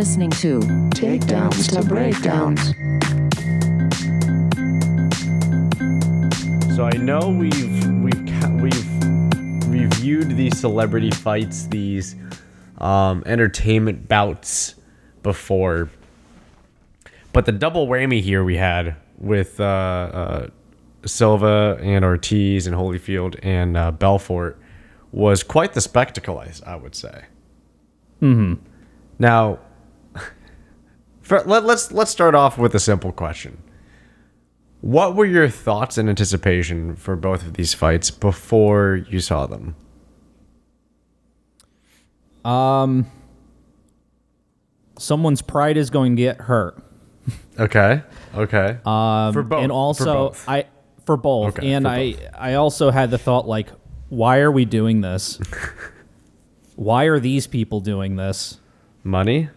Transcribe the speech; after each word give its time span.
You 0.00 0.04
are 0.04 0.06
listening 0.06 0.30
to 0.30 0.60
Takedowns 0.94 1.74
to 1.74 1.86
breakdowns. 1.86 2.58
So 6.74 6.86
I 6.86 6.96
know 6.96 7.28
we've 7.28 7.86
we've 8.02 8.62
we've 8.62 9.68
reviewed 9.68 10.38
these 10.38 10.58
celebrity 10.58 11.10
fights, 11.10 11.66
these 11.66 12.16
um, 12.78 13.22
entertainment 13.26 14.08
bouts 14.08 14.76
before, 15.22 15.90
but 17.34 17.44
the 17.44 17.52
double 17.52 17.86
whammy 17.86 18.22
here 18.22 18.42
we 18.42 18.56
had 18.56 18.96
with 19.18 19.60
uh, 19.60 19.64
uh, 19.64 20.46
Silva 21.04 21.78
and 21.82 22.06
Ortiz 22.06 22.66
and 22.66 22.74
Holyfield 22.74 23.38
and 23.42 23.76
uh, 23.76 23.90
Belfort 23.90 24.58
was 25.12 25.42
quite 25.42 25.74
the 25.74 25.82
spectacle, 25.82 26.38
I, 26.38 26.50
I 26.66 26.76
would 26.76 26.94
say. 26.94 27.26
Mm-hmm. 28.22 28.54
Now, 29.18 29.58
for, 31.30 31.40
let, 31.44 31.64
let's 31.64 31.92
let's 31.92 32.10
start 32.10 32.34
off 32.34 32.58
with 32.58 32.74
a 32.74 32.80
simple 32.80 33.12
question. 33.12 33.62
What 34.80 35.14
were 35.14 35.24
your 35.26 35.48
thoughts 35.48 35.96
and 35.96 36.08
anticipation 36.08 36.96
for 36.96 37.14
both 37.14 37.42
of 37.46 37.54
these 37.54 37.72
fights 37.72 38.10
before 38.10 39.06
you 39.08 39.20
saw 39.20 39.46
them? 39.46 39.76
Um, 42.44 43.06
someone's 44.98 45.40
pride 45.40 45.76
is 45.76 45.88
going 45.90 46.16
to 46.16 46.22
get 46.22 46.40
hurt. 46.40 46.82
Okay. 47.60 48.02
Okay. 48.34 48.78
Um, 48.84 49.32
For 49.32 49.44
both, 49.44 49.62
and 49.62 49.70
also 49.70 50.28
both. 50.30 50.48
I 50.48 50.64
for 51.06 51.16
both, 51.16 51.58
Okay, 51.58 51.72
and 51.74 51.84
for 51.84 51.90
I 51.90 52.12
both. 52.12 52.20
I 52.34 52.54
also 52.54 52.90
had 52.90 53.12
the 53.12 53.18
thought 53.18 53.46
like, 53.46 53.68
why 54.08 54.38
are 54.38 54.50
we 54.50 54.64
doing 54.64 55.00
this? 55.00 55.38
why 56.74 57.04
are 57.04 57.20
these 57.20 57.46
people 57.46 57.78
doing 57.78 58.16
this? 58.16 58.58
Money? 59.04 59.48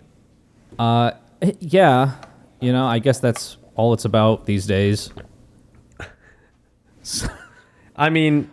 Eh, 0.78 1.12
Yeah, 1.60 2.16
you 2.62 2.72
know, 2.72 2.86
I 2.86 3.00
guess 3.00 3.20
that's 3.20 3.58
all 3.76 3.94
it's 3.94 4.06
about 4.06 4.46
these 4.46 4.66
days. 4.66 5.12
I 7.96 8.10
mean, 8.10 8.50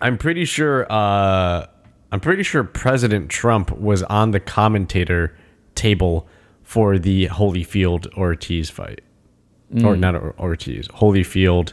I'm 0.00 0.16
pretty 0.18 0.44
sure 0.44 0.86
uh 0.90 1.66
I'm 2.12 2.20
pretty 2.20 2.44
sure 2.44 2.62
President 2.62 3.28
Trump 3.30 3.76
was 3.76 4.02
on 4.04 4.30
the 4.30 4.38
commentator 4.40 5.36
table 5.74 6.28
for 6.62 6.98
the 6.98 7.26
Holyfield 7.28 8.12
Ortiz 8.16 8.70
fight. 8.70 9.00
Or 9.84 9.96
not 9.96 10.14
Ortiz, 10.38 10.86
Holyfield 10.88 11.72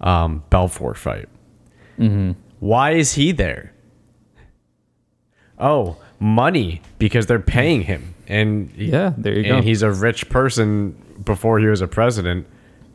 um 0.00 0.42
Belfort 0.48 0.96
fight. 0.96 1.28
Why 2.60 2.92
is 2.92 3.12
he 3.14 3.32
there? 3.32 3.74
Oh, 5.58 5.98
money 6.18 6.80
because 6.98 7.26
they're 7.26 7.38
paying 7.38 7.82
him, 7.82 8.14
and 8.28 8.70
he- 8.72 8.90
Yeah, 8.90 9.12
there 9.18 9.34
you 9.38 9.52
and 9.52 9.62
go. 9.62 9.62
he's 9.62 9.82
a 9.82 9.90
rich 9.90 10.28
person 10.28 10.94
before 11.24 11.58
he 11.58 11.66
was 11.66 11.80
a 11.80 11.88
president, 11.88 12.46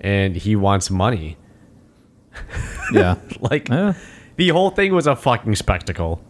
and 0.01 0.35
he 0.35 0.55
wants 0.55 0.89
money. 0.89 1.37
Yeah, 2.93 3.15
Like 3.41 3.67
Yeah. 3.69 3.93
the 4.37 4.49
whole 4.49 4.69
thing 4.69 4.93
was 4.93 5.07
a 5.07 5.15
fucking 5.15 5.55
spectacle, 5.55 6.21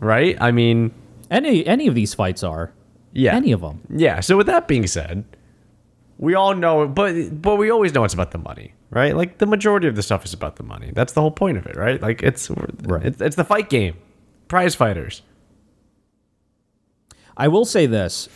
right? 0.00 0.36
I 0.40 0.50
mean, 0.52 0.92
any 1.30 1.66
any 1.66 1.86
of 1.86 1.94
these 1.94 2.14
fights 2.14 2.42
are 2.42 2.72
yeah, 3.12 3.34
any 3.34 3.52
of 3.52 3.60
them. 3.60 3.80
yeah. 3.88 4.20
So 4.20 4.36
with 4.36 4.46
that 4.46 4.68
being 4.68 4.86
said, 4.86 5.24
we 6.18 6.34
all 6.34 6.54
know, 6.54 6.86
but 6.88 7.40
but 7.40 7.56
we 7.56 7.70
always 7.70 7.94
know 7.94 8.04
it's 8.04 8.14
about 8.14 8.30
the 8.32 8.38
money, 8.38 8.74
right? 8.90 9.16
Like 9.16 9.38
the 9.38 9.46
majority 9.46 9.88
of 9.88 9.96
the 9.96 10.02
stuff 10.02 10.24
is 10.24 10.32
about 10.34 10.56
the 10.56 10.62
money. 10.64 10.90
That's 10.94 11.12
the 11.14 11.20
whole 11.20 11.30
point 11.30 11.56
of 11.58 11.66
it, 11.66 11.76
right? 11.76 12.00
Like 12.02 12.22
it's 12.22 12.50
Right. 12.50 13.04
it's, 13.06 13.20
it's 13.20 13.36
the 13.36 13.44
fight 13.44 13.70
game, 13.70 13.94
prize 14.48 14.74
fighters. 14.74 15.22
I 17.36 17.48
will 17.48 17.64
say 17.64 17.86
this. 17.86 18.28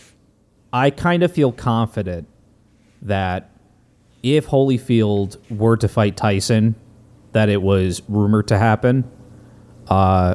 I 0.73 0.91
kind 0.91 1.23
of 1.23 1.33
feel 1.33 1.53
confident 1.53 2.27
that 3.03 3.51
if 4.23 4.47
Holyfield 4.49 5.37
were 5.51 5.77
to 5.77 5.89
fight 5.89 6.17
Tyson, 6.17 6.75
that 7.33 7.49
it 7.49 7.63
was 7.63 8.03
rumored 8.09 8.49
to 8.49 8.59
happen, 8.59 9.05
uh, 9.89 10.35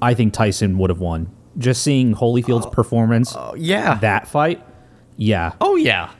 I 0.00 0.14
think 0.14 0.32
Tyson 0.32 0.78
would 0.78 0.90
have 0.90 1.00
won. 1.00 1.30
Just 1.56 1.82
seeing 1.82 2.14
Holyfield's 2.14 2.66
performance, 2.66 3.34
Yeah. 3.56 3.94
that 3.96 4.28
fight, 4.28 4.62
yeah. 5.16 5.54
oh 5.60 5.74
yeah. 5.76 6.10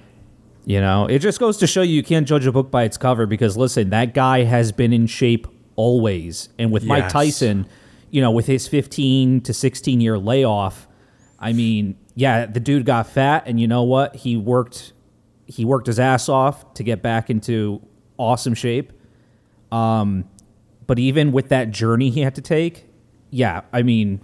You 0.65 0.81
know, 0.81 1.07
it 1.07 1.21
just 1.21 1.39
goes 1.41 1.57
to 1.59 1.67
show 1.67 1.81
you 1.83 1.95
you 1.95 2.03
can't 2.03 2.27
judge 2.27 2.45
a 2.47 2.53
book 2.53 2.71
by 2.71 2.83
its 2.85 2.97
cover 2.99 3.25
because 3.25 3.57
listen, 3.57 3.91
that 3.91 4.13
guy 4.15 4.43
has 4.43 4.73
been 4.73 4.93
in 4.93 5.07
shape 5.07 5.47
always. 5.77 6.49
And 6.59 6.73
with 6.73 6.85
Mike 6.85 7.09
Tyson, 7.09 7.67
you 8.11 8.21
know, 8.21 8.31
with 8.33 8.47
his 8.47 8.67
15 8.67 9.41
to 9.43 9.55
16 9.55 10.01
year 10.01 10.19
layoff, 10.19 10.88
I 11.39 11.53
mean, 11.53 11.97
yeah, 12.15 12.47
the 12.47 12.61
dude 12.61 12.85
got 12.85 13.07
fat 13.09 13.45
and 13.47 13.61
you 13.61 13.69
know 13.69 13.83
what? 13.83 14.17
He 14.17 14.37
worked 14.37 14.93
he 15.47 15.65
worked 15.65 15.87
his 15.87 15.99
ass 15.99 16.29
off 16.29 16.75
to 16.75 16.83
get 16.83 17.01
back 17.03 17.31
into 17.31 17.81
awesome 18.17 18.55
shape. 18.55 18.93
Um 19.71 20.25
but 20.87 20.99
even 20.99 21.33
with 21.33 21.49
that 21.51 21.71
journey 21.71 22.11
he 22.11 22.21
had 22.21 22.35
to 22.35 22.43
take, 22.43 22.87
yeah, 23.31 23.63
I 23.73 23.83
mean, 23.83 24.21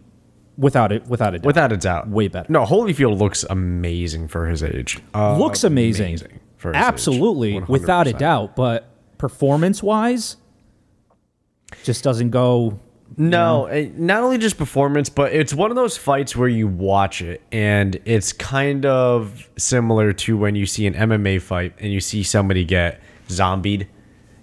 without 0.57 0.93
it 0.93 1.07
without 1.07 1.35
a 1.35 1.39
doubt. 1.39 1.47
Without 1.47 1.73
a 1.73 1.77
doubt, 1.77 2.09
Way 2.09 2.29
better. 2.29 2.51
No, 2.51 2.65
Holyfield 2.65 3.19
looks 3.19 3.45
amazing 3.45 4.29
for 4.29 4.47
his 4.47 4.63
age. 4.63 4.99
Uh, 5.15 5.39
looks 5.39 5.65
amazing. 5.65 6.19
for 6.57 6.69
his 6.69 6.77
age. 6.77 6.83
Absolutely, 6.83 7.61
without 7.61 8.07
a 8.07 8.13
doubt. 8.13 8.57
But 8.57 8.89
performance 9.19 9.83
wise, 9.83 10.37
just 11.85 12.05
doesn't 12.05 12.31
go. 12.31 12.79
No, 13.17 13.67
eh, 13.67 13.89
not 13.97 14.23
only 14.23 14.39
just 14.39 14.59
performance, 14.59 15.09
but 15.09 15.33
it's 15.33 15.55
one 15.55 15.71
of 15.71 15.77
those 15.77 15.97
fights 15.97 16.35
where 16.35 16.49
you 16.49 16.67
watch 16.67 17.23
it 17.23 17.43
and 17.53 17.99
it's 18.05 18.33
kind 18.33 18.85
of 18.87 19.49
similar 19.57 20.13
to 20.13 20.37
when 20.37 20.55
you 20.55 20.67
see 20.67 20.87
an 20.87 20.95
MMA 20.95 21.41
fight 21.41 21.75
and 21.79 21.93
you 21.93 22.01
see 22.01 22.23
somebody 22.23 22.65
get 22.65 23.01
zombied, 23.29 23.87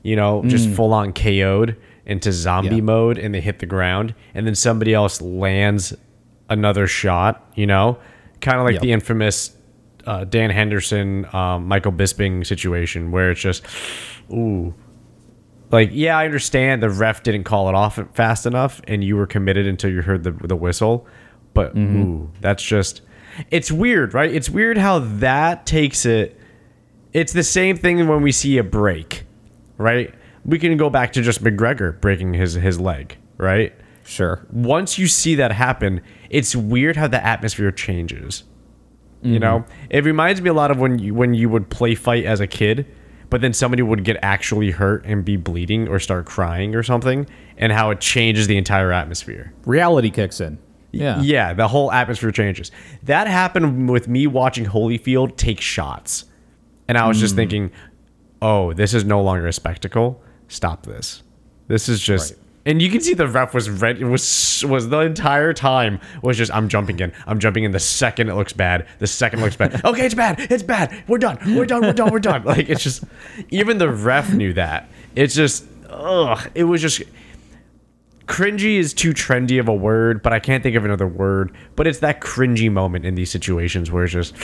you 0.04 0.16
know, 0.16 0.44
just 0.48 0.70
full 0.70 0.94
on 0.94 1.12
KO'd 1.14 1.76
into 2.06 2.32
zombie 2.32 2.76
Yeah. 2.78 2.82
mode 2.82 3.18
and 3.18 3.34
they 3.36 3.42
hit 3.42 3.60
the 3.60 3.66
ground 3.66 4.16
and 4.34 4.48
then 4.48 4.56
somebody 4.56 4.94
else 4.94 5.22
lands 5.22 5.94
another 6.50 6.88
shot, 6.88 7.46
you 7.56 7.68
know, 7.68 7.98
kind 8.42 8.58
of 8.58 8.64
like 8.66 8.74
Yep. 8.76 8.82
the 8.82 8.92
infamous 8.92 9.56
uh, 10.08 10.24
Dan 10.24 10.50
Henderson, 10.50 11.28
um, 11.32 11.68
Michael 11.68 11.92
Bisping 11.92 12.44
situation 12.46 13.12
where 13.12 13.30
it's 13.32 13.40
just, 13.42 13.64
ooh, 14.34 14.74
like 15.72 15.90
yeah 15.92 16.18
i 16.18 16.26
understand 16.26 16.82
the 16.82 16.90
ref 16.90 17.24
didn't 17.24 17.44
call 17.44 17.70
it 17.70 17.76
off 17.76 18.00
fast 18.14 18.46
enough 18.46 18.82
and 18.88 19.04
you 19.04 19.16
were 19.16 19.28
committed 19.28 19.68
until 19.68 19.90
you 19.92 20.02
heard 20.02 20.24
the, 20.24 20.32
the 20.32 20.56
whistle 20.56 21.08
but 21.54 21.76
mm-hmm. 21.76 22.02
ooh 22.02 22.32
that's 22.42 22.64
just 22.64 23.02
it's 23.50 23.72
weird 23.72 24.14
right? 24.14 24.34
It's 24.34 24.50
weird 24.50 24.78
how 24.78 25.00
that 25.00 25.66
takes 25.66 26.06
it 26.06 26.38
it's 27.14 27.34
the 27.34 27.44
same 27.44 27.78
thing 27.78 28.08
when 28.08 28.22
we 28.22 28.32
see 28.32 28.58
a 28.58 28.64
break 28.64 29.24
right? 29.78 30.14
We 30.46 30.60
can 30.60 30.76
go 30.78 30.90
back 30.90 31.14
to 31.14 31.22
just 31.22 31.44
mcgregor 31.44 32.00
breaking 32.00 32.34
his 32.34 32.54
his 32.54 32.80
leg 32.80 33.18
right? 33.38 33.74
Sure. 34.04 34.46
once 34.52 34.98
you 34.98 35.08
see 35.08 35.36
that 35.36 35.54
happen, 35.54 36.02
it's 36.30 36.54
weird 36.56 36.98
how 36.98 37.08
the 37.08 37.24
atmosphere 37.26 37.72
changes. 37.72 38.44
You 39.22 39.34
mm-hmm. 39.34 39.40
know, 39.40 39.66
it 39.90 40.04
reminds 40.04 40.42
me 40.42 40.50
a 40.50 40.54
lot 40.54 40.72
of 40.72 40.80
when 40.80 41.00
you 41.00 41.14
when 41.14 41.34
you 41.34 41.48
would 41.48 41.70
play 41.70 41.96
fight 41.96 42.26
as 42.26 42.40
a 42.40 42.48
kid, 42.48 42.88
but 43.32 43.40
then 43.42 43.54
somebody 43.54 43.82
would 43.82 44.04
get 44.04 44.18
actually 44.22 44.72
hurt 44.72 45.04
and 45.06 45.26
be 45.26 45.38
bleeding 45.38 45.88
or 45.88 46.00
start 46.00 46.26
crying 46.26 46.76
or 46.76 46.84
something, 46.84 47.26
and 47.58 47.72
how 47.72 47.90
it 47.90 48.02
changes 48.02 48.46
the 48.46 48.58
entire 48.58 48.92
atmosphere. 48.92 49.54
Reality 49.66 50.12
kicks 50.12 50.42
in. 50.42 50.60
Yeah. 50.92 51.22
Yeah, 51.22 51.54
the 51.54 51.70
whole 51.70 51.92
atmosphere 51.94 52.32
changes. 52.32 52.72
That 53.04 53.28
happened 53.28 53.90
with 53.90 54.10
me 54.10 54.28
watching 54.28 54.66
Holyfield 54.66 55.38
take 55.38 55.62
shots. 55.62 56.26
And 56.90 56.98
I 56.98 57.08
was 57.08 57.22
just 57.22 57.34
mm. 57.34 57.38
thinking, 57.38 57.72
oh, 58.42 58.74
this 58.74 58.94
is 58.94 59.06
no 59.06 59.22
longer 59.22 59.48
a 59.48 59.54
spectacle. 59.54 60.22
Stop 60.50 60.86
this. 60.86 61.24
This 61.70 61.88
is 61.88 62.02
just 62.02 62.36
and 62.66 62.82
you 62.82 62.90
can 62.92 63.02
see 63.02 63.14
the 63.14 63.28
ref 63.28 63.54
was 63.54 63.70
red 63.70 63.98
it 64.00 64.06
was 64.06 64.64
was 64.68 64.90
the 64.90 65.00
entire 65.00 65.54
time 65.54 66.00
was 66.22 66.38
just 66.38 66.54
I'm 66.54 66.70
jumping 66.70 67.00
in. 67.00 67.12
I'm 67.26 67.40
jumping 67.40 67.64
in 67.64 67.72
the 67.72 67.80
second 67.80 68.30
it 68.30 68.36
looks 68.36 68.54
bad. 68.54 68.86
The 69.00 69.08
second 69.08 69.40
it 69.40 69.44
looks 69.44 69.56
bad. 69.56 69.82
Okay, 69.86 70.06
it's 70.06 70.16
bad. 70.16 70.40
It's 70.52 70.64
bad. 70.64 71.04
We're 71.08 71.18
done. 71.18 71.38
We're 71.56 71.66
done. 71.66 71.82
We're 71.82 71.94
done. 71.94 72.12
We're 72.12 72.20
done. 72.20 72.44
Like 72.44 72.70
it's 72.70 72.84
just 72.84 73.04
even 73.50 73.78
the 73.78 73.90
ref 73.90 74.32
knew 74.34 74.54
that. 74.54 74.90
It's 75.16 75.34
just 75.36 75.66
ugh. 75.90 76.50
It 76.56 76.66
was 76.66 76.82
just 76.82 77.02
cringy 78.28 78.78
is 78.78 78.94
too 78.94 79.14
trendy 79.14 79.60
of 79.60 79.68
a 79.68 79.74
word, 79.74 80.22
but 80.24 80.32
I 80.32 80.40
can't 80.40 80.64
think 80.64 80.76
of 80.76 80.86
another 80.86 81.08
word. 81.08 81.52
But 81.76 81.88
it's 81.88 82.00
that 82.00 82.22
cringy 82.22 82.72
moment 82.72 83.06
in 83.06 83.16
these 83.16 83.30
situations 83.32 83.92
where 83.92 84.04
it's 84.06 84.14
just, 84.14 84.36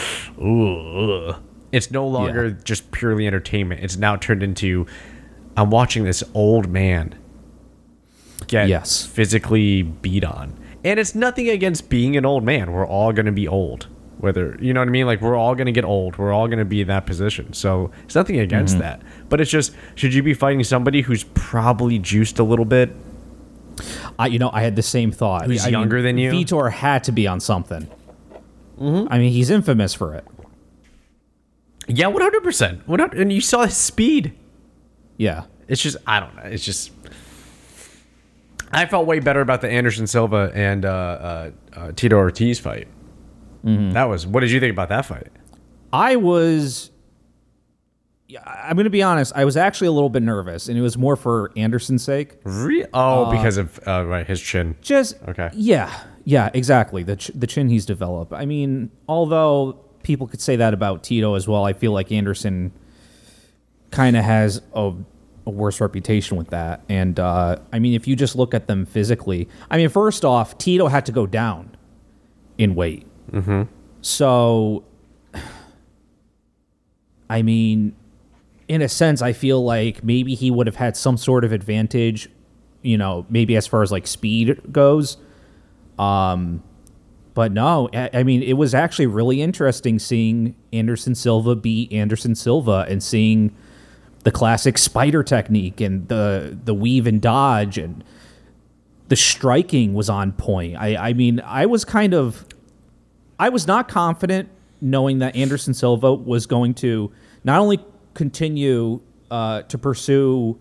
ooh, 0.42 1.30
ugh. 1.30 1.42
it's 1.72 1.90
no 1.92 2.06
longer 2.08 2.48
Yeah. 2.48 2.54
just 2.64 2.92
purely 2.92 3.28
entertainment. 3.28 3.82
It's 3.84 3.96
now 3.96 4.16
turned 4.18 4.44
into, 4.44 4.88
I'm 5.56 5.70
watching 5.70 6.04
this 6.04 6.24
old 6.34 6.68
man 6.70 7.16
get 8.48 8.68
Yes. 8.70 9.06
physically 9.06 9.84
beat 9.84 10.24
on, 10.24 10.54
and 10.84 11.00
it's 11.00 11.14
nothing 11.16 11.50
against 11.50 11.90
being 11.90 12.16
an 12.18 12.26
old 12.26 12.44
man. 12.44 12.72
We're 12.72 12.88
all 12.88 13.12
gonna 13.14 13.32
be 13.32 13.48
old, 13.48 13.88
whether 14.20 14.58
you 14.62 14.74
know 14.74 14.82
what 14.82 14.88
I 14.88 14.92
mean. 14.92 15.06
Like 15.06 15.22
we're 15.22 15.36
all 15.36 15.54
gonna 15.56 15.72
get 15.72 15.86
old. 15.86 16.18
We're 16.18 16.32
all 16.34 16.48
gonna 16.48 16.66
be 16.66 16.82
in 16.82 16.88
that 16.88 17.06
position. 17.06 17.54
So 17.54 17.92
it's 18.06 18.16
nothing 18.16 18.40
against 18.40 18.76
Mm-hmm. 18.76 18.82
that. 18.84 19.02
But 19.30 19.42
it's 19.42 19.52
just, 19.52 19.74
should 19.96 20.14
you 20.14 20.24
be 20.24 20.34
fighting 20.34 20.64
somebody 20.64 21.02
who's 21.02 21.24
probably 21.34 22.00
juiced 22.00 22.40
a 22.40 22.44
little 22.44 22.66
bit? 22.66 22.92
I, 24.18 24.28
you 24.28 24.40
know, 24.40 24.50
I 24.52 24.62
had 24.64 24.76
the 24.76 24.82
same 24.82 25.12
thought. 25.12 25.46
Who's 25.46 25.66
I 25.66 25.70
younger 25.70 26.02
than 26.02 26.18
you? 26.18 26.32
Vitor 26.32 26.72
had 26.72 27.04
to 27.04 27.12
be 27.12 27.28
on 27.28 27.40
something. 27.40 27.88
Mm-hmm. 28.80 29.12
I 29.14 29.20
mean, 29.20 29.32
he's 29.32 29.50
infamous 29.52 29.94
for 29.94 30.16
it. 30.16 30.26
Yeah, 31.88 32.08
one 32.08 32.22
hundred 32.22 32.44
percent. 32.44 32.82
And 32.88 33.32
you 33.32 33.42
saw 33.42 33.66
his 33.66 33.78
speed. 33.78 34.34
Yeah. 35.18 35.44
It's 35.68 35.82
just 35.82 35.98
I 36.08 36.20
don't 36.20 36.36
know. 36.36 36.44
It's 36.44 36.64
just 36.66 36.92
I 38.72 38.86
felt 38.86 39.08
way 39.08 39.20
better 39.20 39.42
about 39.42 39.62
the 39.62 39.70
Anderson 39.70 40.08
Silva 40.08 40.52
and 40.54 40.86
uh, 40.86 40.90
uh, 40.90 41.52
uh, 41.74 41.92
Tito 41.94 42.16
Ortiz 42.18 42.60
fight. 42.60 42.88
That 43.64 44.06
was. 44.06 44.26
What 44.26 44.40
did 44.42 44.52
you 44.52 44.60
think 44.62 44.72
about 44.72 44.90
that 44.90 45.06
fight? 45.06 45.28
I 45.92 46.16
was. 46.16 46.90
Yeah, 48.30 48.42
I'm 48.46 48.76
going 48.76 48.86
to 48.86 48.90
be 48.90 49.04
honest. 49.04 49.34
I 49.36 49.46
was 49.46 49.56
actually 49.58 49.88
a 49.88 49.92
little 49.92 50.10
bit 50.10 50.22
nervous, 50.24 50.68
and 50.70 50.78
it 50.78 50.82
was 50.82 50.98
more 50.98 51.16
for 51.16 51.52
Anderson's 51.58 52.04
sake. 52.04 52.36
Re- 52.44 52.86
oh, 52.94 53.32
because 53.32 53.58
of 53.58 53.80
uh, 53.88 54.06
right 54.06 54.26
his 54.28 54.42
chin. 54.42 54.76
Just 54.82 55.16
Okay. 55.28 55.50
Yeah, 55.54 55.94
yeah, 56.26 56.50
exactly. 56.54 57.04
The 57.04 57.16
ch- 57.18 57.32
the 57.36 57.48
chin 57.48 57.68
he's 57.70 57.86
developed. 57.86 58.32
I 58.34 58.46
mean, 58.46 58.90
although 59.08 59.74
people 60.04 60.28
could 60.28 60.42
say 60.42 60.56
that 60.58 60.74
about 60.74 61.04
Tito 61.04 61.34
as 61.36 61.48
well, 61.48 61.66
I 61.66 61.74
feel 61.74 61.92
like 61.94 62.12
Anderson 62.12 62.72
kind 63.92 64.16
of 64.18 64.24
has 64.24 64.62
a, 64.74 64.94
a 65.48 65.50
worse 65.50 65.80
reputation 65.80 66.38
with 66.38 66.50
that. 66.50 66.82
And 66.90 67.20
uh, 67.20 67.58
I 67.72 67.80
mean, 67.80 67.94
if 67.94 68.06
you 68.06 68.16
just 68.16 68.36
look 68.36 68.54
at 68.54 68.68
them 68.68 68.86
physically, 68.86 69.48
I 69.72 69.78
mean, 69.78 69.90
first 69.90 70.26
off, 70.26 70.58
Tito 70.58 70.88
had 70.88 71.06
to 71.08 71.12
go 71.12 71.26
down 71.26 71.76
in 72.58 72.76
weight. 72.76 73.08
Mm-hmm. 73.32 73.64
So, 74.02 74.84
I 77.30 77.42
mean, 77.42 77.96
in 78.68 78.82
a 78.82 78.90
sense, 78.90 79.22
I 79.22 79.32
feel 79.32 79.64
like 79.64 80.04
maybe 80.04 80.36
he 80.36 80.52
would 80.52 80.68
have 80.68 80.76
had 80.76 80.98
some 80.98 81.16
sort 81.16 81.46
of 81.46 81.54
advantage, 81.54 82.30
you 82.82 82.98
know, 82.98 83.26
maybe 83.30 83.56
as 83.56 83.66
far 83.66 83.82
as 83.82 83.92
like 83.92 84.06
speed 84.06 84.62
goes. 84.72 85.16
Um, 85.98 86.62
but 87.34 87.54
no, 87.54 87.90
I, 87.94 88.10
I 88.14 88.24
mean, 88.24 88.44
it 88.44 88.54
was 88.54 88.74
actually 88.74 89.06
really 89.06 89.42
interesting 89.42 89.98
seeing 89.98 90.56
Anderson 90.74 91.16
Silva 91.16 91.56
beat 91.56 91.94
Anderson 91.94 92.36
Silva 92.36 92.86
and 92.90 93.02
seeing 93.02 93.56
the 94.24 94.32
classic 94.32 94.78
spider 94.78 95.24
technique 95.24 95.80
and 95.82 96.08
the 96.08 96.58
the 96.66 96.74
weave 96.74 97.08
and 97.08 97.22
dodge 97.22 97.78
and 97.78 98.04
the 99.08 99.16
striking 99.16 99.94
was 99.94 100.10
on 100.10 100.34
point. 100.34 100.76
I, 100.76 101.10
I 101.10 101.14
mean, 101.14 101.40
I 101.40 101.66
was 101.66 101.86
kind 101.86 102.14
of, 102.14 102.46
I 103.40 103.48
was 103.50 103.66
not 103.66 103.88
confident 103.88 104.50
knowing 104.82 105.20
that 105.20 105.36
Anderson 105.36 105.74
Silva 105.74 106.14
was 106.14 106.46
going 106.46 106.74
to 106.76 107.12
not 107.44 107.60
only 107.60 107.80
continue 108.14 109.00
uh, 109.32 109.62
to 109.62 109.78
pursue 109.78 110.60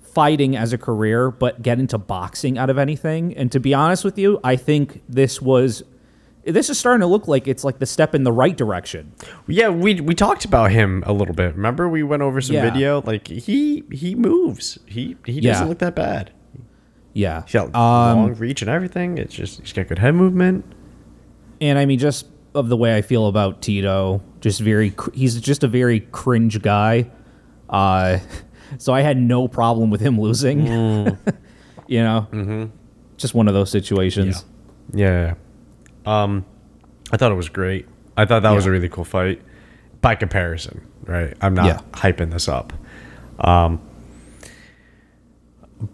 fighting 0.00 0.56
as 0.56 0.72
a 0.72 0.78
career, 0.78 1.30
but 1.30 1.62
get 1.62 1.78
into 1.78 1.98
boxing 1.98 2.58
out 2.58 2.68
of 2.68 2.78
anything. 2.78 3.36
And 3.36 3.52
to 3.52 3.60
be 3.60 3.74
honest 3.74 4.04
with 4.04 4.18
you, 4.18 4.40
I 4.42 4.56
think 4.56 5.02
this 5.08 5.40
was, 5.40 5.82
this 6.46 6.68
is 6.70 6.78
starting 6.78 7.00
to 7.00 7.06
look 7.06 7.26
like 7.28 7.48
it's 7.48 7.64
like 7.64 7.78
the 7.78 7.86
step 7.86 8.14
in 8.14 8.24
the 8.24 8.32
right 8.32 8.56
direction. 8.56 9.12
Yeah, 9.46 9.68
we 9.70 10.00
we 10.00 10.14
talked 10.14 10.44
about 10.44 10.70
him 10.70 11.02
a 11.06 11.12
little 11.12 11.34
bit. 11.34 11.54
Remember, 11.54 11.88
we 11.88 12.02
went 12.02 12.22
over 12.22 12.40
some 12.40 12.56
Yeah. 12.56 12.70
video. 12.70 13.02
Like 13.02 13.28
he 13.28 13.84
he 13.90 14.14
moves. 14.14 14.78
He 14.86 15.16
he 15.24 15.40
Yeah. 15.40 15.52
doesn't 15.52 15.68
look 15.68 15.78
that 15.78 15.94
bad. 15.94 16.30
Yeah. 17.12 17.42
He's 17.42 17.52
got 17.52 17.66
Um, 17.74 18.18
long 18.18 18.34
reach 18.34 18.60
and 18.62 18.70
everything. 18.70 19.18
It's 19.18 19.34
just 19.34 19.60
he's 19.60 19.72
got 19.72 19.88
good 19.88 19.98
head 19.98 20.14
movement. 20.14 20.64
and 21.60 21.78
I 21.78 21.86
mean, 21.86 21.98
just 21.98 22.26
of 22.54 22.68
the 22.68 22.76
way 22.76 22.96
I 22.96 23.02
feel 23.02 23.26
about 23.26 23.62
Tito, 23.62 24.20
just 24.40 24.60
very, 24.60 24.92
he's 25.12 25.40
just 25.40 25.64
a 25.64 25.68
very 25.68 26.00
cringe 26.00 26.60
guy. 26.62 27.10
Uh, 27.70 28.18
so 28.78 28.92
I 28.92 29.00
had 29.00 29.16
no 29.16 29.48
problem 29.48 29.90
with 29.90 30.00
him 30.00 30.20
losing. 30.20 30.60
you 31.86 32.02
know, 32.02 32.26
mm-hmm. 32.32 32.64
just 33.16 33.34
one 33.34 33.48
of 33.48 33.54
those 33.54 33.70
situations. 33.70 34.44
Yeah. 34.92 35.34
Um, 36.06 36.44
I 37.12 37.16
thought 37.16 37.32
it 37.32 37.36
was 37.36 37.48
great. 37.48 37.86
I 38.16 38.24
thought 38.24 38.42
that 38.42 38.50
was 38.52 38.66
a 38.66 38.70
really 38.70 38.88
cool 38.88 39.04
fight 39.04 39.42
by 40.00 40.14
comparison, 40.14 40.86
right? 41.04 41.34
I'm 41.40 41.54
not 41.54 41.66
Yeah. 41.66 41.80
hyping 41.92 42.30
this 42.30 42.48
up. 42.48 42.72
Um, 43.40 43.80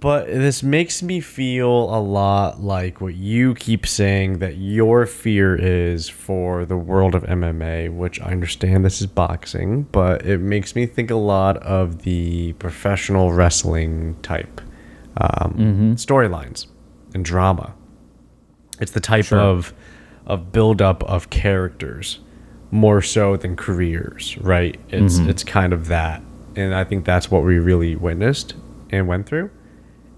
but 0.00 0.26
this 0.26 0.62
makes 0.62 1.02
me 1.02 1.20
feel 1.20 1.68
a 1.94 1.98
lot 2.00 2.60
like 2.62 3.00
what 3.00 3.14
you 3.14 3.54
keep 3.54 3.86
saying 3.86 4.38
that 4.38 4.56
your 4.56 5.06
fear 5.06 5.56
is 5.56 6.08
for 6.08 6.64
the 6.64 6.76
world 6.76 7.14
of 7.14 7.24
MMA, 7.24 7.88
which 7.88 8.20
I 8.20 8.26
understand 8.30 8.84
this 8.84 9.00
is 9.00 9.06
boxing, 9.06 9.84
but 9.90 10.24
it 10.24 10.38
makes 10.38 10.76
me 10.76 10.86
think 10.86 11.10
a 11.10 11.16
lot 11.16 11.56
of 11.58 12.02
the 12.02 12.52
professional 12.54 13.32
wrestling 13.32 14.16
type 14.22 14.60
um, 15.16 15.94
storylines 15.96 16.66
and 17.14 17.24
drama. 17.24 17.74
It's 18.80 18.92
the 18.92 19.00
type 19.00 19.24
Sure. 19.24 19.38
of 19.40 19.72
of 20.30 20.52
build 20.52 20.80
up 20.80 21.02
of 21.04 21.28
characters 21.28 22.20
more 22.70 23.02
so 23.02 23.36
than 23.36 23.56
careers, 23.56 24.38
right? 24.38 24.78
It's 24.88 25.18
mm-hmm. 25.18 25.28
it's 25.28 25.44
kind 25.44 25.72
of 25.72 25.88
that. 25.88 26.22
And 26.56 26.74
I 26.74 26.84
think 26.84 27.04
that's 27.04 27.30
what 27.30 27.42
we 27.42 27.58
really 27.58 27.96
witnessed 27.96 28.54
and 28.90 29.08
went 29.08 29.26
through. 29.26 29.50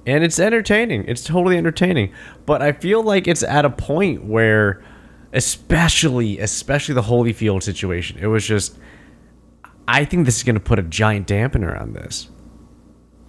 And 0.06 0.22
it's 0.22 0.38
entertaining. 0.38 1.04
It's 1.06 1.24
totally 1.24 1.56
entertaining. 1.56 2.12
But 2.44 2.60
I 2.62 2.72
feel 2.72 3.02
like 3.02 3.26
it's 3.26 3.42
at 3.42 3.64
a 3.64 3.70
point 3.70 4.24
where 4.24 4.82
especially 5.32 6.38
especially 6.38 6.94
the 6.94 7.02
Holyfield 7.02 7.62
situation, 7.62 8.18
it 8.20 8.26
was 8.26 8.46
just 8.46 8.78
I 9.88 10.04
think 10.04 10.26
this 10.26 10.36
is 10.36 10.42
going 10.42 10.54
to 10.54 10.60
put 10.60 10.78
a 10.78 10.82
giant 10.82 11.26
dampener 11.26 11.80
on 11.80 11.94
this. 11.94 12.28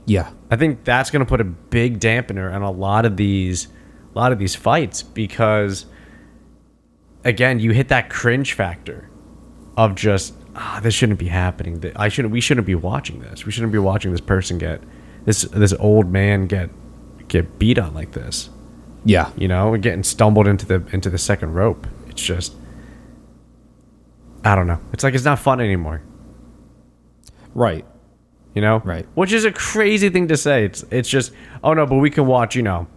Yeah. 0.05 0.31
I 0.51 0.57
think 0.57 0.83
that's 0.83 1.09
going 1.11 1.21
to 1.21 1.29
put 1.29 1.39
a 1.39 1.45
big 1.45 1.99
dampener 1.99 2.53
on 2.53 2.61
a 2.61 2.71
lot 2.71 3.05
of 3.05 3.15
these 3.15 3.67
a 4.13 4.19
lot 4.19 4.31
of 4.31 4.39
these 4.39 4.53
fights 4.53 5.01
because 5.01 5.85
again, 7.23 7.59
you 7.59 7.71
hit 7.71 7.87
that 7.89 8.09
cringe 8.09 8.53
factor 8.53 9.09
of 9.77 9.95
just 9.95 10.33
ah, 10.55 10.79
this 10.83 10.93
shouldn't 10.93 11.19
be 11.19 11.27
happening. 11.27 11.83
I 11.95 12.09
shouldn't 12.09 12.31
we 12.31 12.41
shouldn't 12.41 12.67
be 12.67 12.75
watching 12.75 13.19
this. 13.21 13.45
We 13.45 13.51
shouldn't 13.51 13.71
be 13.71 13.79
watching 13.79 14.11
this 14.11 14.21
person 14.21 14.57
get 14.57 14.81
this 15.25 15.43
this 15.43 15.73
old 15.73 16.11
man 16.11 16.47
get 16.47 16.69
get 17.27 17.57
beat 17.59 17.79
on 17.79 17.93
like 17.93 18.11
this. 18.11 18.49
Yeah. 19.05 19.31
You 19.37 19.47
know, 19.47 19.73
and 19.73 19.81
getting 19.83 20.03
stumbled 20.03 20.47
into 20.47 20.65
the 20.65 20.83
into 20.93 21.09
the 21.09 21.17
second 21.17 21.53
rope. 21.53 21.87
It's 22.07 22.21
just 22.21 22.53
I 24.45 24.55
don't 24.55 24.67
know. 24.67 24.79
It's 24.91 25.03
like 25.03 25.13
it's 25.15 25.25
not 25.25 25.39
fun 25.39 25.59
anymore. 25.61 26.01
Right. 27.55 27.85
you 28.55 28.61
know 28.61 28.81
Right. 28.83 29.05
which 29.15 29.31
is 29.31 29.45
a 29.45 29.51
crazy 29.51 30.09
thing 30.09 30.27
to 30.27 30.37
say 30.37 30.65
it's 30.65 30.83
it's 30.91 31.09
just 31.09 31.31
oh 31.63 31.73
no 31.73 31.85
but 31.85 31.95
we 31.97 32.09
can 32.09 32.25
watch 32.27 32.55
you 32.55 32.61
know 32.63 32.87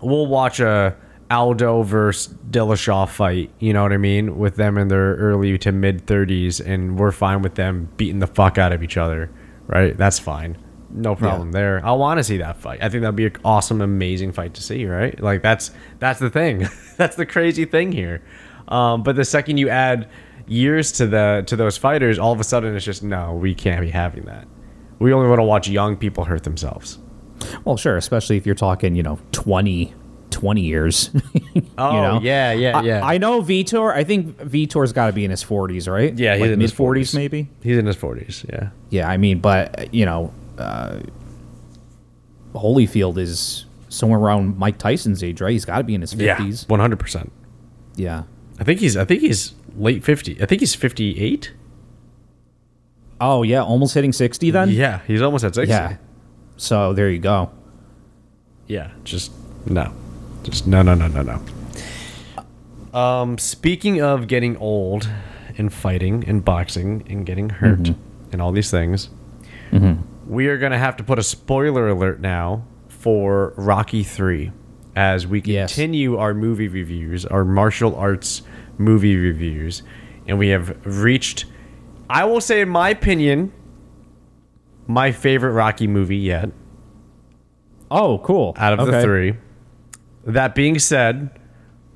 we'll 0.00 0.26
watch 0.26 0.58
a 0.60 0.96
aldo 1.30 1.82
versus 1.82 2.32
dillashaw 2.50 3.08
fight 3.08 3.50
you 3.58 3.72
know 3.72 3.82
what 3.82 3.92
i 3.92 3.96
mean 3.96 4.38
with 4.38 4.56
them 4.56 4.78
in 4.78 4.88
their 4.88 5.16
early 5.16 5.58
to 5.58 5.72
mid 5.72 6.06
30s 6.06 6.64
and 6.64 6.98
we're 6.98 7.10
fine 7.10 7.42
with 7.42 7.56
them 7.56 7.88
beating 7.96 8.20
the 8.20 8.26
fuck 8.28 8.58
out 8.58 8.72
of 8.72 8.82
each 8.82 8.96
other 8.96 9.28
right? 9.66 9.96
That's 9.96 10.18
fine. 10.18 10.56
No 10.90 11.14
problem 11.14 11.52
there. 11.52 11.84
I 11.84 11.92
want 11.92 12.18
to 12.18 12.24
see 12.24 12.38
that 12.38 12.56
fight. 12.56 12.82
I 12.82 12.88
think 12.88 13.02
that'd 13.02 13.16
be 13.16 13.26
an 13.26 13.36
awesome 13.44 13.80
amazing 13.80 14.32
fight 14.32 14.54
to 14.54 14.62
see 14.62 14.86
right? 14.86 15.18
Like 15.20 15.42
that's 15.42 15.70
that's 15.98 16.20
the 16.20 16.30
thing. 16.30 16.68
That's 16.96 17.16
the 17.16 17.26
crazy 17.26 17.66
thing 17.66 17.92
here. 17.92 18.22
Um, 18.68 19.02
but 19.02 19.16
the 19.16 19.24
second 19.24 19.58
you 19.58 19.68
add 19.68 20.08
years 20.46 20.92
to 20.92 21.06
the 21.06 21.44
to 21.46 21.56
those 21.56 21.76
fighters 21.76 22.18
all 22.18 22.32
of 22.32 22.40
a 22.40 22.44
sudden 22.44 22.74
it's 22.74 22.86
just 22.86 23.02
no 23.02 23.34
we 23.34 23.54
can't 23.54 23.82
be 23.82 23.90
having 23.90 24.24
that. 24.24 24.48
We 24.98 25.12
only 25.12 25.28
want 25.28 25.40
to 25.40 25.44
watch 25.44 25.68
young 25.68 25.96
people 25.96 26.24
hurt 26.24 26.44
themselves. 26.44 26.98
Well, 27.66 27.76
sure, 27.76 27.98
especially 27.98 28.38
if 28.38 28.46
you're 28.46 28.54
talking, 28.54 28.94
you 28.94 29.02
know, 29.02 29.18
20, 29.32 29.92
20 30.36 30.60
years. 30.60 31.10
oh 31.78 31.94
you 31.94 32.00
know? 32.02 32.20
yeah 32.22 32.52
yeah 32.52 32.82
yeah 32.82 33.04
I, 33.04 33.16
know 33.18 33.40
Vitor. 33.42 33.90
I 33.92 34.04
think 34.04 34.36
Vitor's 34.38 34.92
got 34.92 35.06
to 35.06 35.12
be 35.14 35.24
in 35.24 35.30
his 35.30 35.42
40s, 35.42 35.90
right? 35.90 36.16
yeah 36.18 36.34
he's 36.34 36.42
like 36.42 36.50
in 36.50 36.60
his 36.60 36.72
40s, 36.74 37.14
maybe. 37.14 37.48
he's 37.62 37.78
in 37.78 37.86
his 37.86 37.96
40s 37.96 38.44
yeah 38.52 38.68
Yeah, 38.90 39.08
I 39.08 39.16
mean, 39.16 39.40
but 39.40 39.92
you 39.94 40.04
know, 40.04 40.32
uh, 40.58 41.00
Holyfield 42.54 43.16
is 43.18 43.64
somewhere 43.88 44.18
around 44.20 44.58
Mike 44.58 44.78
Tyson's 44.78 45.22
age, 45.24 45.40
right? 45.40 45.52
He's 45.52 45.64
got 45.64 45.78
to 45.78 45.84
be 45.84 45.94
in 45.94 46.00
his 46.02 46.12
yeah 46.14 46.36
fifties. 46.36 46.64
100% 46.66 47.30
Yeah. 47.96 48.24
i 48.60 48.64
think 48.64 48.80
he's 48.80 48.96
i 48.96 49.04
think 49.04 49.20
he's 49.22 49.54
late 49.76 50.04
50 50.04 50.42
i 50.42 50.46
think 50.46 50.60
he's 50.60 50.74
58 50.74 51.52
Oh 53.18 53.42
yeah, 53.42 53.62
almost 53.62 53.94
hitting 53.94 54.12
sixty 54.12 54.50
then. 54.50 54.68
yeah 54.68 55.00
he's 55.06 55.22
almost 55.22 55.44
at 55.44 55.54
60 55.54 55.70
Yeah. 55.70 55.96
So 56.58 56.92
there 56.92 57.08
you 57.10 57.18
go. 57.18 57.50
Yeah, 58.66 58.90
just 59.04 59.30
no. 59.66 59.92
Just 60.50 60.66
no, 60.66 60.82
no, 60.82 60.94
no, 60.94 61.08
no, 61.08 61.22
no. 61.22 62.98
Um, 62.98 63.36
speaking 63.38 64.00
of 64.00 64.26
getting 64.28 64.56
old 64.58 65.08
and 65.58 65.72
fighting 65.72 66.24
and 66.26 66.44
boxing 66.44 67.04
and 67.08 67.26
getting 67.26 67.48
hurt 67.50 67.90
and 68.32 68.40
all 68.40 68.52
these 68.52 68.70
things, 68.70 69.10
we 70.26 70.46
are 70.46 70.56
going 70.56 70.72
to 70.72 70.78
have 70.78 70.96
to 70.98 71.04
put 71.04 71.18
a 71.18 71.22
spoiler 71.22 71.88
alert 71.88 72.20
now 72.20 72.64
for 72.88 73.52
Rocky 73.56 74.02
3 74.02 74.50
as 74.94 75.26
we 75.26 75.42
Yes. 75.44 75.74
continue 75.74 76.16
our 76.16 76.32
movie 76.32 76.68
reviews, 76.68 77.26
our 77.26 77.44
martial 77.44 77.94
arts 77.96 78.42
movie 78.78 79.16
reviews, 79.16 79.82
and 80.26 80.38
we 80.38 80.48
have 80.48 80.74
reached, 80.86 81.44
I 82.08 82.24
will 82.24 82.40
say, 82.40 82.60
in 82.62 82.68
my 82.68 82.90
opinion, 82.90 83.52
my 84.86 85.10
favorite 85.12 85.52
Rocky 85.52 85.86
movie 85.86 86.16
yet 86.16 86.50
Oh, 87.90 88.18
cool. 88.18 88.54
out 88.56 88.78
of 88.78 88.86
the 88.86 89.02
three. 89.02 89.34
That 90.26 90.54
being 90.54 90.78
said, 90.78 91.30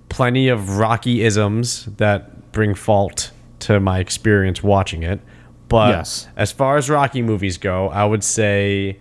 plenty 0.08 0.48
of 0.48 0.78
Rocky 0.78 1.22
isms 1.22 1.86
that 1.96 2.52
bring 2.52 2.74
fault 2.74 3.32
to 3.60 3.80
my 3.80 3.98
experience 3.98 4.62
watching 4.62 5.02
it. 5.02 5.20
But 5.68 5.90
Yes. 5.90 6.28
as 6.36 6.50
far 6.52 6.76
as 6.76 6.88
Rocky 6.88 7.22
movies 7.22 7.58
go, 7.58 7.88
I 7.88 8.04
would 8.04 8.24
say 8.24 8.98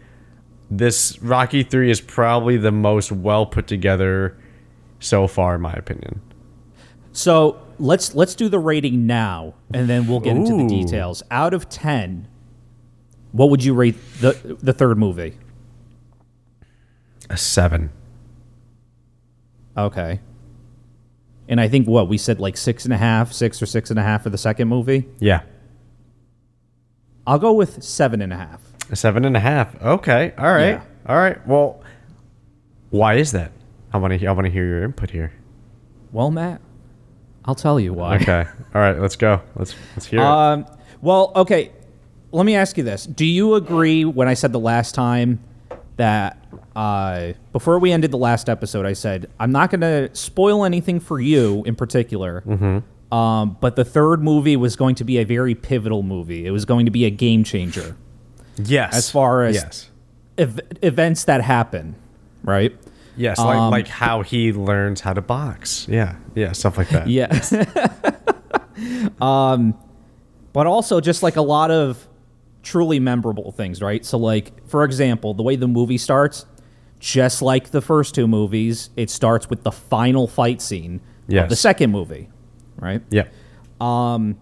this 0.70 1.20
Rocky 1.22 1.64
3 1.64 1.90
is 1.90 2.02
probably 2.02 2.58
the 2.58 2.72
most 2.72 3.12
well 3.12 3.46
put 3.46 3.66
together 3.68 4.36
so 5.00 5.28
far 5.28 5.56
in 5.56 5.62
my 5.62 5.74
opinion. 5.74 6.22
So 7.12 7.60
let's 7.80 8.14
let's 8.14 8.36
do 8.36 8.50
the 8.50 8.60
rating 8.60 9.08
now, 9.08 9.56
and 9.74 9.90
then 9.90 10.08
we'll 10.08 10.20
get 10.20 10.38
into 10.38 10.56
the 10.56 10.68
details. 10.68 11.24
Out 11.32 11.54
of 11.56 11.68
ten, 11.70 12.28
what 13.32 13.50
would 13.50 13.64
you 13.64 13.74
rate 13.74 13.96
the 14.22 14.58
the 14.62 14.74
third 14.74 14.98
movie? 15.00 15.38
A 17.32 17.38
7. 17.38 17.90
Okay. 19.86 20.20
And 21.48 21.60
I 21.60 21.68
think 21.68 21.88
what 21.88 22.08
we 22.08 22.18
said 22.18 22.40
like 22.40 22.58
six 22.58 22.86
and 22.86 22.94
a 22.94 22.98
half, 22.98 23.34
six 23.34 23.62
or 23.62 23.66
six 23.66 23.90
and 23.90 23.98
a 24.00 24.04
half 24.04 24.24
for 24.24 24.30
the 24.30 24.38
second 24.38 24.68
movie. 24.68 25.08
Yeah. 25.20 25.42
I'll 27.26 27.40
go 27.40 27.54
with 27.54 27.84
seven 27.84 28.22
and 28.22 28.32
a 28.32 28.38
half. 28.38 28.62
A 28.92 28.96
seven 28.96 29.26
and 29.26 29.36
a 29.36 29.40
half. 29.40 29.80
Okay. 29.82 30.34
All 30.38 30.52
right. 30.52 30.70
Yeah. 30.70 30.84
All 31.08 31.18
right. 31.18 31.46
Well, 31.48 31.82
why 32.92 33.16
is 33.16 33.32
that? 33.32 33.52
I 33.94 33.98
want 33.98 34.20
to. 34.20 34.28
I 34.28 34.32
want 34.32 34.46
to 34.46 34.52
hear 34.52 34.66
your 34.66 34.84
input 34.84 35.10
here. 35.10 35.34
Well, 36.12 36.32
Matt, 36.32 36.62
I'll 37.46 37.56
tell 37.56 37.80
you 37.80 37.94
why. 37.94 38.18
Okay. 38.18 38.46
All 38.76 38.82
right. 38.82 39.00
Let's 39.00 39.16
go. 39.16 39.42
Let's 39.56 39.76
let's 39.96 40.06
hear 40.06 40.20
it. 40.20 40.26
Um, 40.26 40.66
well, 41.02 41.32
okay. 41.36 41.72
Let 42.32 42.46
me 42.46 42.56
ask 42.56 42.78
you 42.78 42.84
this: 42.84 43.06
Do 43.06 43.26
you 43.26 43.56
agree 43.56 44.06
when 44.06 44.28
I 44.28 44.36
said 44.36 44.52
the 44.52 44.60
last 44.60 44.94
time 44.94 45.40
that 46.00 46.44
uh, 46.76 47.34
before 47.54 47.78
we 47.80 47.92
ended 47.92 48.10
the 48.12 48.18
last 48.18 48.50
episode, 48.50 48.86
I 48.86 48.94
said 48.94 49.30
I'm 49.40 49.52
not 49.52 49.70
going 49.70 49.82
to 49.82 50.10
spoil 50.16 50.66
anything 50.66 51.00
for 51.00 51.20
you 51.20 51.64
in 51.66 51.76
particular, 51.76 52.42
Mm-hmm. 52.48 53.14
um, 53.14 53.58
but 53.62 53.76
the 53.76 53.86
third 53.86 54.22
movie 54.24 54.56
was 54.58 54.76
going 54.76 54.96
to 54.96 55.04
be 55.04 55.18
a 55.20 55.24
very 55.24 55.54
pivotal 55.56 56.02
movie. 56.04 56.46
It 56.46 56.52
was 56.52 56.66
going 56.66 56.86
to 56.86 56.92
be 56.92 57.06
a 57.06 57.10
game 57.10 57.44
changer. 57.44 57.96
Yes. 58.58 58.96
as 58.96 59.10
far 59.12 59.44
as- 59.44 59.56
yes. 59.56 59.90
Ev- 60.38 60.60
events 60.82 61.26
that 61.26 61.42
happen, 61.42 61.96
right? 62.44 62.74
Yes. 63.18 63.38
Like 63.38 63.58
um, 63.58 63.72
like 63.72 63.88
how 63.90 64.22
he 64.22 64.54
learns 64.54 65.02
how 65.02 65.12
to 65.14 65.22
box. 65.22 65.86
Yeah. 65.90 66.16
Yeah. 66.36 66.54
Stuff 66.54 66.78
like 66.78 66.88
that. 66.90 67.08
Yes. 67.10 67.52
um, 69.22 69.78
but 70.54 70.66
also 70.68 71.02
just 71.02 71.22
like 71.24 71.36
a 71.36 71.42
lot 71.42 71.72
of 71.72 72.08
truly 72.64 73.00
memorable 73.00 73.52
things, 73.52 73.82
right? 73.82 74.06
So, 74.06 74.18
like 74.18 74.68
for 74.68 74.84
example, 74.84 75.34
the 75.34 75.44
way 75.44 75.56
the 75.56 75.68
movie 75.68 75.98
starts, 75.98 76.46
just 77.00 77.42
like 77.42 77.72
the 77.72 77.82
first 77.82 78.14
two 78.16 78.28
movies, 78.28 78.90
it 78.96 79.10
starts 79.10 79.50
with 79.50 79.64
the 79.64 79.72
final 79.72 80.28
fight 80.28 80.62
scene 80.62 81.02
of 81.44 81.50
the 81.50 81.56
second 81.56 81.92
movie, 81.92 82.30
right? 82.78 83.02
Yeah. 83.10 83.28
Um, 83.80 84.40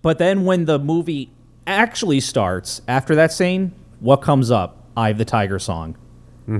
but 0.00 0.18
then 0.18 0.44
when 0.44 0.64
the 0.64 0.78
movie 0.78 1.30
actually 1.66 2.20
starts, 2.20 2.80
after 2.88 3.14
that 3.14 3.32
scene, 3.32 3.72
what 4.00 4.16
comes 4.22 4.50
up? 4.50 4.86
Eye 4.96 5.10
of 5.10 5.18
the 5.18 5.24
Tiger 5.24 5.58
song. 5.58 5.96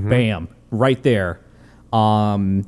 Bam. 0.09 0.47
Right 0.71 1.01
there. 1.03 1.39
Um 1.91 2.65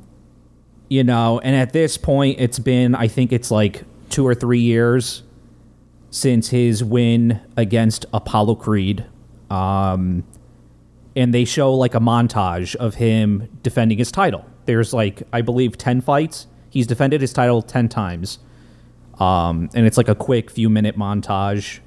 you 0.88 1.02
know, 1.02 1.40
and 1.40 1.56
at 1.56 1.72
this 1.72 1.96
point 1.96 2.38
it's 2.38 2.58
been 2.58 2.94
I 2.94 3.08
think 3.08 3.32
it's 3.32 3.50
like 3.50 3.82
2 4.10 4.24
or 4.24 4.34
3 4.34 4.60
years 4.60 5.22
since 6.16 6.48
his 6.48 6.82
win 6.82 7.40
against 7.56 8.06
Apollo 8.12 8.56
Creed. 8.56 9.04
Um 9.50 10.24
and 11.14 11.32
they 11.32 11.44
show 11.44 11.72
like 11.74 11.94
a 11.94 12.00
montage 12.00 12.74
of 12.76 12.94
him 12.96 13.48
defending 13.62 13.98
his 13.98 14.10
title. 14.10 14.44
There's 14.66 14.92
like 14.92 15.22
I 15.32 15.42
believe 15.42 15.76
10 15.78 16.00
fights. 16.00 16.46
He's 16.70 16.86
defended 16.86 17.20
his 17.20 17.32
title 17.32 17.62
10 17.62 17.88
times 17.88 18.38
um, 19.18 19.70
and 19.74 19.86
it's 19.86 19.96
like 19.96 20.08
a 20.08 20.14
quick 20.14 20.50
few 20.50 20.68
minute 20.68 20.98
montage. 20.98 21.78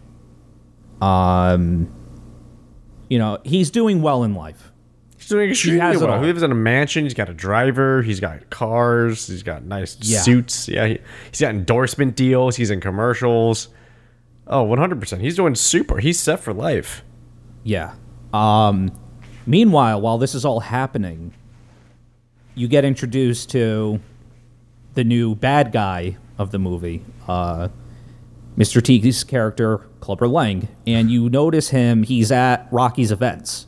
Um, 1.00 1.92
you 3.08 3.20
know, 3.20 3.38
he's 3.44 3.70
doing 3.70 4.02
well 4.02 4.24
in 4.24 4.34
life. 4.34 4.72
He's 5.18 5.28
doing 5.28 5.50
extremely 5.52 5.80
has 5.80 6.02
it 6.02 6.06
well. 6.08 6.20
He 6.20 6.26
lives 6.26 6.42
in 6.42 6.52
a 6.52 6.56
mansion. 6.56 7.04
He's 7.04 7.14
got 7.14 7.30
a 7.30 7.34
driver. 7.34 8.02
He's 8.02 8.20
got 8.20 8.50
cars. 8.50 9.28
He's 9.28 9.44
got 9.44 9.64
nice 9.64 9.96
Yeah. 10.02 10.22
suits. 10.22 10.68
Yeah. 10.68 10.88
He, 10.88 11.00
he's 11.30 11.42
got 11.42 11.52
endorsement 11.52 12.16
deals. 12.16 12.56
He's 12.56 12.72
in 12.72 12.82
commercials. 12.82 13.68
Oh, 14.50 14.66
100%. 14.66 15.22
He's 15.22 15.36
doing 15.36 15.56
super. 15.56 16.00
He's 16.00 16.20
set 16.20 16.40
for 16.40 16.54
life. 16.54 17.04
Yeah. 17.64 17.94
Um, 18.34 18.92
meanwhile, 19.46 20.02
while 20.02 20.18
this 20.18 20.34
is 20.34 20.44
all 20.44 20.60
happening, 20.62 21.34
you 22.56 22.68
get 22.68 22.84
introduced 22.84 23.52
to 23.52 24.00
the 24.96 25.04
new 25.04 25.36
bad 25.36 25.72
guy 25.72 26.18
of 26.38 26.52
the 26.52 26.60
movie, 26.60 27.04
uh, 27.28 27.70
Mr. 28.58 28.82
T's 28.82 29.24
character, 29.24 29.88
Clubber 30.00 30.28
Lang, 30.28 30.68
and 30.88 31.12
you 31.12 31.30
notice 31.30 31.70
him. 31.70 32.04
He's 32.04 32.32
at 32.32 32.68
Rocky's 32.72 33.12
events, 33.12 33.68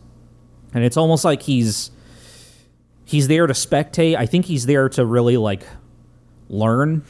and 0.73 0.83
it's 0.83 0.97
almost 0.97 1.23
like 1.23 1.43
he's 1.43 1.91
he's 3.05 3.27
there 3.27 3.47
to 3.47 3.53
spectate. 3.53 4.15
I 4.17 4.25
think 4.25 4.45
he's 4.45 4.65
there 4.65 4.89
to 4.89 5.05
really 5.05 5.37
like 5.37 5.63
learn. 6.49 7.03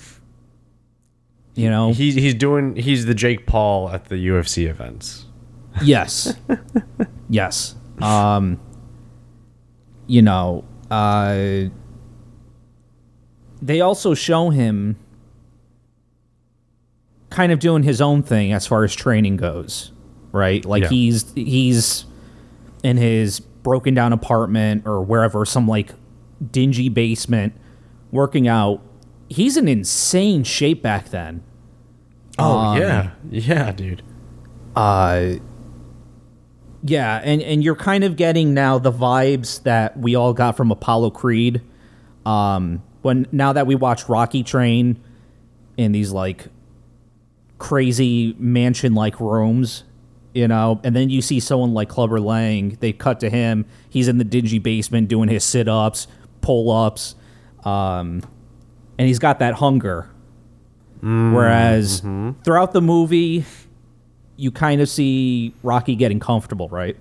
You 1.56 1.70
know, 1.70 1.92
He's 1.94 2.16
he's 2.16 2.34
doing 2.34 2.76
he's 2.76 3.06
the 3.06 3.14
Jake 3.14 3.46
Paul 3.46 3.90
at 3.90 4.06
the 4.06 4.16
UFC 4.16 4.70
events. 4.70 5.26
Yes. 5.84 6.34
yes. 7.30 7.76
Um 8.02 8.60
you 10.08 10.22
know, 10.22 10.64
uh 10.90 11.66
they 13.62 13.82
also 13.82 14.14
show 14.14 14.50
him 14.50 14.98
kind 17.30 17.52
of 17.52 17.60
doing 17.60 17.84
his 17.84 18.02
own 18.02 18.24
thing 18.24 18.52
as 18.54 18.66
far 18.68 18.84
as 18.84 18.94
training 18.96 19.38
goes, 19.38 19.92
right? 20.32 20.64
Like 20.66 20.84
Yeah. 20.84 20.90
he's 20.90 21.32
he's 21.34 22.06
in 22.84 22.98
his 22.98 23.40
broken 23.40 23.94
down 23.94 24.12
apartment 24.14 24.88
or 24.88 25.02
wherever 25.02 25.46
some 25.46 25.68
like 25.68 25.92
dingy 26.52 26.90
basement 26.90 27.54
working 28.12 28.48
out. 28.48 28.82
He's 29.32 29.56
in 29.58 29.68
insane 29.68 30.44
shape 30.44 30.82
back 30.82 31.10
then. 31.10 31.44
Oh 32.38 32.76
yeah, 32.76 33.12
yeah, 33.30 33.72
dude. 33.72 34.04
uh 34.76 35.34
yeah 36.84 37.22
and 37.24 37.42
and 37.44 37.64
you're 37.64 37.76
kind 37.76 38.04
of 38.04 38.16
getting 38.16 38.54
now 38.54 38.80
the 38.80 38.92
vibes 38.92 39.62
that 39.64 39.96
we 39.98 40.16
all 40.16 40.34
got 40.34 40.58
from 40.58 40.72
apollo 40.72 41.12
creed 41.12 41.62
um 42.26 42.82
when 43.04 43.28
now 43.32 43.54
that 43.54 43.68
we 43.68 43.76
watch 43.76 44.10
rocky 44.10 44.42
train 44.42 45.00
in 45.78 45.92
these 45.92 46.12
like 46.12 46.48
crazy 47.60 48.36
mansion 48.40 48.96
like 48.96 49.20
rooms 49.20 49.84
you 50.34 50.48
know 50.48 50.80
and 50.84 50.96
then 50.96 51.10
you 51.12 51.22
see 51.22 51.40
someone 51.40 51.72
like 51.74 51.88
clubber 51.88 52.20
lang 52.20 52.76
they 52.80 52.92
cut 52.92 53.20
to 53.20 53.30
him 53.30 53.64
he's 53.90 54.08
in 54.08 54.18
the 54.18 54.24
dingy 54.24 54.58
basement 54.58 55.08
doing 55.08 55.30
his 55.30 55.44
sit-ups 55.44 56.08
pull-ups 56.42 57.14
um 57.64 58.24
and 58.98 59.08
he's 59.08 59.20
got 59.20 59.40
that 59.40 59.56
hunger 59.56 60.10
whereas 61.02 62.02
throughout 62.44 62.74
the 62.74 62.82
movie 62.82 63.44
you 64.38 64.52
kind 64.52 64.82
of 64.82 64.90
see 64.90 65.54
Rocky 65.64 65.96
getting 65.96 66.20
comfortable, 66.20 66.68
right? 66.70 66.98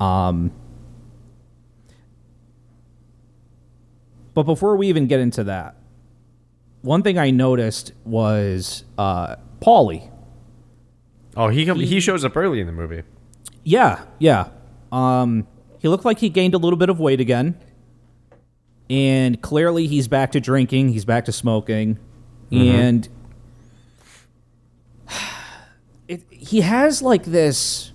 Um, 0.00 0.50
but 4.34 4.42
before 4.44 4.76
we 4.76 4.88
even 4.88 5.06
get 5.06 5.20
into 5.20 5.44
that, 5.44 5.76
one 6.82 7.02
thing 7.02 7.18
I 7.18 7.30
noticed 7.30 7.92
was 8.04 8.84
uh, 8.98 9.36
Paulie. 9.60 10.10
Oh, 11.36 11.48
he 11.48 11.64
come, 11.64 11.78
he 11.80 12.00
shows 12.00 12.24
up 12.24 12.36
early 12.36 12.60
in 12.60 12.66
the 12.66 12.72
movie. 12.72 13.02
Yeah, 13.64 14.02
yeah. 14.18 14.48
Um, 14.90 15.46
he 15.78 15.88
looked 15.88 16.04
like 16.04 16.18
he 16.18 16.28
gained 16.28 16.54
a 16.54 16.58
little 16.58 16.78
bit 16.78 16.90
of 16.90 17.00
weight 17.00 17.20
again, 17.20 17.58
and 18.92 19.40
clearly 19.40 19.86
he's 19.86 20.06
back 20.06 20.32
to 20.32 20.40
drinking. 20.40 20.90
He's 20.90 21.06
back 21.06 21.24
to 21.24 21.32
smoking, 21.32 21.98
and 22.50 23.08
it, 26.08 26.22
he 26.28 26.60
has 26.60 27.00
like 27.00 27.24
this. 27.24 27.92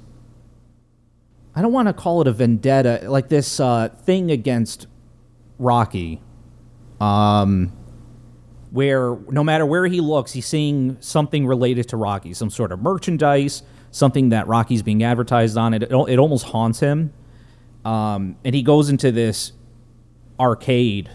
I 1.56 1.62
don't 1.62 1.72
want 1.72 1.88
to 1.88 1.94
call 1.94 2.22
it 2.22 2.28
a 2.28 2.32
vendetta, 2.32 3.02
like 3.04 3.30
this 3.30 3.60
uh, 3.60 3.90
thing 3.90 4.32
against 4.32 4.88
Rocky, 5.60 6.20
um, 7.00 7.72
where 8.72 9.18
no 9.30 9.44
matter 9.44 9.68
where 9.68 9.86
he 9.86 10.02
looks, 10.02 10.32
he's 10.34 10.48
seeing 10.48 10.98
something 11.00 11.46
related 11.46 11.90
to 11.90 11.98
Rocky, 11.98 12.34
some 12.34 12.50
sort 12.50 12.72
of 12.72 12.82
merchandise, 12.82 13.62
something 13.92 14.30
that 14.30 14.48
Rocky's 14.48 14.82
being 14.82 15.04
advertised 15.04 15.58
on. 15.58 15.76
It 15.76 15.84
it, 15.84 15.92
it 15.92 16.18
almost 16.18 16.46
haunts 16.46 16.80
him, 16.80 17.14
um, 17.86 18.36
and 18.44 18.56
he 18.56 18.64
goes 18.64 18.90
into 18.90 19.12
this 19.12 19.54
arcade. 20.40 21.10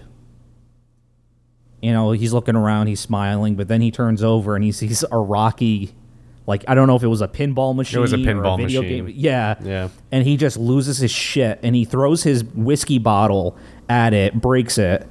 You 1.81 1.93
know, 1.93 2.13
he's 2.13 2.33
looking 2.33 2.55
around, 2.55 2.87
he's 2.87 3.01
smiling, 3.01 3.57
but 3.57 3.67
then 3.69 3.81
he 3.81 3.91
turns 3.91 4.23
over 4.23 4.55
and 4.55 4.65
he 4.65 4.71
sees 4.71 5.05
a 5.11 5.19
Rocky, 5.19 5.93
like 6.47 6.65
I 6.69 6.75
don't 6.77 6.87
know 6.87 6.95
if 6.95 7.03
it 7.03 7.09
was 7.09 7.21
a 7.23 7.27
pinball 7.29 7.75
machine. 7.75 7.99
It 7.99 8.03
was 8.03 8.13
a 8.13 8.19
pinball 8.19 8.57
video 8.57 8.83
machine. 8.83 9.07
Game. 9.07 9.15
Yeah, 9.19 9.57
Yeah. 9.63 9.89
and 10.13 10.25
he 10.25 10.37
just 10.37 10.57
loses 10.57 10.99
his 10.99 11.11
shit 11.11 11.59
and 11.63 11.75
he 11.75 11.85
throws 11.85 12.23
his 12.23 12.45
whiskey 12.45 12.99
bottle 12.99 13.57
at 13.89 14.15
it, 14.15 14.35
breaks 14.41 14.79
it, 14.79 15.09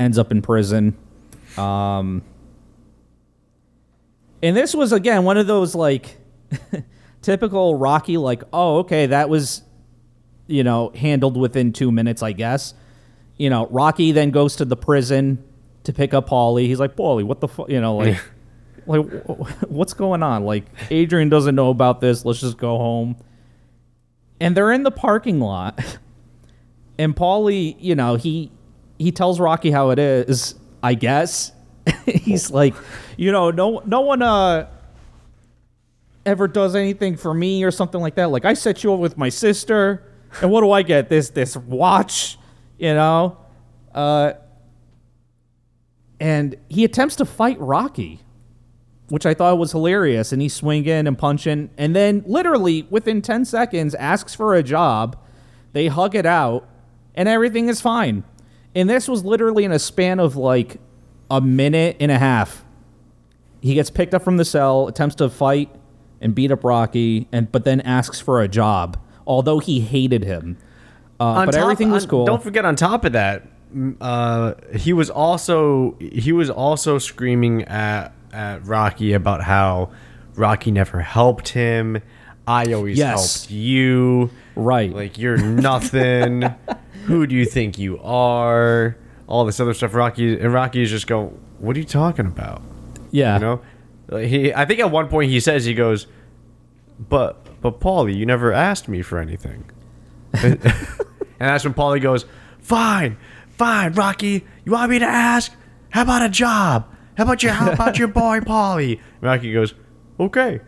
ends 0.00 0.16
up 0.18 0.32
in 0.32 0.40
prison. 0.40 0.96
Um, 1.58 2.22
and 4.42 4.56
this 4.56 4.74
was 4.74 4.92
again 4.92 5.24
one 5.24 5.36
of 5.36 5.46
those 5.46 5.74
like 5.74 6.16
typical 7.22 7.74
Rocky, 7.74 8.16
like, 8.16 8.42
oh, 8.52 8.78
okay, 8.78 9.06
that 9.06 9.28
was, 9.28 9.62
you 10.46 10.64
know, 10.64 10.90
handled 10.94 11.36
within 11.36 11.72
two 11.74 11.90
minutes, 11.92 12.22
I 12.22 12.32
guess. 12.32 12.72
You 13.38 13.50
know, 13.50 13.66
Rocky 13.68 14.12
then 14.12 14.30
goes 14.30 14.56
to 14.56 14.64
the 14.64 14.76
prison 14.76 15.42
to 15.84 15.92
pick 15.92 16.12
up 16.12 16.28
Paulie. 16.28 16.66
He's 16.66 16.80
like, 16.80 16.96
Paulie, 16.96 17.24
what 17.24 17.40
the 17.40 17.48
fuck? 17.48 17.70
You 17.70 17.80
know, 17.80 17.96
like, 17.96 18.20
like, 18.86 19.06
what's 19.68 19.94
going 19.94 20.22
on? 20.22 20.44
Like, 20.44 20.66
Adrian 20.90 21.28
doesn't 21.28 21.54
know 21.54 21.70
about 21.70 22.00
this. 22.00 22.24
Let's 22.24 22.40
just 22.40 22.58
go 22.58 22.76
home. 22.78 23.16
And 24.40 24.56
they're 24.56 24.72
in 24.72 24.82
the 24.82 24.90
parking 24.90 25.40
lot. 25.40 25.98
And 26.98 27.14
Paulie, 27.14 27.76
you 27.78 27.94
know, 27.94 28.16
he 28.16 28.50
he 28.98 29.12
tells 29.12 29.38
Rocky 29.38 29.70
how 29.70 29.90
it 29.90 29.98
is, 29.98 30.56
I 30.82 30.94
guess. 30.94 31.52
He's 32.06 32.50
like, 32.50 32.74
you 33.16 33.30
know, 33.30 33.50
no 33.50 33.82
no 33.86 34.00
one 34.00 34.20
uh 34.20 34.68
ever 36.26 36.48
does 36.48 36.74
anything 36.74 37.16
for 37.16 37.32
me 37.32 37.62
or 37.62 37.70
something 37.70 38.00
like 38.00 38.16
that. 38.16 38.30
Like 38.30 38.44
I 38.44 38.54
set 38.54 38.82
you 38.82 38.92
up 38.92 38.98
with 38.98 39.16
my 39.16 39.28
sister, 39.28 40.02
and 40.42 40.50
what 40.50 40.62
do 40.62 40.72
I 40.72 40.82
get? 40.82 41.08
This 41.08 41.30
this 41.30 41.56
watch, 41.56 42.36
you 42.78 42.94
know? 42.94 43.38
Uh 43.94 44.32
and 46.20 46.56
he 46.68 46.84
attempts 46.84 47.16
to 47.16 47.24
fight 47.24 47.60
Rocky, 47.60 48.20
which 49.08 49.24
I 49.24 49.34
thought 49.34 49.58
was 49.58 49.72
hilarious. 49.72 50.32
And 50.32 50.42
he's 50.42 50.54
swinging 50.54 51.06
and 51.06 51.16
punching, 51.16 51.70
and 51.78 51.94
then 51.94 52.24
literally 52.26 52.86
within 52.90 53.22
10 53.22 53.44
seconds 53.44 53.94
asks 53.94 54.34
for 54.34 54.54
a 54.54 54.62
job. 54.62 55.16
They 55.72 55.86
hug 55.86 56.14
it 56.14 56.26
out, 56.26 56.68
and 57.14 57.28
everything 57.28 57.68
is 57.68 57.80
fine. 57.80 58.24
And 58.74 58.88
this 58.88 59.06
was 59.06 59.24
literally 59.24 59.64
in 59.64 59.72
a 59.72 59.78
span 59.78 60.18
of 60.18 60.36
like 60.36 60.80
a 61.30 61.40
minute 61.40 61.96
and 62.00 62.10
a 62.10 62.18
half. 62.18 62.64
He 63.60 63.74
gets 63.74 63.90
picked 63.90 64.14
up 64.14 64.22
from 64.22 64.36
the 64.36 64.44
cell, 64.44 64.88
attempts 64.88 65.16
to 65.16 65.28
fight 65.28 65.70
and 66.20 66.34
beat 66.34 66.50
up 66.50 66.64
Rocky, 66.64 67.28
and 67.32 67.50
but 67.50 67.64
then 67.64 67.80
asks 67.82 68.20
for 68.20 68.40
a 68.40 68.48
job, 68.48 68.98
although 69.26 69.58
he 69.58 69.80
hated 69.80 70.24
him. 70.24 70.58
Uh, 71.20 71.44
but 71.46 71.52
top- 71.52 71.62
everything 71.62 71.90
was 71.90 72.04
on- 72.04 72.10
cool. 72.10 72.24
Don't 72.24 72.42
forget, 72.42 72.64
on 72.64 72.76
top 72.76 73.04
of 73.04 73.12
that, 73.12 73.42
uh, 74.00 74.54
he 74.74 74.92
was 74.92 75.10
also 75.10 75.96
he 76.00 76.32
was 76.32 76.48
also 76.50 76.98
screaming 76.98 77.64
at 77.64 78.12
at 78.32 78.64
Rocky 78.66 79.12
about 79.14 79.42
how 79.42 79.90
Rocky 80.36 80.70
never 80.70 81.00
helped 81.00 81.48
him. 81.50 82.00
I 82.46 82.72
always 82.72 82.96
Yes. 82.98 83.42
helped 83.44 83.50
you. 83.50 84.30
Right. 84.56 84.94
Like 84.94 85.18
you're 85.18 85.36
nothing. 85.38 86.42
Who 87.06 87.26
do 87.26 87.34
you 87.34 87.44
think 87.46 87.78
you 87.78 87.98
are? 88.00 88.96
All 89.26 89.44
this 89.44 89.60
other 89.60 89.74
stuff. 89.74 89.94
Rocky 89.94 90.38
and 90.40 90.52
Rocky 90.52 90.82
is 90.82 90.90
just 90.90 91.06
go. 91.06 91.32
What 91.58 91.76
are 91.76 91.78
you 91.80 91.84
talking 91.84 92.26
about? 92.26 92.62
yeah. 93.10 93.34
You 93.34 93.40
know, 93.40 93.60
Like, 94.08 94.26
he. 94.28 94.54
I 94.54 94.64
think 94.64 94.80
at 94.80 94.90
one 94.90 95.08
point 95.08 95.30
he 95.30 95.40
says 95.40 95.64
he 95.64 95.74
goes, 95.74 96.06
but 96.98 97.60
but 97.60 97.80
Paulie, 97.80 98.14
you 98.16 98.24
never 98.24 98.52
asked 98.52 98.88
me 98.88 99.02
for 99.02 99.18
anything. 99.18 99.64
and 100.42 100.60
that's 101.38 101.64
when 101.64 101.74
Paulie 101.74 102.02
goes, 102.02 102.26
fine, 102.60 103.16
fine, 103.50 103.92
Rocky, 103.92 104.44
you 104.64 104.72
want 104.72 104.90
me 104.90 104.98
to 104.98 105.06
ask? 105.06 105.52
How 105.90 106.02
about 106.02 106.22
a 106.22 106.28
job? 106.28 106.86
How 107.16 107.24
about 107.24 107.42
your 107.42 107.52
how 107.52 107.72
about 107.72 107.98
your 107.98 108.08
boy 108.08 108.40
Paulie? 108.40 109.00
Rocky 109.20 109.52
goes, 109.52 109.74
okay. 110.20 110.60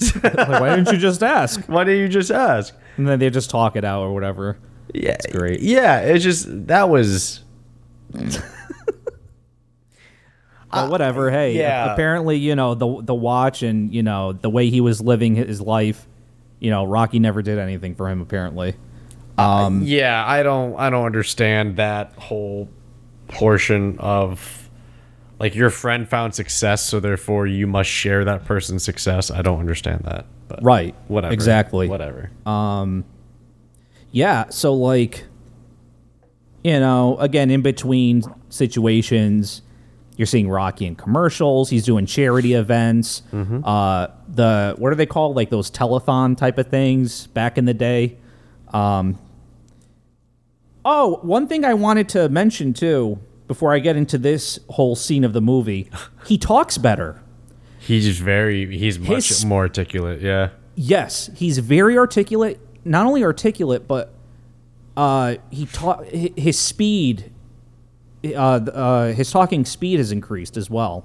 like, 0.22 0.48
why 0.48 0.76
didn't 0.76 0.92
you 0.92 0.98
just 0.98 1.22
ask? 1.22 1.60
Why 1.66 1.84
didn't 1.84 2.00
you 2.00 2.08
just 2.08 2.30
ask? 2.30 2.74
And 2.96 3.06
then 3.08 3.18
they 3.18 3.28
just 3.30 3.50
talk 3.50 3.76
it 3.76 3.84
out 3.84 4.02
or 4.02 4.14
whatever. 4.14 4.58
Yeah, 4.94 5.12
It's 5.12 5.26
great. 5.26 5.60
Yeah, 5.60 6.00
it's 6.00 6.24
just 6.24 6.66
that 6.68 6.88
was 6.88 7.42
But 10.70 10.90
whatever. 10.90 11.28
Uh, 11.28 11.32
hey, 11.32 11.56
yeah. 11.56 11.92
apparently, 11.92 12.36
you 12.36 12.54
know 12.54 12.74
the 12.74 13.02
the 13.02 13.14
watch 13.14 13.62
and 13.62 13.92
you 13.92 14.02
know 14.02 14.32
the 14.32 14.48
way 14.48 14.70
he 14.70 14.80
was 14.80 15.00
living 15.00 15.34
his 15.34 15.60
life. 15.60 16.06
You 16.60 16.70
know, 16.70 16.84
Rocky 16.84 17.18
never 17.18 17.42
did 17.42 17.58
anything 17.58 17.94
for 17.94 18.08
him. 18.08 18.20
Apparently, 18.20 18.74
um, 19.40 19.82
yeah. 19.82 20.24
I 20.26 20.42
don't 20.42 20.78
I 20.78 20.90
don't 20.90 21.06
understand 21.06 21.76
that 21.76 22.12
whole 22.14 22.68
portion 23.28 23.98
of 23.98 24.68
like 25.38 25.54
your 25.54 25.70
friend 25.70 26.08
found 26.08 26.34
success, 26.34 26.84
so 26.84 27.00
therefore 27.00 27.46
you 27.46 27.66
must 27.66 27.88
share 27.88 28.24
that 28.24 28.44
person's 28.44 28.84
success. 28.84 29.30
I 29.30 29.42
don't 29.42 29.58
understand 29.58 30.02
that. 30.04 30.26
But 30.48 30.62
right? 30.62 30.94
whatever. 31.08 31.32
Exactly. 31.32 31.88
Whatever. 31.88 32.30
Um, 32.44 33.04
Yeah. 34.12 34.50
So 34.50 34.74
like, 34.74 35.24
you 36.62 36.78
know, 36.78 37.16
again, 37.18 37.50
in 37.50 37.62
between 37.62 38.22
situations, 38.48 39.62
you're 40.16 40.26
seeing 40.26 40.50
Rocky 40.50 40.84
in 40.84 40.96
commercials. 40.96 41.70
He's 41.70 41.84
doing 41.84 42.04
charity 42.04 42.52
events. 42.52 43.22
Uh, 43.64 44.08
the 44.28 44.74
what 44.76 44.92
are 44.92 44.96
they 44.96 45.06
called? 45.06 45.36
Like 45.36 45.48
those 45.48 45.70
telethon 45.70 46.36
type 46.36 46.58
of 46.58 46.66
things 46.66 47.28
back 47.28 47.56
in 47.56 47.64
the 47.64 47.72
day. 47.72 48.18
Um, 48.74 49.18
oh, 50.92 51.20
one 51.22 51.46
thing 51.46 51.64
I 51.64 51.74
wanted 51.74 52.08
to 52.10 52.28
mention 52.28 52.72
too 52.74 53.20
before 53.46 53.72
I 53.72 53.78
get 53.78 53.96
into 53.96 54.18
this 54.18 54.58
whole 54.70 54.94
scene 54.96 55.24
of 55.24 55.32
the 55.32 55.40
movie, 55.40 55.88
he 56.26 56.36
talks 56.36 56.78
better. 56.78 57.22
He's 57.78 58.18
very 58.18 58.76
he's 58.78 58.98
much 58.98 59.28
His- 59.28 59.44
more 59.44 59.62
articulate. 59.62 60.20
Yeah. 60.20 60.50
Yes, 60.74 61.30
he's 61.34 61.58
very 61.58 61.98
articulate. 61.98 62.58
Not 62.84 63.06
only 63.06 63.22
articulate, 63.24 63.86
but 63.86 64.14
uh, 64.96 65.36
he 65.50 65.66
ta- 65.66 66.02
hi- 66.04 66.32
his 66.36 66.58
speed, 66.58 67.30
uh, 68.24 68.28
uh, 68.36 69.12
his 69.12 69.30
talking 69.30 69.64
speed 69.64 69.98
has 69.98 70.10
increased 70.12 70.56
as 70.56 70.70
well. 70.70 71.04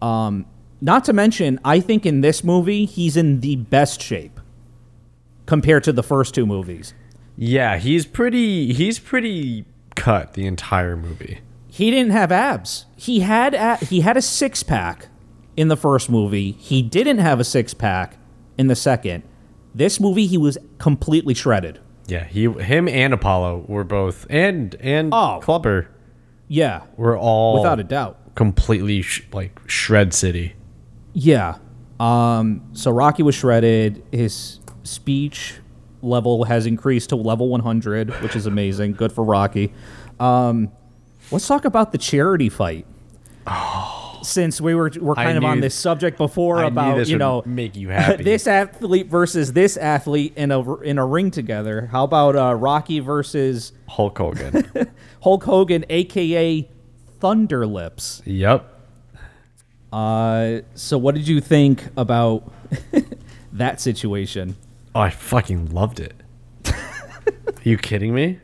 Um, 0.00 0.46
not 0.80 1.04
to 1.06 1.12
mention, 1.12 1.58
I 1.64 1.80
think 1.80 2.06
in 2.06 2.20
this 2.20 2.44
movie 2.44 2.84
he's 2.84 3.16
in 3.16 3.40
the 3.40 3.56
best 3.56 4.00
shape 4.00 4.38
compared 5.46 5.82
to 5.84 5.92
the 5.92 6.02
first 6.04 6.34
two 6.34 6.46
movies. 6.46 6.94
Yeah, 7.40 7.76
he's 7.78 8.04
pretty 8.04 8.72
he's 8.72 8.98
pretty 8.98 9.64
cut 9.94 10.32
the 10.34 10.44
entire 10.46 10.96
movie. 10.96 11.38
He 11.68 11.90
didn't 11.92 12.10
have 12.10 12.32
abs. 12.32 12.86
He 12.96 13.20
had 13.20 13.54
a- 13.54 13.76
he 13.76 14.00
had 14.00 14.16
a 14.16 14.22
six 14.22 14.62
pack 14.64 15.06
in 15.56 15.68
the 15.68 15.76
first 15.76 16.10
movie. 16.10 16.52
He 16.52 16.82
didn't 16.82 17.18
have 17.18 17.38
a 17.38 17.44
six 17.44 17.72
pack 17.74 18.16
in 18.56 18.66
the 18.66 18.74
second. 18.74 19.22
This 19.74 20.00
movie, 20.00 20.26
he 20.26 20.36
was 20.36 20.58
completely 20.78 21.34
shredded. 21.34 21.78
Yeah, 22.08 22.24
he 22.24 22.44
him 22.50 22.88
and 22.88 23.14
Apollo 23.14 23.66
were 23.68 23.84
both 23.84 24.26
and 24.28 24.74
and 24.80 25.10
Oh. 25.12 25.38
Clubber 25.40 25.88
Yeah, 26.48 26.80
were 26.96 27.16
all 27.16 27.58
without 27.58 27.78
a 27.78 27.84
doubt. 27.84 28.34
completely 28.34 29.02
sh- 29.02 29.22
like 29.32 29.60
shred 29.66 30.12
city. 30.12 30.54
Yeah. 31.12 31.56
Um, 32.00 32.62
so 32.72 32.90
Rocky 32.90 33.22
was 33.22 33.34
shredded. 33.36 34.02
His 34.10 34.58
speech 34.82 35.54
level 36.02 36.44
has 36.44 36.66
increased 36.66 37.10
to 37.10 37.16
level 37.16 37.48
100, 37.48 38.10
which 38.22 38.36
is 38.36 38.46
amazing. 38.46 38.92
Good 38.92 39.12
for 39.12 39.24
Rocky. 39.24 39.72
Um, 40.20 40.70
let's 41.30 41.46
talk 41.46 41.64
about 41.64 41.92
the 41.92 41.98
charity 41.98 42.48
fight. 42.48 42.86
Since 44.22 44.60
we 44.60 44.74
were 44.74 44.90
we're 45.00 45.14
I 45.16 45.24
kind 45.24 45.38
of 45.38 45.44
on 45.44 45.60
this 45.60 45.74
subject 45.74 46.18
before 46.18 46.58
I 46.58 46.66
about 46.66 47.06
you 47.06 47.16
know 47.16 47.42
make 47.46 47.76
you 47.76 47.88
happy. 47.88 48.22
this 48.24 48.46
athlete 48.46 49.06
versus 49.06 49.52
this 49.52 49.76
athlete 49.76 50.34
in 50.36 50.50
a 50.50 50.76
in 50.80 50.98
a 50.98 51.06
ring 51.06 51.30
together. 51.30 51.86
How 51.86 52.04
about 52.04 52.36
uh, 52.36 52.54
Rocky 52.54 52.98
versus 52.98 53.72
Hulk 53.88 54.18
Hogan. 54.18 54.90
Hulk 55.22 55.44
Hogan, 55.44 55.84
aka 55.88 56.68
Thunder 57.20 57.66
Lips? 57.66 58.20
yep. 58.24 58.74
Uh, 59.92 60.60
so 60.74 60.98
what 60.98 61.14
did 61.14 61.26
you 61.26 61.40
think 61.40 61.84
about 61.96 62.52
that 63.52 63.80
situation? 63.80 64.56
Oh, 64.98 65.02
I 65.02 65.10
fucking 65.10 65.66
loved 65.70 66.00
it. 66.00 66.12
Are 66.66 66.72
you 67.62 67.78
kidding 67.78 68.12
me? 68.12 68.40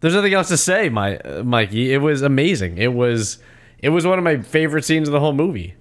There's 0.00 0.14
nothing 0.14 0.34
else 0.34 0.48
to 0.48 0.56
say, 0.56 0.88
my 0.88 1.18
uh, 1.18 1.44
Mikey. 1.44 1.92
It 1.94 1.98
was 1.98 2.22
amazing. 2.22 2.76
It 2.78 2.92
was 2.92 3.38
it 3.78 3.90
was 3.90 4.04
one 4.04 4.18
of 4.18 4.24
my 4.24 4.38
favorite 4.42 4.84
scenes 4.84 5.06
of 5.06 5.12
the 5.12 5.20
whole 5.20 5.32
movie. 5.32 5.74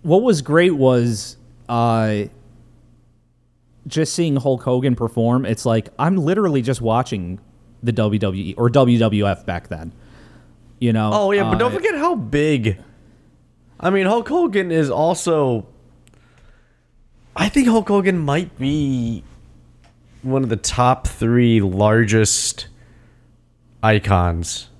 what 0.00 0.22
was 0.22 0.40
great 0.40 0.74
was 0.74 1.36
uh 1.68 2.22
just 3.86 4.14
seeing 4.14 4.36
Hulk 4.36 4.62
Hogan 4.62 4.96
perform. 4.96 5.44
It's 5.44 5.66
like 5.66 5.90
I'm 5.98 6.16
literally 6.16 6.62
just 6.62 6.80
watching 6.80 7.40
the 7.82 7.92
WWE 7.92 8.54
or 8.56 8.70
WWF 8.70 9.44
back 9.44 9.68
then. 9.68 9.92
You 10.78 10.94
know. 10.94 11.10
Oh 11.12 11.32
yeah, 11.32 11.42
but 11.50 11.58
don't 11.58 11.72
Uh, 11.72 11.76
forget 11.76 11.94
how 11.94 12.14
big. 12.14 12.78
I 13.80 13.90
mean, 13.90 14.06
Hulk 14.06 14.28
Hogan 14.28 14.70
is 14.70 14.90
also. 14.90 15.66
I 17.36 17.48
think 17.48 17.68
Hulk 17.68 17.86
Hogan 17.88 18.18
might 18.18 18.58
be 18.58 19.22
one 20.22 20.42
of 20.42 20.48
the 20.48 20.56
top 20.56 21.06
three 21.06 21.60
largest 21.60 22.66
icons, 23.82 24.70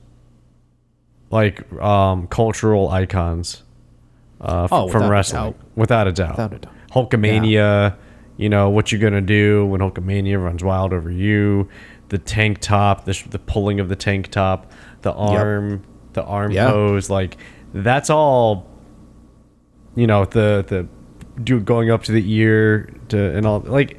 like 1.31 1.71
um, 1.81 2.27
cultural 2.27 2.89
icons, 2.91 3.63
uh, 4.41 4.65
f- 4.65 4.73
Oh, 4.73 4.89
from 4.89 5.09
wrestling, 5.09 5.55
without 5.77 6.09
a 6.09 6.13
doubt. 6.13 6.31
Without 6.33 6.53
a 6.55 6.59
doubt. 6.59 6.75
Hulkamania, 6.91 7.97
you 8.37 8.49
know 8.49 8.69
what 8.71 8.91
you're 8.91 9.01
gonna 9.01 9.21
do 9.21 9.65
when 9.67 9.81
Hulkamania 9.81 10.43
runs 10.43 10.65
wild 10.65 10.93
over 10.93 11.11
you. 11.11 11.69
the 12.09 12.17
tank 12.19 12.59
top, 12.61 13.05
the, 13.05 13.13
sh- 13.13 13.27
the 13.29 13.39
pulling 13.39 13.79
of 13.81 13.91
the 13.91 13.97
tank 13.97 14.29
top, 14.29 14.73
the 15.03 15.13
arm, 15.13 15.85
the 16.15 16.25
arm 16.25 16.51
Yeah. 16.51 16.71
pose, 16.71 17.11
like 17.11 17.37
that's 17.75 18.09
all. 18.11 18.67
You 19.99 20.07
know 20.07 20.25
the 20.25 20.65
the 20.67 20.87
do 21.43 21.59
going 21.61 21.91
up 21.91 22.05
to 22.05 22.13
the 22.13 22.23
ear 22.33 22.89
to 23.09 23.37
and 23.37 23.45
all 23.47 23.61
like. 23.61 23.99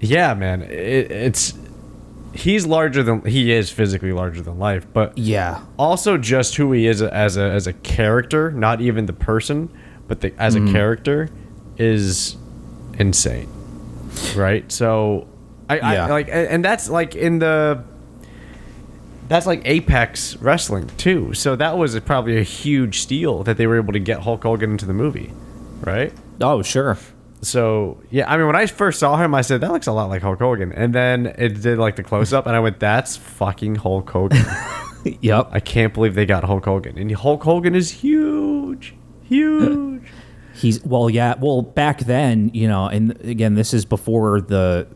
Yeah, 0.00 0.34
man, 0.34 0.62
it, 0.62 1.10
it's 1.10 1.54
he's 2.34 2.66
larger 2.66 3.02
than 3.02 3.24
he 3.24 3.52
is 3.52 3.70
physically 3.70 4.12
larger 4.12 4.42
than 4.42 4.58
life, 4.58 4.86
but 4.92 5.16
Yeah. 5.16 5.60
also 5.78 6.18
just 6.18 6.56
who 6.56 6.72
he 6.72 6.86
is 6.86 7.00
as 7.00 7.36
a 7.36 7.44
as 7.44 7.66
a 7.66 7.72
character, 7.72 8.50
not 8.50 8.80
even 8.80 9.06
the 9.06 9.12
person, 9.12 9.70
but 10.08 10.20
the, 10.20 10.34
as 10.38 10.56
Mm. 10.56 10.68
a 10.68 10.72
character, 10.72 11.28
is 11.78 12.36
insane, 12.98 13.48
right? 14.36 14.70
So, 14.70 15.26
I, 15.70 15.76
Yeah. 15.76 16.06
I 16.06 16.10
like, 16.10 16.28
and 16.28 16.48
and 16.48 16.64
that's 16.64 16.90
like 16.90 17.14
in 17.16 17.38
the 17.38 17.82
that's 19.28 19.46
like 19.46 19.62
Apex 19.64 20.36
Wrestling 20.36 20.88
too. 20.96 21.34
So 21.34 21.56
that 21.56 21.76
was 21.78 21.98
probably 22.00 22.38
a 22.38 22.42
huge 22.42 23.00
steal 23.00 23.42
that 23.44 23.56
they 23.56 23.66
were 23.66 23.76
able 23.76 23.92
to 23.92 23.98
get 24.00 24.20
Hulk 24.20 24.42
Hogan 24.42 24.72
into 24.72 24.86
the 24.86 24.94
movie, 24.94 25.32
right? 25.80 26.12
Oh, 26.40 26.62
sure. 26.62 26.98
So 27.42 28.02
yeah, 28.10 28.30
I 28.30 28.36
mean, 28.36 28.46
when 28.46 28.56
I 28.56 28.66
first 28.66 28.98
saw 28.98 29.16
him, 29.16 29.34
I 29.34 29.42
said 29.42 29.60
that 29.60 29.72
looks 29.72 29.86
a 29.86 29.92
lot 29.92 30.08
like 30.08 30.22
Hulk 30.22 30.38
Hogan, 30.38 30.72
and 30.72 30.94
then 30.94 31.26
it 31.38 31.60
did 31.60 31.78
like 31.78 31.96
the 31.96 32.02
close 32.02 32.32
up, 32.32 32.46
and 32.46 32.56
I 32.56 32.60
went, 32.60 32.80
"That's 32.80 33.16
fucking 33.16 33.76
Hulk 33.76 34.08
Hogan." 34.08 34.44
Yep. 35.20 35.48
I 35.52 35.60
can't 35.60 35.92
believe 35.92 36.14
they 36.14 36.26
got 36.26 36.44
Hulk 36.44 36.64
Hogan. 36.64 36.98
And 36.98 37.10
Hulk 37.12 37.42
Hogan 37.42 37.74
is 37.74 37.90
huge. 37.90 38.94
Huge. 39.24 40.02
He's 40.54 40.82
well, 40.84 41.10
yeah. 41.10 41.34
Well, 41.38 41.62
back 41.62 42.00
then, 42.00 42.50
you 42.54 42.68
know, 42.68 42.86
and 42.86 43.20
again, 43.24 43.54
this 43.54 43.74
is 43.74 43.84
before 43.84 44.40
the 44.40 44.86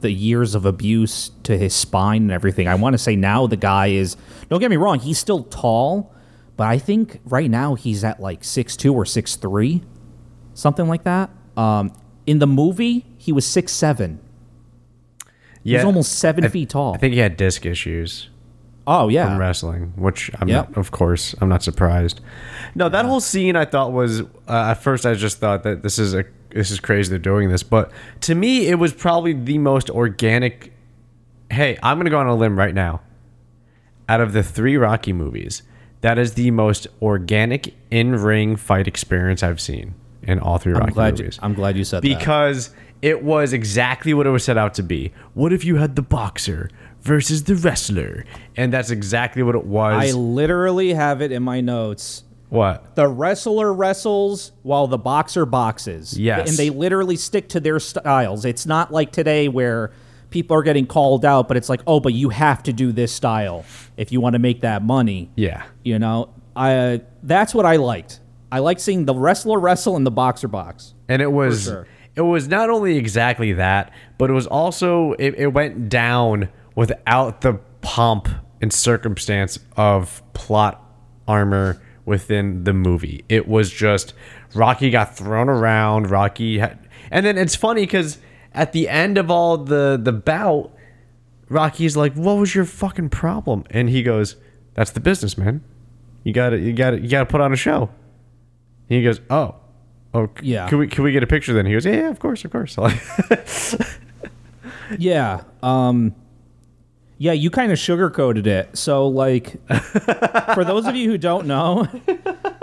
the 0.00 0.10
years 0.10 0.54
of 0.54 0.64
abuse 0.66 1.30
to 1.44 1.56
his 1.56 1.74
spine 1.74 2.22
and 2.22 2.30
everything. 2.32 2.68
I 2.68 2.74
want 2.76 2.94
to 2.94 2.98
say 2.98 3.16
now 3.16 3.46
the 3.46 3.56
guy 3.56 3.88
is. 3.88 4.16
Don't 4.48 4.60
get 4.60 4.70
me 4.70 4.76
wrong, 4.76 4.98
he's 5.00 5.18
still 5.18 5.44
tall, 5.44 6.14
but 6.56 6.66
I 6.68 6.78
think 6.78 7.20
right 7.24 7.50
now 7.50 7.74
he's 7.74 8.04
at 8.04 8.20
like 8.20 8.44
six 8.44 8.76
two 8.76 8.92
or 8.94 9.04
six 9.06 9.36
three, 9.36 9.82
something 10.54 10.86
like 10.88 11.04
that. 11.04 11.30
Um, 11.56 11.92
in 12.26 12.38
the 12.38 12.46
movie, 12.46 13.06
he 13.18 13.32
was 13.32 13.46
six 13.46 13.72
seven. 13.72 14.20
yeah. 15.62 15.78
He's 15.78 15.84
almost 15.84 16.12
seven 16.18 16.44
I- 16.44 16.48
feet 16.48 16.70
tall. 16.70 16.94
I 16.94 16.98
think 16.98 17.14
he 17.14 17.20
had 17.20 17.36
disc 17.36 17.64
issues 17.66 18.28
oh 18.86 19.04
from 19.04 19.10
yeah, 19.10 19.36
wrestling, 19.38 19.92
which 19.96 20.30
I'm 20.40 20.48
Yep. 20.48 20.70
not, 20.70 20.78
of 20.78 20.90
course, 20.90 21.34
I'm 21.40 21.48
not 21.48 21.62
surprised. 21.62 22.20
No, 22.74 22.88
that 22.88 23.04
whole 23.04 23.20
scene 23.20 23.56
I 23.56 23.64
thought 23.64 23.92
was, 23.92 24.20
uh, 24.20 24.24
at 24.48 24.74
first 24.74 25.04
I 25.06 25.14
just 25.14 25.38
thought 25.38 25.62
that 25.64 25.82
this 25.82 25.98
is 25.98 26.14
a, 26.14 26.24
this 26.50 26.70
is 26.70 26.80
crazy 26.80 27.10
they're 27.10 27.18
doing 27.18 27.48
this. 27.48 27.62
But 27.62 27.90
to 28.22 28.34
me, 28.34 28.66
it 28.68 28.76
was 28.76 28.92
probably 28.92 29.32
the 29.32 29.58
most 29.58 29.90
organic. 29.90 30.72
Hey, 31.50 31.78
I'm 31.82 31.96
going 31.96 32.06
to 32.06 32.10
go 32.10 32.18
on 32.18 32.26
a 32.26 32.34
limb 32.34 32.58
right 32.58 32.74
now. 32.74 33.00
Out 34.08 34.20
of 34.20 34.32
the 34.32 34.42
three 34.42 34.76
Rocky 34.76 35.12
movies, 35.12 35.62
that 36.00 36.18
is 36.18 36.34
the 36.34 36.50
most 36.50 36.86
organic 37.00 37.74
in 37.90 38.16
ring 38.16 38.56
fight 38.56 38.86
experience 38.88 39.42
I've 39.42 39.60
seen 39.60 39.94
in 40.22 40.38
all 40.38 40.58
3 40.58 40.74
I'm 40.74 40.80
Rocky 40.80 40.92
glad. 40.92 41.18
You. 41.18 41.30
I'm 41.40 41.54
glad 41.54 41.76
you 41.76 41.84
said 41.84 42.02
that. 42.02 42.08
because 42.18 42.70
it 43.00 43.22
was 43.22 43.52
exactly 43.52 44.14
what 44.14 44.26
it 44.26 44.30
was 44.30 44.44
set 44.44 44.56
out 44.58 44.74
to 44.74 44.82
be. 44.82 45.12
What 45.34 45.52
if 45.52 45.64
you 45.64 45.76
had 45.76 45.96
the 45.96 46.02
boxer 46.02 46.70
versus 47.02 47.44
the 47.44 47.54
wrestler? 47.54 48.24
And 48.56 48.72
that's 48.72 48.90
exactly 48.90 49.42
what 49.42 49.54
it 49.54 49.64
was. 49.64 49.94
I 49.94 50.16
literally 50.16 50.94
have 50.94 51.20
it 51.22 51.32
in 51.32 51.42
my 51.42 51.60
notes. 51.60 52.24
what? 52.48 52.94
the 52.96 53.08
wrestler 53.08 53.72
wrestles 53.72 54.52
while 54.62 54.86
the 54.86 54.98
boxer 54.98 55.46
boxes. 55.46 56.18
Yes. 56.18 56.48
And 56.48 56.58
they 56.58 56.70
literally 56.70 57.16
stick 57.16 57.48
to 57.50 57.60
their 57.60 57.80
styles. 57.80 58.44
It's 58.44 58.66
not 58.66 58.92
like 58.92 59.12
today 59.12 59.48
where 59.48 59.92
people 60.30 60.56
are 60.56 60.62
getting 60.62 60.86
called 60.86 61.24
out, 61.24 61.48
but 61.48 61.56
it's 61.56 61.68
like, 61.68 61.80
oh, 61.86 62.00
but 62.00 62.12
you 62.14 62.30
have 62.30 62.62
to 62.64 62.72
do 62.72 62.92
this 62.92 63.12
style 63.12 63.64
if 63.96 64.12
you 64.12 64.20
want 64.20 64.34
to 64.34 64.38
make 64.38 64.62
that 64.62 64.82
money. 64.82 65.30
Yeah. 65.36 65.64
You 65.82 65.98
know, 65.98 66.30
I 66.56 67.02
that's 67.22 67.54
what 67.54 67.64
I 67.66 67.76
liked. 67.76 68.20
I 68.50 68.58
liked 68.58 68.80
seeing 68.80 69.06
the 69.06 69.14
wrestler 69.14 69.58
wrestle 69.58 69.96
and 69.96 70.06
the 70.06 70.10
boxer 70.10 70.48
box. 70.48 70.94
And 71.08 71.22
it 71.22 71.32
was 71.32 71.68
it 72.14 72.20
was 72.20 72.48
not 72.48 72.68
only 72.68 72.98
exactly 72.98 73.54
that, 73.54 73.92
but 74.18 74.28
it 74.28 74.34
was 74.34 74.46
also 74.46 75.12
it, 75.12 75.34
it 75.38 75.46
went 75.48 75.88
down 75.88 76.50
without 76.74 77.40
the 77.40 77.54
pomp 77.80 78.28
and 78.60 78.72
circumstance 78.72 79.58
of 79.76 80.22
plot 80.32 80.82
armor 81.26 81.80
within 82.04 82.64
the 82.64 82.72
movie. 82.72 83.24
It 83.28 83.46
was 83.46 83.70
just 83.70 84.14
Rocky 84.54 84.90
got 84.90 85.16
thrown 85.16 85.48
around. 85.48 86.10
Rocky 86.10 86.58
had, 86.58 86.78
and 87.10 87.24
then 87.26 87.38
it's 87.38 87.54
funny 87.54 87.82
because 87.82 88.18
at 88.52 88.72
the 88.72 88.88
end 88.88 89.18
of 89.18 89.30
all 89.30 89.58
the 89.58 89.98
the 90.00 90.12
bout, 90.12 90.72
Rocky's 91.48 91.96
like, 91.96 92.14
"What 92.14 92.34
was 92.34 92.54
your 92.54 92.64
fucking 92.64 93.10
problem?" 93.10 93.64
And 93.70 93.88
he 93.88 94.02
goes, 94.02 94.36
"That's 94.74 94.90
the 94.90 95.00
business, 95.00 95.36
man. 95.36 95.62
You 96.24 96.32
got 96.32 96.50
to 96.50 96.58
you 96.58 96.72
got 96.72 96.90
to 96.90 97.00
you 97.00 97.08
got 97.08 97.20
to 97.20 97.26
put 97.26 97.40
on 97.40 97.52
a 97.52 97.56
show." 97.56 97.90
And 98.88 98.98
he 98.98 99.02
goes, 99.02 99.20
"Oh, 99.30 99.56
oh, 100.14 100.28
Yeah. 100.42 100.68
Can 100.68 100.78
we 100.78 100.86
can 100.86 101.04
we 101.04 101.12
get 101.12 101.22
a 101.22 101.26
picture 101.26 101.52
then?" 101.52 101.66
He 101.66 101.72
goes, 101.72 101.84
"Yeah, 101.86 101.92
yeah 101.92 102.10
of 102.10 102.18
course, 102.18 102.44
of 102.44 102.52
course." 102.52 102.76
Yeah. 104.98 105.44
Um 105.62 106.14
yeah, 107.22 107.30
you 107.30 107.50
kind 107.50 107.70
of 107.70 107.78
sugarcoated 107.78 108.48
it. 108.48 108.76
So 108.76 109.06
like 109.06 109.64
for 110.54 110.64
those 110.64 110.88
of 110.88 110.96
you 110.96 111.08
who 111.08 111.16
don't 111.16 111.46
know, 111.46 111.86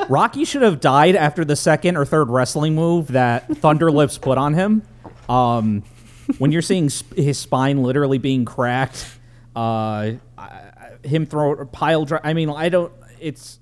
Rocky 0.09 0.43
should 0.43 0.63
have 0.63 0.81
died 0.81 1.15
after 1.15 1.45
the 1.45 1.55
second 1.55 1.95
or 1.95 2.03
third 2.03 2.29
wrestling 2.29 2.75
move 2.75 3.07
that 3.13 3.47
Thunder 3.59 3.89
Lips 3.89 4.17
put 4.17 4.37
on 4.37 4.55
him. 4.55 4.81
Um 5.29 5.83
when 6.39 6.51
you're 6.51 6.61
seeing 6.61 6.89
sp- 6.91 7.15
his 7.15 7.37
spine 7.37 7.83
literally 7.83 8.17
being 8.17 8.43
cracked, 8.43 9.05
uh 9.55 10.11
him 11.03 11.25
throw 11.25 11.53
a 11.53 11.65
pile 11.65 12.03
drive. 12.03 12.21
I 12.25 12.33
mean, 12.33 12.49
I 12.49 12.67
don't 12.67 12.91
it's 13.17 13.61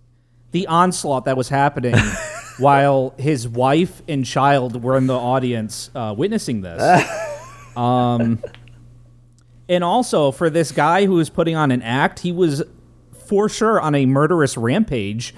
the 0.49 0.65
onslaught 0.65 1.25
that 1.25 1.37
was 1.37 1.47
happening 1.49 1.93
while 2.57 3.13
his 3.19 3.47
wife 3.47 4.01
and 4.07 4.25
child 4.25 4.81
were 4.81 4.97
in 4.97 5.05
the 5.05 5.13
audience 5.13 5.91
uh, 5.93 6.15
witnessing 6.17 6.61
this. 6.61 6.81
And 9.69 9.83
also 9.83 10.31
for 10.31 10.49
this 10.49 10.71
guy 10.71 11.05
who 11.05 11.13
was 11.13 11.29
putting 11.29 11.55
on 11.55 11.71
an 11.71 11.81
act, 11.81 12.19
he 12.19 12.31
was 12.31 12.63
for 13.27 13.49
sure 13.49 13.79
on 13.81 13.95
a 13.95 14.05
murderous 14.05 14.57
rampage. 14.57 15.33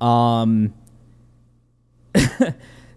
Um 0.00 0.74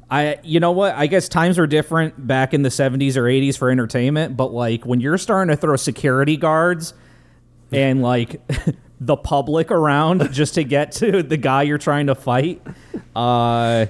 I 0.09 0.39
you 0.43 0.59
know 0.59 0.71
what? 0.71 0.93
I 0.95 1.07
guess 1.07 1.27
times 1.27 1.57
were 1.57 1.67
different 1.67 2.27
back 2.27 2.53
in 2.53 2.61
the 2.61 2.69
70s 2.69 3.17
or 3.17 3.23
80s 3.23 3.57
for 3.57 3.71
entertainment, 3.71 4.37
but 4.37 4.53
like 4.53 4.85
when 4.85 4.99
you're 4.99 5.17
starting 5.17 5.53
to 5.53 5.59
throw 5.59 5.75
security 5.75 6.37
guards 6.37 6.93
and 7.71 8.01
like 8.03 8.39
the 8.99 9.17
public 9.17 9.71
around 9.71 10.31
just 10.31 10.53
to 10.55 10.63
get 10.63 10.91
to 10.93 11.23
the 11.23 11.37
guy 11.37 11.63
you're 11.63 11.79
trying 11.79 12.07
to 12.07 12.15
fight, 12.15 12.61
uh 13.15 13.87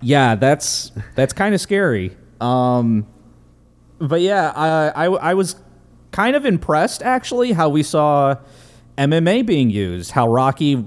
yeah, 0.00 0.34
that's 0.34 0.90
that's 1.14 1.32
kind 1.32 1.54
of 1.54 1.60
scary. 1.60 2.16
Um 2.40 3.06
but 4.00 4.20
yeah, 4.20 4.52
I, 4.54 5.06
I 5.06 5.06
I 5.06 5.34
was 5.34 5.56
kind 6.10 6.36
of 6.36 6.44
impressed 6.44 7.02
actually 7.02 7.52
how 7.52 7.68
we 7.68 7.82
saw 7.82 8.36
MMA 8.96 9.46
being 9.46 9.70
used. 9.70 10.12
How 10.12 10.28
Rocky 10.28 10.84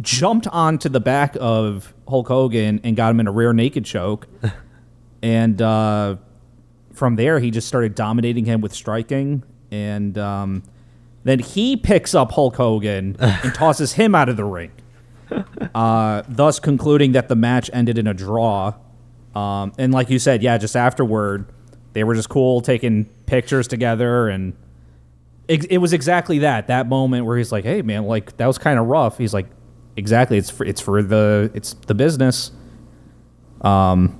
jumped 0.00 0.46
onto 0.48 0.88
the 0.88 1.00
back 1.00 1.36
of 1.40 1.94
Hulk 2.08 2.28
Hogan 2.28 2.80
and 2.84 2.96
got 2.96 3.10
him 3.10 3.20
in 3.20 3.26
a 3.26 3.32
rear 3.32 3.52
naked 3.52 3.84
choke, 3.84 4.28
and 5.22 5.60
uh, 5.60 6.16
from 6.92 7.16
there 7.16 7.40
he 7.40 7.50
just 7.50 7.68
started 7.68 7.94
dominating 7.94 8.44
him 8.44 8.60
with 8.60 8.72
striking, 8.72 9.42
and 9.70 10.16
um, 10.18 10.62
then 11.24 11.38
he 11.40 11.76
picks 11.76 12.14
up 12.14 12.32
Hulk 12.32 12.56
Hogan 12.56 13.16
and 13.20 13.54
tosses 13.54 13.94
him 13.94 14.14
out 14.14 14.28
of 14.28 14.36
the 14.36 14.44
ring. 14.44 14.72
Uh, 15.74 16.22
thus 16.26 16.58
concluding 16.58 17.12
that 17.12 17.28
the 17.28 17.36
match 17.36 17.68
ended 17.72 17.98
in 17.98 18.06
a 18.06 18.14
draw. 18.14 18.74
Um, 19.34 19.72
and 19.78 19.92
like 19.92 20.08
you 20.08 20.18
said, 20.18 20.42
yeah, 20.42 20.56
just 20.56 20.74
afterward, 20.74 21.46
they 21.92 22.04
were 22.04 22.14
just 22.14 22.28
cool 22.28 22.60
taking 22.60 23.06
pictures 23.26 23.66
together, 23.68 24.28
and 24.28 24.54
it, 25.48 25.70
it 25.70 25.78
was 25.78 25.92
exactly 25.92 26.40
that 26.40 26.66
that 26.68 26.86
moment 26.88 27.24
where 27.26 27.36
he's 27.38 27.50
like, 27.52 27.64
"Hey, 27.64 27.82
man, 27.82 28.04
like 28.04 28.36
that 28.36 28.46
was 28.46 28.58
kind 28.58 28.78
of 28.78 28.86
rough." 28.86 29.18
He's 29.18 29.32
like, 29.34 29.46
"Exactly, 29.96 30.36
it's 30.38 30.50
for 30.50 30.64
it's 30.64 30.80
for 30.80 31.02
the 31.02 31.50
it's 31.54 31.72
the 31.86 31.94
business." 31.94 32.52
Um. 33.62 34.18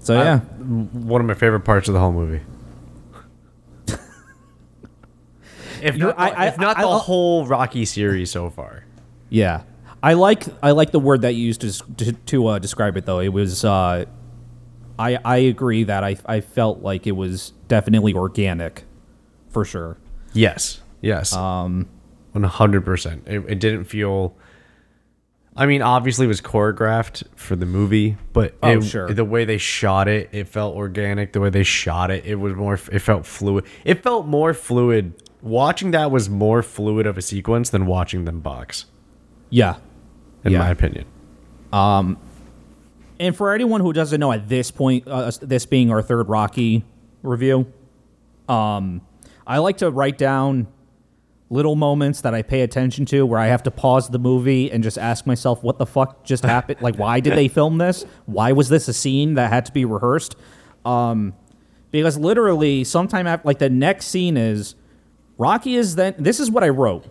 So 0.00 0.14
yeah, 0.14 0.38
One 0.40 1.20
of 1.20 1.26
my 1.26 1.34
favorite 1.34 1.60
parts 1.60 1.86
of 1.88 1.94
the 1.94 2.00
whole 2.00 2.12
movie. 2.12 2.40
if 5.82 5.96
You're- 5.96 6.08
not, 6.12 6.16
the, 6.16 6.20
I- 6.22 6.44
I- 6.44 6.46
if 6.48 6.58
not 6.58 6.76
I- 6.78 6.82
the 6.82 6.88
I- 6.88 6.98
whole 6.98 7.46
Rocky 7.46 7.84
series 7.84 8.30
so 8.30 8.50
far. 8.50 8.84
yeah, 9.28 9.62
I 10.02 10.14
like 10.14 10.44
I 10.62 10.70
like 10.72 10.90
the 10.92 10.98
word 11.00 11.22
that 11.22 11.34
you 11.34 11.44
used 11.44 11.60
to 11.60 11.72
to, 11.96 12.12
to 12.12 12.46
uh, 12.48 12.58
describe 12.58 12.96
it 12.96 13.06
though. 13.06 13.20
It 13.20 13.28
was 13.28 13.64
uh, 13.64 14.06
I 14.98 15.18
I 15.24 15.36
agree 15.38 15.84
that 15.84 16.02
I 16.04 16.16
I 16.26 16.40
felt 16.40 16.80
like 16.82 17.06
it 17.06 17.12
was 17.12 17.52
definitely 17.68 18.14
organic, 18.14 18.84
for 19.50 19.64
sure. 19.64 19.98
Yes. 20.32 20.80
Yes. 21.00 21.32
Um. 21.32 21.88
One 22.32 22.44
hundred 22.44 22.84
percent. 22.84 23.24
It 23.26 23.44
it 23.48 23.60
didn't 23.60 23.84
feel. 23.84 24.34
I 25.56 25.66
mean, 25.66 25.82
obviously 25.82 26.26
it 26.26 26.28
was 26.28 26.40
choreographed 26.40 27.24
for 27.34 27.56
the 27.56 27.66
movie, 27.66 28.16
but 28.32 28.54
Oh, 28.62 28.70
it- 28.78 28.82
sure. 28.84 29.08
the 29.12 29.24
way 29.24 29.44
they 29.44 29.58
shot 29.58 30.06
it, 30.06 30.28
it 30.30 30.46
felt 30.46 30.76
organic. 30.76 31.32
The 31.32 31.40
way 31.40 31.50
they 31.50 31.64
shot 31.64 32.12
it, 32.12 32.24
it 32.24 32.36
was 32.36 32.54
more. 32.54 32.74
It 32.92 33.00
felt 33.00 33.26
fluid. 33.26 33.64
It 33.84 34.02
felt 34.04 34.26
more 34.26 34.54
fluid. 34.54 35.14
Watching 35.42 35.90
that 35.92 36.10
was 36.12 36.28
more 36.30 36.62
fluid 36.62 37.06
of 37.06 37.16
a 37.18 37.22
sequence 37.22 37.70
than 37.70 37.86
watching 37.86 38.24
them 38.24 38.38
box, 38.40 38.86
Yeah. 39.50 39.76
in 40.44 40.52
Yeah. 40.52 40.58
my 40.60 40.70
opinion. 40.70 41.06
And 43.20 43.36
for 43.36 43.52
anyone 43.52 43.80
who 43.80 43.92
doesn't 43.92 44.20
know 44.20 44.32
at 44.32 44.48
this 44.48 44.70
point, 44.70 45.08
uh, 45.08 45.30
this 45.40 45.66
being 45.66 45.90
our 45.90 46.02
third 46.02 46.28
Rocky 46.28 46.84
review, 47.22 47.72
um, 48.48 49.00
I 49.46 49.58
like 49.58 49.78
to 49.78 49.90
write 49.90 50.18
down 50.18 50.68
little 51.50 51.74
moments 51.74 52.20
that 52.20 52.34
I 52.34 52.42
pay 52.42 52.60
attention 52.60 53.06
to 53.06 53.24
where 53.24 53.40
I 53.40 53.46
have 53.46 53.62
to 53.64 53.70
pause 53.70 54.10
the 54.10 54.18
movie 54.18 54.70
and 54.70 54.84
just 54.84 54.98
ask 54.98 55.26
myself, 55.26 55.62
what 55.62 55.78
the 55.78 55.86
fuck 55.86 56.24
just 56.24 56.44
happened? 56.44 56.80
like, 56.82 56.96
why 56.96 57.20
did 57.20 57.34
they 57.34 57.48
film 57.48 57.78
this? 57.78 58.04
Why 58.26 58.52
was 58.52 58.68
this 58.68 58.86
a 58.88 58.92
scene 58.92 59.34
that 59.34 59.50
had 59.50 59.64
to 59.66 59.72
be 59.72 59.84
rehearsed? 59.84 60.36
Um, 60.84 61.34
because 61.90 62.18
literally, 62.18 62.84
sometime 62.84 63.26
after, 63.26 63.46
like, 63.46 63.58
the 63.58 63.70
next 63.70 64.08
scene 64.08 64.36
is 64.36 64.74
Rocky 65.38 65.76
is 65.76 65.94
then, 65.94 66.14
this 66.18 66.38
is 66.38 66.50
what 66.50 66.62
I 66.62 66.68
wrote. 66.68 67.06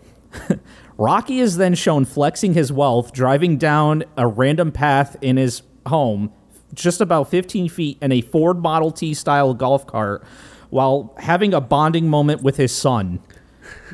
Rocky 0.98 1.40
is 1.40 1.58
then 1.58 1.74
shown 1.74 2.06
flexing 2.06 2.54
his 2.54 2.72
wealth, 2.72 3.14
driving 3.14 3.58
down 3.58 4.04
a 4.16 4.28
random 4.28 4.72
path 4.72 5.16
in 5.22 5.38
his 5.38 5.62
home, 5.88 6.32
just 6.74 7.02
about 7.02 7.30
15 7.30 7.70
feet, 7.70 7.98
in 8.02 8.12
a 8.12 8.22
Ford 8.22 8.60
Model 8.60 8.92
T 8.92 9.14
style 9.14 9.54
golf 9.54 9.88
cart, 9.88 10.24
while 10.70 11.14
having 11.18 11.54
a 11.54 11.62
bonding 11.62 12.10
moment 12.10 12.42
with 12.42 12.58
his 12.58 12.74
son. 12.74 13.20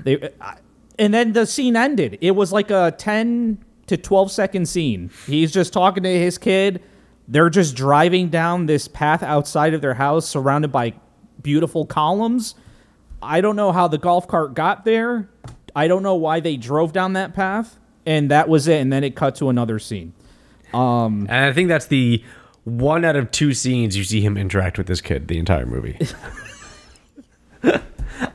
They, 0.04 0.20
uh, 0.22 0.56
and 1.00 1.14
then 1.14 1.34
the 1.34 1.46
scene 1.46 1.76
ended. 1.76 2.18
It 2.22 2.32
was 2.32 2.52
like 2.52 2.72
a 2.72 2.94
10 2.98 3.64
to 3.88 3.98
12 3.98 4.32
second 4.32 4.68
scene. 4.68 5.10
He's 5.26 5.52
just 5.52 5.74
talking 5.74 6.04
to 6.04 6.10
his 6.10 6.38
kid. 6.38 6.82
They're 7.28 7.50
just 7.50 7.76
driving 7.76 8.30
down 8.30 8.66
this 8.66 8.88
path 8.88 9.24
outside 9.24 9.74
of 9.74 9.82
their 9.82 9.94
house, 9.94 10.28
surrounded 10.28 10.72
by 10.72 10.94
beautiful 11.42 11.86
columns. 11.86 12.56
I 13.22 13.42
don't 13.42 13.56
know 13.56 13.72
how 13.72 13.88
the 13.88 13.98
golf 13.98 14.28
cart 14.28 14.54
got 14.54 14.86
there. 14.86 15.30
I 15.76 15.88
don't 15.88 16.04
know 16.04 16.16
why 16.16 16.40
they 16.40 16.58
drove 16.58 16.94
down 16.94 17.14
that 17.14 17.34
path. 17.34 17.80
And 18.06 18.30
that 18.32 18.50
was 18.50 18.68
it. 18.68 18.82
And 18.82 18.92
then 18.92 19.04
it 19.04 19.16
cut 19.16 19.36
to 19.36 19.50
another 19.50 19.80
scene. 19.80 20.14
Um, 20.74 21.28
and 21.30 21.46
I 21.46 21.54
think 21.54 21.68
that's 21.68 21.88
the 21.88 22.24
one 22.64 23.04
out 23.06 23.16
of 23.16 23.30
two 23.32 23.54
scenes 23.54 23.98
you 23.98 24.04
see 24.04 24.22
him 24.22 24.38
interact 24.38 24.78
with 24.78 24.88
this 24.88 25.02
kid 25.02 25.28
the 25.28 25.38
entire 25.38 25.66
movie. 25.66 25.98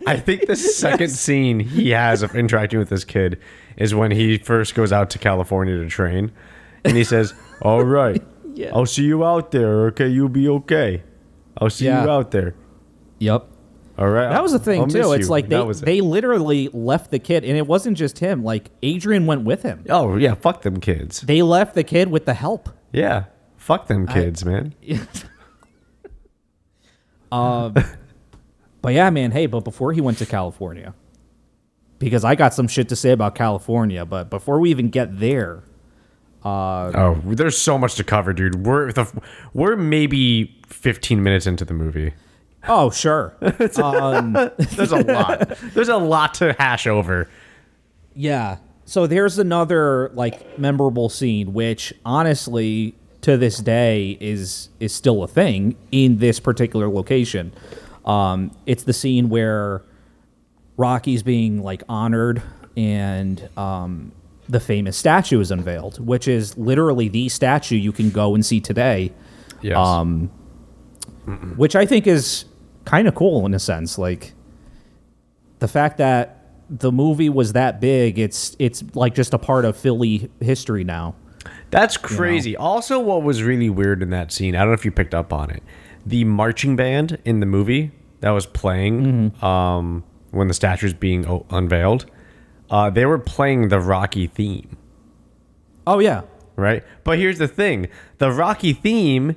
I 0.06 0.16
think 0.16 0.46
the 0.46 0.56
second 0.56 1.10
scene 1.10 1.60
he 1.60 1.90
has 1.90 2.22
of 2.22 2.34
interacting 2.34 2.78
with 2.78 2.88
this 2.88 3.04
kid 3.04 3.38
is 3.76 3.94
when 3.94 4.10
he 4.10 4.38
first 4.38 4.74
goes 4.74 4.92
out 4.92 5.10
to 5.10 5.18
California 5.18 5.76
to 5.76 5.88
train, 5.88 6.32
and 6.84 6.96
he 6.96 7.04
says, 7.04 7.34
"All 7.62 7.84
right, 7.84 8.22
Yeah. 8.54 8.70
I'll 8.74 8.86
see 8.86 9.04
you 9.04 9.24
out 9.24 9.50
there. 9.50 9.86
Okay, 9.88 10.08
you'll 10.08 10.28
be 10.30 10.48
okay. 10.48 11.02
I'll 11.58 11.70
see 11.70 11.84
Yeah. 11.86 12.04
you 12.04 12.10
out 12.10 12.30
there. 12.30 12.54
Yep. 13.18 13.46
All 13.98 14.08
right." 14.08 14.28
That 14.30 14.42
was 14.42 14.52
the 14.52 14.58
thing 14.58 14.80
I'll 14.80 14.86
too. 14.86 14.98
miss 14.98 15.10
It's 15.12 15.24
you." 15.26 15.30
like 15.30 15.48
That 15.48 15.58
they 15.58 15.64
was 15.66 15.82
it. 15.82 15.84
they 15.84 16.00
literally 16.00 16.68
left 16.72 17.10
the 17.10 17.18
kid, 17.18 17.44
and 17.44 17.56
it 17.56 17.66
wasn't 17.66 17.98
just 17.98 18.18
him. 18.20 18.42
Like 18.44 18.70
Adrian 18.82 19.26
went 19.26 19.42
with 19.42 19.62
him. 19.62 19.84
Oh 19.90 20.16
yeah, 20.16 20.34
fuck 20.34 20.62
them 20.62 20.78
kids. 20.80 21.20
They 21.22 21.42
left 21.42 21.74
the 21.74 21.84
kid 21.84 22.08
with 22.10 22.24
the 22.24 22.34
help. 22.34 22.68
Yeah, 22.92 23.24
fuck 23.56 23.86
them 23.88 24.06
kids, 24.06 24.44
man. 24.44 24.74
Um, 27.30 27.74
but 28.80 28.94
yeah, 28.94 29.10
man. 29.10 29.32
Hey, 29.32 29.46
but 29.46 29.64
before 29.64 29.92
he 29.92 30.00
went 30.00 30.18
to 30.18 30.26
California, 30.26 30.94
because 31.98 32.24
I 32.24 32.34
got 32.34 32.54
some 32.54 32.68
shit 32.68 32.88
to 32.88 32.96
say 32.96 33.10
about 33.10 33.34
California. 33.34 34.04
But 34.06 34.30
before 34.30 34.60
we 34.60 34.70
even 34.70 34.88
get 34.88 35.18
there, 35.20 35.62
uh, 36.44 36.90
Oh, 36.94 37.20
there's 37.24 37.58
so 37.58 37.76
much 37.76 37.96
to 37.96 38.04
cover, 38.04 38.32
dude. 38.32 38.64
We're 38.64 38.92
the 38.92 39.22
we're 39.52 39.76
maybe 39.76 40.58
15 40.68 41.22
minutes 41.22 41.46
into 41.46 41.64
the 41.64 41.74
movie. 41.74 42.14
Oh 42.66 42.90
sure, 42.90 43.34
There's 43.40 44.92
a 44.92 45.02
lot. 45.04 45.58
There's 45.74 45.88
a 45.88 45.96
lot 45.96 46.34
to 46.34 46.54
hash 46.54 46.86
over. 46.86 47.28
yeah. 48.14 48.58
So 48.84 49.06
there's 49.06 49.38
another 49.38 50.10
like 50.14 50.58
memorable 50.58 51.10
scene, 51.10 51.52
which 51.52 51.92
honestly, 52.06 52.94
to 53.20 53.36
this 53.36 53.58
day, 53.58 54.16
is 54.18 54.70
is 54.80 54.94
still 54.94 55.22
a 55.22 55.28
thing 55.28 55.76
in 55.92 56.18
this 56.18 56.40
particular 56.40 56.88
location. 56.88 57.52
Um, 58.06 58.50
it's 58.64 58.84
the 58.84 58.94
scene 58.94 59.28
where 59.28 59.82
Rocky's 60.78 61.22
being 61.22 61.62
like 61.62 61.82
honored 61.86 62.40
and 62.78 63.46
um, 63.58 64.12
the 64.48 64.58
famous 64.60 64.96
statue 64.96 65.38
is 65.40 65.50
unveiled, 65.50 66.00
which 66.00 66.26
is 66.26 66.56
literally 66.56 67.08
the 67.08 67.28
statue 67.28 67.76
you 67.76 67.92
can 67.92 68.08
go 68.08 68.34
and 68.34 68.46
see 68.46 68.60
today, 68.60 69.12
Yes. 69.60 69.76
Um, 69.76 70.30
which 71.56 71.76
I 71.76 71.84
think 71.84 72.06
is 72.06 72.46
kind 72.88 73.06
of 73.06 73.14
cool 73.14 73.44
in 73.44 73.52
a 73.52 73.58
sense. 73.58 73.98
Like 73.98 74.32
the 75.58 75.68
fact 75.68 75.98
that 75.98 76.42
the 76.70 76.90
movie 76.90 77.28
was 77.28 77.52
that 77.52 77.80
big, 77.80 78.18
it's 78.18 78.56
it's 78.58 78.82
like 78.94 79.14
just 79.14 79.34
a 79.34 79.38
part 79.38 79.64
of 79.66 79.76
Philly 79.76 80.30
history 80.40 80.84
now. 80.84 81.14
That's 81.70 81.98
crazy. 81.98 82.56
Also, 82.56 82.98
what 82.98 83.22
was 83.22 83.42
really 83.42 83.68
weird 83.68 84.02
in 84.02 84.08
that 84.10 84.32
scene, 84.32 84.56
I 84.56 84.60
don't 84.60 84.68
know 84.68 84.74
if 84.74 84.84
you 84.86 84.90
picked 84.90 85.14
up 85.14 85.32
on 85.34 85.50
it. 85.50 85.62
The 86.06 86.24
marching 86.24 86.76
band 86.76 87.18
in 87.26 87.40
the 87.40 87.46
movie 87.46 87.90
that 88.20 88.30
was 88.30 88.46
playing 88.46 89.34
um, 89.42 90.02
when 90.30 90.48
the 90.48 90.54
statue's 90.54 90.94
being 90.94 91.26
o- 91.26 91.44
unveiled, 91.50 92.06
uh, 92.70 92.88
they 92.88 93.04
were 93.04 93.18
playing 93.18 93.68
the 93.68 93.80
Rocky 93.80 94.26
theme. 94.26 94.78
Oh 95.86 95.98
yeah, 95.98 96.22
right? 96.56 96.82
But 97.04 97.18
here's 97.18 97.38
the 97.38 97.48
thing 97.48 97.88
the 98.16 98.32
Rocky 98.32 98.72
theme 98.72 99.36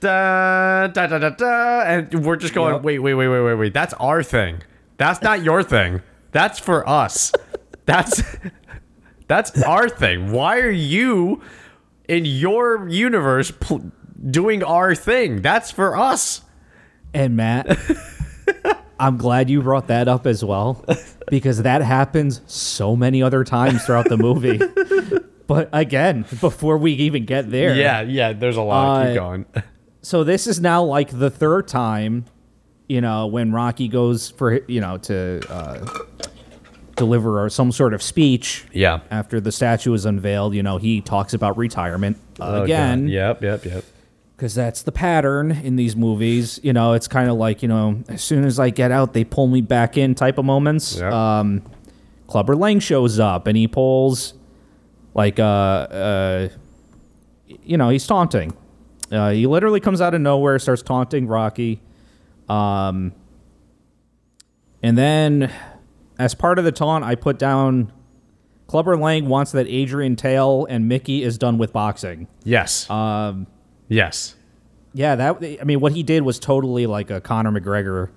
da 0.00 0.86
da 0.88 1.06
da 1.06 1.18
da 1.18 1.30
da 1.30 1.80
and 1.82 2.24
we're 2.24 2.36
just 2.36 2.54
going 2.54 2.74
Yep. 2.74 2.82
wait 2.82 2.98
wait 3.00 3.14
wait 3.14 3.28
wait 3.28 3.40
wait 3.40 3.54
wait. 3.54 3.74
That's 3.74 3.94
our 3.94 4.22
thing. 4.22 4.62
That's 4.96 5.22
not 5.22 5.42
your 5.42 5.62
thing. 5.62 6.02
That's 6.32 6.58
for 6.58 6.88
us. 6.88 7.32
That's 7.86 8.22
that's 9.26 9.62
our 9.62 9.88
thing. 9.88 10.32
Why 10.32 10.58
are 10.58 10.70
you 10.70 11.40
in 12.08 12.24
your 12.24 12.88
universe 12.88 13.50
pl- 13.50 13.90
doing 14.30 14.62
our 14.62 14.94
thing? 14.94 15.40
That's 15.42 15.70
for 15.70 15.96
us. 15.96 16.42
And 17.14 17.36
Matt, 17.36 17.76
I'm 19.00 19.16
glad 19.16 19.50
you 19.50 19.62
brought 19.62 19.88
that 19.88 20.06
up 20.08 20.26
as 20.26 20.44
well 20.44 20.84
because 21.28 21.62
that 21.62 21.82
happens 21.82 22.40
so 22.46 22.94
many 22.94 23.22
other 23.22 23.42
times 23.44 23.84
throughout 23.84 24.08
the 24.08 24.16
movie. 24.18 24.60
but 25.48 25.68
again, 25.72 26.22
before 26.40 26.76
we 26.78 26.92
even 26.92 27.24
get 27.24 27.50
there, 27.50 27.74
yeah 27.74 28.02
yeah 28.02 28.32
there's 28.32 28.56
a 28.56 28.62
lot. 28.62 29.02
Keep 29.06 29.10
Uh, 29.10 29.14
going 29.14 29.46
so 30.02 30.24
this 30.24 30.46
is 30.46 30.60
now 30.60 30.82
like 30.82 31.10
the 31.18 31.30
third 31.30 31.68
time, 31.68 32.24
you 32.88 33.00
know, 33.00 33.26
when 33.26 33.52
Rocky 33.52 33.88
goes 33.88 34.30
for 34.30 34.60
you 34.66 34.80
know 34.80 34.98
to 34.98 35.40
uh, 35.48 35.86
deliver 36.96 37.48
some 37.50 37.72
sort 37.72 37.94
of 37.94 38.02
speech. 38.02 38.66
yeah 38.72 39.00
After 39.10 39.40
the 39.40 39.52
statue 39.52 39.92
is 39.94 40.04
unveiled, 40.04 40.54
you 40.54 40.62
know, 40.62 40.78
he 40.78 41.00
talks 41.00 41.34
about 41.34 41.56
retirement 41.56 42.18
Oh, 42.38 42.62
again. 42.62 43.04
God. 43.04 43.10
yep 43.10 43.42
yep 43.42 43.64
yep 43.64 43.84
because 44.36 44.54
that's 44.54 44.82
the 44.84 44.92
pattern 44.92 45.50
in 45.52 45.76
these 45.76 45.94
movies. 45.94 46.58
You 46.62 46.72
know, 46.72 46.94
it's 46.94 47.06
kind 47.06 47.28
of 47.28 47.36
like 47.36 47.60
you 47.62 47.68
know, 47.68 48.02
as 48.08 48.22
soon 48.22 48.44
as 48.44 48.58
I 48.58 48.70
get 48.70 48.90
out, 48.90 49.12
they 49.12 49.22
pull 49.24 49.46
me 49.46 49.60
back 49.60 49.98
in 49.98 50.14
type 50.14 50.38
of 50.38 50.46
moments. 50.46 50.96
Yep. 50.96 51.12
Um, 51.12 51.62
Clubber 52.26 52.56
Lang 52.56 52.80
shows 52.80 53.18
up 53.18 53.46
and 53.46 53.56
he 53.56 53.68
pulls 53.68 54.32
like 55.14 55.38
uh, 55.38 55.42
uh 55.42 56.48
you 57.46 57.76
know, 57.76 57.88
he's 57.90 58.06
taunting. 58.06 58.56
Uh, 59.10 59.30
he 59.30 59.46
literally 59.46 59.80
comes 59.80 60.00
out 60.00 60.14
of 60.14 60.20
nowhere, 60.20 60.58
starts 60.58 60.82
taunting 60.82 61.26
Rocky. 61.26 61.80
Um, 62.48 63.12
and 64.82 64.96
then 64.96 65.52
as 66.18 66.34
part 66.34 66.58
of 66.58 66.64
the 66.64 66.72
taunt, 66.72 67.04
I 67.04 67.14
put 67.14 67.38
down. 67.38 67.92
Clubber 68.66 68.96
Lang 68.96 69.28
wants 69.28 69.50
that 69.52 69.66
Adrian 69.66 70.14
Tail 70.14 70.64
and 70.70 70.86
Mickey 70.88 71.24
is 71.24 71.38
done 71.38 71.58
with 71.58 71.72
boxing. 71.72 72.28
yes 72.44 72.88
um 72.88 73.48
yes 73.88 74.36
Yeah, 74.94 75.16
that 75.16 75.42
I 75.60 75.64
mean, 75.64 75.80
what 75.80 75.92
he 75.92 76.02
did 76.04 76.22
was 76.22 76.38
totally 76.38 76.86
like 76.86 77.10
a 77.10 77.20
Conor 77.20 77.50
McGregor 77.50 78.10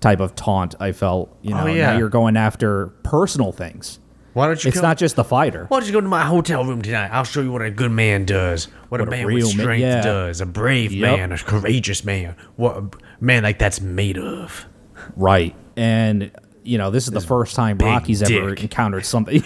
type 0.00 0.20
of 0.20 0.34
taunt. 0.36 0.74
I 0.80 0.92
felt, 0.92 1.36
you 1.42 1.54
know, 1.54 1.62
Oh, 1.62 1.66
yeah. 1.66 1.92
now 1.92 1.98
you're 1.98 2.08
going 2.08 2.36
after 2.36 2.88
personal 3.02 3.50
things. 3.52 3.98
Why 4.32 4.46
don't 4.46 4.62
you 4.62 4.68
It's 4.68 4.76
come- 4.78 4.88
not 4.88 4.96
just 4.98 5.16
the 5.16 5.24
fighter. 5.24 5.64
Why 5.68 5.80
don't 5.80 5.86
you 5.86 5.92
go 5.92 6.00
to 6.00 6.08
my 6.08 6.24
hotel 6.24 6.64
room 6.64 6.82
tonight? 6.82 7.08
I'll 7.12 7.24
show 7.24 7.40
you 7.42 7.50
what 7.50 7.62
a 7.62 7.70
good 7.70 7.90
man 7.90 8.24
does. 8.26 8.66
What, 8.88 9.00
What 9.00 9.08
a 9.08 9.10
man 9.10 9.26
real 9.26 9.46
with 9.48 9.56
man- 9.56 9.64
strength 9.64 9.80
yeah. 9.82 10.02
does. 10.02 10.40
A 10.40 10.46
brave 10.46 10.92
Yep. 10.92 11.18
man, 11.18 11.32
a 11.32 11.38
courageous 11.38 12.04
man. 12.04 12.36
What 12.56 12.76
a 12.76 12.90
man 13.20 13.42
like 13.42 13.58
that's 13.58 13.80
made 13.80 14.18
of. 14.18 14.66
Right. 15.16 15.54
And 15.76 16.30
you 16.62 16.78
know, 16.78 16.90
this 16.90 17.04
is 17.06 17.10
the 17.12 17.20
first 17.20 17.56
time 17.56 17.78
Rocky's 17.78 18.22
ever 18.22 18.54
encountered 18.54 19.04
something. 19.06 19.42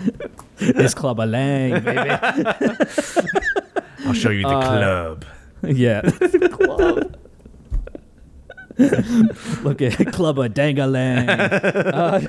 this 0.58 0.94
club 0.94 1.18
a 1.18 1.26
lang, 1.26 1.82
baby. 1.82 2.10
I'll 4.04 4.12
show 4.12 4.30
you 4.30 4.42
the 4.42 4.48
Uh, 4.48 4.62
club. 4.62 5.24
yeah. 5.64 6.02
club. 6.50 7.16
Look 9.62 9.82
at 9.82 10.12
Club 10.12 10.38
a 10.38 10.48
Dangalang. 10.48 11.28
Uh, 11.28 12.20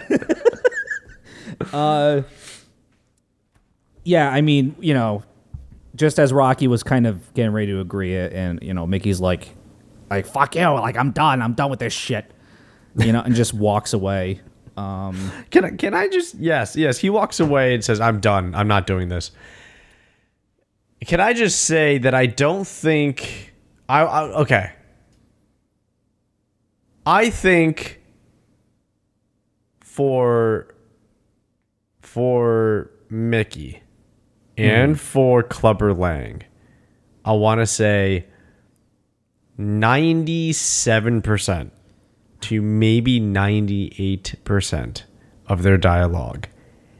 uh, 1.73 2.21
yeah, 4.03 4.29
I 4.29 4.41
mean, 4.41 4.75
you 4.79 4.93
know, 4.93 5.23
just 5.95 6.19
as 6.19 6.33
Rocky 6.33 6.67
was 6.67 6.83
kind 6.83 7.05
of 7.07 7.33
getting 7.33 7.51
ready 7.51 7.67
to 7.67 7.79
agree, 7.79 8.15
it, 8.15 8.33
and 8.33 8.59
you 8.61 8.73
know, 8.73 8.87
Mickey's 8.87 9.19
like, 9.19 9.49
like 10.09 10.25
fuck 10.25 10.55
you, 10.55 10.61
like 10.61 10.97
I'm 10.97 11.11
done, 11.11 11.41
I'm 11.41 11.53
done 11.53 11.69
with 11.69 11.79
this 11.79 11.93
shit, 11.93 12.31
you 12.97 13.11
know, 13.11 13.21
and 13.21 13.35
just 13.35 13.53
walks 13.53 13.93
away. 13.93 14.41
Um, 14.77 15.31
Can 15.49 15.65
I, 15.65 15.69
can 15.71 15.93
I 15.93 16.07
just 16.07 16.35
yes 16.35 16.77
yes 16.77 16.97
he 16.97 17.09
walks 17.09 17.41
away 17.41 17.73
and 17.73 17.83
says 17.83 17.99
I'm 17.99 18.21
done 18.21 18.55
I'm 18.55 18.69
not 18.69 18.87
doing 18.87 19.09
this. 19.09 19.31
Can 21.05 21.19
I 21.19 21.33
just 21.33 21.63
say 21.65 21.97
that 21.97 22.15
I 22.15 22.25
don't 22.25 22.65
think 22.65 23.53
I, 23.89 24.01
I 24.03 24.23
okay. 24.41 24.71
I 27.05 27.29
think 27.29 28.01
for 29.81 30.70
for 32.11 32.91
Mickey 33.09 33.81
and 34.57 34.91
hmm. 34.91 34.97
for 34.97 35.43
Clubber 35.43 35.93
Lang, 35.93 36.43
I 37.23 37.31
want 37.31 37.61
to 37.61 37.65
say 37.65 38.25
97% 39.57 41.71
to 42.41 42.61
maybe 42.61 43.21
98% 43.21 45.03
of 45.47 45.63
their 45.63 45.77
dialogue 45.77 46.49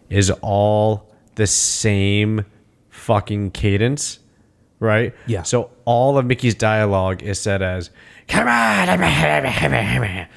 is 0.10 0.32
all 0.42 1.14
the 1.36 1.48
same 1.48 2.46
fucking 2.90 3.52
cadence, 3.52 4.20
right? 4.80 5.14
Yeah. 5.28 5.44
So 5.44 5.72
all 5.84 6.18
of 6.18 6.26
Mickey's 6.26 6.56
dialogue 6.56 7.22
is 7.22 7.38
said 7.38 7.62
as 7.62 7.90
"Come 8.30 8.48
on," 8.48 8.88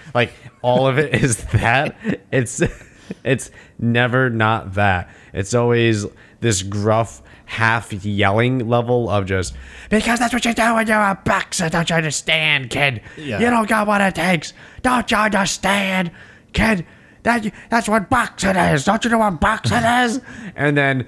like 0.14 0.32
all 0.62 0.88
of 0.88 0.98
it 0.98 1.14
is 1.14 1.36
that. 1.52 1.94
It's 2.32 2.60
it's 3.24 3.50
never 3.78 4.30
not 4.30 4.74
that. 4.74 5.10
It's 5.32 5.54
always 5.54 6.06
this 6.40 6.62
gruff, 6.62 7.22
half 7.46 7.92
yelling 7.92 8.68
level 8.68 9.08
of 9.08 9.26
just 9.26 9.54
because 9.90 10.18
that's 10.18 10.32
what 10.32 10.44
you 10.44 10.54
do 10.54 10.74
when 10.74 10.86
you're 10.86 10.96
a 10.96 11.20
boxer. 11.24 11.68
Don't 11.68 11.88
you 11.88 11.96
understand, 11.96 12.70
kid? 12.70 13.02
Yeah. 13.16 13.40
You 13.40 13.50
don't 13.50 13.68
got 13.68 13.86
what 13.86 14.00
it 14.00 14.14
takes. 14.14 14.52
Don't 14.82 15.10
you 15.10 15.16
understand, 15.16 16.10
kid? 16.52 16.86
That 17.22 17.50
that's 17.70 17.88
what 17.88 18.10
boxing 18.10 18.56
is. 18.56 18.84
Don't 18.84 19.02
you 19.04 19.10
know 19.10 19.18
what 19.18 19.40
boxing 19.40 19.82
is? 19.82 20.20
And 20.54 20.76
then 20.76 21.06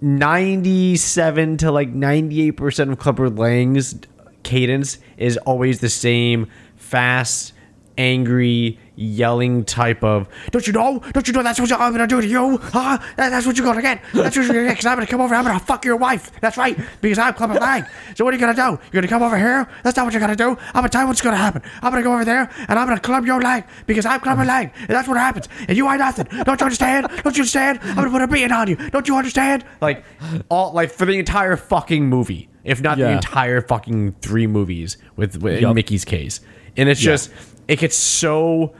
97 0.00 1.58
to 1.58 1.70
like 1.70 1.92
98% 1.92 2.92
of 2.92 2.98
Clubber 2.98 3.28
Lang's 3.28 3.96
cadence 4.42 4.98
is 5.16 5.36
always 5.38 5.80
the 5.80 5.90
same 5.90 6.46
fast, 6.76 7.52
angry, 7.98 8.78
yelling 8.98 9.64
type 9.64 10.02
of 10.02 10.28
don't 10.50 10.66
you 10.66 10.72
know? 10.72 10.98
Don't 11.12 11.26
you 11.26 11.32
know 11.32 11.42
that's 11.42 11.60
what 11.60 11.70
I'm 11.72 11.92
gonna 11.92 12.06
do 12.06 12.20
to 12.20 12.26
you? 12.26 12.58
Huh? 12.58 12.98
That- 13.16 13.30
That's 13.30 13.46
what 13.46 13.56
you're 13.56 13.64
gonna 13.66 13.80
get. 13.82 14.02
That's 14.12 14.36
what 14.36 14.44
you're 14.46 14.54
gonna 14.54 14.66
get 14.66 14.70
because 14.72 14.86
I'm 14.86 14.96
gonna 14.96 15.06
come 15.06 15.20
over 15.20 15.34
I'm 15.34 15.44
gonna 15.44 15.60
fuck 15.60 15.84
your 15.84 15.96
wife. 15.96 16.32
That's 16.40 16.56
right, 16.56 16.76
because 17.00 17.18
I'm 17.18 17.34
Clubber 17.34 17.54
Lang. 17.54 17.86
So 18.16 18.24
what 18.24 18.34
are 18.34 18.36
you 18.36 18.40
gonna 18.40 18.54
do? 18.54 18.78
You're 18.92 19.00
gonna 19.02 19.06
come 19.08 19.22
over 19.22 19.38
here? 19.38 19.68
That's 19.84 19.96
not 19.96 20.04
what 20.04 20.12
you're 20.12 20.20
gonna 20.20 20.34
do. 20.36 20.50
I'm 20.50 20.72
gonna 20.74 20.88
tell 20.88 21.02
you 21.02 21.06
what's 21.08 21.20
gonna 21.20 21.36
happen. 21.36 21.62
I'm 21.82 21.90
gonna 21.92 22.02
go 22.02 22.12
over 22.12 22.24
there 22.24 22.50
and 22.68 22.78
I'm 22.78 22.86
gonna 22.88 23.00
club 23.00 23.24
your 23.24 23.40
leg 23.40 23.64
because 23.86 24.04
I'm 24.04 24.18
Clubber 24.20 24.44
Lang. 24.44 24.72
And 24.80 24.88
that's 24.88 25.06
what 25.06 25.16
happens. 25.16 25.48
And 25.68 25.76
you 25.76 25.88
ain't 25.88 26.00
nothing. 26.00 26.26
Don't 26.44 26.60
you 26.60 26.64
understand? 26.64 27.06
Don't 27.22 27.36
you 27.36 27.42
understand? 27.42 27.78
I'm 27.82 27.94
gonna 27.96 28.10
put 28.10 28.22
a 28.22 28.26
beating 28.26 28.52
on 28.52 28.68
you. 28.68 28.76
Don't 28.90 29.06
you 29.06 29.16
understand? 29.16 29.64
Like 29.80 30.04
all 30.48 30.72
like 30.72 30.90
for 30.90 31.04
the 31.06 31.12
entire 31.18 31.56
fucking 31.56 32.06
movie. 32.08 32.48
If 32.64 32.82
not 32.82 32.98
the 32.98 33.08
entire 33.10 33.60
fucking 33.62 34.16
three 34.20 34.46
movies 34.46 34.98
with, 35.16 35.40
with 35.40 35.60
Yup. 35.62 35.74
Mickey's 35.74 36.04
case. 36.04 36.40
And 36.76 36.88
it's 36.88 37.02
Yeah. 37.02 37.12
just 37.12 37.30
it 37.66 37.78
gets 37.78 37.96
so 37.96 38.74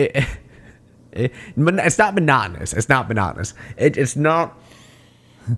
it, 0.00 0.26
it, 1.12 1.32
it's 1.56 1.98
not 1.98 2.14
monotonous. 2.14 2.72
It's 2.72 2.88
not 2.88 3.08
monotonous. 3.08 3.54
It, 3.76 3.96
it's 3.96 4.16
not. 4.16 4.58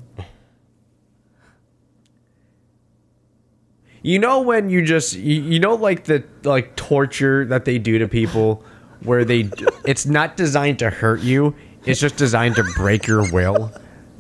You 4.04 4.18
know 4.18 4.40
when 4.40 4.68
you 4.68 4.84
just 4.84 5.14
you, 5.14 5.40
you 5.40 5.60
know 5.60 5.76
like 5.76 6.04
the 6.04 6.24
like 6.42 6.74
torture 6.74 7.44
that 7.44 7.64
they 7.64 7.78
do 7.78 8.00
to 8.00 8.08
people 8.08 8.64
where 9.04 9.24
they 9.24 9.48
it's 9.84 10.06
not 10.06 10.36
designed 10.36 10.80
to 10.80 10.90
hurt 10.90 11.20
you. 11.20 11.54
It's 11.84 12.00
just 12.00 12.16
designed 12.16 12.56
to 12.56 12.64
break 12.74 13.06
your 13.06 13.30
will. 13.32 13.72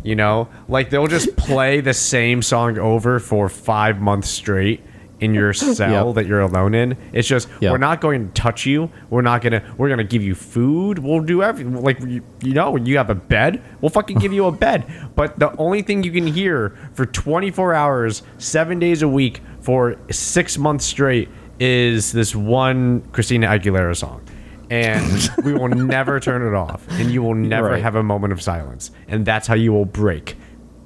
You 0.04 0.14
know, 0.14 0.48
like 0.68 0.90
they'll 0.90 1.08
just 1.08 1.36
play 1.36 1.80
the 1.80 1.94
same 1.94 2.42
song 2.42 2.78
over 2.78 3.18
for 3.18 3.48
five 3.48 4.00
months 4.00 4.28
straight 4.28 4.82
in 5.22 5.32
your 5.32 5.52
cell 5.78 6.06
Yep. 6.08 6.14
that 6.16 6.26
you're 6.26 6.40
alone 6.40 6.74
in. 6.74 6.96
It's 7.12 7.28
just 7.28 7.48
Yep. 7.60 7.72
we're 7.72 7.78
not 7.78 8.00
going 8.00 8.26
to 8.28 8.32
touch 8.34 8.66
you. 8.66 8.90
We're 9.08 9.22
not 9.22 9.40
gonna. 9.42 9.62
We're 9.78 9.88
gonna 9.88 10.04
give 10.04 10.22
you 10.22 10.34
food. 10.34 10.98
We'll 10.98 11.20
do 11.22 11.42
everything. 11.42 11.80
Like 11.82 12.00
you, 12.00 12.22
you 12.42 12.54
know, 12.54 12.70
when 12.72 12.84
you 12.86 12.96
have 12.98 13.08
a 13.10 13.14
bed, 13.14 13.62
we'll 13.80 13.90
fucking 13.90 14.18
give 14.18 14.32
you 14.32 14.46
a 14.46 14.52
bed. 14.52 14.84
But 15.14 15.38
the 15.38 15.54
only 15.58 15.82
thing 15.82 16.02
you 16.04 16.10
can 16.10 16.26
hear 16.26 16.76
for 16.94 17.04
24 17.06 17.74
hours, 17.74 18.22
seven 18.38 18.78
days 18.78 19.02
a 19.02 19.08
week, 19.08 19.40
for 19.60 19.96
six 20.10 20.56
months 20.58 20.84
straight 20.86 21.28
is 21.60 22.12
this 22.12 22.34
one 22.34 23.02
Christina 23.12 23.46
Aguilera 23.48 23.94
song. 23.94 24.22
And 24.70 25.28
we 25.44 25.52
will 25.52 25.68
never 25.94 26.18
turn 26.18 26.40
it 26.46 26.54
off, 26.56 26.86
and 26.92 27.10
you 27.10 27.22
will 27.22 27.34
never 27.34 27.68
right. 27.68 27.82
have 27.82 27.94
a 27.94 28.02
moment 28.02 28.32
of 28.32 28.40
silence, 28.40 28.90
and 29.06 29.24
that's 29.26 29.46
how 29.46 29.54
you 29.54 29.70
will 29.72 29.84
break. 29.84 30.36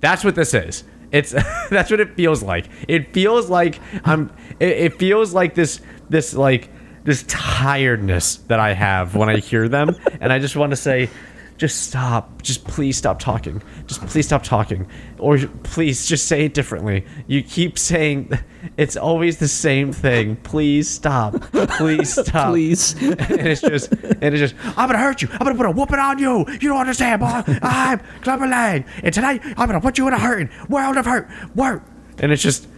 That's 0.01 0.25
what 0.25 0.35
this 0.35 0.55
is. 0.55 0.83
It's 1.13 1.31
that's 1.71 1.91
what 1.91 2.01
it 2.01 2.15
feels 2.17 2.43
like. 2.43 2.67
It 2.89 3.13
feels 3.13 3.49
like 3.51 3.81
I'm. 4.05 4.33
It, 4.61 4.71
it 4.71 4.99
feels 4.99 5.35
like 5.35 5.55
this 5.55 5.81
this 6.09 6.35
like 6.35 6.71
this 7.05 7.25
tiredness 7.29 8.37
that 8.49 8.59
I 8.59 8.73
have 8.73 9.15
when 9.15 9.29
I 9.29 9.39
hear 9.39 9.69
them, 9.69 9.95
and 10.21 10.33
I 10.33 10.39
just 10.39 10.57
want 10.57 10.71
to 10.71 10.77
say, 10.77 11.09
just 11.57 11.85
stop. 11.85 12.43
Just 12.43 12.65
please 12.65 12.97
stop 12.97 13.19
talking. 13.19 13.63
Just 13.87 14.07
please 14.07 14.27
stop 14.27 14.43
talking, 14.43 14.87
or 15.19 15.39
please 15.63 16.07
just 16.07 16.27
say 16.27 16.45
it 16.45 16.55
differently. 16.55 17.05
You 17.27 17.43
keep 17.43 17.79
saying 17.79 18.31
it's 18.77 18.97
always 18.97 19.39
the 19.39 19.49
same 19.49 19.93
thing. 19.93 20.37
Please 20.37 20.89
stop. 20.89 21.41
Please 21.51 22.13
stop 22.27 22.51
please. 22.51 22.95
and 23.03 23.47
it's 23.47 23.63
just 23.63 23.93
and 23.93 24.23
it's 24.23 24.39
just 24.39 24.55
I'm 24.77 24.89
gonna 24.89 24.99
hurt 24.99 25.23
you. 25.23 25.29
I'm 25.33 25.39
gonna 25.39 25.55
put 25.55 25.67
a 25.67 25.71
whooping 25.71 25.99
on 25.99 26.19
you. 26.19 26.45
You 26.49 26.69
don't 26.69 26.81
understand, 26.81 27.21
boy. 27.21 27.43
I'm 27.63 28.01
Clubber 28.21 28.47
Lang, 28.47 28.85
and 29.03 29.15
tonight 29.15 29.41
I'm 29.45 29.67
gonna 29.67 29.81
put 29.81 29.99
you 29.99 30.07
in 30.09 30.15
a 30.15 30.19
hurting 30.19 30.51
world 30.69 30.97
of 30.97 31.07
hurt. 31.07 31.29
Work. 31.55 31.85
And 32.19 32.33
it's 32.33 32.43
just 32.43 32.69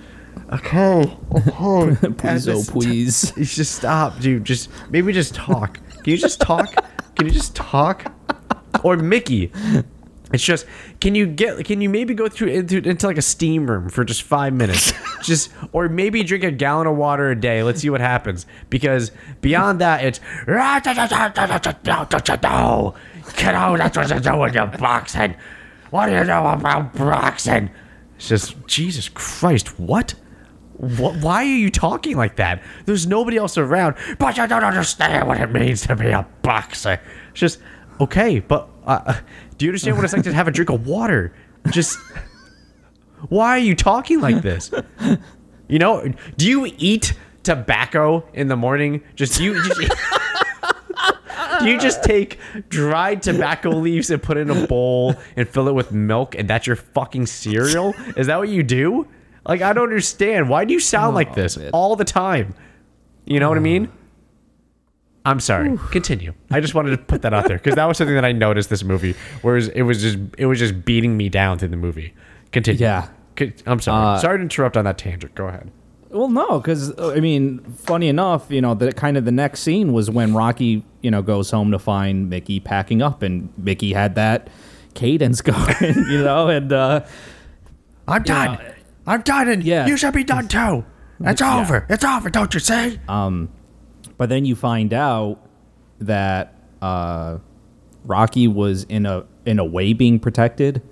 okay, 0.53 1.17
okay. 1.33 2.13
please, 2.13 2.49
oh, 2.49 2.63
please. 2.67 3.33
You 3.37 3.45
just 3.45 3.75
stop, 3.75 4.21
dude. 4.21 4.45
Just 4.45 4.71
maybe 4.91 5.13
just 5.13 5.35
talk. 5.35 5.81
Can 6.03 6.13
you 6.13 6.17
just 6.17 6.41
talk? 6.41 6.73
Can 7.17 7.27
you 7.27 7.33
just 7.33 7.57
talk? 7.57 8.13
Or 8.83 8.97
Mickey. 8.97 9.51
It's 10.33 10.45
just 10.45 10.67
can 11.01 11.15
you 11.15 11.27
get 11.27 11.65
can 11.65 11.81
you 11.81 11.89
maybe 11.89 12.13
go 12.13 12.29
through 12.29 12.49
into, 12.49 12.77
into 12.79 13.07
like 13.07 13.17
a 13.17 13.23
steam 13.23 13.69
room 13.69 13.89
for 13.89 14.05
just 14.05 14.23
five 14.23 14.53
minutes 14.53 14.93
just 15.23 15.51
or 15.73 15.89
maybe 15.89 16.23
drink 16.23 16.45
a 16.45 16.51
gallon 16.51 16.87
of 16.87 16.97
water 16.97 17.31
a 17.31 17.41
day 17.41 17.63
let's 17.63 17.81
see 17.81 17.89
what 17.89 18.03
happens 18.03 18.45
because 18.69 19.11
beyond 19.41 19.81
that 19.81 20.05
it's 20.05 20.21
kiddo 23.37 23.77
that's 23.79 23.97
what 23.97 24.11
you 24.11 24.21
do 24.21 24.37
when 24.37 24.53
you're 24.53 24.67
boxing 24.67 25.35
what 25.91 26.07
do 26.07 26.13
you 26.13 26.25
know 26.25 26.47
about 26.47 26.93
boxing 26.95 27.71
it's 28.17 28.29
just 28.29 28.67
Jesus 28.67 29.09
Christ 29.09 29.81
what 29.81 30.15
what, 30.79 31.17
why 31.17 31.43
are 31.43 31.57
you 31.57 31.71
talking 31.71 32.17
like 32.17 32.37
that? 32.37 32.63
There's 32.87 33.05
nobody 33.05 33.37
else 33.37 33.59
around. 33.59 33.97
But 34.19 34.37
you 34.37 34.47
don't 34.47 34.63
understand 34.63 35.27
what 35.27 35.41
it 35.41 35.51
means 35.51 35.85
to 35.89 35.97
be 35.97 36.11
a 36.11 36.25
boxer. 36.43 37.01
It's 37.33 37.41
just 37.41 37.59
okay, 38.01 38.41
but 38.41 38.69
uh, 38.87 39.21
do 39.57 39.67
you 39.67 39.71
understand 39.71 39.97
what 39.97 40.05
it's 40.05 40.13
like 40.13 40.25
to 40.25 40.33
have 40.33 40.49
a 40.49 40.51
drink 40.51 40.71
of 40.71 40.87
water? 40.87 41.35
Just 41.71 41.99
why 43.29 43.51
are 43.51 43.59
you 43.59 43.75
talking 43.75 44.21
like 44.21 44.43
this? 44.43 44.71
You 45.69 45.79
know, 45.79 46.11
do 46.37 46.49
you 46.49 46.73
eat 46.79 47.13
tobacco 47.43 48.27
in 48.33 48.49
the 48.49 48.57
morning? 48.57 49.03
Just 49.15 49.37
do 49.37 49.45
you 49.45 49.63
just, 49.63 49.81
do 51.61 51.69
you 51.69 51.79
just 51.79 52.03
take 52.03 52.39
dried 52.69 53.23
tobacco 53.23 53.71
leaves 53.71 54.11
and 54.11 54.23
put 54.23 54.39
it 54.39 54.49
in 54.49 54.51
a 54.51 54.67
bowl 54.67 55.15
and 55.37 55.49
fill 55.49 55.69
it 55.69 55.75
with 55.75 55.93
milk 55.93 56.35
and 56.37 56.49
that's 56.49 56.67
your 56.67 56.77
fucking 56.77 57.27
cereal? 57.27 57.95
Is 58.17 58.29
that 58.29 58.39
what 58.39 58.49
you 58.49 58.63
do? 58.63 59.07
Like 59.47 59.61
I 59.61 59.73
don't 59.73 59.85
understand. 59.85 60.49
Why 60.49 60.65
do 60.65 60.73
you 60.73 60.81
sound 60.81 61.15
like 61.15 61.35
this 61.35 61.57
man. 61.57 61.71
all 61.73 61.97
the 61.97 62.05
time? 62.05 62.55
You 63.27 63.41
know 63.41 63.49
what 63.51 63.59
I 63.59 63.61
mean? 63.61 63.91
I'm 65.29 65.41
sorry. 65.41 65.79
Continue. 65.91 66.33
I 66.51 66.61
just 66.61 66.75
wanted 66.75 66.91
to 66.91 66.99
put 66.99 67.23
that 67.23 67.35
out 67.35 67.49
there 67.49 67.59
because 67.59 67.75
that 67.75 67.85
was 67.87 67.99
something 67.99 68.15
that 68.15 68.25
I 68.25 68.33
noticed 68.33 68.71
this 68.71 68.83
movie, 68.85 69.15
whereas 69.43 69.69
it 69.69 69.83
was 69.83 70.01
just 70.03 70.19
it 70.39 70.47
was 70.47 70.59
just 70.59 70.85
beating 70.85 71.17
me 71.17 71.29
down 71.29 71.59
through 71.59 71.69
the 71.69 71.77
movie. 71.77 72.15
Continue. 72.53 72.81
Yeah. 72.81 73.09
I'm 73.67 73.81
sorry. 73.81 74.17
Uh, 74.17 74.19
sorry 74.21 74.39
to 74.39 74.43
interrupt 74.43 74.77
on 74.77 74.85
that 74.85 74.99
tangent. 74.99 75.35
Go 75.35 75.47
ahead. 75.47 75.71
Well, 76.11 76.29
no, 76.29 76.59
because 76.59 76.99
I 76.99 77.21
mean, 77.21 77.59
funny 77.75 78.09
enough, 78.09 78.51
you 78.51 78.61
know, 78.63 78.75
the 78.75 78.93
kind 78.93 79.17
of 79.19 79.25
the 79.27 79.31
next 79.33 79.61
scene 79.61 79.93
was 79.93 80.11
when 80.11 80.33
Rocky, 80.35 80.85
you 81.03 81.11
know, 81.11 81.21
goes 81.23 81.51
home 81.51 81.71
to 81.73 81.79
find 81.79 82.31
Mickey 82.31 82.59
packing 82.61 83.03
up, 83.03 83.23
and 83.23 83.53
Mickey 83.59 83.93
had 83.93 84.15
that 84.15 84.49
cadence 84.95 85.41
going, 85.53 85.95
you 86.11 86.25
know, 86.25 86.49
and 86.49 86.73
uh, 86.73 87.05
I'm 88.09 88.23
done. 88.23 88.59
Yeah. 88.61 88.73
I'm 89.07 89.21
done, 89.23 89.49
and 89.49 89.63
Yeah. 89.63 89.87
you 89.87 89.97
should 89.99 90.15
be 90.15 90.25
done 90.25 90.49
too. 90.49 90.85
It's 91.21 91.41
Yeah. 91.43 91.61
over. 91.61 91.87
It's 91.91 92.05
over. 92.05 92.31
Don't 92.31 92.53
you 92.55 92.61
see? 92.61 92.99
But 94.19 94.29
then 94.29 94.45
you 94.45 94.55
find 94.55 94.93
out 94.93 95.39
that 96.01 96.55
uh, 96.83 97.39
Rocky 98.05 98.47
was 98.47 98.85
in 98.85 99.07
a 99.07 99.25
in 99.47 99.59
a 99.59 99.65
way 99.65 99.95
being 99.95 100.21
protected, 100.21 100.83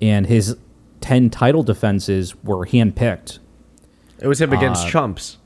and 0.00 0.26
his 0.26 0.56
ten 1.00 1.28
title 1.30 1.62
defenses 1.62 2.34
were 2.44 2.64
handpicked. 2.66 3.38
it 4.20 4.28
was 4.28 4.40
him 4.40 4.52
against 4.52 4.86
chumps. 4.88 5.38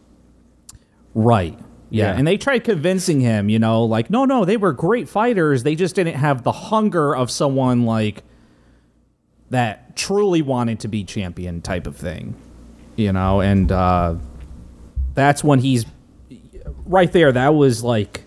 Right. 1.15 1.59
Yeah. 1.91 2.13
Yeah. 2.13 2.19
And 2.19 2.27
they 2.27 2.37
tried 2.37 2.63
convincing 2.63 3.21
him, 3.21 3.49
you 3.49 3.59
know, 3.59 3.83
like, 3.83 4.11
no, 4.11 4.25
no, 4.25 4.45
they 4.45 4.57
were 4.57 4.73
great 4.73 5.09
fighters. 5.09 5.65
They 5.65 5.75
just 5.75 5.97
didn't 5.97 6.15
have 6.15 6.45
the 6.45 6.53
hunger 6.53 7.17
of 7.17 7.33
someone 7.33 7.85
like 7.85 8.23
that 9.51 9.97
truly 9.97 10.41
wanted 10.41 10.79
to 10.81 10.89
be 10.89 11.03
champion 11.03 11.61
type 11.63 11.89
of 11.89 11.97
thing, 11.97 12.37
you 12.95 13.13
know, 13.13 13.41
and 13.41 13.73
uh, 13.73 14.15
that's 15.15 15.43
when 15.43 15.59
he's 15.59 15.85
right 16.85 17.11
there. 17.13 17.33
That 17.33 17.55
was 17.55 17.83
like, 17.83 18.25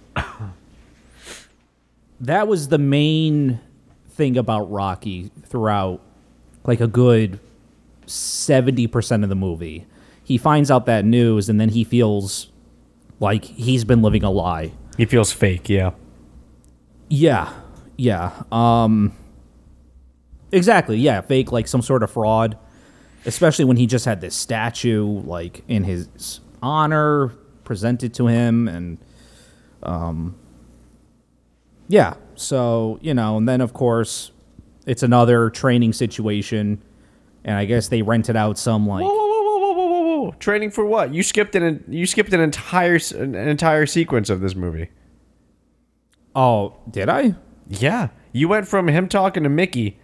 that 2.21 2.47
was 2.47 2.69
the 2.69 2.77
main 2.77 3.59
thing 4.09 4.37
about 4.37 4.71
Rocky 4.71 5.31
throughout 5.45 6.01
like 6.65 6.79
a 6.79 6.87
good 6.87 7.39
70% 8.05 9.23
of 9.23 9.29
the 9.29 9.35
movie. 9.35 9.85
He 10.23 10.37
finds 10.37 10.71
out 10.71 10.85
that 10.85 11.03
news 11.03 11.49
and 11.49 11.59
then 11.59 11.69
he 11.69 11.83
feels 11.83 12.49
like 13.19 13.43
he's 13.45 13.83
been 13.83 14.01
living 14.01 14.23
a 14.23 14.31
lie. 14.31 14.71
He 14.97 15.05
feels 15.05 15.31
fake. 15.31 15.69
Yeah. 15.69 15.91
Yeah. 17.09 17.51
Yeah. 17.97 18.43
Um 18.51 19.13
Exactly. 20.51 20.97
Yeah, 20.97 21.21
fake 21.21 21.51
like 21.51 21.67
some 21.67 21.81
sort 21.81 22.03
of 22.03 22.11
fraud. 22.11 22.57
Especially 23.25 23.65
when 23.65 23.77
he 23.77 23.87
just 23.87 24.05
had 24.05 24.21
this 24.21 24.35
statue 24.35 25.05
like 25.05 25.63
in 25.67 25.83
his 25.83 26.39
honor 26.61 27.33
presented 27.63 28.13
to 28.15 28.27
him 28.27 28.67
and 28.67 28.97
um 29.83 30.35
yeah, 31.89 32.15
so, 32.35 32.97
you 33.01 33.13
know, 33.13 33.37
and 33.37 33.47
then 33.47 33.61
of 33.61 33.73
course 33.73 34.31
it's 34.85 35.03
another 35.03 35.49
training 35.49 35.93
situation 35.93 36.81
and 37.43 37.57
I 37.57 37.65
guess 37.65 37.89
they 37.89 38.01
rented 38.01 38.35
out 38.35 38.57
some 38.57 38.87
like 38.87 39.03
Whoa, 39.03 39.13
whoa, 39.13 39.27
whoa, 39.27 39.59
whoa, 39.59 39.73
whoa, 39.73 40.01
whoa, 40.01 40.21
whoa! 40.21 40.31
Training 40.39 40.71
for 40.71 40.85
what? 40.85 41.13
You 41.13 41.23
skipped 41.23 41.55
an 41.55 41.83
you 41.87 42.05
skipped 42.05 42.33
an 42.33 42.39
entire 42.39 42.99
an 43.15 43.35
entire 43.35 43.85
sequence 43.85 44.29
of 44.29 44.39
this 44.39 44.55
movie. 44.55 44.89
Oh, 46.35 46.77
did 46.89 47.09
I? 47.09 47.35
Yeah, 47.67 48.09
you 48.31 48.47
went 48.47 48.67
from 48.67 48.87
him 48.87 49.07
talking 49.07 49.43
to 49.43 49.49
Mickey 49.49 49.99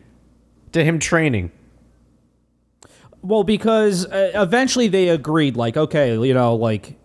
to 0.73 0.83
him 0.83 0.99
training. 0.99 1.51
Well, 3.21 3.43
because 3.43 4.05
uh, 4.05 4.31
eventually 4.33 4.87
they 4.87 5.09
agreed, 5.09 5.57
like, 5.57 5.75
okay, 5.75 6.13
you 6.13 6.33
know, 6.33 6.55
like 6.55 6.95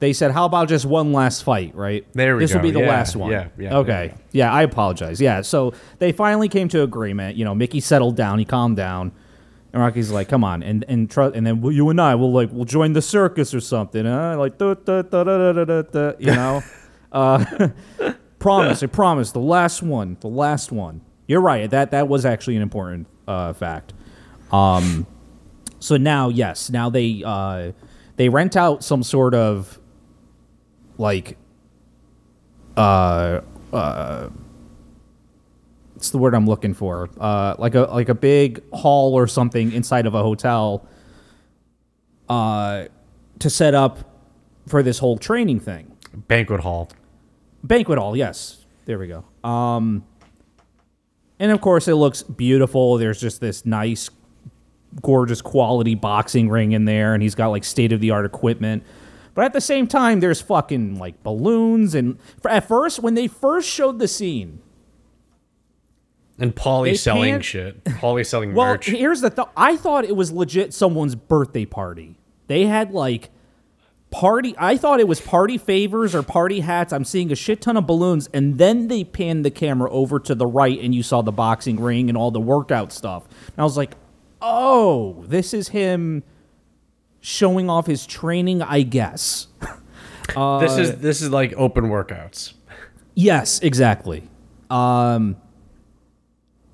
they 0.00 0.12
said, 0.12 0.30
how 0.30 0.44
about 0.44 0.68
just 0.68 0.84
one 0.84 1.12
last 1.12 1.42
fight, 1.42 1.74
right? 1.74 2.06
There 2.12 2.36
we 2.36 2.44
this 2.44 2.54
will 2.54 2.60
be 2.60 2.70
the 2.70 2.80
Yeah, 2.80 2.88
last 2.88 3.16
one. 3.16 3.30
yeah, 3.32 3.48
yeah, 3.58 3.76
Okay. 3.78 4.14
Yeah, 4.32 4.52
I 4.52 4.62
apologize. 4.62 5.20
Yeah, 5.20 5.42
so 5.42 5.72
they 5.98 6.12
finally 6.12 6.48
came 6.48 6.68
to 6.68 6.82
agreement. 6.82 7.36
You 7.36 7.44
know, 7.44 7.54
Mickey 7.54 7.80
settled 7.80 8.14
down, 8.16 8.38
he 8.38 8.44
calmed 8.44 8.76
down, 8.76 9.10
and 9.72 9.82
Rocky's 9.82 10.10
like, 10.10 10.28
"Come 10.28 10.44
on," 10.44 10.62
and 10.62 10.84
and 10.88 11.10
tr- 11.10 11.22
and 11.34 11.46
then 11.46 11.62
you 11.64 11.90
and 11.90 12.00
I 12.00 12.14
will 12.14 12.32
like 12.32 12.50
we'll 12.52 12.64
join 12.64 12.92
the 12.92 13.02
circus 13.02 13.52
or 13.52 13.60
something? 13.60 14.04
Like, 14.06 14.56
da, 14.58 14.74
da, 14.74 15.02
da, 15.02 15.24
da, 15.24 15.52
da, 15.52 15.64
da, 15.64 15.82
da, 15.82 16.12
you 16.18 16.26
know. 16.32 16.62
uh, 17.12 17.68
promise, 18.38 18.82
I 18.82 18.86
promise. 18.86 19.32
The 19.32 19.40
last 19.40 19.82
one, 19.82 20.16
the 20.20 20.28
last 20.28 20.70
one. 20.72 21.00
You're 21.26 21.40
right. 21.42 21.68
That 21.68 21.90
that 21.90 22.08
was 22.08 22.24
actually 22.24 22.56
an 22.56 22.62
important 22.62 23.08
uh, 23.26 23.52
fact. 23.52 23.92
Um, 24.52 25.06
so 25.80 25.96
now, 25.96 26.28
yes, 26.28 26.70
now 26.70 26.88
they 26.88 27.22
uh, 27.24 27.72
they 28.16 28.28
rent 28.28 28.56
out 28.56 28.82
some 28.82 29.02
sort 29.02 29.34
of 29.34 29.77
like 30.98 31.36
uh 32.76 33.40
uh 33.72 34.28
it's 35.96 36.10
the 36.10 36.18
word 36.18 36.34
I'm 36.34 36.46
looking 36.46 36.74
for. 36.74 37.08
Uh, 37.18 37.56
like 37.58 37.74
a 37.74 37.80
like 37.82 38.08
a 38.08 38.14
big 38.14 38.62
hall 38.72 39.14
or 39.14 39.26
something 39.26 39.72
inside 39.72 40.06
of 40.06 40.14
a 40.14 40.22
hotel. 40.22 40.86
Uh, 42.28 42.84
to 43.40 43.50
set 43.50 43.74
up 43.74 43.98
for 44.66 44.82
this 44.82 44.98
whole 44.98 45.16
training 45.16 45.58
thing 45.60 45.96
Banquet 46.28 46.60
hall. 46.60 46.90
banquet 47.64 47.98
hall 47.98 48.14
yes 48.16 48.66
there 48.84 48.98
we 48.98 49.06
go 49.08 49.24
um 49.48 50.04
and 51.38 51.50
of 51.50 51.60
course 51.62 51.88
it 51.88 51.94
looks 51.94 52.22
beautiful 52.22 52.98
there's 52.98 53.18
just 53.20 53.40
this 53.40 53.64
nice 53.64 54.10
gorgeous 55.00 55.40
quality 55.40 55.94
boxing 55.94 56.48
ring 56.50 56.72
in 56.72 56.84
there 56.84 57.14
and 57.14 57.22
he's 57.22 57.34
got 57.34 57.48
like 57.48 57.64
state 57.64 57.92
of 57.92 58.00
the 58.00 58.10
art 58.10 58.26
equipment 58.26 58.82
but 59.38 59.44
at 59.44 59.52
the 59.52 59.60
same 59.60 59.86
time 59.86 60.18
there's 60.18 60.40
fucking 60.40 60.98
like 60.98 61.22
balloons 61.22 61.94
and 61.94 62.18
for, 62.42 62.50
at 62.50 62.66
first 62.66 62.98
when 62.98 63.14
they 63.14 63.28
first 63.28 63.68
showed 63.70 64.00
the 64.00 64.08
scene 64.08 64.58
And 66.40 66.56
Paulie 66.56 66.98
selling 66.98 67.40
shit. 67.40 67.84
Paulie 67.84 68.26
selling 68.26 68.52
well 68.56 68.72
merch. 68.72 68.86
here's 68.86 69.20
the 69.20 69.30
th- 69.30 69.46
i 69.56 69.76
thought 69.76 70.04
it 70.04 70.16
was 70.16 70.32
legit 70.32 70.74
someone's 70.74 71.14
birthday 71.14 71.64
party 71.64 72.18
they 72.48 72.66
had 72.66 72.90
like 72.90 73.30
party 74.10 74.56
i 74.58 74.76
thought 74.76 74.98
it 74.98 75.06
was 75.06 75.20
party 75.20 75.56
favors 75.56 76.16
or 76.16 76.24
party 76.24 76.58
hats 76.58 76.92
i'm 76.92 77.04
seeing 77.04 77.30
a 77.30 77.36
shit 77.36 77.60
ton 77.60 77.76
of 77.76 77.86
balloons 77.86 78.28
and 78.34 78.58
then 78.58 78.88
they 78.88 79.04
panned 79.04 79.44
the 79.44 79.52
camera 79.52 79.88
over 79.92 80.18
to 80.18 80.34
the 80.34 80.48
right 80.48 80.80
and 80.80 80.96
you 80.96 81.02
saw 81.04 81.22
the 81.22 81.30
boxing 81.30 81.78
ring 81.78 82.08
and 82.08 82.18
all 82.18 82.32
the 82.32 82.40
workout 82.40 82.90
stuff 82.90 83.22
and 83.46 83.54
i 83.56 83.62
was 83.62 83.76
like 83.76 83.94
oh 84.42 85.22
this 85.28 85.54
is 85.54 85.68
him 85.68 86.24
showing 87.28 87.68
off 87.68 87.86
his 87.86 88.06
training 88.06 88.62
i 88.62 88.82
guess 88.82 89.48
this 90.34 90.76
is 90.76 90.96
this 90.98 91.22
is 91.22 91.30
like 91.30 91.54
open 91.56 91.84
workouts. 91.84 92.54
Yes, 93.14 93.60
exactly. 93.60 94.28
Um, 94.70 95.36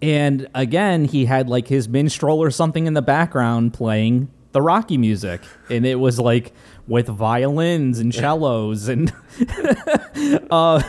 and 0.03 0.49
again, 0.55 1.05
he 1.05 1.25
had 1.25 1.49
like 1.49 1.69
his 1.69 1.89
minstrel 1.89 2.43
or 2.43 2.51
something 2.51 2.87
in 2.87 2.95
the 2.95 3.03
background 3.03 3.73
playing 3.73 4.29
the 4.53 4.61
Rocky 4.61 4.99
music, 4.99 5.41
and 5.71 5.87
it 5.87 5.97
was 5.97 6.19
like 6.19 6.53
with 6.87 7.07
violins 7.07 7.99
and 7.99 8.15
cellos 8.15 8.89
and 8.89 9.13
uh, 10.51 10.83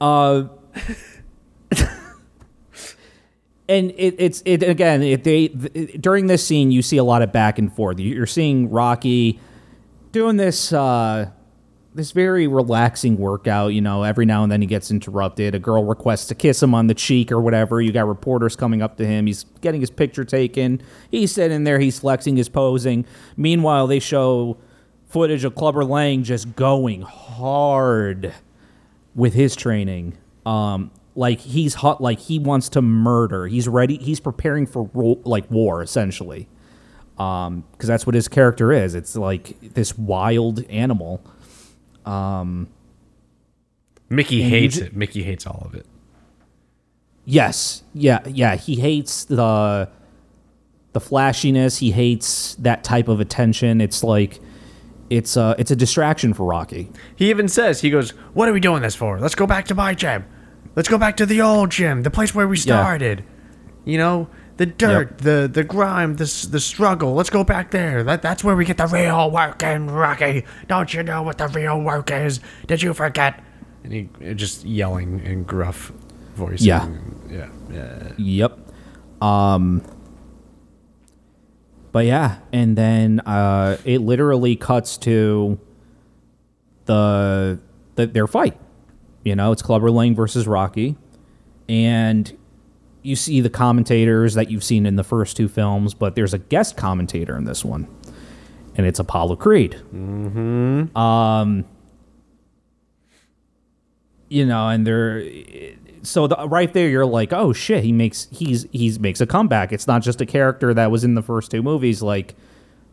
uh, 0.00 0.44
and 3.72 3.90
it, 3.92 4.14
it's 4.18 4.42
it 4.44 4.62
again. 4.62 5.02
It, 5.02 5.24
they 5.24 5.48
th- 5.48 6.00
during 6.00 6.26
this 6.26 6.46
scene, 6.46 6.70
you 6.70 6.82
see 6.82 6.96
a 6.96 7.04
lot 7.04 7.22
of 7.22 7.32
back 7.32 7.58
and 7.58 7.74
forth. 7.74 7.98
You're 7.98 8.26
seeing 8.26 8.70
Rocky 8.70 9.40
doing 10.12 10.36
this. 10.36 10.72
Uh, 10.72 11.30
this 11.94 12.12
very 12.12 12.46
relaxing 12.46 13.18
workout. 13.18 13.74
You 13.74 13.80
know, 13.80 14.02
every 14.02 14.24
now 14.24 14.42
and 14.42 14.50
then 14.50 14.60
he 14.60 14.66
gets 14.66 14.90
interrupted. 14.90 15.54
A 15.54 15.58
girl 15.58 15.84
requests 15.84 16.26
to 16.28 16.34
kiss 16.34 16.62
him 16.62 16.74
on 16.74 16.86
the 16.86 16.94
cheek 16.94 17.30
or 17.30 17.40
whatever. 17.40 17.80
You 17.80 17.92
got 17.92 18.08
reporters 18.08 18.56
coming 18.56 18.82
up 18.82 18.96
to 18.96 19.06
him. 19.06 19.26
He's 19.26 19.44
getting 19.60 19.80
his 19.80 19.90
picture 19.90 20.24
taken. 20.24 20.82
He's 21.10 21.32
sitting 21.32 21.64
there. 21.64 21.78
He's 21.78 21.98
flexing. 21.98 22.36
He's 22.36 22.48
posing. 22.48 23.04
Meanwhile, 23.36 23.86
they 23.86 23.98
show 23.98 24.56
footage 25.06 25.44
of 25.44 25.54
Clubber 25.54 25.84
Lang 25.84 26.22
just 26.22 26.56
going 26.56 27.02
hard 27.02 28.32
with 29.14 29.34
his 29.34 29.54
training. 29.54 30.16
Um, 30.46 30.90
like 31.14 31.40
he's 31.40 31.74
hot. 31.74 32.00
Like 32.00 32.18
he 32.18 32.38
wants 32.38 32.68
to 32.70 32.82
murder. 32.82 33.46
He's 33.46 33.68
ready. 33.68 33.96
He's 33.98 34.20
preparing 34.20 34.66
for 34.66 34.90
ro- 34.94 35.20
like 35.24 35.50
war 35.50 35.82
essentially. 35.82 36.48
Um, 37.18 37.64
because 37.72 37.88
that's 37.88 38.06
what 38.06 38.14
his 38.14 38.26
character 38.28 38.72
is. 38.72 38.94
It's 38.94 39.14
like 39.16 39.56
this 39.60 39.96
wild 39.96 40.64
animal. 40.70 41.22
Um 42.04 42.68
Mickey 44.08 44.42
hates 44.42 44.76
it. 44.78 44.94
Mickey 44.94 45.22
hates 45.22 45.46
all 45.46 45.62
of 45.64 45.74
it. 45.74 45.86
Yes. 47.24 47.82
Yeah. 47.94 48.20
Yeah. 48.26 48.56
He 48.56 48.76
hates 48.76 49.24
the 49.24 49.88
the 50.92 51.00
flashiness. 51.00 51.78
He 51.78 51.92
hates 51.92 52.54
that 52.56 52.84
type 52.84 53.08
of 53.08 53.20
attention. 53.20 53.80
It's 53.80 54.02
like 54.04 54.40
it's 55.08 55.36
a 55.36 55.54
it's 55.58 55.70
a 55.70 55.76
distraction 55.76 56.34
for 56.34 56.44
Rocky. 56.44 56.90
He 57.16 57.30
even 57.30 57.48
says, 57.48 57.80
he 57.80 57.90
goes, 57.90 58.10
What 58.34 58.48
are 58.48 58.52
we 58.52 58.60
doing 58.60 58.82
this 58.82 58.94
for? 58.94 59.18
Let's 59.20 59.34
go 59.34 59.46
back 59.46 59.66
to 59.66 59.74
my 59.74 59.94
gym. 59.94 60.24
Let's 60.74 60.88
go 60.88 60.98
back 60.98 61.16
to 61.18 61.26
the 61.26 61.40
old 61.42 61.70
gym, 61.70 62.02
the 62.02 62.10
place 62.10 62.34
where 62.34 62.48
we 62.48 62.56
started. 62.56 63.24
You 63.84 63.98
know, 63.98 64.28
the 64.56 64.66
dirt, 64.66 65.18
the 65.18 65.50
the 65.52 65.64
grime, 65.64 66.16
the 66.16 66.48
the 66.50 66.60
struggle. 66.60 67.14
Let's 67.14 67.30
go 67.30 67.44
back 67.44 67.70
there. 67.72 68.04
That 68.04 68.22
that's 68.22 68.44
where 68.44 68.54
we 68.56 68.64
get 68.64 68.76
the 68.76 68.86
real 68.86 69.30
work 69.30 69.62
in, 69.62 69.90
Rocky. 69.90 70.44
Don't 70.68 70.92
you 70.94 71.02
know 71.02 71.22
what 71.22 71.38
the 71.38 71.48
real 71.48 71.80
work 71.80 72.10
is? 72.10 72.40
Did 72.66 72.82
you 72.82 72.94
forget? 72.94 73.42
And 73.84 73.92
he 73.92 74.08
uh, 74.24 74.34
just 74.34 74.64
yelling 74.64 75.20
in 75.20 75.42
gruff 75.42 75.92
voice. 76.36 76.62
Yeah. 76.62 76.88
yeah, 77.28 77.48
yeah. 77.70 78.12
Yep. 78.16 78.58
Um 79.20 79.82
But 81.90 82.06
yeah, 82.06 82.38
and 82.52 82.76
then 82.78 83.20
uh 83.20 83.76
it 83.84 83.98
literally 84.00 84.54
cuts 84.56 84.96
to 84.98 85.58
the, 86.86 87.58
the 87.96 88.06
their 88.06 88.26
fight. 88.26 88.56
You 89.24 89.36
know, 89.36 89.52
it's 89.52 89.62
Clubber 89.62 89.90
Lang 89.90 90.14
versus 90.14 90.46
Rocky. 90.46 90.96
And 91.68 92.36
you 93.02 93.16
see 93.16 93.40
the 93.40 93.50
commentators 93.50 94.34
that 94.34 94.50
you've 94.50 94.64
seen 94.64 94.86
in 94.86 94.96
the 94.96 95.04
first 95.04 95.36
two 95.36 95.48
films, 95.48 95.94
but 95.94 96.14
there's 96.14 96.34
a 96.34 96.38
guest 96.38 96.76
commentator 96.76 97.36
in 97.36 97.44
this 97.44 97.64
one. 97.64 97.88
And 98.76 98.86
it's 98.86 98.98
Apollo 98.98 99.36
Creed. 99.36 99.80
Mm-hmm. 99.94 100.96
Um 100.96 101.64
you 104.28 104.46
know, 104.46 104.68
and 104.68 104.86
they're 104.86 105.22
so 106.02 106.26
the, 106.26 106.48
right 106.48 106.72
there 106.72 106.88
you're 106.88 107.06
like, 107.06 107.32
oh 107.32 107.52
shit, 107.52 107.84
he 107.84 107.92
makes 107.92 108.28
he's 108.30 108.66
he's 108.72 108.98
makes 108.98 109.20
a 109.20 109.26
comeback. 109.26 109.72
It's 109.72 109.86
not 109.86 110.02
just 110.02 110.20
a 110.20 110.26
character 110.26 110.72
that 110.74 110.90
was 110.90 111.04
in 111.04 111.14
the 111.14 111.22
first 111.22 111.50
two 111.50 111.62
movies. 111.62 112.02
Like, 112.02 112.34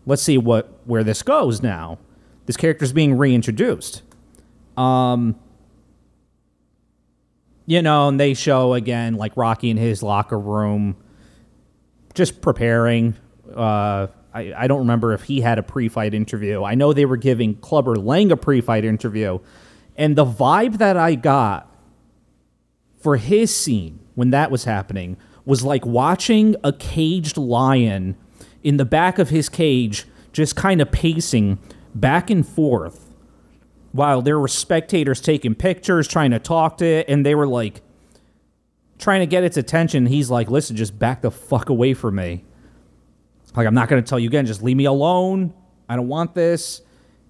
let's 0.05 0.21
see 0.21 0.37
what 0.37 0.79
where 0.85 1.03
this 1.03 1.23
goes 1.23 1.61
now. 1.61 1.97
This 2.45 2.57
character's 2.57 2.91
being 2.91 3.17
reintroduced. 3.17 4.01
Um, 4.75 5.35
you 7.69 7.83
know, 7.83 8.07
and 8.07 8.19
they 8.19 8.33
show 8.33 8.73
again 8.73 9.13
like 9.13 9.37
Rocky 9.37 9.69
in 9.69 9.77
his 9.77 10.01
locker 10.01 10.39
room, 10.39 10.97
just 12.15 12.41
preparing. 12.41 13.15
Uh, 13.55 14.07
I, 14.33 14.53
I 14.57 14.67
don't 14.67 14.79
remember 14.79 15.13
if 15.13 15.21
he 15.21 15.41
had 15.41 15.59
a 15.59 15.63
pre-fight 15.63 16.15
interview. 16.15 16.63
I 16.63 16.73
know 16.73 16.93
they 16.93 17.05
were 17.05 17.15
giving 17.15 17.53
Clubber 17.53 17.95
Lang 17.95 18.31
a 18.31 18.37
pre-fight 18.37 18.85
interview, 18.85 19.37
and 19.95 20.15
the 20.15 20.25
vibe 20.25 20.79
that 20.79 20.97
I 20.97 21.13
got 21.13 21.71
for 22.99 23.17
his 23.17 23.55
scene 23.55 23.99
when 24.15 24.31
that 24.31 24.49
was 24.49 24.63
happening 24.63 25.15
was 25.45 25.63
like 25.63 25.85
watching 25.85 26.55
a 26.63 26.73
caged 26.73 27.37
lion 27.37 28.17
in 28.63 28.77
the 28.77 28.85
back 28.85 29.19
of 29.19 29.29
his 29.29 29.47
cage 29.47 30.07
just 30.33 30.55
kind 30.55 30.81
of 30.81 30.91
pacing 30.91 31.59
back 31.93 32.31
and 32.31 32.47
forth 32.47 33.08
while 33.91 34.21
there 34.21 34.39
were 34.39 34.47
spectators 34.47 35.19
taking 35.21 35.55
pictures 35.55 36.07
trying 36.07 36.31
to 36.31 36.39
talk 36.39 36.77
to 36.77 36.85
it 36.85 37.09
and 37.09 37.25
they 37.25 37.35
were 37.35 37.47
like 37.47 37.81
trying 38.97 39.21
to 39.21 39.25
get 39.25 39.43
its 39.43 39.57
attention. 39.57 40.05
He's 40.05 40.29
like 40.29 40.49
listen 40.49 40.75
just 40.75 40.97
back 40.99 41.21
the 41.21 41.31
fuck 41.31 41.69
away 41.69 41.93
from 41.93 42.15
me. 42.15 42.43
Like 43.55 43.65
i'm 43.65 43.73
not 43.73 43.89
going 43.89 44.01
to 44.01 44.07
tell 44.07 44.19
you 44.19 44.27
again. 44.27 44.45
Just 44.45 44.61
leave 44.61 44.77
me 44.77 44.85
alone. 44.85 45.53
I 45.87 45.95
don't 45.95 46.07
want 46.07 46.35
this. 46.35 46.81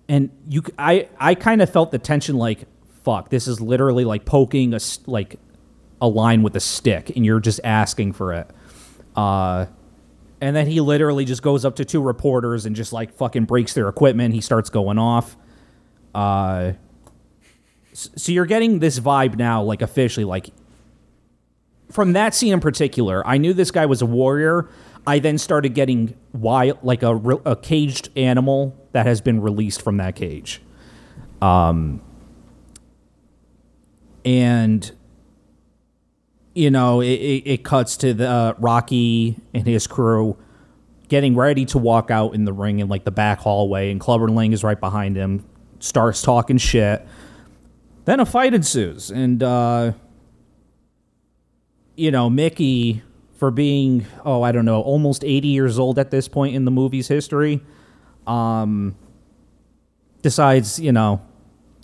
And 0.08 0.30
you 0.48 0.64
I, 0.78 1.08
I 1.20 1.36
kind 1.36 1.62
of 1.62 1.70
felt 1.70 1.92
the 1.92 2.00
tension 2.00 2.36
like 2.36 2.66
fuck 3.04 3.30
this 3.30 3.48
is 3.48 3.62
literally 3.62 4.04
like 4.04 4.26
poking 4.26 4.74
a, 4.74 4.80
like 5.06 5.38
a 6.02 6.08
line 6.08 6.44
with 6.44 6.56
a 6.56 6.60
stick 6.60 7.16
and 7.16 7.26
you're 7.26 7.40
just 7.40 7.62
asking 7.64 8.14
for 8.14 8.34
it. 8.34 8.50
Uh 9.16 9.68
and 10.42 10.56
then 10.56 10.68
he 10.68 10.80
literally 10.82 11.26
just 11.26 11.42
goes 11.42 11.66
up 11.66 11.76
to 11.78 11.86
two 11.86 12.02
reporters 12.02 12.66
and 12.66 12.76
just 12.76 12.94
like 12.94 13.14
fucking 13.14 13.46
breaks 13.46 13.74
their 13.74 13.90
equipment. 13.90 14.34
He 14.34 14.42
starts 14.42 14.70
going 14.70 14.98
off 14.98 15.38
uh 16.16 16.74
so 17.94 18.32
you're 18.32 18.46
getting 18.46 18.80
this 18.80 19.00
vibe 19.00 19.38
now 19.38 19.62
like 19.62 19.82
officially 19.82 20.24
like 20.24 20.50
from 21.92 22.14
that 22.14 22.34
scene 22.34 22.54
in 22.54 22.60
particular 22.60 23.26
i 23.28 23.38
knew 23.38 23.54
this 23.54 23.72
guy 23.72 23.86
was 23.86 24.02
a 24.02 24.06
warrior. 24.06 24.70
I 25.08 25.20
then 25.20 25.38
started 25.38 25.74
getting 25.74 26.14
wild 26.34 26.80
like 26.84 27.02
a, 27.04 27.16
a 27.16 27.56
caged 27.56 28.10
animal 28.16 28.76
that 28.92 29.08
has 29.08 29.22
been 29.22 29.42
released 29.42 29.82
from 29.82 29.98
that 29.98 30.16
cage. 30.16 30.62
Um 31.42 32.02
and 34.26 34.92
you 36.54 36.70
know 36.70 37.02
it, 37.02 37.08
it, 37.08 37.64
cuts 37.64 37.98
to 37.98 38.14
the 38.14 38.28
uh, 38.28 38.54
rocky 38.60 39.38
and 39.54 39.66
his 39.66 39.88
crew 39.88 40.38
getting 41.08 41.36
ready 41.36 41.66
to 41.66 41.78
walk 41.78 42.12
out 42.12 42.36
in 42.36 42.46
the 42.46 42.54
ring 42.54 42.80
in 42.80 42.88
like 42.88 43.06
the 43.06 43.12
back 43.12 43.40
hallway 43.40 43.90
and 43.90 44.00
clubber 44.00 44.28
lang 44.28 44.52
is 44.52 44.64
right 44.64 44.80
behind 44.80 45.16
him 45.16 45.46
starts 45.80 46.22
talking 46.22 46.58
shit. 46.58 47.06
Then 48.06 48.20
a 48.20 48.26
fight 48.26 48.54
ensues 48.54 49.12
and 49.12 49.44
uh 49.44 49.92
you 51.96 52.10
know 52.10 52.30
mickey 52.30 53.04
for 53.34 53.52
being 53.52 54.06
oh 54.26 54.42
i 54.42 54.52
don't 54.52 54.66
know 54.66 54.82
almost 54.82 55.24
80 55.24 55.50
years 55.50 55.78
old 55.78 56.00
at 56.00 56.10
this 56.10 56.28
point 56.28 56.56
in 56.56 56.66
the 56.66 56.72
movie's 56.72 57.08
history 57.08 57.62
um 58.26 58.96
decides 60.24 60.80
you 60.80 60.92
know 60.92 61.22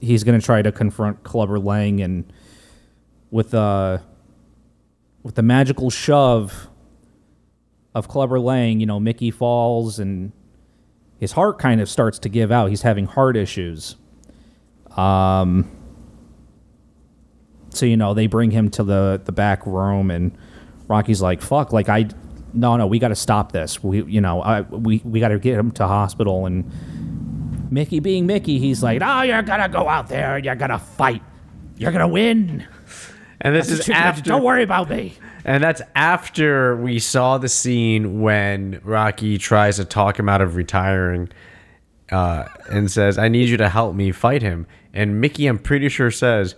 he's 0.01 0.23
going 0.23 0.39
to 0.39 0.43
try 0.43 0.63
to 0.63 0.71
confront 0.71 1.23
clubber 1.23 1.59
lang 1.59 2.01
and 2.01 2.31
with 3.29 3.53
uh 3.53 3.99
with 5.21 5.35
the 5.35 5.43
magical 5.43 5.89
shove 5.89 6.69
of 7.95 8.09
Clubber 8.09 8.39
Lang, 8.39 8.79
you 8.79 8.85
know, 8.85 8.99
Mickey 8.99 9.31
falls 9.31 9.97
and 9.97 10.33
his 11.17 11.31
heart 11.31 11.59
kind 11.59 11.81
of 11.81 11.89
starts 11.89 12.19
to 12.19 12.29
give 12.29 12.51
out. 12.51 12.69
He's 12.69 12.81
having 12.81 13.05
heart 13.05 13.37
issues. 13.37 13.95
Um, 14.95 15.69
so 17.69 17.85
you 17.85 17.97
know, 17.97 18.13
they 18.13 18.27
bring 18.27 18.51
him 18.51 18.69
to 18.71 18.83
the 18.83 19.21
the 19.23 19.31
back 19.31 19.65
room, 19.65 20.11
and 20.11 20.37
Rocky's 20.87 21.21
like, 21.21 21.41
"Fuck! 21.41 21.73
Like 21.73 21.89
I, 21.89 22.07
no, 22.53 22.77
no, 22.77 22.87
we 22.87 22.99
got 22.99 23.09
to 23.09 23.15
stop 23.15 23.51
this. 23.51 23.83
We, 23.83 24.03
you 24.03 24.21
know, 24.21 24.41
I, 24.41 24.61
we 24.61 25.01
we 25.03 25.19
got 25.19 25.29
to 25.29 25.39
get 25.39 25.57
him 25.57 25.71
to 25.71 25.87
hospital." 25.87 26.45
And 26.45 27.71
Mickey, 27.71 27.99
being 27.99 28.25
Mickey, 28.25 28.59
he's 28.59 28.81
like, 28.81 29.01
"Oh, 29.03 29.21
you're 29.21 29.41
gonna 29.41 29.69
go 29.69 29.89
out 29.89 30.07
there, 30.07 30.37
you're 30.37 30.55
gonna 30.55 30.79
fight, 30.79 31.23
you're 31.77 31.91
gonna 31.91 32.07
win. 32.07 32.65
And 33.41 33.53
this 33.53 33.69
is 33.69 33.89
after 33.89 34.21
Don't 34.21 34.43
worry 34.43 34.63
about 34.63 34.89
me." 34.89 35.15
And 35.45 35.63
that's 35.63 35.81
after 35.93 36.75
we 36.75 36.97
saw 36.97 37.37
the 37.37 37.47
scene 37.47 38.19
when 38.21 38.81
Rocky 38.83 39.37
tries 39.37 39.75
to 39.77 39.85
talk 39.85 40.17
him 40.17 40.27
out 40.27 40.41
of 40.41 40.55
retiring 40.55 41.29
uh, 42.11 42.45
and 42.71 42.89
says, 42.91 43.19
I 43.19 43.27
need 43.27 43.47
you 43.49 43.57
to 43.57 43.69
help 43.69 43.95
me 43.95 44.11
fight 44.11 44.41
him. 44.41 44.65
And 44.91 45.21
Mickey, 45.21 45.45
I'm 45.45 45.59
pretty 45.59 45.87
sure, 45.89 46.09
says, 46.09 46.55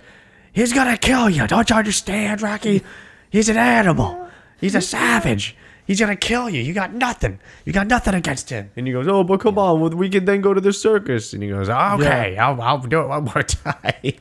He's 0.53 0.73
going 0.73 0.87
to 0.89 0.97
kill 0.97 1.29
you. 1.29 1.45
Don't 1.47 1.69
you 1.69 1.75
understand, 1.75 2.41
Rocky? 2.41 2.81
He's 3.29 3.49
an 3.49 3.57
animal. 3.57 4.27
He's 4.59 4.73
a 4.73 4.81
savage. 4.81 5.55
He's 5.85 5.99
going 5.99 6.09
to 6.09 6.15
kill 6.15 6.49
you. 6.49 6.61
You 6.61 6.73
got 6.73 6.93
nothing. 6.93 7.39
You 7.65 7.73
got 7.73 7.87
nothing 7.87 8.13
against 8.15 8.49
him. 8.49 8.71
And 8.75 8.87
he 8.87 8.93
goes, 8.93 9.07
Oh, 9.07 9.23
but 9.23 9.39
come 9.39 9.59
on. 9.59 9.95
We 9.97 10.09
can 10.09 10.25
then 10.25 10.41
go 10.41 10.53
to 10.53 10.61
the 10.61 10.73
circus. 10.73 11.33
And 11.33 11.43
he 11.43 11.49
goes, 11.49 11.69
Okay, 11.69 12.37
I'll, 12.37 12.59
I'll 12.61 12.79
do 12.79 13.01
it 13.01 13.07
one 13.07 13.25
more 13.25 13.43
time. 13.43 14.13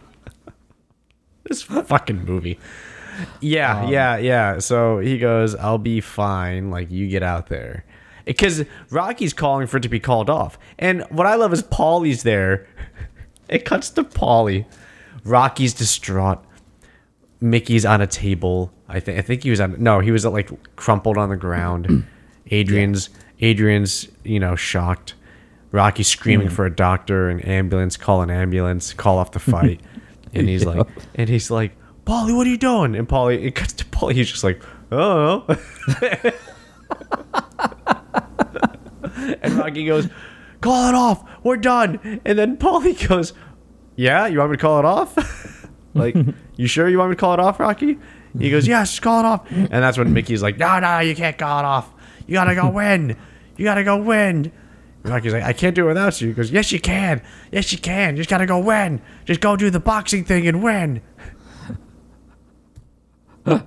this 1.44 1.62
fucking 1.62 2.24
movie. 2.24 2.58
Yeah, 3.40 3.82
um, 3.82 3.92
yeah, 3.92 4.16
yeah. 4.16 4.58
So 4.58 4.98
he 4.98 5.18
goes, 5.18 5.54
I'll 5.54 5.78
be 5.78 6.00
fine. 6.00 6.70
Like, 6.70 6.90
you 6.90 7.08
get 7.08 7.22
out 7.22 7.48
there. 7.48 7.84
Because 8.24 8.64
Rocky's 8.90 9.32
calling 9.32 9.66
for 9.66 9.76
it 9.76 9.84
to 9.84 9.88
be 9.88 10.00
called 10.00 10.28
off. 10.28 10.58
And 10.78 11.02
what 11.10 11.26
I 11.26 11.36
love 11.36 11.52
is 11.52 11.62
Paulie's 11.62 12.22
there. 12.22 12.66
It 13.48 13.64
cuts 13.64 13.90
to 13.90 14.02
Paulie. 14.02 14.66
Rocky's 15.22 15.72
distraught. 15.72 16.44
Mickey's 17.40 17.86
on 17.86 18.00
a 18.00 18.06
table. 18.08 18.72
I 18.88 18.98
think 18.98 19.18
I 19.18 19.22
think 19.22 19.44
he 19.44 19.50
was 19.50 19.60
on 19.60 19.76
no, 19.80 20.00
he 20.00 20.10
was 20.10 20.24
like 20.24 20.50
crumpled 20.76 21.16
on 21.16 21.28
the 21.28 21.36
ground. 21.36 22.04
Adrian's 22.50 23.10
Adrian's, 23.40 24.08
you 24.24 24.40
know, 24.40 24.56
shocked. 24.56 25.14
Rocky 25.72 26.04
screaming 26.04 26.48
mm. 26.48 26.52
for 26.52 26.64
a 26.64 26.74
doctor, 26.74 27.28
an 27.28 27.40
ambulance, 27.40 27.96
call 27.96 28.22
an 28.22 28.30
ambulance, 28.30 28.92
call 28.94 29.18
off 29.18 29.32
the 29.32 29.38
fight. 29.38 29.80
and 30.34 30.48
he's 30.48 30.64
like 30.64 30.86
and 31.14 31.28
he's 31.28 31.50
like, 31.50 31.76
Paulie, 32.06 32.34
what 32.36 32.46
are 32.46 32.50
you 32.50 32.56
doing? 32.56 32.94
And 32.94 33.08
Paulie 33.08 33.44
it 33.44 33.54
cuts 33.56 33.72
to 33.74 33.84
Paulie, 33.86 34.12
he's 34.14 34.30
just 34.30 34.44
like, 34.44 34.62
oh, 34.92 35.44
oh, 35.48 35.58
oh 36.02 36.30
And 39.42 39.54
Rocky 39.54 39.84
goes, 39.84 40.08
Call 40.60 40.88
it 40.88 40.94
off. 40.94 41.28
We're 41.42 41.56
done. 41.56 42.20
And 42.24 42.38
then 42.38 42.56
Paulie 42.56 43.08
goes, 43.08 43.32
Yeah, 43.96 44.26
you 44.26 44.38
want 44.38 44.52
me 44.52 44.56
to 44.56 44.60
call 44.60 44.78
it 44.78 44.84
off? 44.84 45.68
like, 45.94 46.16
you 46.56 46.66
sure 46.66 46.88
you 46.88 46.98
want 46.98 47.10
me 47.10 47.16
to 47.16 47.20
call 47.20 47.34
it 47.34 47.40
off, 47.40 47.58
Rocky? 47.60 47.98
He 48.38 48.50
goes, 48.50 48.66
Yes, 48.68 48.90
just 48.90 49.02
call 49.02 49.20
it 49.20 49.26
off. 49.26 49.50
And 49.50 49.70
that's 49.70 49.98
when 49.98 50.12
Mickey's 50.12 50.42
like, 50.42 50.58
No, 50.58 50.78
no, 50.78 51.00
you 51.00 51.14
can't 51.14 51.36
call 51.36 51.58
it 51.58 51.64
off. 51.64 51.92
You 52.26 52.34
gotta 52.34 52.54
go 52.54 52.70
win. 52.70 53.16
You 53.56 53.64
gotta 53.64 53.84
go 53.84 53.96
win. 53.96 54.52
Rocky's 55.02 55.32
like, 55.32 55.44
I 55.44 55.52
can't 55.52 55.74
do 55.74 55.84
it 55.84 55.88
without 55.88 56.20
you. 56.20 56.28
He 56.28 56.34
goes, 56.34 56.50
Yes, 56.50 56.72
you 56.72 56.80
can. 56.80 57.22
Yes, 57.50 57.72
you 57.72 57.78
can. 57.78 58.16
You 58.16 58.20
just 58.20 58.30
gotta 58.30 58.46
go 58.46 58.58
win. 58.58 59.00
Just 59.24 59.40
go 59.40 59.56
do 59.56 59.70
the 59.70 59.80
boxing 59.80 60.24
thing 60.24 60.46
and 60.46 60.62
win. 60.62 61.02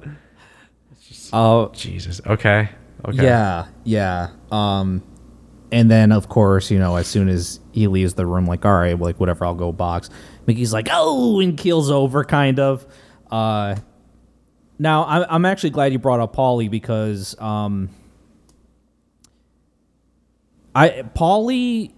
Oh, 1.32 1.69
Jesus. 1.73 2.21
Okay. 2.25 2.69
Okay. 3.05 3.23
Yeah, 3.23 3.67
yeah. 3.84 4.30
Um, 4.51 5.03
and 5.71 5.89
then 5.91 6.11
of 6.11 6.27
course, 6.27 6.71
you 6.71 6.80
know, 6.80 6.95
as 6.95 7.05
soon 7.05 7.30
as 7.30 7.59
he 7.71 7.86
leaves 7.88 8.15
the 8.15 8.25
room, 8.25 8.45
like, 8.45 8.65
all 8.65 8.73
right, 8.73 8.99
like 8.99 9.19
whatever, 9.19 9.45
I'll 9.45 9.53
go 9.53 9.71
box. 9.71 10.09
Mickey's 10.47 10.73
like, 10.73 10.88
oh, 10.91 11.39
and 11.39 11.55
keels 11.55 11.91
over, 11.91 12.23
kind 12.23 12.59
of. 12.59 12.88
Uh, 13.30 13.75
Now, 14.80 15.05
I'm, 15.05 15.25
I'm 15.30 15.45
actually 15.45 15.69
glad 15.69 15.91
you 15.93 15.99
brought 15.99 16.19
up 16.19 16.36
Paulie 16.36 16.69
because 16.69 17.39
um, 17.39 17.89
I 20.73 21.03
Paulie, 21.15 21.93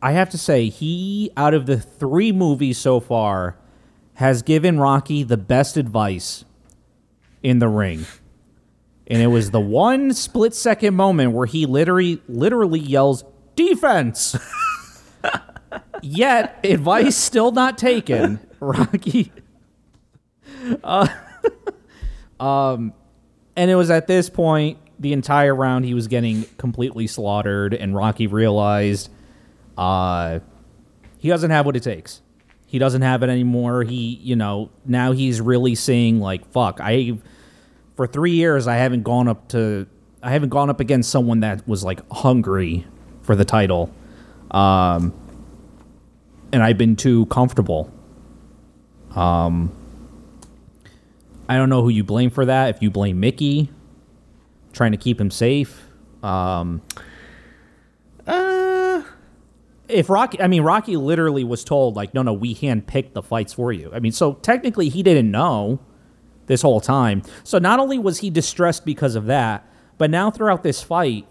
I 0.00 0.12
have 0.12 0.30
to 0.30 0.38
say, 0.38 0.68
he 0.68 1.30
out 1.36 1.54
of 1.54 1.66
the 1.66 1.78
three 1.78 2.32
movies 2.32 2.78
so 2.78 2.98
far 3.00 3.56
has 4.14 4.42
given 4.42 4.78
Rocky 4.80 5.22
the 5.22 5.36
best 5.36 5.76
advice 5.76 6.44
in 7.42 7.58
the 7.58 7.68
ring. 7.68 8.06
And 9.06 9.20
it 9.20 9.26
was 9.26 9.50
the 9.50 9.60
one 9.60 10.14
split 10.14 10.54
second 10.54 10.94
moment 10.94 11.32
where 11.32 11.46
he 11.46 11.66
literally 11.66 12.22
literally 12.28 12.80
yells 12.80 13.24
defense. 13.56 14.36
Yet 16.02 16.58
advice 16.64 17.16
still 17.16 17.52
not 17.52 17.78
taken. 17.78 18.40
Rocky 18.60 19.32
uh, 20.82 21.08
um 22.40 22.92
and 23.56 23.70
it 23.70 23.74
was 23.74 23.90
at 23.90 24.06
this 24.06 24.30
point 24.30 24.78
the 24.98 25.12
entire 25.12 25.54
round 25.54 25.84
he 25.84 25.94
was 25.94 26.08
getting 26.08 26.44
completely 26.58 27.06
slaughtered 27.06 27.74
and 27.74 27.94
Rocky 27.94 28.26
realized 28.26 29.10
uh 29.76 30.40
he 31.18 31.28
doesn't 31.28 31.50
have 31.50 31.66
what 31.66 31.76
it 31.76 31.84
takes. 31.84 32.20
He 32.66 32.80
doesn't 32.80 33.02
have 33.02 33.22
it 33.22 33.28
anymore. 33.28 33.84
He, 33.84 34.18
you 34.22 34.34
know, 34.34 34.70
now 34.84 35.12
he's 35.12 35.40
really 35.40 35.76
seeing 35.76 36.18
like 36.18 36.50
fuck, 36.50 36.80
I 36.80 37.18
for 38.02 38.08
3 38.08 38.32
years 38.32 38.66
I 38.66 38.78
haven't 38.78 39.04
gone 39.04 39.28
up 39.28 39.46
to 39.50 39.86
I 40.24 40.32
haven't 40.32 40.48
gone 40.48 40.68
up 40.68 40.80
against 40.80 41.08
someone 41.08 41.38
that 41.40 41.68
was 41.68 41.84
like 41.84 42.00
hungry 42.10 42.84
for 43.20 43.36
the 43.36 43.44
title. 43.44 43.94
Um 44.50 45.14
and 46.52 46.64
I've 46.64 46.76
been 46.78 46.96
too 46.96 47.26
comfortable. 47.26 47.92
Um 49.14 49.70
I 51.48 51.56
don't 51.56 51.68
know 51.68 51.82
who 51.82 51.90
you 51.90 52.02
blame 52.02 52.30
for 52.30 52.44
that. 52.44 52.74
If 52.74 52.82
you 52.82 52.90
blame 52.90 53.20
Mickey 53.20 53.70
trying 54.72 54.90
to 54.90 54.98
keep 54.98 55.20
him 55.20 55.30
safe, 55.30 55.82
um 56.24 56.82
Uh, 58.26 59.02
if 59.88 60.10
Rocky, 60.10 60.40
I 60.40 60.48
mean, 60.48 60.62
Rocky 60.62 60.96
literally 60.96 61.44
was 61.44 61.62
told, 61.62 61.94
like, 61.94 62.14
no, 62.14 62.22
no, 62.22 62.32
we 62.32 62.52
handpicked 62.54 63.12
the 63.12 63.22
fights 63.22 63.52
for 63.52 63.72
you. 63.72 63.90
I 63.94 64.00
mean, 64.00 64.10
so 64.12 64.34
technically 64.34 64.88
he 64.88 65.04
didn't 65.04 65.30
know 65.30 65.78
this 66.46 66.62
whole 66.62 66.80
time. 66.80 67.22
So 67.44 67.58
not 67.58 67.80
only 67.80 67.98
was 67.98 68.18
he 68.18 68.30
distressed 68.30 68.84
because 68.84 69.14
of 69.14 69.26
that, 69.26 69.66
but 69.98 70.10
now 70.10 70.30
throughout 70.30 70.62
this 70.62 70.82
fight, 70.82 71.26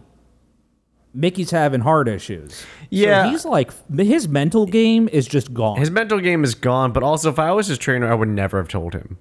Mickey's 1.13 1.51
having 1.51 1.81
heart 1.81 2.07
issues. 2.07 2.65
Yeah. 2.89 3.23
So 3.25 3.29
he's 3.29 3.45
like, 3.45 3.71
his 3.97 4.27
mental 4.27 4.65
game 4.65 5.09
is 5.11 5.27
just 5.27 5.53
gone. 5.53 5.77
his 5.77 5.91
mental 5.91 6.19
game 6.19 6.43
is 6.43 6.55
gone. 6.55 6.91
But 6.93 7.03
also, 7.03 7.29
if 7.29 7.39
I 7.39 7.51
was 7.51 7.67
his 7.67 7.77
trainer, 7.77 8.09
I 8.09 8.15
would 8.15 8.29
never 8.29 8.57
have 8.57 8.67
told 8.69 8.93
him. 8.93 9.17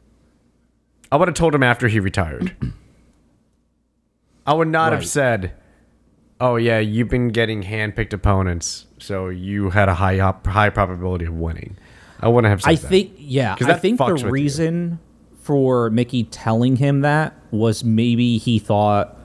I 1.10 1.16
would 1.16 1.26
have 1.26 1.34
told 1.34 1.54
him 1.54 1.62
after 1.62 1.88
he 1.88 1.98
retired. 1.98 2.54
I 4.46 4.54
would 4.54 4.68
not 4.68 4.92
have 4.92 5.06
said, 5.06 5.52
"Oh 6.40 6.56
yeah, 6.56 6.78
you've 6.78 7.08
been 7.08 7.28
getting 7.28 7.64
handpicked 7.64 8.12
opponents, 8.12 8.86
so 8.98 9.28
you 9.28 9.70
had 9.70 9.88
a 9.88 9.94
high 9.94 10.18
high 10.46 10.70
probability 10.70 11.24
of 11.24 11.34
winning." 11.34 11.76
I 12.20 12.28
wouldn't 12.28 12.50
have 12.50 12.62
said 12.62 12.70
I 12.70 12.74
that. 12.74 12.88
think, 12.88 13.12
yeah, 13.16 13.56
I 13.60 13.74
think 13.74 13.98
the 13.98 14.28
reason. 14.30 14.90
you. 14.90 14.98
For 15.40 15.90
Mickey 15.90 16.24
telling 16.24 16.76
him 16.76 17.00
that 17.00 17.34
was 17.50 17.82
maybe 17.82 18.38
he 18.38 18.58
thought 18.58 19.16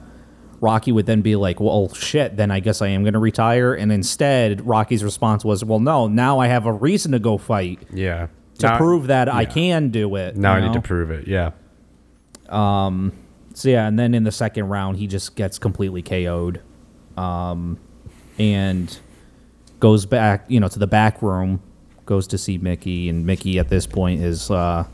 Rocky 0.60 0.90
would 0.92 1.06
then 1.06 1.20
be 1.22 1.36
like, 1.36 1.60
well, 1.60 1.92
shit, 1.92 2.36
then 2.36 2.50
I 2.50 2.60
guess 2.60 2.80
I 2.80 2.88
am 2.88 3.02
going 3.02 3.12
to 3.12 3.18
retire. 3.18 3.74
And 3.74 3.92
instead, 3.92 4.66
Rocky's 4.66 5.04
response 5.04 5.44
was, 5.44 5.64
well, 5.64 5.80
no, 5.80 6.08
now 6.08 6.38
I 6.38 6.46
have 6.48 6.66
a 6.66 6.72
reason 6.72 7.12
to 7.12 7.18
go 7.18 7.38
fight 7.38 7.80
yeah. 7.92 8.28
to 8.58 8.66
Now- 8.66 8.78
prove 8.78 9.08
that 9.08 9.28
I 9.28 9.44
can 9.44 9.90
do 9.90 10.16
it. 10.16 10.36
Now 10.36 10.54
I 10.54 10.60
need 10.60 10.72
to 10.72 10.80
prove 10.80 11.10
it. 11.10 11.28
Yeah. 11.28 11.50
Um, 12.48 13.12
so 13.54 13.68
yeah, 13.68 13.86
and 13.86 13.98
then 13.98 14.14
in 14.14 14.24
the 14.24 14.32
second 14.32 14.68
round, 14.68 14.98
he 14.98 15.06
just 15.06 15.34
gets 15.34 15.58
completely 15.58 16.02
KO'd, 16.02 16.60
um, 17.16 17.78
and 18.38 18.98
goes 19.80 20.06
back, 20.06 20.44
you 20.48 20.60
know, 20.60 20.68
to 20.68 20.78
the 20.78 20.86
back 20.86 21.22
room, 21.22 21.62
goes 22.04 22.26
to 22.28 22.38
see 22.38 22.58
Mickey, 22.58 23.08
and 23.08 23.26
Mickey 23.26 23.58
at 23.58 23.68
this 23.68 23.86
point 23.86 24.22
is, 24.22 24.50
uh, 24.50 24.84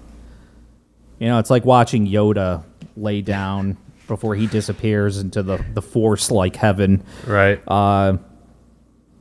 you 1.23 1.29
know, 1.29 1.39
it's 1.39 1.51
like 1.51 1.65
watching 1.65 2.09
Yoda 2.09 2.65
lay 2.97 3.23
down 3.23 3.77
before 4.09 4.35
he 4.35 4.49
disappears 4.49 5.19
into 5.19 5.41
the 5.45 5.65
the 5.73 5.81
Force 5.81 6.33
like 6.33 6.57
heaven. 6.57 7.05
Right. 7.25 7.63
Uh, 7.69 8.17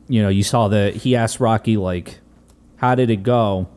you 0.08 0.24
know, 0.24 0.30
you 0.30 0.42
saw 0.42 0.68
the 0.68 0.90
he 0.90 1.16
asked 1.16 1.40
Rocky 1.40 1.78
like, 1.78 2.18
"How 2.78 2.96
did 2.96 3.12
it 3.12 3.22
go?" 3.22 3.70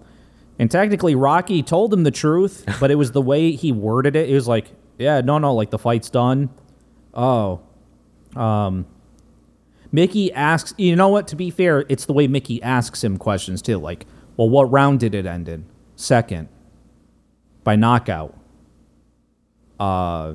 And 0.59 0.71
technically, 0.71 1.15
Rocky 1.15 1.63
told 1.63 1.93
him 1.93 2.05
the 2.05 2.11
truth, 2.11 2.65
but 2.81 2.91
it 2.91 2.95
was 2.95 3.13
the 3.13 3.21
way 3.21 3.53
he 3.53 3.73
worded 3.73 4.17
it. 4.17 4.31
It 4.31 4.35
was 4.35 4.49
like, 4.49 4.73
"Yeah, 4.97 5.21
no, 5.21 5.37
no, 5.37 5.53
like 5.53 5.69
the 5.69 5.79
fight's 5.79 6.09
done." 6.09 6.49
Oh, 7.13 7.61
um, 8.35 8.87
Mickey 9.93 10.33
asks. 10.33 10.73
You 10.79 10.97
know 10.97 11.09
what? 11.09 11.29
To 11.29 11.37
be 11.37 11.51
fair, 11.51 11.85
it's 11.91 12.07
the 12.07 12.15
way 12.15 12.27
Mickey 12.27 12.63
asks 12.63 13.05
him 13.05 13.19
questions 13.19 13.61
too. 13.61 13.77
Like, 13.77 14.07
well, 14.39 14.49
what 14.49 14.73
round 14.73 15.01
did 15.01 15.15
it 15.15 15.27
end 15.27 15.47
in? 15.47 15.67
Second, 15.95 16.49
by 17.65 17.77
knockout. 17.77 18.39
Uh, 19.81 20.35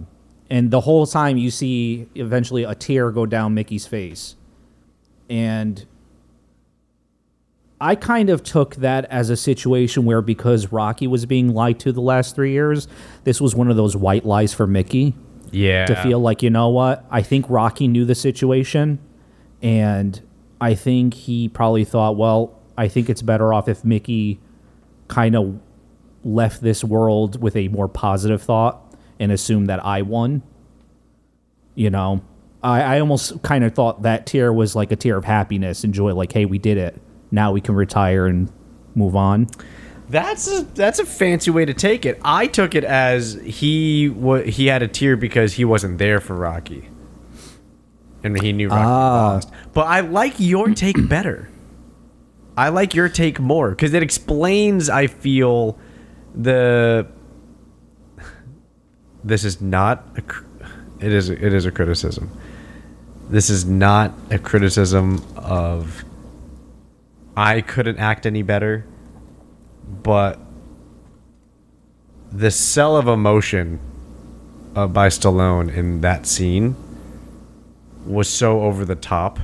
and 0.50 0.72
the 0.72 0.82
whole 0.82 1.06
time 1.06 1.38
you 1.38 1.52
see 1.52 2.08
eventually 2.16 2.64
a 2.64 2.76
tear 2.76 3.12
go 3.12 3.26
down 3.26 3.54
Mickey's 3.54 3.86
face. 3.86 4.36
And 5.30 5.86
I 7.80 7.96
kind 7.96 8.30
of 8.30 8.44
took 8.44 8.76
that 8.78 9.06
as 9.06 9.30
a 9.30 9.38
situation 9.38 10.04
where 10.06 10.22
because 10.22 10.72
Rocky 10.72 11.08
was 11.08 11.26
being 11.26 11.54
lied 11.54 11.80
to 11.82 11.92
the 11.92 12.02
last 12.02 12.36
three 12.36 12.52
years, 12.52 12.88
this 13.24 13.40
was 13.40 13.56
one 13.56 13.70
of 13.70 13.78
those 13.78 13.96
white 13.96 14.26
lies 14.26 14.54
for 14.54 14.68
Mickey 14.68 15.14
yeah. 15.52 15.86
to 15.86 15.96
feel 15.96 16.20
like, 16.20 16.44
you 16.44 16.50
know 16.50 16.70
what? 16.70 17.06
I 17.10 17.22
think 17.22 17.46
Rocky 17.48 17.88
knew 17.88 18.06
the 18.06 18.16
situation. 18.16 19.00
And 19.62 20.20
I 20.60 20.74
think 20.74 21.14
he 21.14 21.48
probably 21.48 21.86
thought, 21.86 22.18
well, 22.18 22.60
I 22.78 22.88
think 22.88 23.10
it's 23.10 23.22
better 23.22 23.54
off 23.54 23.68
if 23.68 23.86
Mickey 23.86 24.40
kind 25.08 25.36
of 25.36 25.60
left 26.24 26.62
this 26.62 26.84
world 26.84 27.42
with 27.42 27.56
a 27.56 27.68
more 27.70 27.88
positive 27.88 28.42
thought 28.42 28.96
and 29.20 29.32
assumed 29.32 29.68
that 29.68 29.86
I 29.86 30.02
won. 30.02 30.42
You 31.76 31.90
know, 31.90 32.22
I, 32.62 32.82
I 32.82 33.00
almost 33.00 33.42
kind 33.42 33.64
of 33.64 33.74
thought 33.74 34.02
that 34.04 34.26
tear 34.26 34.52
was 34.52 34.76
like 34.76 34.92
a 34.92 34.96
tear 34.96 35.18
of 35.18 35.26
happiness 35.26 35.84
and 35.84 35.94
joy, 35.94 36.14
like, 36.14 36.32
hey, 36.32 36.46
we 36.46 36.58
did 36.58 36.78
it. 36.78 37.02
Now 37.32 37.52
we 37.52 37.62
can 37.62 37.76
retire 37.76 38.26
and 38.26 38.52
move 38.96 39.16
on. 39.16 39.48
That's 40.10 40.52
a 40.52 40.64
that's 40.64 40.98
a 40.98 41.06
fancy 41.06 41.52
way 41.52 41.66
to 41.66 41.74
take 41.74 42.04
it. 42.04 42.20
I 42.26 42.48
took 42.48 42.74
it 42.74 42.84
as 42.84 43.36
he 43.44 44.10
wa 44.10 44.38
he 44.40 44.66
had 44.66 44.82
a 44.82 44.88
tear 44.88 45.16
because 45.16 45.54
he 45.54 45.66
wasn't 45.66 46.00
there 46.00 46.20
for 46.20 46.36
Rocky, 46.36 46.90
and 48.24 48.42
he 48.42 48.52
knew 48.52 48.70
Rocky 48.70 48.82
ah. 48.82 49.34
lost. 49.34 49.52
But 49.72 49.86
I 49.86 50.00
like 50.00 50.34
your 50.40 50.74
take 50.74 51.08
better. 51.08 51.50
I 52.58 52.70
like 52.70 52.96
your 52.96 53.08
take 53.08 53.40
more 53.40 53.70
because 53.70 53.94
it 53.94 54.02
explains. 54.02 54.90
I 54.90 55.06
feel 55.06 55.78
the. 56.36 57.08
This 59.24 59.44
is 59.44 59.62
not 59.62 60.06
a. 60.18 60.24
It 61.06 61.14
is. 61.14 61.30
It 61.30 61.54
is 61.54 61.66
a 61.66 61.72
criticism. 61.72 62.32
This 63.30 63.50
is 63.50 63.66
not 63.66 64.14
a 64.32 64.40
criticism 64.40 65.24
of. 65.36 66.04
I 67.38 67.62
couldn't 67.62 68.00
act 68.00 68.26
any 68.26 68.42
better 68.42 68.86
but 70.04 70.40
the 72.32 72.52
cell 72.52 72.96
of 72.96 73.08
emotion 73.08 73.80
uh, 74.76 74.88
by 74.88 75.08
Stallone 75.08 75.74
in 75.74 76.02
that 76.02 76.26
scene 76.28 76.76
was 78.06 78.30
so 78.30 78.62
over 78.62 78.86
the 78.86 78.96
top. 78.96 79.40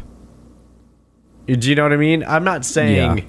Do 1.47 1.69
you 1.69 1.75
know 1.75 1.83
what 1.83 1.93
I 1.93 1.97
mean? 1.97 2.23
I'm 2.23 2.43
not 2.43 2.65
saying 2.65 3.27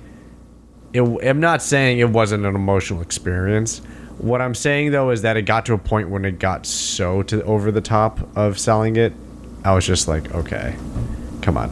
it. 0.96 1.28
I'm 1.28 1.40
not 1.40 1.62
saying 1.62 1.98
it 1.98 2.10
wasn't 2.10 2.44
an 2.46 2.54
emotional 2.54 3.00
experience. 3.00 3.78
What 4.18 4.40
I'm 4.40 4.54
saying 4.54 4.92
though 4.92 5.10
is 5.10 5.22
that 5.22 5.36
it 5.36 5.42
got 5.42 5.66
to 5.66 5.74
a 5.74 5.78
point 5.78 6.08
when 6.08 6.24
it 6.24 6.38
got 6.38 6.66
so 6.66 7.22
to 7.24 7.42
over 7.44 7.70
the 7.70 7.80
top 7.80 8.18
of 8.36 8.58
selling 8.58 8.96
it. 8.96 9.12
I 9.64 9.74
was 9.74 9.84
just 9.84 10.08
like, 10.08 10.32
okay, 10.34 10.76
come 11.42 11.56
on, 11.56 11.70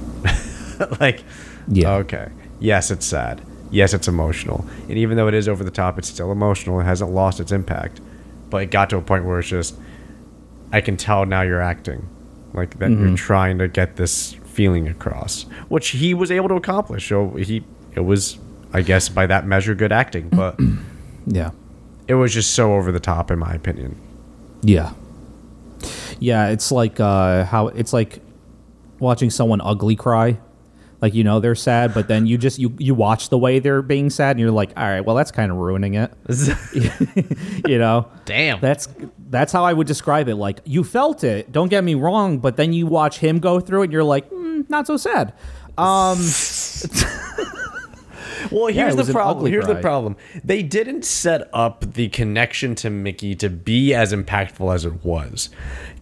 like, 1.01 1.23
Yeah. 1.69 1.95
okay, 1.95 2.29
yes, 2.59 2.91
it's 2.91 3.07
sad. 3.07 3.41
Yes, 3.71 3.95
it's 3.95 4.09
emotional. 4.09 4.65
And 4.89 4.99
even 4.99 5.17
though 5.17 5.27
it 5.27 5.35
is 5.35 5.49
over 5.49 5.65
the 5.65 5.71
top, 5.71 5.99
it's 5.99 6.09
still 6.09 6.31
emotional. 6.31 6.79
It 6.81 6.85
hasn't 6.85 7.11
lost 7.11 7.41
its 7.41 7.51
impact. 7.51 8.01
But 8.51 8.63
it 8.63 8.71
got 8.71 8.91
to 8.91 8.97
a 8.99 9.01
point 9.01 9.25
where 9.25 9.41
it's 9.41 9.49
just, 9.49 9.77
I 10.73 10.81
can 10.81 10.97
tell 10.97 11.27
now 11.27 11.43
you're 11.43 11.61
acting. 11.61 12.09
Like 12.53 12.79
that 12.79 12.91
you're 12.91 13.01
mm-hmm. 13.01 13.15
trying 13.17 13.59
to 13.59 13.67
get 13.67 13.97
this 13.97 14.35
feeling 14.45 14.87
across, 14.87 15.43
which 15.69 15.89
he 15.89 16.15
was 16.15 16.31
able 16.31 16.49
to 16.51 16.55
accomplish. 16.55 17.09
So 17.09 17.31
he, 17.31 17.65
it 17.97 18.01
was, 18.01 18.39
I 18.75 18.83
guess, 18.83 19.09
by 19.09 19.27
that 19.27 19.47
measure, 19.47 19.75
good 19.75 19.93
acting. 19.93 20.29
But 20.29 20.59
Yeah. 21.27 21.53
it 22.09 22.15
was 22.15 22.35
just 22.35 22.51
so 22.55 22.75
over 22.75 22.93
the 22.93 23.01
top, 23.01 23.31
in 23.31 23.39
my 23.39 23.55
opinion. 23.55 23.99
Yeah. 24.63 24.93
Yeah, 26.19 26.49
it's 26.49 26.71
like 26.73 26.99
uh, 27.01 27.45
how 27.45 27.69
it's 27.69 27.93
like 27.93 28.21
watching 28.99 29.31
someone 29.31 29.61
ugly 29.63 29.97
cry. 29.97 30.39
Like 31.03 31.13
you 31.13 31.23
know 31.23 31.39
they're 31.39 31.55
sad, 31.55 31.93
but 31.93 32.09
then 32.09 32.27
you 32.27 32.39
just 32.39 32.59
you 32.59 32.75
you 32.79 32.95
watch 32.95 33.29
the 33.29 33.37
way 33.37 33.59
they're 33.59 33.83
being 33.83 34.09
sad, 34.09 34.31
and 34.31 34.41
you're 34.41 34.51
like, 34.51 34.71
all 34.77 34.85
right, 34.85 35.03
well 35.03 35.15
that's 35.15 35.31
kind 35.31 35.51
of 35.53 35.59
ruining 35.59 35.95
it. 35.95 36.11
you 37.69 37.79
know, 37.79 38.09
Damn. 38.25 38.61
that's 38.61 38.89
that's 39.29 39.53
how 39.53 39.65
I 39.65 39.75
would 39.75 39.87
describe 39.87 40.29
it. 40.29 40.37
Like 40.37 40.61
you 40.65 40.83
felt 40.83 41.23
it. 41.23 41.53
Don't 41.53 41.69
get 41.69 41.85
me 41.85 41.95
wrong, 41.95 42.39
but 42.39 42.57
then 42.57 42.73
you 42.73 42.87
watch 42.87 43.19
him 43.19 43.39
go 43.39 43.61
through 43.61 43.83
it, 43.83 43.85
and 43.87 43.93
you're 43.93 44.05
like, 44.05 44.31
mm, 44.31 44.69
not 44.71 44.87
so 44.87 44.97
sad. 44.97 45.35
Um, 45.77 46.17
Well, 48.51 48.67
here's 48.67 48.97
was 48.97 49.07
the 49.07 49.13
problem. 49.13 49.51
Here's 49.51 49.67
the 49.67 49.77
problem. 49.77 50.17
They 50.43 50.63
didn't 50.63 51.05
set 51.05 51.49
up 51.53 51.95
the 51.95 52.09
connection 52.09 52.75
to 52.77 52.91
Mickey 52.91 53.35
to 53.37 53.49
be 53.49 53.95
as 53.95 54.13
impactful 54.13 54.75
as 54.75 54.85
it 54.85 55.05
was. 55.05 55.51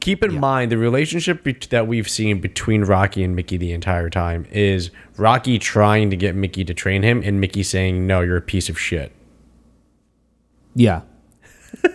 Keep 0.01 0.25
in 0.25 0.39
mind 0.39 0.73
the 0.73 0.79
relationship 0.79 1.45
bet 1.45 1.69
that 1.71 1.87
we've 1.87 2.09
seen 2.09 2.41
between 2.41 2.83
Rocky 2.83 3.23
and 3.23 3.37
Mickey 3.37 3.57
the 3.57 3.73
entire 3.73 4.11
time 4.11 4.47
is 4.51 4.91
Rocky 5.17 5.59
trying 5.59 6.11
to 6.11 6.17
get 6.17 6.35
Mickey 6.35 6.65
to 6.65 6.75
train 6.75 7.03
him 7.03 7.23
and 7.25 7.41
Mickey 7.41 7.63
saying, 7.63 8.07
"No, 8.07 8.21
you're 8.21 8.37
a 8.37 8.43
piece 8.43 8.69
of 8.69 8.79
shit." 8.79 9.13
yeah. 10.75 11.03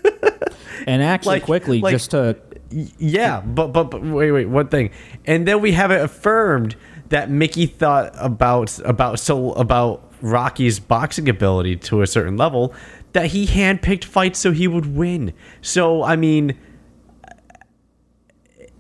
and 0.88 1.02
actually, 1.04 1.36
Like- 1.36 1.44
quickly, 1.44 1.80
like- 1.82 1.94
just 1.94 2.12
to 2.12 2.38
Yeah, 2.70 3.42
but, 3.42 3.68
but 3.68 3.86
but 3.86 4.02
wait 4.04 4.32
wait 4.32 4.46
one 4.48 4.68
thing, 4.68 4.92
and 5.26 5.48
then 5.48 5.62
we 5.62 5.72
have 5.74 5.92
it 5.92 6.02
affirmed 6.02 6.76
that 7.10 7.30
Mickey 7.30 7.66
thought 7.66 8.14
about 8.18 8.78
about 8.84 9.20
so 9.20 9.54
about 9.54 10.07
Rocky's 10.22 10.80
boxing 10.80 11.30
ability 11.30 11.76
to 11.78 12.02
a 12.02 12.08
certain 12.08 12.38
level 12.38 12.74
that 13.14 13.28
he 13.28 13.46
handpicked 13.48 14.04
fights 14.04 14.40
so 14.40 14.52
he 14.52 14.68
would 14.68 14.96
win. 14.96 15.34
So 15.62 16.04
I 16.04 16.16
mean, 16.16 16.58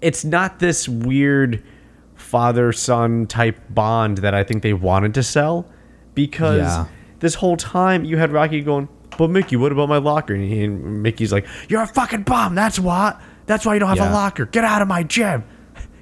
it's 0.01 0.23
not 0.23 0.59
this 0.59 0.88
weird 0.88 1.63
father 2.15 2.71
son 2.71 3.25
type 3.27 3.57
bond 3.69 4.19
that 4.19 4.33
I 4.33 4.43
think 4.43 4.63
they 4.63 4.73
wanted 4.73 5.13
to 5.15 5.23
sell 5.23 5.65
because 6.13 6.59
Yeah. 6.61 6.85
this 7.19 7.35
whole 7.35 7.57
time 7.57 8.03
you 8.03 8.17
had 8.17 8.31
Rocky 8.31 8.61
going, 8.61 8.89
but 9.17 9.29
Mickey, 9.29 9.55
what 9.55 9.71
about 9.71 9.89
my 9.89 9.97
locker? 9.97 10.33
And, 10.33 10.43
he, 10.43 10.63
and 10.63 11.01
Mickey's 11.01 11.31
like, 11.31 11.47
you're 11.69 11.81
a 11.81 11.88
fucking 11.88 12.23
bum. 12.23 12.53
That's 12.55 12.79
what. 12.79 13.19
That's 13.45 13.65
why 13.65 13.75
you 13.75 13.79
don't 13.79 13.89
have 13.89 13.97
Yeah. 13.97 14.11
a 14.11 14.13
locker. 14.13 14.45
Get 14.45 14.63
out 14.63 14.81
of 14.81 14.88
my 14.88 15.03
gym. 15.03 15.43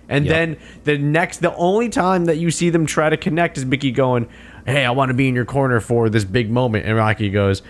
And 0.09 0.25
Yep. 0.25 0.33
then 0.36 0.57
the 0.83 0.97
next, 0.97 1.38
the 1.41 1.55
only 1.55 1.89
time 1.89 2.25
that 2.25 2.38
you 2.38 2.51
see 2.51 2.69
them 2.69 2.86
try 2.86 3.09
to 3.09 3.17
connect 3.17 3.57
is 3.57 3.65
Mickey 3.65 3.91
going, 3.91 4.27
hey, 4.66 4.86
I 4.86 4.91
want 4.91 5.09
to 5.09 5.13
be 5.13 5.28
in 5.28 5.36
your 5.36 5.45
corner 5.45 5.80
for 5.80 6.09
this 6.09 6.24
big 6.24 6.49
moment. 6.49 6.86
And 6.86 6.95
Rocky 6.95 7.30
goes, 7.30 7.61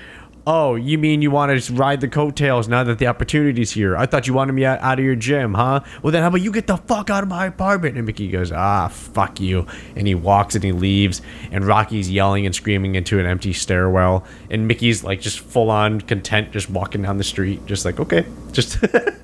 Oh, 0.48 0.76
you 0.76 1.00
mean 1.00 1.24
you 1.24 1.32
want 1.32 1.50
to 1.50 1.56
just 1.56 1.72
ride 1.72 2.02
the 2.02 2.08
coattails 2.08 2.68
now 2.68 2.84
that 2.84 3.00
the 3.00 3.08
opportunity's 3.08 3.72
here? 3.72 3.98
I 3.98 4.06
thought 4.06 4.28
you 4.28 4.34
wanted 4.36 4.54
me 4.54 4.64
out, 4.64 4.80
out 4.80 5.00
of 5.00 5.06
your 5.06 5.16
gym, 5.16 5.56
huh? 5.56 5.80
Well, 6.04 6.12
then 6.12 6.22
how 6.22 6.28
about 6.28 6.41
you 6.41 6.52
get 6.52 6.68
the 6.68 6.78
fuck 6.78 7.10
out 7.10 7.24
of 7.24 7.30
my 7.30 7.48
apartment? 7.48 7.98
And 7.98 8.06
Mickey 8.06 8.30
goes, 8.30 8.52
ah, 8.52 8.88
fuck 8.89 9.39
you. 9.39 9.66
And 9.96 10.06
he 10.06 10.14
walks 10.14 10.54
and 10.54 10.64
he 10.64 10.72
leaves. 10.72 11.24
And 11.52 11.66
Rocky's 11.66 12.12
yelling 12.12 12.46
and 12.46 12.54
screaming 12.54 12.93
into 12.93 13.20
an 13.20 13.26
empty 13.26 13.54
stairwell. 13.54 14.24
And 14.52 14.68
Mickey's 14.68 15.04
like 15.04 15.20
just 15.20 15.39
full 15.39 15.72
on 15.72 16.02
content, 16.02 16.52
just 16.52 16.70
walking 16.70 17.02
down 17.02 17.18
the 17.18 17.24
street, 17.24 17.66
just 17.66 17.84
like, 17.84 18.00
okay, 18.00 18.24
just. 18.52 18.78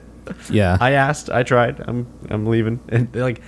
yeah. 0.50 0.76
I 0.82 0.94
asked, 0.94 1.30
I 1.30 1.44
tried, 1.44 1.82
I'm, 1.88 2.08
I'm 2.32 2.48
leaving. 2.48 2.80
And 2.90 3.12
they're 3.12 3.22
like, 3.22 3.42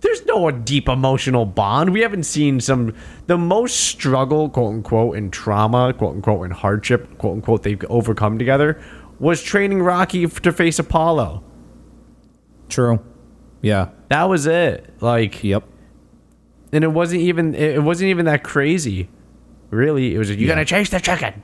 there's 0.00 0.24
no 0.26 0.50
deep 0.50 0.88
emotional 0.88 1.44
bond. 1.46 1.90
We 1.92 2.00
haven't 2.00 2.24
seen 2.24 2.60
some 2.60 2.94
the 3.26 3.38
most 3.38 3.76
struggle, 3.78 4.48
quote 4.48 4.74
unquote, 4.74 5.16
and 5.16 5.32
trauma, 5.32 5.92
quote 5.94 6.14
unquote, 6.16 6.44
and 6.44 6.52
hardship, 6.52 7.18
quote 7.18 7.34
unquote, 7.34 7.62
they've 7.62 7.82
overcome 7.88 8.38
together 8.38 8.80
was 9.18 9.42
training 9.42 9.82
Rocky 9.82 10.26
to 10.26 10.52
face 10.52 10.78
Apollo. 10.78 11.42
True. 12.68 13.00
Yeah. 13.62 13.88
That 14.08 14.24
was 14.24 14.46
it. 14.46 14.92
Like, 15.00 15.42
Yep. 15.42 15.64
and 16.72 16.84
it 16.84 16.88
wasn't 16.92 17.22
even 17.22 17.54
it 17.54 17.82
wasn't 17.82 18.10
even 18.10 18.26
that 18.26 18.42
crazy. 18.44 19.08
Really, 19.70 20.14
it 20.14 20.18
was 20.18 20.30
you 20.30 20.36
Yeah. 20.36 20.48
gotta 20.48 20.64
chase 20.66 20.90
the 20.90 21.00
chicken. 21.00 21.42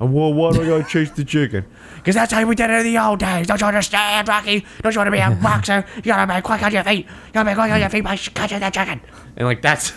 And 0.00 0.12
well, 0.12 0.34
why 0.34 0.52
do 0.52 0.62
I 0.62 0.66
gotta 0.66 0.84
chase 0.84 1.10
the 1.12 1.24
chicken? 1.24 1.64
Because 1.96 2.14
that's 2.16 2.32
how 2.32 2.44
we 2.44 2.54
did 2.54 2.68
it 2.70 2.86
in 2.86 2.92
the 2.92 2.98
old 2.98 3.20
days. 3.20 3.46
Don't 3.46 3.60
you 3.60 3.66
understand, 3.66 4.26
Rocky? 4.28 4.64
Don't 4.82 4.92
you 4.94 4.98
want 4.98 5.06
to 5.08 5.12
be 5.12 5.18
a 5.18 5.30
boxer? 5.42 5.84
You 5.96 6.02
gotta 6.02 6.32
be 6.34 6.40
quick 6.42 6.62
on 6.62 6.72
your 6.72 6.82
feet. 6.84 7.06
You 7.06 7.32
gotta 7.32 7.50
be 7.50 7.54
quick 7.54 7.70
on 7.70 7.80
your 7.80 7.88
feet 7.90 8.02
by 8.04 8.16
catching 8.16 8.60
that 8.60 8.74
chicken. 8.74 9.00
And 9.36 9.46
like 9.46 9.62
that's 9.62 9.92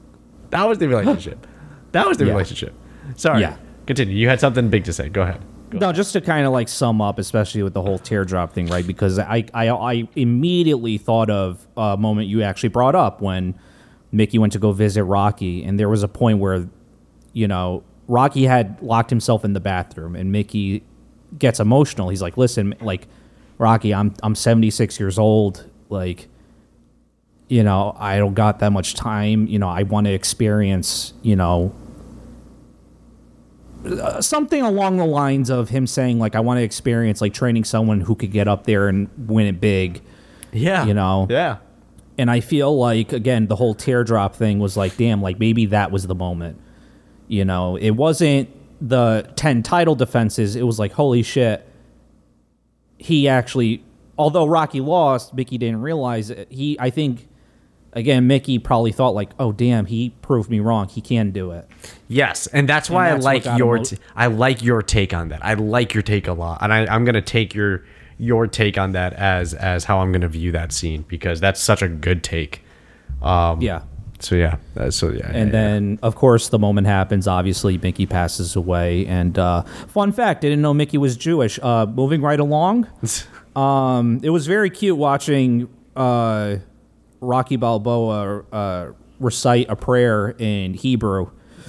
that 0.50 0.68
was 0.68 0.78
the 0.78 0.88
relationship. 0.88 1.46
That 1.92 2.06
was 2.06 2.18
the 2.18 2.26
Yeah. 2.26 2.32
relationship. 2.32 2.74
Sorry. 3.16 3.40
Yeah. 3.40 3.56
Continue. 3.86 4.16
You 4.16 4.28
had 4.28 4.38
something 4.40 4.68
big 4.68 4.84
to 4.84 4.92
say. 4.92 5.08
Go 5.08 5.22
ahead. 5.22 5.40
Go 5.70 5.78
No, 5.78 5.92
just 5.92 6.12
to 6.12 6.20
kind 6.20 6.46
of 6.46 6.52
like 6.52 6.68
sum 6.68 7.00
up, 7.00 7.18
especially 7.18 7.62
with 7.62 7.72
the 7.72 7.80
whole 7.82 7.98
teardrop 7.98 8.52
thing, 8.52 8.66
right? 8.66 8.86
Because 8.86 9.18
I, 9.18 9.44
I, 9.54 9.70
I 9.70 10.08
immediately 10.14 10.98
thought 10.98 11.30
of 11.30 11.66
a 11.76 11.96
moment 11.96 12.28
you 12.28 12.42
actually 12.42 12.68
brought 12.68 12.94
up 12.94 13.22
when 13.22 13.54
Mickey 14.12 14.38
went 14.38 14.52
to 14.54 14.58
go 14.58 14.72
visit 14.72 15.04
Rocky, 15.04 15.64
and 15.64 15.78
there 15.80 15.88
was 15.88 16.02
a 16.02 16.08
point 16.08 16.38
where, 16.38 16.68
you 17.32 17.48
know, 17.48 17.82
Rocky 18.08 18.44
had 18.44 18.82
locked 18.82 19.10
himself 19.10 19.44
in 19.44 19.52
the 19.52 19.60
bathroom, 19.60 20.16
and 20.16 20.32
Mickey 20.32 20.82
gets 21.38 21.60
emotional. 21.60 22.08
He's 22.08 22.22
like, 22.22 22.36
"Listen, 22.36 22.74
like, 22.80 23.06
Rocky, 23.58 23.94
I'm 23.94 24.14
I'm 24.22 24.34
76 24.34 24.98
years 24.98 25.18
old, 25.18 25.66
like." 25.88 26.28
You 27.50 27.62
know, 27.62 27.96
I 27.98 28.18
don't 28.18 28.34
got 28.34 28.58
that 28.58 28.72
much 28.72 28.92
time. 28.92 29.46
You 29.46 29.58
know, 29.58 29.70
I 29.70 29.82
want 29.82 30.06
to 30.06 30.12
experience, 30.12 31.14
you 31.22 31.34
know, 31.34 31.74
uh, 33.84 34.20
something 34.20 34.62
along 34.62 34.96
the 34.96 35.06
lines 35.06 35.50
of 35.50 35.68
him 35.68 35.86
saying 35.86 36.18
like 36.18 36.34
I 36.34 36.40
want 36.40 36.58
to 36.58 36.62
experience 36.62 37.20
like 37.20 37.32
training 37.32 37.64
someone 37.64 38.00
who 38.00 38.14
could 38.14 38.32
get 38.32 38.48
up 38.48 38.64
there 38.64 38.88
and 38.88 39.08
win 39.16 39.46
it 39.46 39.60
big. 39.60 40.02
Yeah. 40.52 40.84
You 40.84 40.94
know. 40.94 41.26
Yeah. 41.30 41.58
And 42.16 42.30
I 42.30 42.40
feel 42.40 42.76
like 42.76 43.12
again 43.12 43.46
the 43.46 43.56
whole 43.56 43.74
teardrop 43.74 44.34
thing 44.34 44.58
was 44.58 44.76
like 44.76 44.96
damn 44.96 45.22
like 45.22 45.38
maybe 45.38 45.66
that 45.66 45.90
was 45.90 46.06
the 46.06 46.14
moment. 46.14 46.60
You 47.28 47.44
know, 47.44 47.76
it 47.76 47.90
wasn't 47.90 48.48
the 48.80 49.30
10 49.36 49.62
title 49.62 49.94
defenses, 49.94 50.56
it 50.56 50.62
was 50.62 50.78
like 50.78 50.92
holy 50.92 51.22
shit. 51.22 51.66
He 52.96 53.28
actually 53.28 53.82
although 54.16 54.46
Rocky 54.46 54.80
lost, 54.80 55.32
Mickey 55.34 55.58
didn't 55.58 55.80
realize 55.82 56.30
it. 56.30 56.50
He 56.50 56.76
I 56.80 56.90
think 56.90 57.28
again 57.92 58.26
Mickey 58.26 58.58
probably 58.58 58.92
thought 58.92 59.14
like 59.14 59.30
oh 59.38 59.52
damn, 59.52 59.86
he 59.86 60.10
proved 60.22 60.50
me 60.50 60.60
wrong. 60.60 60.88
He 60.88 61.00
can 61.00 61.30
do 61.30 61.52
it. 61.52 61.68
Yes, 62.08 62.46
and 62.48 62.68
that's 62.68 62.90
why 62.90 63.10
that's 63.10 63.24
I 63.24 63.32
like 63.32 63.58
your 63.58 63.78
t- 63.78 63.98
I 64.16 64.26
like 64.26 64.62
your 64.62 64.82
take 64.82 65.14
on 65.14 65.28
that. 65.28 65.44
I 65.44 65.54
like 65.54 65.94
your 65.94 66.02
take 66.02 66.26
a 66.26 66.32
lot, 66.32 66.58
and 66.62 66.72
I, 66.72 66.86
I'm 66.86 67.04
gonna 67.04 67.22
take 67.22 67.54
your 67.54 67.84
your 68.18 68.46
take 68.48 68.76
on 68.78 68.92
that 68.92 69.12
as 69.12 69.54
as 69.54 69.84
how 69.84 70.00
I'm 70.00 70.10
gonna 70.12 70.28
view 70.28 70.50
that 70.52 70.72
scene 70.72 71.04
because 71.08 71.40
that's 71.40 71.60
such 71.60 71.82
a 71.82 71.88
good 71.88 72.22
take. 72.24 72.62
Um, 73.22 73.60
Yeah. 73.60 73.82
So 74.20 74.34
yeah, 74.34 74.56
that's, 74.74 74.96
so 74.96 75.10
yeah, 75.10 75.30
And 75.32 75.48
yeah, 75.48 75.52
then, 75.52 75.98
of 76.02 76.16
course, 76.16 76.48
the 76.48 76.58
moment 76.58 76.86
happens. 76.86 77.28
Obviously, 77.28 77.78
Mickey 77.78 78.06
passes 78.06 78.56
away. 78.56 79.06
And 79.06 79.38
uh, 79.38 79.62
fun 79.62 80.12
fact: 80.12 80.44
I 80.44 80.48
didn't 80.48 80.62
know 80.62 80.74
Mickey 80.74 80.98
was 80.98 81.16
Jewish. 81.16 81.58
Uh, 81.62 81.86
moving 81.86 82.20
right 82.20 82.40
along, 82.40 82.88
um, 83.56 84.20
it 84.22 84.30
was 84.30 84.46
very 84.46 84.70
cute 84.70 84.96
watching 84.96 85.68
uh, 85.94 86.56
Rocky 87.20 87.56
Balboa 87.56 88.44
uh, 88.52 88.92
recite 89.20 89.66
a 89.68 89.76
prayer 89.76 90.34
in 90.38 90.74
Hebrew 90.74 91.30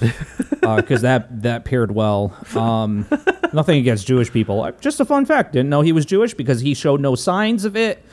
because 0.60 1.02
that 1.02 1.42
that 1.42 1.64
paired 1.64 1.92
well. 1.92 2.36
Um, 2.56 3.06
nothing 3.52 3.78
against 3.78 4.06
Jewish 4.06 4.32
people. 4.32 4.62
Uh, 4.62 4.72
Just 4.72 4.98
a 4.98 5.04
fun 5.04 5.24
fact: 5.24 5.52
didn't 5.52 5.70
know 5.70 5.82
he 5.82 5.92
was 5.92 6.04
Jewish 6.04 6.34
because 6.34 6.60
he 6.60 6.74
showed 6.74 7.00
no 7.00 7.14
signs 7.14 7.64
of 7.64 7.76
it. 7.76 8.04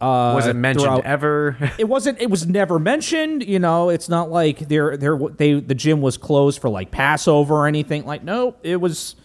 Was 0.00 0.46
it 0.46 0.54
mentioned 0.54 0.84
throughout- 0.86 1.04
ever? 1.04 1.56
it 1.78 1.88
wasn't 1.88 2.20
it 2.20 2.28
was 2.30 2.46
never 2.46 2.78
mentioned 2.78 3.46
you 3.46 3.58
know? 3.58 3.88
It's 3.88 4.08
not 4.08 4.30
like 4.30 4.60
they're 4.68 4.96
they're 4.96 5.18
they 5.18 5.54
the 5.60 5.74
gym 5.74 6.00
was 6.00 6.16
closed 6.16 6.60
for 6.60 6.68
like 6.68 6.90
passover 6.90 7.54
or 7.54 7.66
anything. 7.66 8.04
Like 8.04 8.22
nope 8.22 8.58
it 8.62 8.76
was 8.76 9.16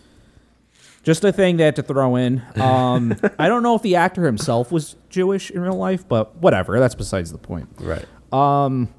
just 1.04 1.24
a 1.24 1.32
thing 1.32 1.58
they 1.58 1.64
had 1.66 1.76
to 1.78 1.84
throw 1.84 2.16
in. 2.16 2.42
Um 2.56 3.16
i 3.40 3.48
don't 3.48 3.64
know 3.64 3.76
if 3.76 3.82
the 3.82 3.96
actor 3.96 4.26
himself 4.26 4.72
was 4.72 4.96
jewish 5.10 5.50
in 5.52 5.62
real 5.62 5.76
life 5.78 6.08
but 6.08 6.36
whatever. 6.38 6.80
That's 6.80 6.96
besides 6.96 7.32
the 7.32 7.38
point. 7.38 7.70
Right. 7.80 8.06
Um. 8.32 8.90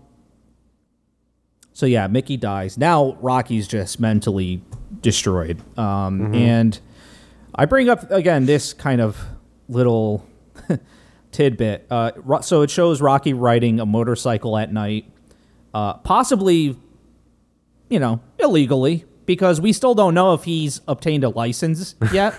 so 1.72 1.86
yeah 1.86 2.06
mickey 2.08 2.36
dies. 2.36 2.76
Now 2.76 3.16
rocky's 3.20 3.68
just 3.68 4.00
mentally 4.00 4.62
destroyed. 5.00 5.62
Um 5.78 6.34
and 6.34 6.78
i 7.54 7.64
bring 7.64 7.88
up 7.88 8.10
again 8.10 8.46
this 8.46 8.72
kind 8.72 9.00
of 9.00 9.18
little 9.68 10.26
tidbit 11.32 11.86
uh 11.90 12.10
so 12.42 12.62
it 12.62 12.70
shows 12.70 13.00
rocky 13.00 13.32
riding 13.32 13.78
a 13.78 13.86
motorcycle 13.86 14.56
at 14.58 14.72
night 14.72 15.04
uh 15.74 15.94
possibly 15.94 16.76
you 17.88 17.98
know 18.00 18.20
illegally 18.38 19.04
because 19.26 19.60
we 19.60 19.72
still 19.72 19.94
don't 19.94 20.12
know 20.14 20.34
if 20.34 20.42
he's 20.44 20.80
obtained 20.88 21.22
a 21.22 21.28
license 21.28 21.94
yet 22.12 22.34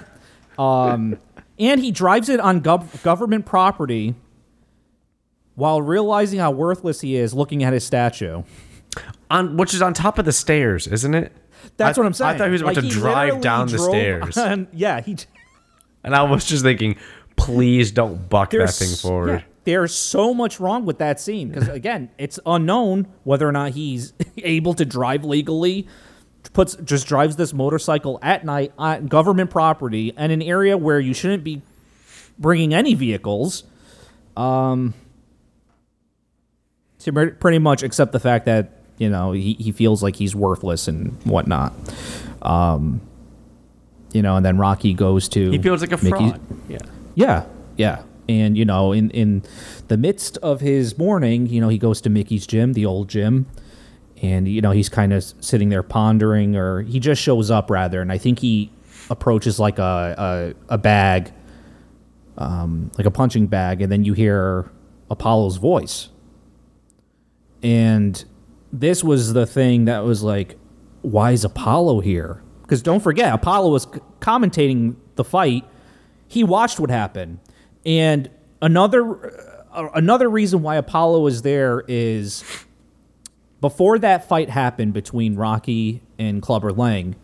um 0.59 1.17
and 1.57 1.79
he 1.81 1.91
drives 1.91 2.27
it 2.27 2.39
on 2.41 2.59
gov- 2.61 3.01
government 3.03 3.45
property 3.45 4.13
while 5.55 5.81
realizing 5.81 6.39
how 6.39 6.51
worthless 6.51 7.01
he 7.01 7.15
is 7.15 7.33
looking 7.33 7.63
at 7.63 7.73
his 7.73 7.85
statue 7.85 8.43
On 9.29 9.57
which 9.57 9.73
is 9.73 9.81
on 9.81 9.93
top 9.93 10.19
of 10.19 10.25
the 10.25 10.31
stairs, 10.33 10.87
isn't 10.87 11.13
it? 11.15 11.31
That's 11.77 11.97
I- 11.97 12.01
what 12.01 12.07
I'm 12.07 12.13
saying. 12.13 12.35
I 12.35 12.37
thought 12.37 12.47
he 12.47 12.51
was 12.51 12.61
about 12.61 12.75
Like, 12.75 12.83
to 12.85 12.89
drive 12.89 13.41
down 13.41 13.67
the 13.67 13.79
stairs, 13.79 14.37
on- 14.37 14.67
yeah, 14.73 14.99
he. 15.01 15.15
and 16.03 16.13
I 16.15 16.23
was 16.23 16.43
just 16.45 16.63
thinking, 16.63 16.97
please 17.45 17.91
don't 17.91 18.29
buck 18.29 18.51
There's 18.51 18.77
that 18.77 18.85
thing 18.85 18.95
forward. 18.95 19.29
yeah, 19.29 19.41
there's 19.63 19.93
so 19.93 20.33
much 20.33 20.59
wrong 20.59 20.85
with 20.85 20.97
that 20.99 21.19
scene 21.19 21.49
because 21.49 21.67
again, 21.81 22.09
it's 22.17 22.39
unknown 22.45 23.07
whether 23.23 23.47
or 23.47 23.51
not 23.51 23.71
he's 23.71 24.13
able 24.37 24.73
to 24.75 24.85
drive 24.85 25.23
legally. 25.25 25.87
Puts 26.53 26.75
just 26.77 27.07
drives 27.07 27.35
this 27.35 27.53
motorcycle 27.53 28.19
at 28.21 28.43
night 28.43 28.73
on 28.77 29.07
government 29.07 29.51
property 29.51 30.11
and 30.17 30.31
an 30.31 30.41
area 30.41 30.77
where 30.77 30.99
you 30.99 31.13
shouldn't 31.13 31.43
be 31.43 31.61
bringing 32.39 32.73
any 32.73 32.93
vehicles. 32.95 33.63
Um, 34.35 34.93
to 36.99 37.11
pretty 37.39 37.59
much 37.59 37.83
accept 37.83 38.11
the 38.11 38.19
fact 38.19 38.45
that 38.45 38.71
you 38.97 39.09
know 39.09 39.31
he, 39.31 39.53
he 39.53 39.71
feels 39.71 40.03
like 40.03 40.15
he's 40.15 40.35
worthless 40.35 40.87
and 40.87 41.11
whatnot. 41.23 41.73
Um, 42.41 43.01
you 44.13 44.21
know, 44.21 44.35
and 44.35 44.45
then 44.45 44.57
Rocky 44.57 44.93
goes 44.93 45.29
to 45.29 45.51
He 45.51 45.57
feels 45.59 45.81
like 45.81 45.91
a 45.91 45.97
Mickey- 46.03 46.09
fraud. 46.09 46.41
Yeah. 46.67 46.79
Yeah, 47.15 47.45
yeah. 47.77 48.03
And 48.29 48.57
you 48.57 48.65
know, 48.65 48.91
in 48.91 49.09
in 49.11 49.43
the 49.87 49.97
midst 49.97 50.37
of 50.37 50.61
his 50.61 50.97
mourning, 50.97 51.47
you 51.47 51.59
know, 51.59 51.69
he 51.69 51.77
goes 51.77 52.01
to 52.01 52.09
Mickey's 52.09 52.47
gym, 52.47 52.73
the 52.73 52.85
old 52.85 53.09
gym, 53.09 53.47
and 54.21 54.47
you 54.47 54.61
know, 54.61 54.71
he's 54.71 54.89
kind 54.89 55.11
of 55.11 55.23
sitting 55.39 55.69
there 55.69 55.83
pondering, 55.83 56.55
or 56.55 56.81
he 56.83 56.99
just 56.99 57.21
shows 57.21 57.51
up 57.51 57.69
rather, 57.69 58.01
and 58.01 58.11
I 58.11 58.17
think 58.17 58.39
he 58.39 58.71
approaches 59.09 59.59
like 59.59 59.79
a 59.79 60.55
a, 60.69 60.73
a 60.75 60.77
bag, 60.77 61.33
um, 62.37 62.91
like 62.97 63.07
a 63.07 63.11
punching 63.11 63.47
bag, 63.47 63.81
and 63.81 63.91
then 63.91 64.03
you 64.05 64.13
hear 64.13 64.71
Apollo's 65.09 65.57
voice, 65.57 66.09
and 67.63 68.23
this 68.71 69.03
was 69.03 69.33
the 69.33 69.45
thing 69.45 69.85
that 69.85 70.03
was 70.05 70.23
like, 70.23 70.57
why 71.01 71.31
is 71.31 71.43
Apollo 71.43 72.01
here? 72.01 72.41
Because 72.61 72.81
don't 72.81 73.01
forget, 73.01 73.33
Apollo 73.33 73.71
was 73.71 73.85
commentating 74.21 74.95
the 75.15 75.23
fight 75.25 75.65
he 76.31 76.43
watched 76.43 76.79
what 76.79 76.89
happened 76.89 77.39
and 77.85 78.29
another 78.61 79.33
uh, 79.71 79.89
another 79.93 80.29
reason 80.29 80.61
why 80.61 80.75
apollo 80.75 81.27
is 81.27 81.41
there 81.41 81.83
is 81.87 82.43
before 83.59 83.99
that 83.99 84.27
fight 84.27 84.49
happened 84.49 84.93
between 84.93 85.35
rocky 85.35 86.01
and 86.17 86.41
clubber 86.41 86.71
lang 86.71 87.15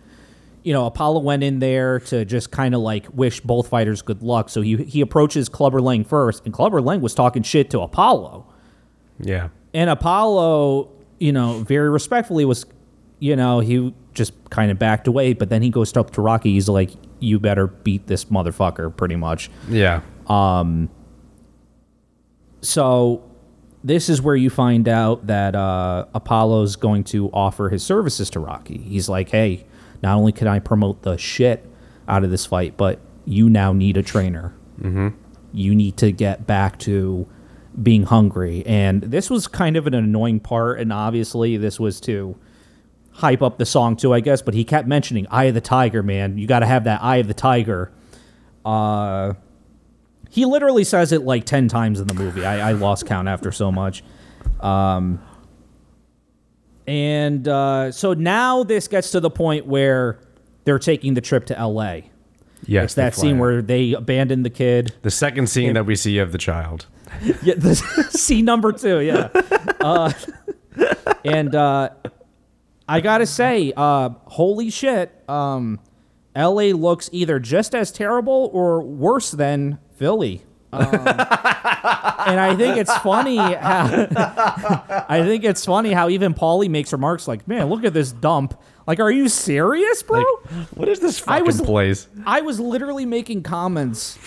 you 0.64 0.74
know 0.74 0.86
apollo 0.86 1.20
went 1.20 1.43
in 1.43 1.60
there 1.60 1.99
to 1.99 2.26
just 2.26 2.51
kind 2.51 2.76
of 2.76 2.82
like 2.82 3.05
wish 3.14 3.39
both 3.41 3.68
fighters 3.70 4.01
good 4.01 4.22
luck 4.22 4.49
so 4.49 4.62
he, 4.62 4.76
he 4.78 5.01
approaches 5.01 5.49
clubber 5.49 5.82
lang 5.82 6.03
first 6.03 6.43
and 6.45 6.53
clubber 6.53 6.82
lang 6.82 7.01
was 7.01 7.14
talking 7.16 7.43
shit 7.43 7.70
to 7.70 7.80
apollo 7.82 8.45
Yeah. 9.20 9.49
and 9.74 9.89
Apollo, 9.89 10.89
you 11.20 11.32
know, 11.32 11.64
very 11.64 11.89
respectfully 11.89 12.45
was, 12.45 12.66
you 13.20 13.36
know, 13.36 13.60
he 13.62 13.91
just 14.14 14.34
kind 14.51 14.70
of 14.70 14.78
backed 14.78 15.08
away. 15.08 15.34
But 15.34 15.49
then 15.49 15.64
he 15.64 15.72
goes 15.72 15.97
up 15.97 16.12
to 16.12 16.22
Rocky. 16.22 16.53
He's 16.53 16.70
like, 16.70 16.91
"You 17.20 17.39
better 17.39 17.68
beat 17.68 18.07
this 18.07 18.26
motherfucker," 18.26 18.95
pretty 18.95 19.15
much. 19.15 19.49
Yeah. 19.70 20.01
Um 20.28 20.89
So 22.61 23.24
this 23.84 24.09
is 24.09 24.22
where 24.22 24.36
you 24.36 24.49
find 24.49 24.88
out 24.89 25.28
that 25.28 25.55
uh, 25.55 26.05
Apollo's 26.13 26.76
going 26.76 27.03
to 27.05 27.30
offer 27.32 27.70
his 27.70 27.84
services 27.84 28.30
to 28.32 28.39
Rocky. 28.39 28.80
He's 28.80 29.07
like, 29.07 29.30
"Hey, 29.30 29.65
not 30.03 30.18
only 30.18 30.32
can 30.32 30.47
I 30.47 30.59
promote 30.59 31.03
the 31.03 31.18
shit 31.18 31.65
out 32.07 32.24
of 32.24 32.32
this 32.32 32.45
fight, 32.45 32.76
but 32.76 32.99
you 33.26 33.49
now 33.49 33.74
need 33.74 33.95
a 33.97 34.03
trainer. 34.03 34.53
Mm-hmm. 34.82 35.09
You 35.53 35.76
need 35.76 35.97
to 35.97 36.11
get 36.11 36.47
back 36.47 36.80
to 36.80 37.28
being 37.82 38.03
hungry." 38.03 38.65
And 38.65 39.03
this 39.03 39.30
was 39.30 39.47
kind 39.47 39.78
of 39.78 39.88
an 39.88 39.93
annoying 39.93 40.39
part, 40.39 40.80
and 40.80 40.91
obviously 40.91 41.55
this 41.57 41.80
was 41.80 42.01
to 42.01 42.36
hype 43.18 43.41
up 43.41 43.57
the 43.57 43.65
song 43.65 43.95
too, 43.95 44.13
I 44.13 44.20
guess. 44.20 44.41
But 44.41 44.53
he 44.53 44.63
kept 44.63 44.88
mentioning 44.88 45.28
"Eye 45.30 45.45
of 45.45 45.53
the 45.53 45.61
Tiger," 45.61 46.01
man. 46.01 46.38
You 46.38 46.47
got 46.47 46.59
to 46.59 46.65
have 46.65 46.86
that 46.86 47.03
"Eye 47.03 47.18
of 47.18 47.28
the 47.28 47.34
Tiger." 47.34 47.91
Uh, 48.65 49.34
he 50.30 50.45
literally 50.45 50.84
says 50.84 51.11
it 51.11 51.24
like 51.24 51.45
10 51.45 51.68
times 51.68 51.99
in 51.99 52.07
the 52.07 52.13
movie. 52.13 52.45
I, 52.45 52.70
I 52.70 52.72
lost 52.74 53.05
count 53.05 53.28
after 53.28 53.51
so 53.51 53.72
much. 53.72 54.03
Um, 54.59 55.22
and 56.86 57.47
uh, 57.47 57.91
so 57.91 58.13
now 58.13 58.63
this 58.63 58.88
gets 58.88 59.11
to 59.11 59.20
the 59.20 59.30
point 59.30 59.65
where 59.65 60.20
they're 60.65 60.80
taking 60.80 61.13
the 61.13 61.22
trip 61.22 61.45
to 61.45 61.65
LA. 61.65 62.01
Yes. 62.65 62.86
It's 62.86 62.93
that 62.95 63.15
scene 63.15 63.36
fly 63.36 63.39
where 63.39 63.61
they 63.61 63.93
abandon 63.93 64.43
the 64.43 64.49
kid. 64.49 64.93
The 65.01 65.11
second 65.11 65.47
scene 65.47 65.74
that 65.74 65.86
we 65.86 65.95
see 65.95 66.18
of 66.18 66.32
the 66.32 66.38
child. 66.38 66.88
Yeah, 67.43 67.53
the, 67.55 67.76
scene 68.09 68.45
number 68.45 68.72
two, 68.72 68.99
yeah. 68.99 69.30
Uh, 69.80 70.11
and 71.26 71.55
uh, 71.55 71.89
I 72.88 73.01
gotta 73.01 73.25
say, 73.25 73.73
uh, 73.75 74.09
holy 74.25 74.69
shit, 74.69 75.11
um, 75.29 75.79
LA 76.35 76.71
looks 76.73 77.09
either 77.11 77.39
just 77.39 77.75
as 77.75 77.91
terrible 77.91 78.49
or 78.53 78.81
worse 78.81 79.31
than 79.31 79.79
Philly. 79.95 80.43
Um, 80.73 80.83
and 80.93 82.39
I 82.39 82.53
think 82.57 82.77
it's 82.77 82.95
funny 82.97 83.38
how 83.38 83.55
I 85.09 85.23
think 85.25 85.43
it's 85.45 85.65
funny 85.65 85.93
how 85.93 86.09
even 86.09 86.33
Paulie 86.33 86.69
makes 86.69 86.91
remarks 86.91 87.27
like, 87.27 87.47
"Man, 87.47 87.69
look 87.69 87.83
at 87.85 87.93
this 87.93 88.11
dump." 88.11 88.59
Like, 88.85 88.99
are 88.99 89.11
you 89.11 89.27
serious, 89.29 90.03
bro? 90.03 90.21
What 90.75 90.88
is 90.89 90.99
this 90.99 91.21
I 91.23 91.39
fucking 91.39 91.45
was- 91.45 91.61
place? 91.61 92.07
I 92.25 92.41
was 92.41 92.59
literally 92.59 93.05
making 93.05 93.43
comments 93.43 94.17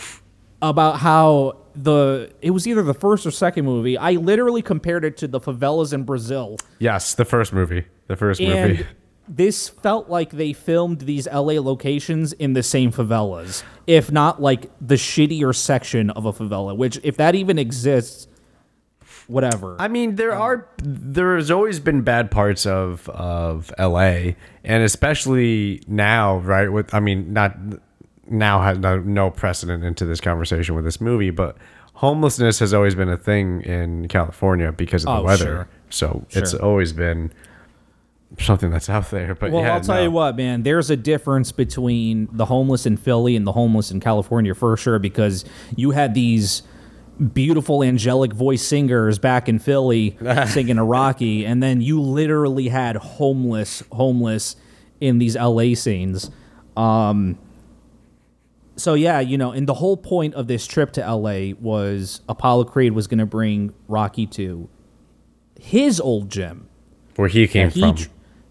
about 0.63 0.99
how 0.99 1.57
the 1.75 2.33
it 2.43 2.51
was 2.51 2.67
either 2.67 2.83
the 2.83 2.95
first 2.95 3.27
or 3.27 3.31
second 3.31 3.65
movie. 3.65 3.97
I 3.99 4.13
literally 4.13 4.63
compared 4.63 5.05
it 5.05 5.17
to 5.19 5.29
the 5.29 5.41
favelas 5.41 5.93
in 5.93 6.05
Brazil, 6.05 6.57
Yes, 6.79 7.15
the 7.15 7.25
first 7.25 7.53
movie. 7.53 7.85
The 8.07 8.17
first 8.17 8.41
and 8.41 8.73
movie. 8.73 8.87
this 9.29 9.69
felt 9.69 10.09
like 10.09 10.31
they 10.31 10.53
filmed 10.53 11.03
these 11.03 11.27
LA 11.29 11.61
locations 11.61 12.33
in 12.33 12.55
the 12.55 12.63
same 12.63 12.91
favelas, 12.93 13.63
if 13.87 14.11
not 14.11 14.43
like 14.43 14.71
the 14.81 14.97
shittier 14.97 15.55
section 15.55 16.11
of 16.11 16.25
a 16.27 16.33
favela. 16.33 16.77
Which, 16.77 16.99
if 17.05 17.17
that 17.19 17.35
even 17.35 17.59
exists, 17.59 18.27
whatever. 19.29 19.77
I 19.79 19.89
mean, 19.89 20.17
there 20.17 20.33
are 20.33 20.69
there's 20.83 21.51
always 21.51 21.79
been 21.81 22.03
bad 22.03 22.31
parts 22.31 22.67
of 22.67 23.09
of 23.11 23.73
LA, 23.79 24.33
and 24.65 24.83
especially 24.83 25.83
now, 25.87 26.39
right? 26.39 26.71
With 26.71 26.93
I 26.93 27.01
mean, 27.01 27.33
not 27.33 27.57
now 28.31 28.61
has 28.63 28.79
no, 28.79 28.99
no 29.01 29.31
precedent 29.31 29.85
into 29.85 30.05
this 30.07 30.21
conversation 30.21 30.75
with 30.75 30.85
this 30.85 31.01
movie, 31.01 31.31
but 31.31 31.57
homelessness 31.95 32.59
has 32.61 32.73
always 32.73 32.95
been 32.95 33.09
a 33.09 33.17
thing 33.17 33.61
in 33.63 34.09
California 34.09 34.73
because 34.73 35.05
of 35.05 35.09
the 35.15 35.21
Oh, 35.21 35.25
weather. 35.25 35.45
sure. 35.45 35.69
So 35.91 36.25
it's 36.31 36.55
always 36.55 36.93
been 36.93 37.33
something 38.39 38.71
that's 38.71 38.89
out 38.89 39.11
there. 39.11 39.35
But 39.35 39.51
Well, 39.51 39.63
yeah, 39.63 39.75
I'll 39.75 39.81
tell 39.81 39.97
no. 39.97 40.03
you 40.05 40.11
what, 40.11 40.37
man. 40.37 40.63
There's 40.63 40.89
a 40.91 40.97
difference 40.97 41.51
between 41.53 42.29
the 42.33 42.45
homeless 42.47 42.87
in 42.87 42.97
Philly 42.97 43.35
and 43.37 43.47
the 43.47 43.53
homeless 43.53 43.91
in 43.91 44.01
California 44.01 44.55
for 44.55 44.77
sure, 44.77 44.99
because 45.01 45.45
you 45.77 45.91
had 45.91 46.15
these 46.15 46.63
beautiful 47.35 47.83
angelic 47.83 48.33
voice 48.33 48.63
singers 48.63 49.19
back 49.19 49.49
in 49.49 49.59
Philly 49.59 50.17
singing 50.47 50.79
a 50.79 50.85
Rocky, 50.85 51.45
and 51.45 51.63
then 51.63 51.81
you 51.81 52.01
literally 52.01 52.69
had 52.69 52.97
homeless, 52.97 53.83
homeless 53.93 54.57
in 55.01 55.19
these 55.19 55.37
LA 55.37 55.75
scenes. 55.75 56.31
Um, 56.77 57.37
so 58.81 58.95
yeah, 58.95 59.21
you 59.21 59.37
know, 59.39 59.53
and 59.53 59.67
the 59.69 59.75
whole 59.75 59.97
point 59.97 60.35
of 60.35 60.47
this 60.47 60.67
trip 60.67 60.93
to 60.93 61.01
LA 61.01 61.53
was 61.61 62.21
Apollo 62.29 62.65
Creed 62.65 62.93
was 62.93 63.07
going 63.07 63.19
to 63.19 63.27
bring 63.27 63.73
Rocky 63.89 64.27
to 64.29 64.69
his 65.61 66.01
old 66.01 66.31
gym. 66.31 66.69
where 67.17 67.29
he 67.29 67.47
came 67.47 67.71
He 67.71 67.81
from. 67.81 67.97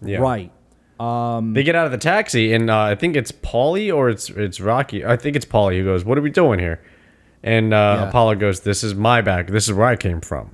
Yeah. 0.02 0.20
Right. 0.20 0.52
They 1.54 1.64
get 1.64 1.76
out 1.76 1.86
of 1.86 1.92
the 1.92 1.98
taxi, 1.98 2.54
and 2.54 2.70
uh, 2.70 2.78
I 2.82 2.96
think 2.96 3.16
it's 3.16 3.32
Paulie 3.32 3.94
or 3.94 4.10
it's 4.10 4.30
it's 4.30 4.60
Rocky. 4.60 5.06
I 5.06 5.16
think 5.16 5.36
it's 5.36 5.46
Paulie 5.46 5.78
who 5.80 5.86
goes, 5.86 6.04
"What 6.06 6.18
are 6.18 6.22
we 6.22 6.30
doing 6.30 6.60
here?" 6.60 6.82
And 7.42 7.74
uh, 7.74 7.98
Yeah. 8.02 8.10
Apollo 8.10 8.36
goes, 8.36 8.62
"This 8.62 8.84
is 8.84 8.94
my 8.96 9.22
back. 9.22 9.48
This 9.48 9.68
is 9.68 9.74
where 9.74 9.88
I 9.88 9.96
came 9.96 10.20
from. 10.22 10.52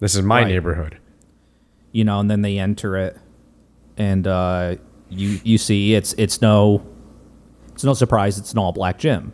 This 0.00 0.14
is 0.14 0.22
my 0.22 0.40
Right. 0.42 0.48
neighborhood." 0.48 0.98
you 1.92 2.04
know, 2.04 2.20
and 2.20 2.30
then 2.30 2.42
they 2.42 2.58
enter 2.58 2.96
it, 2.98 3.16
and 3.96 4.26
uh, 4.26 4.74
you 5.08 5.38
you 5.44 5.56
see 5.56 5.94
it's 5.94 6.12
it's 6.18 6.42
no 6.42 6.82
it's 7.76 7.84
no 7.84 7.94
surprise 7.94 8.36
it's 8.38 8.50
an 8.52 8.58
all 8.58 8.72
black 8.72 8.98
gym, 8.98 9.32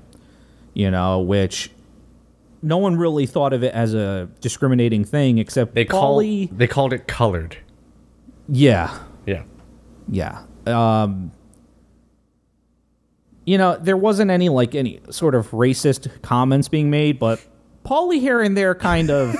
you 0.74 0.90
know, 0.90 1.20
which 1.20 1.70
no 2.62 2.76
one 2.76 2.96
really 2.96 3.24
thought 3.26 3.52
of 3.52 3.64
it 3.64 3.72
as 3.74 3.94
a 3.94 4.28
discriminating 4.40 5.04
thing 5.04 5.38
except 5.38 5.74
They 5.74 5.84
call 5.84 6.18
Paulie- 6.18 6.48
they 6.56 6.66
called 6.68 6.92
it 6.92 7.06
colored. 7.08 7.56
yeah 8.48 8.98
Yeah. 9.26 9.42
yeah 10.08 10.42
um 10.66 11.32
you 13.44 13.58
know 13.58 13.76
there 13.80 13.96
wasn't 13.96 14.30
any 14.30 14.48
like 14.48 14.74
any 14.76 15.00
sort 15.10 15.34
of 15.34 15.50
racist 15.50 16.22
comments 16.22 16.68
being 16.68 16.88
made 16.90 17.18
but 17.18 17.40
Paulie 17.84 18.20
here 18.20 18.40
and 18.40 18.56
there 18.56 18.74
kind 18.76 19.10
of 19.10 19.34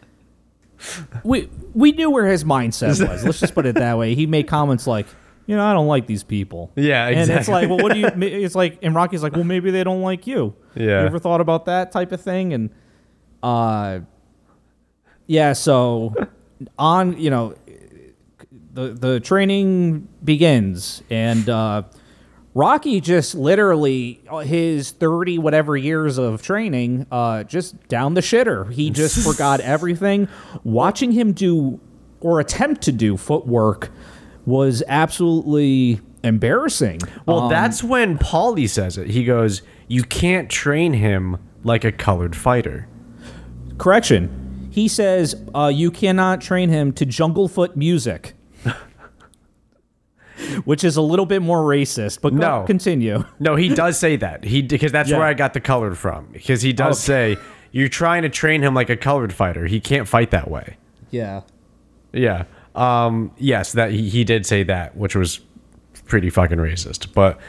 we 1.24 1.50
we 1.74 1.92
knew 1.92 2.10
where 2.10 2.26
his 2.26 2.44
mindset 2.44 2.88
was 3.06 3.22
let's 3.24 3.40
just 3.40 3.54
put 3.54 3.66
it 3.66 3.74
that 3.74 3.98
way 3.98 4.14
he 4.14 4.26
made 4.26 4.46
comments 4.48 4.86
like 4.86 5.06
you 5.50 5.56
know 5.56 5.64
I 5.66 5.72
don't 5.72 5.88
like 5.88 6.06
these 6.06 6.22
people 6.22 6.70
Yeah, 6.76 7.08
exactly. 7.08 7.32
and 7.34 7.40
it's 7.40 7.48
like 7.48 7.68
well 7.68 7.78
what 7.78 7.92
do 7.92 7.98
you 7.98 8.06
it's 8.22 8.54
like 8.54 8.78
and 8.82 8.94
Rocky's 8.94 9.22
like 9.22 9.32
well 9.34 9.42
maybe 9.44 9.70
they 9.72 9.82
don't 9.82 10.00
like 10.02 10.26
you 10.26 10.54
Yeah. 10.76 11.00
you 11.00 11.06
ever 11.06 11.18
thought 11.18 11.40
about 11.40 11.64
that 11.64 11.90
type 11.90 12.12
of 12.12 12.20
thing 12.20 12.52
and 12.52 12.70
uh 13.42 14.00
yeah 15.26 15.52
so 15.52 16.14
on 16.78 17.18
you 17.18 17.30
know 17.30 17.54
the 18.72 18.88
the 18.90 19.20
training 19.20 20.06
begins 20.22 21.02
and 21.10 21.48
uh, 21.48 21.82
Rocky 22.54 23.00
just 23.00 23.34
literally 23.34 24.20
uh, 24.28 24.38
his 24.38 24.90
30 24.92 25.38
whatever 25.38 25.76
years 25.76 26.18
of 26.18 26.42
training 26.42 27.06
uh 27.10 27.42
just 27.44 27.88
down 27.88 28.14
the 28.14 28.20
shitter. 28.20 28.70
He 28.72 28.90
just 28.90 29.24
forgot 29.28 29.60
everything. 29.60 30.28
Watching 30.64 31.12
him 31.12 31.32
do 31.32 31.80
or 32.20 32.38
attempt 32.40 32.82
to 32.82 32.92
do 32.92 33.16
footwork 33.16 33.90
was 34.50 34.82
absolutely 34.88 36.00
embarrassing. 36.24 37.00
Well, 37.24 37.42
Um, 37.44 37.50
that's 37.50 37.82
when 37.82 38.18
Paulie 38.18 38.68
says 38.68 38.98
it. 38.98 39.08
He 39.10 39.24
goes, 39.24 39.62
"You 39.88 40.02
can't 40.02 40.50
train 40.50 40.92
him 40.92 41.38
like 41.64 41.84
a 41.84 41.92
colored 41.92 42.36
fighter." 42.36 42.86
correction. 43.78 44.68
He 44.70 44.86
says 44.88 45.34
uh, 45.54 45.72
you 45.74 45.90
cannot 45.90 46.42
train 46.42 46.68
him 46.68 46.92
to 46.92 47.06
jungle 47.06 47.48
foot 47.48 47.76
music. 47.78 48.34
Which 50.64 50.84
is 50.84 50.96
a 50.96 51.02
little 51.02 51.26
bit 51.26 51.42
more 51.42 51.62
racist, 51.62 52.20
but 52.22 52.30
go- 52.30 52.38
No. 52.60 52.64
continue. 52.66 53.24
No, 53.40 53.56
he 53.56 53.68
does 53.74 53.98
say 53.98 54.16
that. 54.16 54.44
He 54.44 54.62
because 54.62 54.92
that's 54.92 55.10
Yeah. 55.10 55.18
where 55.18 55.26
I 55.26 55.34
got 55.34 55.54
the 55.54 55.60
colored 55.60 55.96
from. 55.98 56.28
Because 56.32 56.62
he 56.62 56.72
does 56.72 56.98
say 57.00 57.36
you're 57.72 57.88
trying 57.88 58.22
to 58.22 58.28
train 58.28 58.62
him 58.62 58.74
like 58.74 58.90
a 58.90 58.96
colored 58.96 59.32
fighter. 59.32 59.66
He 59.66 59.80
can't 59.80 60.06
fight 60.08 60.30
that 60.30 60.50
way. 60.50 60.76
Yeah. 61.10 61.40
Yeah. 62.12 62.44
Um. 62.74 63.32
Yes, 63.38 63.72
that 63.72 63.90
he, 63.90 64.08
he 64.08 64.24
did 64.24 64.46
say 64.46 64.62
that, 64.64 64.96
which 64.96 65.16
was 65.16 65.40
pretty 66.06 66.30
fucking 66.30 66.58
racist. 66.58 67.12
But 67.14 67.40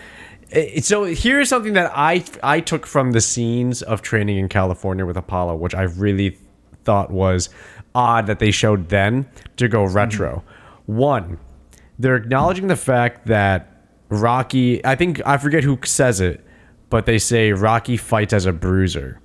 it, 0.50 0.86
so 0.86 1.04
here's 1.04 1.50
something 1.50 1.74
that 1.74 1.92
I 1.96 2.24
I 2.44 2.60
took 2.60 2.86
from 2.86 3.12
the 3.12 3.22
scenes 3.22 3.82
of 3.82 4.02
training 4.02 4.38
in 4.38 4.50
California 4.50 5.06
with 5.06 5.18
Apollo, 5.18 5.56
which 5.56 5.76
I 5.76 5.84
really 5.84 6.38
thought 6.84 7.12
was 7.12 7.50
odd 7.94 8.28
that 8.28 8.40
they 8.40 8.52
showed 8.52 8.90
then 8.90 9.28
to 9.58 9.68
go 9.68 9.84
retro. 9.84 10.44
One, 10.86 11.40
they're 12.00 12.16
acknowledging 12.16 12.68
the 12.68 12.76
fact 12.76 13.28
that 13.28 13.68
Rocky. 14.10 14.84
I 14.86 14.96
think 14.96 15.22
I 15.26 15.38
forget 15.38 15.64
who 15.64 15.78
says 15.84 16.20
it, 16.22 16.46
but 16.90 17.06
they 17.06 17.20
say 17.20 17.52
Rocky 17.52 17.98
fights 17.98 18.34
as 18.34 18.46
a 18.46 18.54
bruiser. 18.54 19.20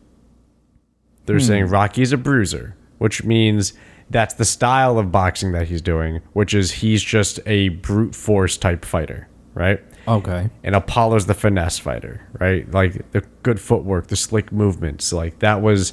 They're 1.26 1.40
saying 1.40 1.66
Rocky's 1.66 2.12
a 2.12 2.16
bruiser, 2.16 2.76
which 2.99 3.24
means 3.24 3.72
that's 4.11 4.34
the 4.34 4.44
style 4.44 4.98
of 4.98 5.11
boxing 5.11 5.52
that 5.52 5.68
he's 5.68 5.82
doing, 5.82 6.20
which 6.32 6.54
is 6.54 6.70
he's 6.72 7.02
just 7.02 7.40
a 7.46 7.70
brute 7.70 8.14
force 8.14 8.57
type 8.57 8.84
fighter, 8.84 9.28
right? 9.54 9.80
Okay. 10.07 10.48
And 10.62 10.74
Apollo's 10.74 11.26
the 11.26 11.34
finesse 11.34 11.78
fighter, 11.78 12.26
right? 12.38 12.70
Like 12.70 13.11
the 13.11 13.22
good 13.42 13.61
footwork, 13.61 14.07
the 14.07 14.16
slick 14.16 14.52
movements, 14.52 15.12
like 15.12 15.40
that 15.40 15.62
was 15.62 15.92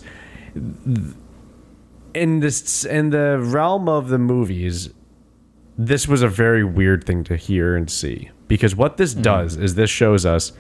in 2.13 2.39
this 2.39 2.85
in 2.85 3.09
the 3.09 3.39
realm 3.39 3.89
of 3.89 4.09
the 4.09 4.19
movies. 4.19 4.89
This 5.75 6.07
was 6.07 6.21
a 6.21 6.27
very 6.27 6.63
weird 6.63 7.05
thing 7.05 7.23
to 7.23 7.35
hear 7.35 7.75
and 7.75 7.89
see 7.89 8.29
because 8.47 8.75
what 8.75 8.97
this 8.97 9.13
hmm. 9.15 9.23
does 9.23 9.57
is 9.57 9.73
this 9.73 9.89
shows 9.89 10.25
us 10.25 10.51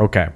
Okay. 0.00 0.28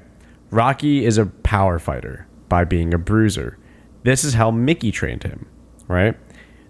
Rocky 0.50 1.04
is 1.04 1.18
a 1.18 1.26
power 1.26 1.78
fighter 1.78 2.26
by 2.48 2.64
being 2.64 2.94
a 2.94 2.98
bruiser. 2.98 3.58
This 4.04 4.24
is 4.24 4.34
how 4.34 4.50
Mickey 4.50 4.90
trained 4.90 5.24
him, 5.24 5.46
right? 5.88 6.16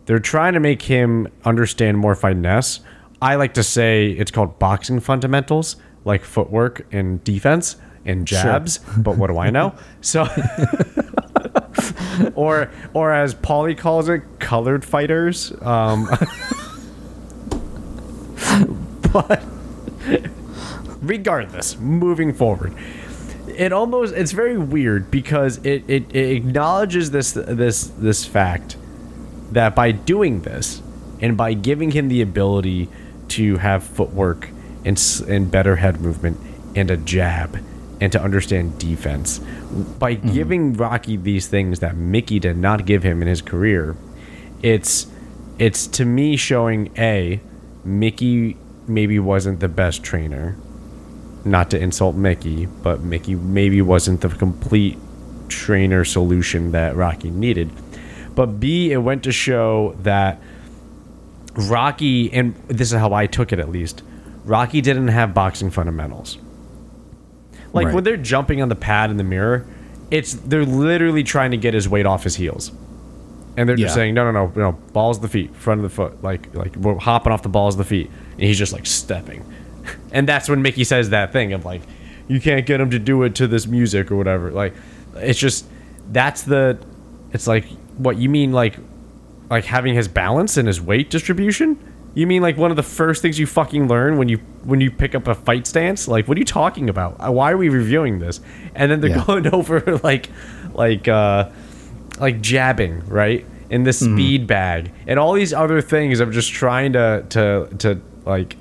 They're 0.06 0.18
trying 0.18 0.54
to 0.54 0.60
make 0.60 0.82
him 0.82 1.28
understand 1.44 1.98
more 1.98 2.14
finesse. 2.14 2.80
I 3.20 3.34
like 3.34 3.54
to 3.54 3.62
say 3.62 4.10
it's 4.12 4.30
called 4.30 4.58
boxing 4.58 5.00
fundamentals, 5.00 5.76
like 6.04 6.24
footwork 6.24 6.86
and 6.92 7.22
defense 7.24 7.76
and 8.06 8.26
jabs, 8.26 8.78
but 8.96 9.18
what 9.18 9.26
do 9.26 9.38
I 9.38 9.50
know? 9.50 9.74
So 10.00 10.22
or 12.34 12.70
or 12.94 13.12
as 13.12 13.34
Paulie 13.34 13.76
calls 13.76 14.08
it, 14.08 14.22
colored 14.38 14.84
fighters. 14.84 15.52
Um 15.60 16.06
but 19.12 19.42
regardless, 21.02 21.76
moving 21.78 22.32
forward, 22.32 22.74
it 23.48 23.72
almost 23.72 24.14
it's 24.14 24.32
very 24.32 24.56
weird 24.56 25.10
because 25.10 25.58
it, 25.58 25.84
it, 25.86 26.14
it 26.14 26.36
acknowledges 26.36 27.10
this 27.10 27.32
this 27.32 27.88
this 27.98 28.24
fact 28.24 28.77
that 29.53 29.74
by 29.74 29.92
doing 29.92 30.42
this 30.42 30.82
and 31.20 31.36
by 31.36 31.55
giving 31.55 31.90
him 31.90 32.09
the 32.09 32.20
ability 32.22 32.88
to 33.28 33.57
have 33.57 33.82
footwork 33.82 34.49
and 34.84 35.01
and 35.28 35.51
better 35.51 35.76
head 35.76 36.01
movement 36.01 36.38
and 36.74 36.90
a 36.90 36.96
jab 36.96 37.59
and 38.01 38.12
to 38.12 38.22
understand 38.22 38.78
defense 38.78 39.38
by 39.99 40.14
mm-hmm. 40.14 40.32
giving 40.32 40.72
Rocky 40.74 41.16
these 41.16 41.49
things 41.49 41.80
that 41.80 41.96
Mickey 41.96 42.38
did 42.38 42.57
not 42.57 42.86
give 42.86 43.03
him 43.03 43.22
in 43.22 43.28
his 43.28 43.42
career 43.42 43.96
it's 44.62 45.07
it's 45.59 45.86
to 45.88 46.05
me 46.05 46.36
showing 46.36 46.90
a 46.96 47.40
Mickey 47.84 48.57
maybe 48.86 49.18
wasn't 49.18 49.61
the 49.61 49.68
best 49.68 50.03
trainer 50.03 50.57
not 51.44 51.70
to 51.70 51.80
insult 51.80 52.16
Mickey, 52.16 52.66
but 52.66 53.01
Mickey 53.01 53.34
maybe 53.34 53.80
wasn't 53.82 54.20
the 54.20 54.28
complete 54.28 54.99
trainer 55.49 56.05
solution 56.05 56.72
that 56.72 56.96
Rocky 56.96 57.30
needed. 57.30 57.70
But 58.39 58.61
B, 58.61 58.93
it 58.93 58.99
went 58.99 59.24
to 59.24 59.32
show 59.32 59.97
that 60.05 60.41
Rocky, 61.55 62.32
and 62.32 62.55
this 62.68 62.93
is 62.93 62.97
how 62.97 63.12
I 63.12 63.26
took 63.26 63.53
it 63.53 63.59
at 63.59 63.68
least, 63.68 64.05
Rocky 64.45 64.80
didn't 64.80 65.09
have 65.09 65.34
boxing 65.34 65.70
fundamentals. 65.72 66.39
Like 67.72 67.86
Right. 67.86 67.95
when 67.97 68.05
they're 68.05 68.16
jumping 68.16 68.62
on 68.62 68.68
the 68.68 68.76
pad 68.76 69.11
in 69.11 69.16
the 69.16 69.24
mirror, 69.24 69.66
it's 70.12 70.34
they're 70.34 70.64
literally 70.64 71.24
trying 71.24 71.51
to 71.51 71.57
get 71.57 71.74
his 71.74 71.89
weight 71.89 72.07
off 72.07 72.22
his 72.22 72.36
heels. 72.36 72.70
And 73.57 73.68
they're 73.68 73.74
just 73.74 73.97
saying, 73.97 74.14
no, 74.14 74.30
no, 74.30 74.47
no, 74.47 74.53
no, 74.55 74.72
balls 74.93 75.16
of 75.16 75.22
the 75.22 75.28
feet, 75.28 75.57
front 75.57 75.80
of 75.80 75.82
the 75.82 75.91
foot, 75.91 76.22
like, 76.22 76.55
like 76.55 76.76
we're 76.76 76.95
hopping 76.95 77.32
off 77.32 77.43
the 77.43 77.49
balls 77.49 77.74
of 77.74 77.78
the 77.78 77.84
feet, 77.86 78.09
and 78.34 78.43
he's 78.43 78.57
just 78.57 78.72
like 78.72 78.86
stepping, 78.86 79.45
and 80.12 80.28
that's 80.28 80.49
when 80.49 80.62
Mickey 80.62 80.84
says 80.84 81.11
that 81.11 81.32
thing 81.32 81.53
of 81.55 81.64
like, 81.64 81.82
you 82.28 82.41
can't 82.41 82.66
get 82.66 82.80
him 82.80 82.91
to 82.91 83.01
do 83.01 83.20
it 83.24 83.34
to 83.34 83.49
this 83.49 83.66
music 83.66 84.12
or 84.12 84.16
whatever. 84.16 84.53
Like, 84.53 84.74
it's 85.16 85.41
just 85.41 85.66
that's 86.12 86.43
the, 86.43 86.78
it's 87.32 87.49
like 87.49 87.64
what 87.99 88.16
you 88.16 88.28
mean 88.28 88.53
like, 88.53 88.76
like 89.51 89.64
having 89.66 89.94
his 89.94 90.09
balance 90.09 90.57
and 90.57 90.66
his 90.66 90.80
weight 90.80 91.11
distribution. 91.11 91.78
You 92.14 92.26
mean 92.26 92.42
like 92.42 92.57
one 92.57 92.70
of 92.70 92.76
the 92.76 92.82
first 92.82 93.22
things 93.22 93.38
you 93.38 93.46
fucking 93.46 93.86
learn 93.86 94.16
when 94.18 94.28
you 94.28 94.38
when 94.64 94.80
you 94.80 94.90
pick 94.90 95.14
up 95.14 95.28
a 95.28 95.34
fight 95.34 95.66
stance? 95.66 96.09
Like, 96.09 96.26
what 96.26 96.36
are 96.36 96.40
you 96.40 96.44
talking 96.46 96.88
about? 96.88 97.16
Uh, 97.24 97.30
Why 97.30 97.53
are 97.53 97.57
we 97.57 97.68
reviewing 97.68 98.18
this? 98.18 98.40
And 98.74 98.90
then 98.90 99.01
they're 99.01 99.11
Yeah. 99.11 99.24
going 99.24 99.46
over 99.55 99.80
like, 100.03 100.28
like, 100.72 101.07
uh, 101.07 101.51
like 102.18 102.40
jabbing, 102.40 103.07
right? 103.07 103.46
In 103.70 103.84
the 103.84 103.92
speed 103.92 104.46
bag 104.46 104.90
and 105.07 105.18
all 105.18 105.34
these 105.34 105.53
other 105.53 105.80
things 105.82 106.20
of 106.20 106.32
just 106.32 106.51
trying 106.51 106.94
to 106.94 107.24
to 107.28 107.68
to 107.78 108.01
like 108.24 108.57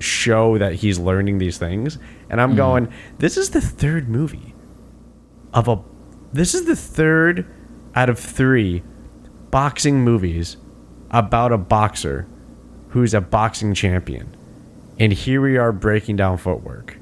show 0.00 0.58
that 0.58 0.74
he's 0.74 0.98
learning 0.98 1.38
these 1.38 1.58
things. 1.58 1.96
And 2.28 2.40
I'm 2.40 2.56
going, 2.56 2.92
this 3.18 3.36
is 3.36 3.50
the 3.50 3.60
third 3.60 4.08
movie 4.08 4.52
of 5.54 5.68
a 5.68 5.80
this 6.32 6.54
is 6.54 6.64
the 6.64 6.74
third 6.76 7.46
out 7.94 8.08
of 8.08 8.18
3 8.18 8.82
boxing 9.50 10.00
movies 10.02 10.56
about 11.10 11.52
a 11.52 11.58
boxer 11.58 12.26
who's 12.90 13.12
a 13.14 13.20
boxing 13.20 13.74
champion. 13.74 14.34
And 14.98 15.12
here 15.12 15.40
we 15.40 15.56
are 15.58 15.72
breaking 15.72 16.16
down 16.16 16.38
footwork. 16.38 16.96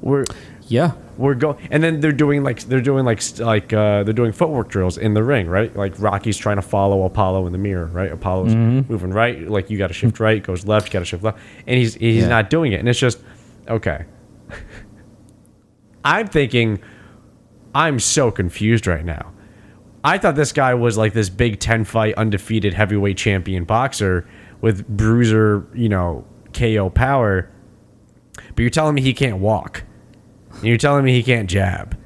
We're 0.00 0.24
Yeah. 0.68 0.92
we're 1.16 1.34
go 1.34 1.56
and 1.70 1.82
then 1.82 2.00
they're 2.00 2.12
doing 2.12 2.42
like 2.42 2.60
they're 2.64 2.80
doing 2.82 3.04
like 3.06 3.22
like 3.38 3.72
uh 3.72 4.02
they're 4.02 4.12
doing 4.12 4.32
footwork 4.32 4.68
drills 4.68 4.98
in 4.98 5.14
the 5.14 5.22
ring 5.22 5.46
right 5.48 5.74
like 5.74 5.94
rocky's 5.98 6.36
trying 6.36 6.56
to 6.56 6.62
follow 6.62 7.04
apollo 7.04 7.46
in 7.46 7.52
the 7.52 7.58
mirror 7.58 7.86
right 7.86 8.12
apollo's 8.12 8.54
moving 8.54 9.10
right 9.10 9.48
like 9.48 9.70
you 9.70 9.78
got 9.78 9.86
to 9.86 9.94
shift 9.94 10.20
right 10.20 10.42
goes 10.42 10.66
left 10.66 10.88
you 10.88 10.92
got 10.92 10.98
to 10.98 11.04
shift 11.06 11.22
left 11.24 11.38
and 11.66 11.78
he's 11.78 11.94
he's 11.94 12.22
Yeah. 12.24 12.28
not 12.28 12.50
doing 12.50 12.72
it 12.72 12.80
and 12.80 12.88
it's 12.88 12.98
just 12.98 13.18
okay 13.66 14.04
i'm 16.04 16.26
thinking 16.26 16.80
i'm 17.76 18.00
so 18.00 18.30
confused 18.30 18.86
right 18.86 19.04
now 19.04 19.32
i 20.02 20.18
thought 20.18 20.34
this 20.34 20.52
guy 20.52 20.74
was 20.74 20.96
like 20.96 21.12
this 21.12 21.28
big 21.28 21.60
10 21.60 21.84
fight 21.84 22.14
undefeated 22.14 22.74
heavyweight 22.74 23.16
champion 23.16 23.64
boxer 23.64 24.26
with 24.60 24.86
bruiser 24.88 25.66
you 25.74 25.88
know 25.88 26.24
ko 26.52 26.90
power 26.90 27.50
but 28.54 28.58
you're 28.58 28.70
telling 28.70 28.94
me 28.94 29.02
he 29.02 29.14
can't 29.14 29.38
walk 29.38 29.84
and 30.56 30.64
you're 30.64 30.78
telling 30.78 31.04
me 31.04 31.12
he 31.12 31.22
can't 31.22 31.48
jab. 31.48 31.96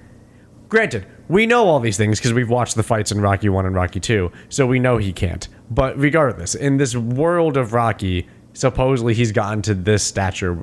Granted, 0.68 1.06
we 1.28 1.46
know 1.46 1.66
all 1.66 1.80
these 1.80 1.96
things 1.96 2.18
because 2.18 2.32
we've 2.32 2.50
watched 2.50 2.74
the 2.74 2.82
fights 2.82 3.12
in 3.12 3.20
Rocky 3.20 3.48
1 3.48 3.66
and 3.66 3.74
Rocky 3.74 4.00
2, 4.00 4.30
so 4.48 4.66
we 4.66 4.78
know 4.78 4.98
he 4.98 5.12
can't. 5.12 5.46
But 5.70 5.98
regardless, 5.98 6.54
in 6.54 6.76
this 6.76 6.96
world 6.96 7.56
of 7.56 7.72
Rocky, 7.72 8.28
supposedly 8.52 9.14
he's 9.14 9.32
gotten 9.32 9.62
to 9.62 9.74
this 9.74 10.02
stature 10.02 10.58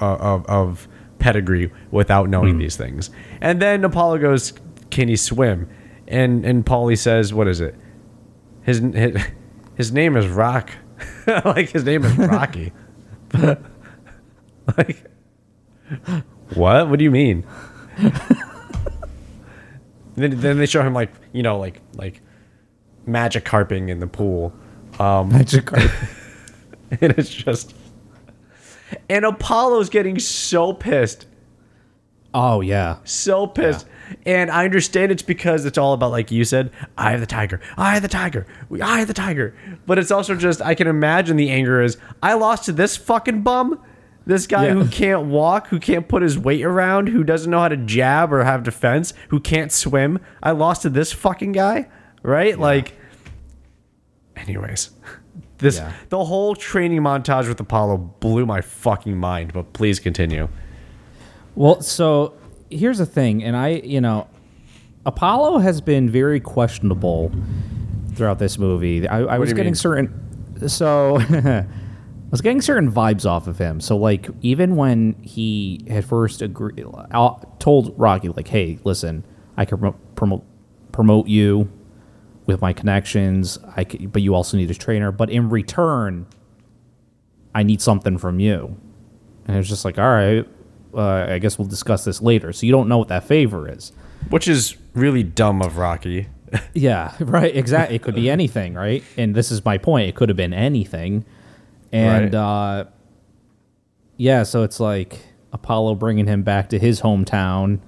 uh, 0.00 0.16
of, 0.16 0.46
of 0.46 0.88
pedigree 1.18 1.70
without 1.90 2.28
knowing 2.28 2.58
these 2.58 2.76
things. 2.76 3.10
And 3.40 3.60
then 3.60 3.84
Apollo 3.84 4.18
goes, 4.18 4.52
Can 4.90 5.08
he 5.08 5.16
swim? 5.16 5.68
And 6.08 6.44
and 6.44 6.64
Paulie 6.64 6.98
says, 6.98 7.34
What 7.34 7.48
is 7.48 7.60
it? 7.60 7.74
His, 8.62 8.78
his, 8.78 9.22
his 9.76 9.92
name 9.92 10.16
is 10.16 10.26
Rock. 10.28 10.70
like, 11.26 11.70
his 11.70 11.84
name 11.84 12.04
is 12.04 12.16
Rocky. 12.16 12.72
like, 14.76 15.04
what? 16.54 16.88
What 16.88 16.98
do 16.98 17.04
you 17.04 17.10
mean? 17.10 17.44
then, 20.16 20.40
then 20.40 20.58
they 20.58 20.66
show 20.66 20.82
him 20.82 20.94
like 20.94 21.10
you 21.32 21.42
know 21.42 21.58
like 21.58 21.80
like 21.94 22.20
magic 23.06 23.44
carping 23.44 23.88
in 23.88 24.00
the 24.00 24.06
pool, 24.06 24.52
um, 24.98 25.28
Magic 25.30 25.66
card. 25.66 25.90
and 27.00 27.12
it's 27.16 27.30
just 27.30 27.74
And 29.08 29.24
Apollo's 29.24 29.88
getting 29.90 30.18
so 30.18 30.72
pissed. 30.72 31.26
Oh 32.34 32.60
yeah. 32.60 32.98
So 33.04 33.46
pissed. 33.46 33.86
And 34.24 34.50
I 34.50 34.64
understand 34.64 35.10
it's 35.10 35.22
because 35.22 35.64
it's 35.64 35.78
all 35.78 35.92
about, 35.92 36.12
like 36.12 36.30
you 36.30 36.44
said, 36.44 36.70
I 36.96 37.10
have 37.10 37.20
the 37.20 37.26
tiger. 37.26 37.60
I 37.76 37.94
have 37.94 38.02
the 38.02 38.08
tiger. 38.08 38.46
We 38.68 38.80
I 38.80 38.98
have 39.00 39.08
the 39.08 39.14
tiger. 39.14 39.54
But 39.86 39.98
it's 39.98 40.10
also 40.12 40.36
just, 40.36 40.62
I 40.62 40.74
can 40.76 40.86
imagine 40.86 41.36
the 41.36 41.50
anger 41.50 41.82
is, 41.82 41.96
I 42.22 42.34
lost 42.34 42.66
to 42.66 42.72
this 42.72 42.96
fucking 42.96 43.42
bum. 43.42 43.80
This 44.26 44.46
guy 44.46 44.66
Yeah. 44.66 44.72
who 44.74 44.88
can't 44.88 45.26
walk, 45.26 45.68
who 45.68 45.78
can't 45.80 46.06
put 46.08 46.22
his 46.22 46.36
weight 46.38 46.64
around, 46.64 47.08
who 47.08 47.24
doesn't 47.24 47.50
know 47.50 47.60
how 47.60 47.68
to 47.68 47.76
jab 47.76 48.32
or 48.32 48.44
have 48.44 48.64
defense, 48.64 49.12
who 49.28 49.38
can't 49.40 49.70
swim. 49.72 50.18
I 50.42 50.50
lost 50.50 50.82
to 50.82 50.90
this 50.90 51.12
fucking 51.12 51.52
guy, 51.52 51.88
right? 52.22 52.58
Like, 52.58 52.94
anyways, 54.36 54.90
this 55.58 55.78
Yeah. 55.78 55.92
the 56.10 56.24
whole 56.24 56.54
training 56.54 57.00
montage 57.00 57.48
with 57.48 57.58
Apollo 57.60 57.96
blew 58.20 58.46
my 58.46 58.60
fucking 58.60 59.16
mind. 59.16 59.52
But 59.52 59.72
please 59.72 59.98
continue. 60.00 60.48
Well, 61.54 61.80
so 61.80 62.34
here's 62.70 62.98
the 62.98 63.06
thing, 63.06 63.42
and 63.42 63.56
I, 63.56 63.68
you 63.84 64.00
know, 64.00 64.26
Apollo 65.06 65.58
has 65.58 65.80
been 65.80 66.10
very 66.10 66.40
questionable 66.40 67.30
throughout 68.14 68.38
this 68.38 68.58
movie. 68.58 69.06
I, 69.08 69.20
I 69.20 69.38
was 69.38 69.52
getting 69.52 69.70
mean? 69.70 69.74
certain, 69.76 70.68
so 70.68 71.18
I 71.20 71.64
was 72.30 72.40
getting 72.42 72.60
certain 72.60 72.90
vibes 72.90 73.24
off 73.24 73.46
of 73.46 73.56
him. 73.58 73.80
So, 73.80 73.96
like, 73.96 74.28
even 74.42 74.76
when 74.76 75.14
he 75.22 75.80
had 75.88 76.04
first 76.04 76.42
agreed, 76.42 76.84
uh, 77.12 77.34
told 77.58 77.94
Rocky, 77.98 78.28
like, 78.28 78.48
"Hey, 78.48 78.78
listen, 78.84 79.24
I 79.56 79.64
can 79.64 79.78
promote 79.78 80.14
promote, 80.16 80.44
promote 80.92 81.28
you 81.28 81.70
with 82.46 82.60
my 82.60 82.72
connections. 82.72 83.58
I 83.76 83.84
c 83.84 84.06
but 84.06 84.22
you 84.22 84.34
also 84.34 84.56
need 84.56 84.70
a 84.70 84.74
trainer. 84.74 85.12
But 85.12 85.30
in 85.30 85.48
return, 85.50 86.26
I 87.54 87.62
need 87.62 87.80
something 87.82 88.18
from 88.18 88.40
you." 88.40 88.76
And 89.46 89.56
it 89.56 89.58
was 89.58 89.68
just 89.68 89.84
like, 89.84 89.98
all 89.98 90.10
right, 90.10 90.46
uh, 90.94 91.26
I 91.28 91.38
guess 91.38 91.58
we'll 91.58 91.68
discuss 91.68 92.04
this 92.04 92.20
later. 92.20 92.52
So 92.52 92.66
you 92.66 92.72
don't 92.72 92.88
know 92.88 92.98
what 92.98 93.08
that 93.08 93.24
favor 93.24 93.70
is. 93.70 93.92
Which 94.30 94.48
is 94.48 94.76
really 94.94 95.22
dumb 95.22 95.62
of 95.62 95.76
Rocky. 95.78 96.28
Yeah, 96.74 97.12
right. 97.20 97.54
Exactly. 97.54 97.96
It 97.96 98.02
could 98.02 98.14
be 98.14 98.30
anything, 98.30 98.74
right? 98.74 99.02
And 99.16 99.34
this 99.34 99.50
is 99.50 99.64
my 99.64 99.78
point. 99.78 100.08
It 100.08 100.14
could 100.14 100.28
have 100.28 100.36
been 100.36 100.54
anything. 100.54 101.24
And 101.92 102.34
uh, 102.34 102.84
yeah, 104.16 104.44
so 104.44 104.62
it's 104.62 104.78
like 104.78 105.18
Apollo 105.52 105.96
bringing 105.96 106.26
him 106.28 106.42
back 106.44 106.68
to 106.68 106.78
his 106.78 107.00
hometown, 107.00 107.80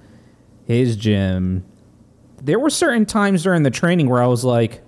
his 0.65 0.97
gym. 0.97 1.63
There 2.41 2.59
were 2.59 2.69
certain 2.69 3.05
times 3.05 3.43
during 3.43 3.63
the 3.63 3.71
training 3.71 4.09
where 4.09 4.21
I 4.21 4.27
was 4.27 4.43
like, 4.43 4.81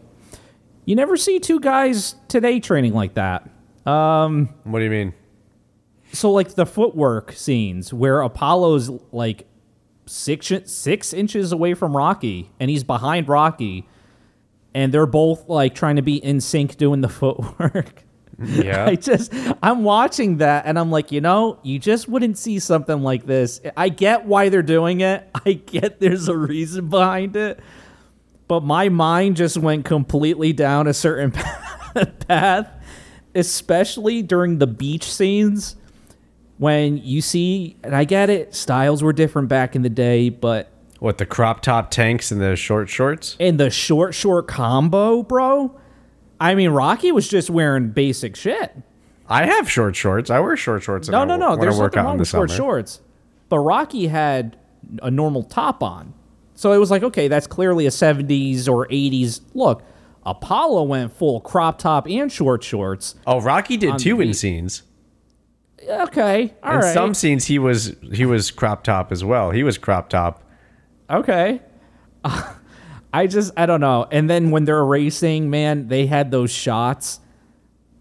you 0.86 0.96
never 0.96 1.18
see 1.18 1.40
two 1.40 1.60
guys 1.60 2.16
today 2.28 2.60
training 2.60 2.94
like 2.94 3.16
that. 3.16 3.50
Um, 3.86 4.50
what 4.64 4.80
do 4.80 4.86
you 4.86 4.92
mean? 4.92 5.14
so 6.14 6.32
like 6.32 6.56
the 6.56 6.66
footwork 6.66 7.32
scenes 7.32 7.94
where 7.94 8.22
Apollo's 8.22 8.90
like 9.12 9.48
six 10.06 10.52
six 10.66 11.14
inches 11.14 11.52
away 11.52 11.74
from 11.74 11.96
Rocky 11.96 12.52
and 12.60 12.70
he's 12.70 12.84
behind 12.84 13.30
Rocky, 13.30 13.88
and 14.74 14.94
they're 14.94 15.06
both 15.06 15.48
like 15.48 15.74
trying 15.74 15.96
to 15.96 16.02
be 16.02 16.18
in 16.18 16.42
sync 16.42 16.78
doing 16.78 17.02
the 17.02 17.10
footwork. 17.10 18.04
Yeah. 18.44 18.86
I 18.90 18.96
just 18.96 19.34
I'm 19.62 19.84
watching 19.84 20.38
that 20.38 20.66
and 20.66 20.78
I'm 20.78 20.92
like, 20.92 21.12
you 21.12 21.22
know, 21.22 21.60
you 21.64 21.80
just 21.80 22.08
wouldn't 22.08 22.38
see 22.38 22.60
something 22.60 23.02
like 23.02 23.26
this. 23.26 23.62
I 23.78 23.90
get 23.90 24.26
why 24.26 24.50
they're 24.50 24.62
doing 24.62 25.02
it. 25.02 25.30
I 25.46 25.54
get 25.54 26.00
there's 26.00 26.28
a 26.28 26.38
reason 26.38 26.90
behind 26.90 27.36
it. 27.36 27.60
But 28.48 28.64
my 28.64 28.90
mind 28.90 29.38
just 29.38 29.58
went 29.58 29.86
completely 29.86 30.52
down 30.52 30.88
a 30.88 30.94
certain 30.94 31.32
path, 32.28 32.70
especially 33.34 34.22
during 34.22 34.58
the 34.58 34.68
beach 34.68 35.10
scenes 35.10 35.78
when 36.58 36.98
you 36.98 37.22
see 37.22 37.76
and 37.84 37.96
I 37.96 38.04
get 38.04 38.30
it, 38.30 38.54
styles 38.54 39.02
were 39.02 39.14
different 39.14 39.48
back 39.50 39.76
in 39.76 39.82
the 39.82 39.90
day, 39.90 40.30
but 40.30 40.70
What 41.00 41.18
the 41.18 41.26
crop 41.26 41.62
top 41.62 41.90
tanks 41.90 42.32
and 42.32 42.40
the 42.40 42.56
short 42.56 42.88
shorts? 42.88 43.36
And 43.40 43.60
the 43.60 43.72
short 43.72 44.14
short 44.14 44.48
combo, 44.48 45.24
bro, 45.24 45.76
I 46.42 46.56
mean 46.56 46.72
Rocky 46.72 47.12
was 47.12 47.28
just 47.28 47.52
wearing 47.52 47.90
basic 47.92 48.36
shit. 48.36 48.76
I 49.28 49.46
have 49.46 49.70
short 49.70 49.96
shorts. 49.96 50.32
I 50.32 50.40
wear 50.40 50.58
short 50.58 50.82
shorts. 50.82 51.08
No, 51.08 51.24
no, 51.24 51.38
no. 51.38 51.56
There's 51.56 51.80
nothing 51.80 52.04
wrong 52.04 52.18
with 52.18 52.28
short 52.28 52.50
summer. 52.50 52.58
shorts. 52.58 53.00
But 53.48 53.60
Rocky 53.60 54.08
had 54.08 54.58
a 55.04 55.12
normal 55.12 55.44
top 55.44 55.84
on. 55.84 56.16
So 56.56 56.74
it 56.74 56.80
was 56.80 56.90
like, 56.90 57.04
okay, 57.04 57.28
that's 57.28 57.46
clearly 57.46 57.86
a 57.86 57.90
70s 57.92 58.68
or 58.68 58.88
80s 58.88 59.42
look. 59.54 59.84
Apollo 60.26 60.84
went 60.84 61.14
full 61.14 61.42
crop 61.42 61.78
top 61.78 62.08
and 62.08 62.32
short 62.32 62.64
shorts. 62.64 63.16
Oh, 63.28 63.40
Rocky 63.40 63.78
did 63.78 64.00
too 64.00 64.18
the 64.18 64.24
in 64.24 64.34
scenes. 64.34 64.82
Okay, 65.88 66.54
all 66.64 66.76
right. 66.76 66.88
in 66.88 66.94
some 66.94 67.14
scenes, 67.14 67.46
he 67.46 67.58
was 67.60 67.96
he 68.12 68.26
was 68.26 68.52
crop 68.52 68.84
top 68.84 69.12
as 69.12 69.24
well. 69.24 69.52
He 69.52 69.64
was 69.64 69.78
crop 69.78 70.10
top. 70.10 70.44
Okay. 71.10 71.62
I 73.14 73.28
just 73.28 73.52
I 73.58 73.66
don't 73.66 73.82
know. 73.82 74.08
And 74.12 74.30
then 74.30 74.52
when 74.52 74.66
they're 74.66 74.84
racing, 74.86 75.50
man, 75.50 75.88
they 75.88 76.06
had 76.06 76.32
those 76.32 76.52
shots. 76.52 77.20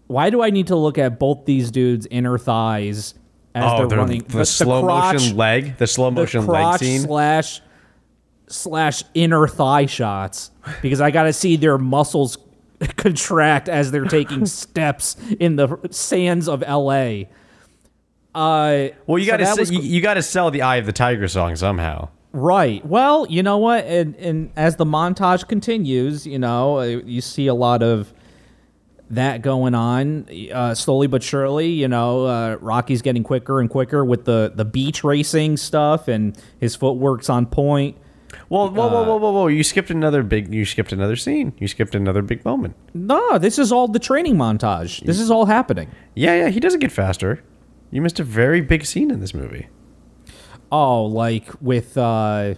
Why 0.07 0.29
do 0.29 0.41
I 0.41 0.49
need 0.49 0.67
to 0.67 0.75
look 0.75 0.97
at 0.97 1.19
both 1.19 1.45
these 1.45 1.71
dudes' 1.71 2.05
inner 2.09 2.37
thighs 2.37 3.13
as 3.55 3.63
Oh, 3.65 3.77
they're 3.79 3.87
the, 3.87 3.97
running? 3.97 4.23
the, 4.23 4.45
slow 4.45 4.83
crotch- 4.83 5.13
motion 5.15 5.37
leg, 5.37 5.77
the 5.77 5.87
slow 5.87 6.09
the 6.09 6.15
motion 6.21 6.45
leg 6.47 6.61
crotch 6.63 6.79
scene. 6.81 7.01
slash 7.01 7.61
slash 8.47 9.03
inner 9.13 9.47
thigh 9.47 9.85
shots 9.85 10.51
because 10.81 10.99
I 11.01 11.11
got 11.11 11.23
to 11.23 11.33
see 11.33 11.55
their 11.55 11.77
muscles 11.77 12.37
contract 12.97 13.69
as 13.69 13.91
they're 13.91 14.03
taking 14.05 14.45
steps 14.45 15.15
in 15.39 15.55
the 15.55 15.77
sands 15.91 16.47
of 16.49 16.61
L.A. 16.65 17.29
Uh, 18.33 18.87
well, 19.07 19.19
you 19.19 19.25
so 19.29 19.37
got 19.37 19.55
to 19.57 19.73
you, 19.73 19.81
you 19.81 20.01
got 20.01 20.13
to 20.15 20.23
sell 20.23 20.51
the 20.51 20.61
Eye 20.61 20.77
of 20.77 20.85
the 20.85 20.93
Tiger 20.93 21.27
song 21.27 21.55
somehow. 21.55 22.09
Right. 22.33 22.85
Well, 22.85 23.27
you 23.29 23.43
know 23.43 23.57
what? 23.57 23.85
And, 23.85 24.15
and 24.15 24.51
as 24.55 24.77
the 24.77 24.85
montage 24.85 25.47
continues, 25.47 26.25
you 26.25 26.39
know, 26.39 26.79
uh, 26.79 26.83
you 26.83 27.19
see 27.21 27.47
a 27.47 27.53
lot 27.53 27.83
of 27.83 28.13
that 29.09 29.41
going 29.41 29.75
on 29.75 30.25
uh, 30.53 30.73
slowly 30.73 31.07
but 31.07 31.21
surely. 31.21 31.67
You 31.69 31.89
know, 31.89 32.25
uh, 32.25 32.57
Rocky's 32.61 33.01
getting 33.01 33.23
quicker 33.23 33.59
and 33.59 33.69
quicker 33.69 34.05
with 34.05 34.23
the, 34.25 34.51
the 34.55 34.63
beach 34.63 35.03
racing 35.03 35.57
stuff, 35.57 36.07
and 36.07 36.37
his 36.59 36.75
footwork's 36.75 37.29
on 37.29 37.45
point. 37.47 37.97
Well, 38.47 38.69
whoa, 38.69 38.87
Uh, 38.87 38.89
whoa, 38.91 39.03
whoa, 39.03 39.17
whoa, 39.17 39.31
whoa! 39.31 39.47
You 39.47 39.61
skipped 39.63 39.89
another 39.89 40.23
big. 40.23 40.53
You 40.53 40.63
skipped 40.63 40.93
another 40.93 41.17
scene. 41.17 41.51
You 41.57 41.67
skipped 41.67 41.95
another 41.95 42.21
big 42.21 42.45
moment. 42.45 42.75
No, 42.93 43.37
this 43.37 43.59
is 43.59 43.73
all 43.73 43.89
the 43.89 43.99
training 43.99 44.37
montage. 44.37 45.03
This 45.05 45.19
is 45.19 45.29
all 45.29 45.47
happening. 45.47 45.89
Yeah, 46.15 46.35
yeah. 46.35 46.47
He 46.49 46.61
doesn't 46.61 46.79
get 46.79 46.93
faster. 46.93 47.43
You 47.91 48.01
missed 48.01 48.21
a 48.21 48.23
very 48.23 48.61
big 48.61 48.85
scene 48.85 49.11
in 49.11 49.19
this 49.19 49.33
movie. 49.33 49.67
Oh, 50.71 51.05
like 51.05 51.49
with 51.61 51.97
uh 51.97 52.55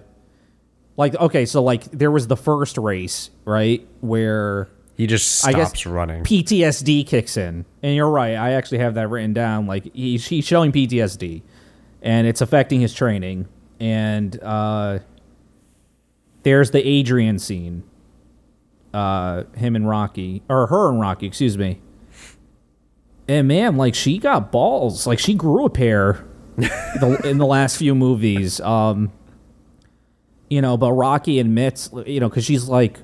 like 0.97 1.15
okay, 1.15 1.45
so 1.45 1.63
like 1.63 1.85
there 1.85 2.11
was 2.11 2.27
the 2.27 2.37
first 2.37 2.77
race, 2.77 3.29
right? 3.45 3.87
Where 4.01 4.69
He 4.95 5.07
just 5.07 5.45
I 5.45 5.51
stops 5.51 5.71
guess 5.71 5.85
running. 5.85 6.23
PTSD 6.23 7.07
kicks 7.07 7.37
in. 7.37 7.65
And 7.81 7.95
you're 7.95 8.09
right. 8.09 8.35
I 8.35 8.51
actually 8.51 8.77
have 8.79 8.93
that 8.95 9.09
written 9.09 9.33
down. 9.33 9.65
Like 9.65 9.91
he's, 9.93 10.27
he's 10.27 10.45
showing 10.45 10.71
PTSD 10.71 11.41
and 12.03 12.27
it's 12.27 12.41
affecting 12.41 12.81
his 12.81 12.93
training. 12.93 13.47
And 13.79 14.41
uh, 14.43 14.99
there's 16.43 16.71
the 16.71 16.87
Adrian 16.87 17.39
scene. 17.39 17.83
Uh, 18.93 19.45
him 19.55 19.75
and 19.75 19.89
Rocky, 19.89 20.43
or 20.47 20.67
her 20.67 20.89
and 20.89 21.01
Rocky, 21.01 21.25
excuse 21.25 21.57
me. 21.57 21.81
And 23.27 23.47
man, 23.47 23.75
like 23.75 23.95
she 23.95 24.19
got 24.19 24.51
balls. 24.51 25.07
Like 25.07 25.17
she 25.17 25.33
grew 25.33 25.65
a 25.65 25.69
pair 25.71 26.23
the, 26.57 27.21
in 27.25 27.37
the 27.37 27.45
last 27.45 27.77
few 27.77 27.95
movies. 27.95 28.59
Um, 28.61 29.11
you 30.49 30.61
know, 30.61 30.77
but 30.77 30.91
Rocky 30.93 31.39
admits, 31.39 31.89
you 32.05 32.19
know, 32.19 32.29
because 32.29 32.45
she's 32.45 32.67
like, 32.67 32.99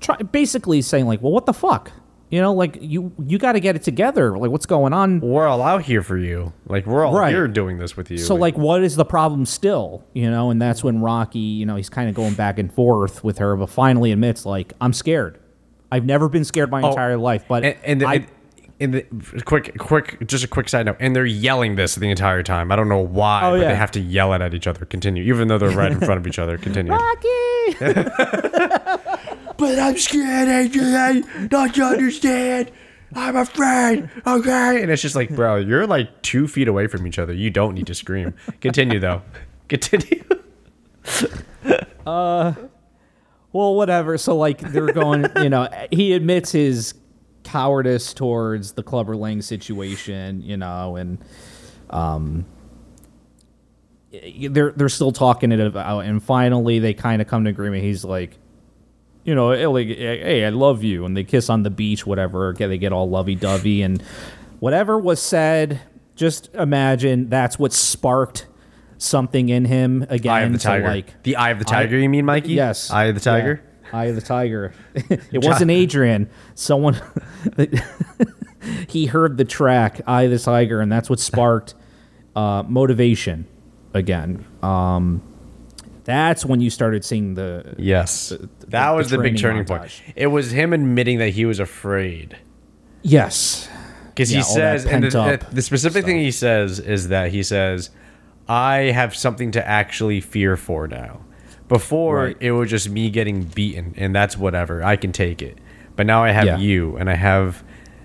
try, 0.00 0.16
basically 0.16 0.82
saying 0.82 1.06
like, 1.06 1.20
well, 1.22 1.32
what 1.32 1.46
the 1.46 1.52
fuck? 1.52 1.90
You 2.30 2.40
know, 2.40 2.52
like 2.52 2.78
you 2.80 3.12
you 3.24 3.38
got 3.38 3.52
to 3.52 3.60
get 3.60 3.76
it 3.76 3.82
together. 3.82 4.36
Like, 4.36 4.50
what's 4.50 4.66
going 4.66 4.92
on? 4.92 5.20
We're 5.20 5.46
all 5.46 5.62
out 5.62 5.82
here 5.82 6.02
for 6.02 6.16
you. 6.18 6.52
Like 6.66 6.84
we're 6.86 7.04
all 7.04 7.14
Right. 7.14 7.32
here 7.32 7.46
doing 7.46 7.78
this 7.78 7.96
with 7.96 8.10
you. 8.10 8.18
So, 8.18 8.34
like, 8.34 8.56
what 8.58 8.82
is 8.82 8.96
the 8.96 9.04
problem 9.04 9.46
still? 9.46 10.04
You 10.14 10.30
know, 10.30 10.50
and 10.50 10.60
that's 10.60 10.82
when 10.82 11.00
Rocky, 11.00 11.38
you 11.38 11.64
know, 11.66 11.76
he's 11.76 11.88
kind 11.90 12.08
of 12.08 12.14
going 12.14 12.34
back 12.34 12.58
and 12.58 12.72
forth 12.72 13.22
with 13.22 13.38
her, 13.38 13.54
but 13.56 13.68
finally 13.68 14.10
admits, 14.10 14.44
like, 14.44 14.72
I'm 14.80 14.92
scared. 14.92 15.38
I've 15.92 16.06
never 16.06 16.28
been 16.28 16.44
scared 16.44 16.70
my 16.72 16.80
entire 16.88 17.16
life, 17.16 17.44
but 17.46 17.64
and, 17.64 17.76
and, 17.84 18.02
I, 18.02 18.14
and, 18.14 18.26
and 18.80 18.94
the 18.94 19.02
quick, 19.44 19.78
quick, 19.78 20.26
just 20.26 20.44
a 20.44 20.48
quick 20.48 20.68
side 20.68 20.86
note. 20.86 20.96
And 21.00 21.14
they're 21.14 21.24
yelling 21.26 21.76
this 21.76 21.94
the 21.94 22.10
entire 22.10 22.42
time. 22.42 22.72
I 22.72 22.76
don't 22.76 22.88
know 22.88 22.98
why, 22.98 23.40
Oh, 23.44 23.50
but 23.52 23.60
yeah. 23.62 23.68
they 23.68 23.74
have 23.76 23.90
to 23.92 24.00
yell 24.00 24.32
it 24.34 24.40
at 24.42 24.52
each 24.54 24.66
other. 24.66 24.84
Continue, 24.84 25.22
even 25.24 25.48
though 25.48 25.58
they're 25.58 25.70
right 25.70 25.92
in 25.92 26.00
front 26.00 26.18
of 26.20 26.26
each 26.26 26.38
other. 26.38 26.58
Continue. 26.58 26.92
Rocky. 26.92 27.28
But 29.56 29.78
I'm 29.78 29.96
scared, 29.96 30.48
AJ. 30.48 31.48
Don't 31.48 31.76
you 31.76 31.84
understand? 31.84 32.72
I'm 33.14 33.36
afraid. 33.36 34.10
Okay. 34.26 34.82
And 34.82 34.90
it's 34.90 35.00
just 35.00 35.14
like, 35.14 35.30
bro, 35.30 35.56
you're 35.56 35.86
like 35.86 36.22
two 36.22 36.48
feet 36.48 36.66
away 36.66 36.88
from 36.88 37.06
each 37.06 37.20
other. 37.20 37.32
You 37.32 37.50
don't 37.50 37.74
need 37.74 37.86
to 37.86 37.94
scream. 37.94 38.34
Continue 38.60 38.98
though. 38.98 39.22
Continue. 39.68 40.24
uh, 42.04 42.52
well, 43.52 43.74
whatever. 43.76 44.18
So, 44.18 44.36
like, 44.36 44.58
they're 44.60 44.92
going, 44.92 45.26
you 45.40 45.48
know, 45.48 45.68
he 45.92 46.12
admits 46.14 46.50
his 46.52 46.94
cowardice 47.44 48.12
towards 48.14 48.72
the 48.72 48.82
Clubber 48.82 49.16
Lang 49.16 49.42
situation, 49.42 50.42
you 50.42 50.56
know, 50.56 50.96
and 50.96 51.18
um, 51.90 52.46
they're 54.50 54.72
they're 54.72 54.88
still 54.88 55.12
talking 55.12 55.52
it 55.52 55.60
about, 55.60 56.00
and 56.00 56.22
finally 56.22 56.78
they 56.78 56.94
kind 56.94 57.20
of 57.22 57.28
come 57.28 57.44
to 57.44 57.50
agreement. 57.50 57.82
He's 57.84 58.04
like, 58.04 58.38
you 59.24 59.34
know, 59.34 59.52
"Hey, 59.52 59.66
like, 59.66 59.88
hey, 59.88 60.44
I 60.44 60.48
love 60.50 60.82
you, 60.82 61.04
and 61.04 61.16
they 61.16 61.24
kiss 61.24 61.48
on 61.48 61.62
the 61.62 61.70
beach, 61.70 62.06
whatever. 62.06 62.48
Okay, 62.48 62.66
they 62.66 62.78
get 62.78 62.92
all 62.92 63.08
lovey 63.08 63.34
dovey, 63.34 63.82
and 63.82 64.02
whatever 64.60 64.98
was 64.98 65.20
said. 65.20 65.80
Just 66.16 66.54
imagine 66.54 67.28
that's 67.28 67.58
what 67.58 67.72
sparked 67.72 68.46
something 68.98 69.48
in 69.48 69.64
him 69.64 70.06
again. 70.08 70.32
Eye 70.32 70.42
of 70.42 70.52
the 70.52 70.58
tiger. 70.58 70.86
like, 70.86 71.22
the 71.24 71.34
eye 71.34 71.50
of 71.50 71.58
the 71.58 71.64
tiger. 71.64 71.98
you 71.98 72.08
mean, 72.08 72.24
Mikey? 72.24 72.52
Yes. 72.52 72.88
Eye 72.88 73.06
of 73.06 73.16
the 73.16 73.20
tiger. 73.20 73.60
Yeah. 73.64 73.73
Eye 73.94 74.06
of 74.06 74.16
the 74.16 74.20
tiger. 74.20 74.72
it 74.94 75.44
wasn't 75.44 75.70
Adrian. 75.70 76.28
Someone 76.54 77.00
he 78.88 79.06
heard 79.06 79.36
the 79.36 79.44
track 79.44 80.00
Eye 80.06 80.22
of 80.22 80.30
the 80.30 80.38
Tiger 80.38 80.80
and 80.80 80.90
that's 80.90 81.08
what 81.08 81.20
sparked 81.20 81.74
uh, 82.34 82.64
motivation 82.66 83.46
again. 83.92 84.44
Um, 84.62 85.22
that's 86.04 86.44
when 86.44 86.60
you 86.60 86.70
started 86.70 87.04
seeing 87.04 87.34
the 87.34 87.74
Yes. 87.78 88.32
that 88.68 88.90
was 88.90 89.10
the, 89.10 89.18
big 89.18 89.38
turning 89.38 89.64
training 89.64 89.80
point. 89.80 90.02
It 90.16 90.26
was 90.26 90.50
him 90.50 90.72
admitting 90.72 91.18
that 91.18 91.30
he 91.30 91.46
was 91.46 91.60
afraid. 91.60 92.36
Yes. 93.02 93.68
Because 94.08 94.32
Yeah, 94.32 94.38
he 94.38 94.44
all 94.44 94.54
says, 94.54 94.86
and 94.86 95.04
the, 95.04 95.10
pent 95.10 95.40
the, 95.40 95.46
up 95.46 95.54
the 95.54 95.62
specific 95.62 96.04
thing 96.04 96.18
he 96.18 96.30
says 96.30 96.78
is 96.78 97.08
that 97.08 97.30
he 97.30 97.42
says, 97.42 97.90
I 98.48 98.76
have 98.92 99.14
something 99.14 99.52
to 99.52 99.66
actually 99.66 100.20
fear 100.20 100.56
for 100.56 100.86
now. 100.86 101.20
Before, 101.68 102.24
Right. 102.24 102.36
it 102.40 102.52
was 102.52 102.70
just 102.70 102.90
me 102.90 103.10
getting 103.10 103.42
beaten, 103.44 103.94
and 103.96 104.14
that's 104.14 104.36
whatever. 104.36 104.82
I 104.84 104.96
can 104.96 105.12
take 105.12 105.40
it. 105.42 105.58
But 105.96 106.06
now 106.06 106.22
I 106.22 106.30
have 106.30 106.44
Yeah. 106.44 106.58
you, 106.58 106.96
and 106.96 107.08
I 107.08 107.14
have, 107.14 107.62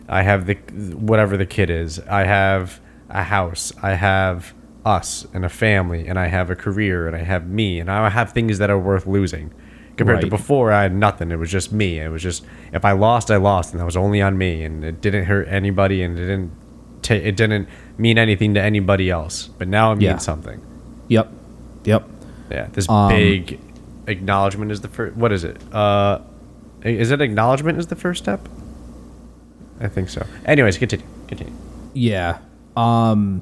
I 0.07 0.21
have 0.23 0.45
the 0.45 0.55
whatever 0.95 1.35
the 1.37 1.45
kid 1.45 1.69
is. 1.69 1.99
I 2.09 2.23
have 2.23 2.79
a 3.09 3.23
house. 3.23 3.73
I 3.81 3.95
have 3.95 4.53
us 4.85 5.27
and 5.33 5.43
a 5.43 5.49
family, 5.49 6.07
and 6.07 6.17
I 6.17 6.27
have 6.27 6.49
a 6.49 6.55
career, 6.55 7.05
and 7.07 7.15
I 7.15 7.19
have 7.23 7.47
me, 7.49 7.79
and 7.79 7.91
I 7.91 8.09
have 8.09 8.31
things 8.31 8.59
that 8.59 8.69
are 8.69 8.79
worth 8.79 9.05
losing. 9.05 9.51
Compared 9.97 10.21
to 10.21 10.27
before, 10.27 10.71
I 10.71 10.83
had 10.83 10.95
nothing. 10.95 11.29
It 11.29 11.37
was 11.39 11.51
just 11.51 11.73
me. 11.73 11.99
It 11.99 12.09
was 12.09 12.23
just 12.23 12.45
if 12.71 12.85
I 12.85 12.93
lost, 12.93 13.29
I 13.29 13.35
lost, 13.35 13.73
and 13.73 13.81
that 13.81 13.85
was 13.85 13.97
only 13.97 14.21
on 14.21 14.37
me, 14.37 14.63
and 14.63 14.81
it 14.85 15.01
didn't 15.01 15.25
hurt 15.25 15.47
anybody, 15.49 16.01
and 16.01 16.17
it 16.17 16.21
didn't 16.21 16.51
ta- 17.01 17.15
it 17.15 17.35
didn't 17.35 17.67
mean 17.97 18.17
anything 18.17 18.53
to 18.53 18.61
anybody 18.61 19.09
else. 19.09 19.49
But 19.57 19.67
now 19.67 19.91
it 19.91 19.95
means 19.95 20.03
Yeah. 20.03 20.17
something. 20.19 20.61
Yep. 21.09 21.33
Yep. 21.83 22.03
Yeah, 22.49 22.67
this 22.71 22.89
Um, 22.89 23.09
big 23.09 23.59
acknowledgement 24.07 24.71
is 24.71 24.81
the 24.81 24.87
first. 24.87 25.15
What 25.15 25.31
is 25.31 25.43
it? 25.43 25.57
Uh, 25.73 26.19
is 26.83 27.11
it 27.11 27.21
acknowledgement 27.21 27.77
is 27.77 27.87
the 27.87 27.95
first 27.95 28.23
step? 28.23 28.47
I 29.81 29.87
think 29.87 30.09
so. 30.09 30.25
Anyways, 30.45 30.77
continue. 30.77 31.05
Continue. 31.27 31.53
Yeah. 31.93 32.39
Um 32.75 33.41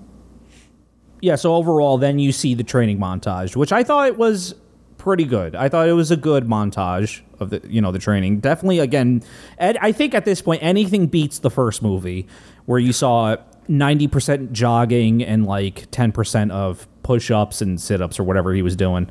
Yeah, 1.21 1.35
so 1.35 1.55
overall 1.55 1.97
then 1.97 2.19
you 2.19 2.31
see 2.31 2.53
the 2.53 2.63
training 2.63 2.99
montage, 2.99 3.55
which 3.55 3.71
I 3.71 3.83
thought 3.83 4.07
it 4.07 4.17
was 4.17 4.53
pretty 4.97 5.25
good. 5.25 5.55
I 5.55 5.67
thought 5.69 5.87
it 5.87 5.93
was 5.93 6.11
a 6.11 6.17
good 6.17 6.45
montage 6.45 7.21
of 7.39 7.49
the 7.49 7.61
you 7.67 7.81
know, 7.81 7.91
the 7.91 7.99
training. 7.99 8.39
Definitely 8.39 8.79
again, 8.79 9.23
Ed, 9.57 9.77
I 9.81 9.91
think 9.91 10.13
at 10.13 10.25
this 10.25 10.41
point 10.41 10.61
anything 10.63 11.07
beats 11.07 11.39
the 11.39 11.49
first 11.49 11.81
movie 11.81 12.27
where 12.65 12.79
you 12.79 12.93
saw 12.93 13.37
90% 13.69 14.51
jogging 14.51 15.23
and 15.23 15.45
like 15.45 15.89
10% 15.91 16.51
of 16.51 16.87
push-ups 17.03 17.61
and 17.61 17.79
sit-ups 17.79 18.19
or 18.19 18.23
whatever 18.23 18.53
he 18.53 18.61
was 18.61 18.75
doing. 18.75 19.09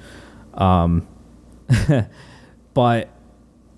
Um 0.55 1.07
but 2.75 3.11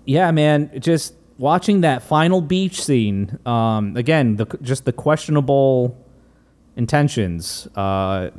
yeah, 0.05 0.31
man, 0.31 0.71
just 0.79 1.13
watching 1.37 1.81
that 1.81 2.03
final 2.03 2.41
beach 2.41 2.83
scene. 2.83 3.39
Um, 3.45 3.95
again, 3.95 4.35
the 4.35 4.45
just 4.61 4.85
the 4.85 4.93
questionable 4.93 5.97
intentions 6.75 7.67
uh, 7.75 8.29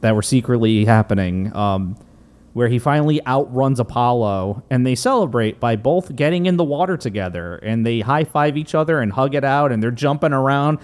that 0.00 0.14
were 0.14 0.22
secretly 0.22 0.84
happening. 0.84 1.54
Um, 1.54 1.96
where 2.54 2.68
he 2.68 2.78
finally 2.78 3.24
outruns 3.24 3.78
Apollo, 3.78 4.64
and 4.68 4.84
they 4.84 4.96
celebrate 4.96 5.60
by 5.60 5.76
both 5.76 6.16
getting 6.16 6.46
in 6.46 6.56
the 6.56 6.64
water 6.64 6.96
together, 6.96 7.56
and 7.56 7.86
they 7.86 8.00
high 8.00 8.24
five 8.24 8.56
each 8.56 8.74
other 8.74 9.00
and 9.00 9.12
hug 9.12 9.34
it 9.34 9.44
out, 9.44 9.70
and 9.70 9.80
they're 9.80 9.90
jumping 9.92 10.32
around. 10.32 10.78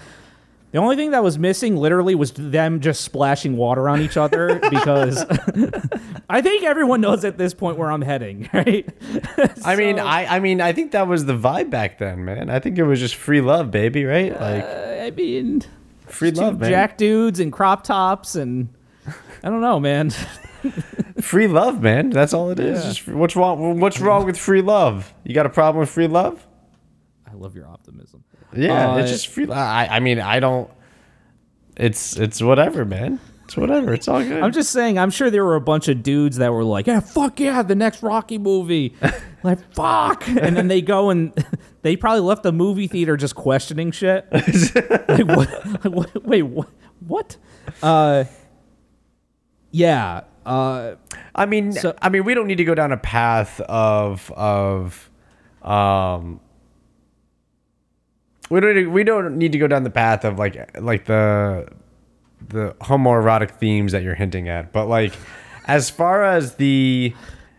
The 0.75 0.81
only 0.81 0.97
thing 0.97 1.11
that 1.11 1.23
was 1.23 1.39
missing, 1.39 1.77
literally, 1.77 2.15
was 2.15 2.33
them 2.33 2.81
just 2.81 2.99
splashing 2.99 3.55
water 3.55 3.87
on 3.87 4.01
each 4.01 4.17
other 4.17 4.59
because 4.69 5.23
I 6.29 6.41
think 6.41 6.65
everyone 6.65 6.99
knows 6.99 7.23
at 7.23 7.37
this 7.37 7.53
point 7.53 7.77
where 7.77 7.89
I'm 7.89 8.01
heading, 8.01 8.49
right? 8.53 8.85
I 9.63 9.77
mean, 9.77 9.99
I 9.99 10.25
I 10.25 10.39
mean, 10.41 10.59
I 10.59 10.73
think 10.73 10.91
that 10.91 11.07
was 11.07 11.23
the 11.23 11.37
vibe 11.37 11.69
back 11.69 11.97
then, 11.97 12.25
man. 12.25 12.49
I 12.49 12.59
think 12.59 12.77
it 12.77 12.83
was 12.83 12.99
just 12.99 13.15
free 13.15 13.39
love, 13.39 13.71
baby, 13.71 14.03
right? 14.03 14.33
Uh, 14.33 14.39
like 14.41 14.65
I 14.65 15.11
mean, 15.11 15.61
free 16.07 16.31
love, 16.31 16.59
man. 16.59 16.69
jack 16.69 16.97
dudes 16.97 17.39
and 17.39 17.53
crop 17.53 17.85
tops, 17.85 18.35
and 18.35 18.67
I 19.43 19.49
don't 19.49 19.61
know, 19.61 19.79
man. 19.79 20.09
Free 21.21 21.47
love, 21.47 21.81
man. 21.81 22.09
That's 22.09 22.33
all 22.33 22.49
it 22.49 22.59
is. 22.59 23.07
Yeah. 23.07 23.13
What's 23.13 23.37
wrong? 23.37 23.79
What's 23.79 24.01
wrong 24.01 24.25
with 24.25 24.37
free 24.37 24.61
love? 24.61 25.13
You 25.23 25.33
got 25.33 25.45
a 25.45 25.49
problem 25.49 25.79
with 25.79 25.89
free 25.89 26.07
love? 26.07 26.45
I 27.25 27.33
love 27.33 27.55
your 27.55 27.65
optimism. 27.65 28.25
Yeah, 28.55 28.97
it's 28.97 29.09
Uh, 29.09 29.13
just 29.13 29.27
free. 29.27 29.49
I, 29.49 29.97
I 29.97 29.99
mean, 29.99 30.19
I 30.19 30.39
don't. 30.39 30.69
It's 31.77 32.15
it's 32.17 32.41
whatever, 32.41 32.85
man. 32.85 33.19
It's 33.43 33.55
whatever. 33.57 33.93
It's 33.93 34.07
all 34.07 34.23
good. 34.23 34.41
I'm 34.41 34.51
just 34.51 34.71
saying, 34.71 34.97
I'm 34.97 35.11
sure 35.11 35.29
there 35.29 35.45
were 35.45 35.55
a 35.55 35.61
bunch 35.61 35.87
of 35.87 36.01
dudes 36.01 36.37
that 36.37 36.51
were 36.51 36.63
like, 36.63 36.87
yeah, 36.87 36.99
fuck 36.99 37.39
yeah, 37.39 37.61
the 37.61 37.75
next 37.75 38.01
Rocky 38.01 38.37
movie. 38.39 38.95
like, 39.43 39.59
fuck. 39.73 40.27
And 40.27 40.57
then 40.57 40.67
they 40.67 40.81
go 40.81 41.11
and 41.11 41.31
they 41.83 41.95
probably 41.95 42.21
left 42.21 42.41
the 42.43 42.51
movie 42.51 42.87
theater 42.87 43.15
just 43.17 43.35
questioning 43.35 43.91
shit. 43.91 44.25
like, 44.31 45.27
what? 45.27 45.65
Like, 45.85 45.93
what? 45.93 46.25
Wait, 46.25 46.41
what? 46.41 46.69
What? 47.05 47.37
Uh, 47.83 48.23
yeah. 49.71 50.21
Uh, 50.45 50.95
I 51.33 51.45
mean, 51.45 51.71
So- 51.73 51.95
I 52.01 52.09
mean, 52.09 52.23
we 52.23 52.33
don't 52.33 52.47
need 52.47 52.57
to 52.57 52.65
go 52.65 52.75
down 52.75 52.91
a 52.91 52.97
path 52.97 53.59
of 53.61 54.31
of, 54.31 55.09
um, 55.61 56.39
we 58.49 58.59
don't 58.59 58.75
need- 58.75 58.87
we 58.87 59.03
don't 59.03 59.37
need 59.37 59.51
to 59.51 59.57
go 59.57 59.67
down 59.67 59.83
the 59.83 59.89
path 59.89 60.23
of 60.25 60.37
like 60.39 60.79
like 60.81 61.05
the 61.05 61.67
the 62.47 62.75
homoerotic 62.81 63.51
themes 63.51 63.91
that 63.93 64.03
you're 64.03 64.15
hinting 64.15 64.47
at, 64.49 64.71
but 64.71 64.85
like 64.87 65.13
as 65.67 65.89
far 65.89 66.23
as 66.23 66.55
the 66.55 67.13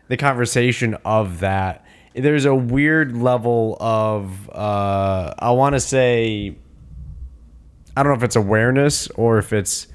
the 0.09 0.17
conversation 0.17 0.97
of 1.05 1.41
that, 1.41 1.85
there's 2.15 2.45
a 2.45 2.55
weird 2.55 3.17
level 3.17 3.77
of 3.81 4.49
uh, 4.51 5.35
I 5.39 5.51
want 5.51 5.75
to 5.75 5.81
say 5.81 6.57
I 7.97 8.03
don't 8.03 8.13
know 8.13 8.17
if 8.19 8.23
it's 8.23 8.37
awareness 8.37 9.09
or 9.11 9.39
if 9.39 9.53
it's 9.53 9.89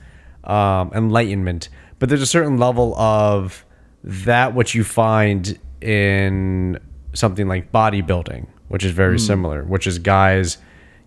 um, 0.43 0.91
enlightenment, 0.93 1.69
but 1.99 2.09
there's 2.09 2.21
a 2.21 2.25
certain 2.27 2.57
level 2.57 2.95
of 2.95 3.63
that 4.03 4.55
which 4.55 4.73
you 4.75 4.83
find 4.83 5.57
in 5.81 6.79
something 7.13 7.47
like 7.47 7.71
bodybuilding, 7.71 8.47
which 8.69 8.83
is 8.83 8.91
very 8.91 9.19
similar, 9.19 9.63
which 9.63 9.85
is 9.85 9.99
guys, 9.99 10.57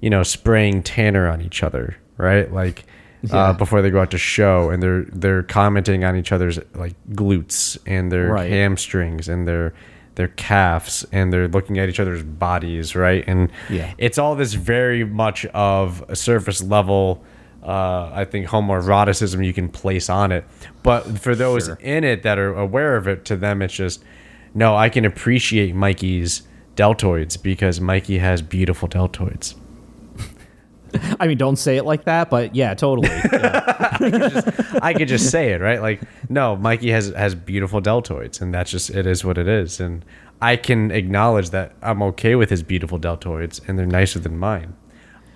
you 0.05 0.11
know, 0.11 0.23
spraying 0.23 0.83
tanner 0.83 1.27
on 1.29 1.41
each 1.41 1.63
other, 1.63 1.97
right? 2.19 2.53
Like 2.53 2.85
uh, 3.31 3.55
before 3.55 3.81
they 3.81 3.89
go 3.91 4.03
out 4.03 4.11
to 4.11 4.19
show, 4.19 4.69
and 4.71 4.83
they're 4.83 5.05
they're 5.05 5.43
commenting 5.43 6.05
on 6.05 6.15
each 6.15 6.31
other's 6.31 6.59
like 6.75 6.95
glutes 7.13 7.79
and 7.87 8.13
their 8.13 8.27
Right. 8.33 8.51
hamstrings 8.51 9.29
and 9.31 9.49
their 9.49 9.73
their 10.17 10.29
calves, 10.29 11.07
and 11.11 11.33
they're 11.33 11.49
looking 11.49 11.79
at 11.79 11.89
each 11.89 11.99
other's 11.99 12.23
bodies, 12.23 12.95
right? 12.95 13.25
And 13.27 13.51
Yeah. 13.71 13.95
it's 13.99 14.19
all 14.19 14.35
this 14.37 14.53
very 14.55 15.05
much 15.05 15.47
of 15.55 16.05
a 16.09 16.15
surface 16.17 16.63
level 16.63 17.25
uh, 17.63 18.11
i 18.13 18.27
think 18.27 18.47
homoeroticism 18.47 19.43
you 19.43 19.55
can 19.55 19.71
place 19.71 20.11
on 20.11 20.31
it 20.31 20.45
but 20.83 21.01
for 21.19 21.35
those 21.35 21.65
Sure. 21.65 21.79
in 21.81 22.05
it 22.05 22.23
that 22.23 22.39
are 22.39 22.53
aware 22.55 22.95
of 22.97 23.09
it 23.09 23.25
to 23.25 23.37
them 23.37 23.63
it's 23.63 23.73
just 23.73 24.05
no 24.53 24.77
i 24.77 24.91
can 24.91 25.07
appreciate 25.07 25.75
mikey's 25.75 26.43
deltoids 26.77 27.43
because 27.43 27.81
mikey 27.81 28.19
has 28.19 28.43
beautiful 28.43 28.87
deltoids 28.87 29.55
I 31.21 31.27
mean, 31.27 31.39
don't 31.39 31.57
say 31.57 31.77
it 31.77 31.85
like 31.85 32.05
that, 32.05 32.31
but 32.31 32.55
yeah, 32.55 32.75
totally. 32.75 33.09
Yeah. 34.01 34.79
i 34.83 34.93
could 34.93 35.09
just 35.09 35.31
say 35.31 35.53
it 35.53 35.61
right 35.61 35.81
like 35.81 36.01
no 36.29 36.57
mikey 36.57 36.91
has 36.91 37.09
has 37.11 37.35
beautiful 37.35 37.81
deltoids 37.81 38.41
and 38.41 38.53
that's 38.53 38.71
just 38.71 38.91
it 38.91 39.07
is 39.07 39.25
what 39.25 39.39
it 39.39 39.47
is 39.47 39.79
and 39.81 40.05
i 40.43 40.57
can 40.57 40.91
acknowledge 40.91 41.51
that 41.51 41.75
i'm 41.81 42.03
okay 42.03 42.35
with 42.35 42.51
his 42.51 42.63
beautiful 42.63 42.99
deltoids 42.99 43.61
and 43.69 43.79
they're 43.79 43.87
nicer 43.87 44.19
than 44.19 44.37
mine 44.37 44.75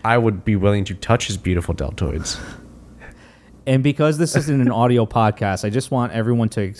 i 0.05 0.19
would 0.19 0.45
be 0.45 0.57
willing 0.57 0.85
to 0.85 0.95
touch 0.95 1.29
his 1.29 1.37
beautiful 1.37 1.75
deltoids 1.75 2.39
And 3.67 3.83
because 3.83 4.19
this 4.19 4.35
isn't 4.35 4.61
an 4.61 4.71
audio 4.73 5.05
podcast, 5.07 5.65
I 5.65 5.71
just 5.71 5.91
want 5.91 6.13
everyone 6.13 6.49
to 6.51 6.73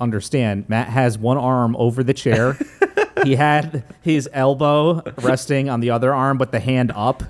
understand 0.00 0.68
Matt 0.68 0.88
has 0.88 1.18
one 1.18 1.36
arm 1.36 1.74
over 1.76 2.02
the 2.04 2.14
chair. 2.14 2.56
he 3.24 3.34
had 3.34 3.84
his 4.02 4.28
elbow 4.32 5.02
resting 5.20 5.68
on 5.68 5.80
the 5.80 5.90
other 5.90 6.14
arm, 6.14 6.38
but 6.38 6.52
the 6.52 6.60
hand 6.60 6.92
up, 6.94 7.22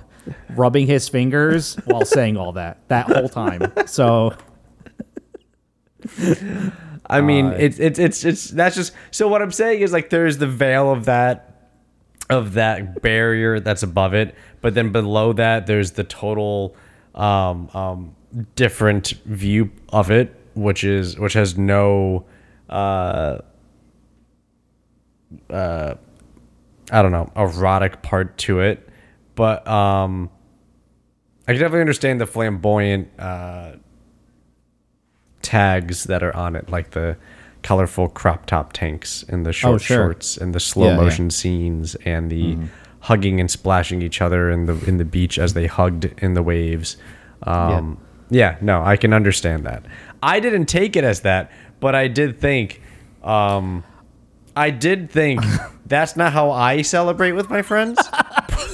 rubbing 0.49 0.87
his 0.87 1.09
fingers 1.09 1.75
while 1.85 2.05
saying 2.05 2.37
all 2.37 2.53
that 2.53 2.87
that 2.89 3.07
whole 3.07 3.29
time. 3.29 3.71
So, 3.85 4.35
I 7.07 7.21
mean, 7.21 7.47
it's 7.47 7.79
it's 7.79 7.99
it's 7.99 8.23
it's 8.23 8.49
that's 8.49 8.75
just 8.75 8.93
so 9.11 9.27
what 9.27 9.41
I'm 9.41 9.51
saying 9.51 9.81
is 9.81 9.91
like 9.91 10.09
there's 10.09 10.37
the 10.37 10.47
veil 10.47 10.91
of 10.91 11.05
that 11.05 11.71
of 12.29 12.53
that 12.53 13.01
barrier 13.01 13.59
that's 13.59 13.83
above 13.83 14.13
it, 14.13 14.35
but 14.61 14.73
then 14.73 14.91
below 14.91 15.33
that 15.33 15.67
there's 15.67 15.91
the 15.91 16.03
total 16.03 16.75
um, 17.15 17.69
um, 17.73 18.15
different 18.55 19.09
view 19.25 19.71
of 19.89 20.09
it, 20.09 20.35
which 20.55 20.83
is 20.83 21.19
which 21.19 21.33
has 21.33 21.57
no 21.57 22.25
uh, 22.69 23.39
uh, 25.49 25.95
I 26.91 27.01
don't 27.01 27.11
know 27.11 27.31
erotic 27.35 28.01
part 28.01 28.37
to 28.39 28.59
it, 28.59 28.89
but 29.35 29.67
um, 29.67 30.29
I 31.47 31.51
can 31.53 31.59
definitely 31.61 31.81
understand 31.81 32.21
the 32.21 32.25
flamboyant 32.25 33.09
uh, 33.19 33.73
tags 35.41 36.05
that 36.05 36.23
are 36.23 36.35
on 36.35 36.55
it, 36.55 36.69
like 36.69 36.91
the 36.91 37.17
colorful 37.61 38.09
crop 38.09 38.45
top 38.45 38.73
tanks 38.73 39.23
and 39.29 39.45
the 39.45 39.53
short 39.53 39.75
Oh, 39.75 39.77
sure. 39.77 39.97
shorts 39.97 40.37
and 40.37 40.53
the 40.53 40.59
slow 40.59 40.87
Yeah, 40.87 40.95
yeah. 40.97 41.01
motion 41.03 41.29
scenes 41.29 41.95
and 42.05 42.29
the 42.29 42.57
hugging 43.01 43.39
and 43.39 43.49
splashing 43.51 44.01
each 44.01 44.21
other 44.21 44.49
in 44.49 44.65
the 44.65 44.73
in 44.85 44.97
the 44.97 45.05
beach 45.05 45.37
as 45.37 45.53
they 45.53 45.67
hugged 45.67 46.05
in 46.21 46.33
the 46.33 46.43
waves. 46.43 46.97
Um, 47.43 47.97
yeah. 48.29 48.57
no, 48.61 48.81
I 48.81 48.95
can 48.97 49.13
understand 49.13 49.65
that. 49.65 49.83
I 50.21 50.39
didn't 50.39 50.65
take 50.67 50.95
it 50.95 51.03
as 51.03 51.21
that, 51.21 51.51
but 51.81 51.93
I 51.95 52.07
did 52.07 52.39
think, 52.39 52.81
um, 53.23 53.83
I 54.55 54.69
did 54.69 55.09
think 55.11 55.41
that's 55.85 56.15
not 56.15 56.31
how 56.31 56.51
I 56.51 56.81
celebrate 56.83 57.33
with 57.33 57.49
my 57.49 57.61
friends. 57.61 57.99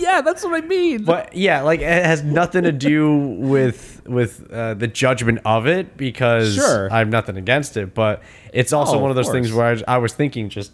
Yeah, 0.10 0.22
that's 0.22 0.44
what 0.44 0.64
I 0.64 0.66
mean. 0.66 1.04
But 1.04 1.36
yeah, 1.36 1.62
like 1.62 1.82
it 1.82 2.06
has 2.06 2.24
nothing 2.24 2.64
to 2.64 2.72
do 2.72 3.16
with 3.18 4.02
with 4.08 4.52
uh, 4.52 4.74
the 4.74 4.88
judgment 4.88 5.40
of 5.46 5.68
it 5.68 5.96
because 5.98 6.56
Sure. 6.56 6.92
I 6.92 7.00
have 7.00 7.10
nothing 7.10 7.38
against 7.38 7.78
it. 7.78 7.94
But 7.94 8.24
it's 8.54 8.74
also 8.74 8.96
Oh, 8.96 9.00
one 9.00 9.12
of 9.12 9.18
of 9.18 9.24
those 9.24 9.32
things 9.32 9.54
where 9.54 9.68
I, 9.68 9.72
was- 9.72 9.84
I 9.88 9.98
was 10.00 10.14
thinking 10.14 10.50
just 10.50 10.72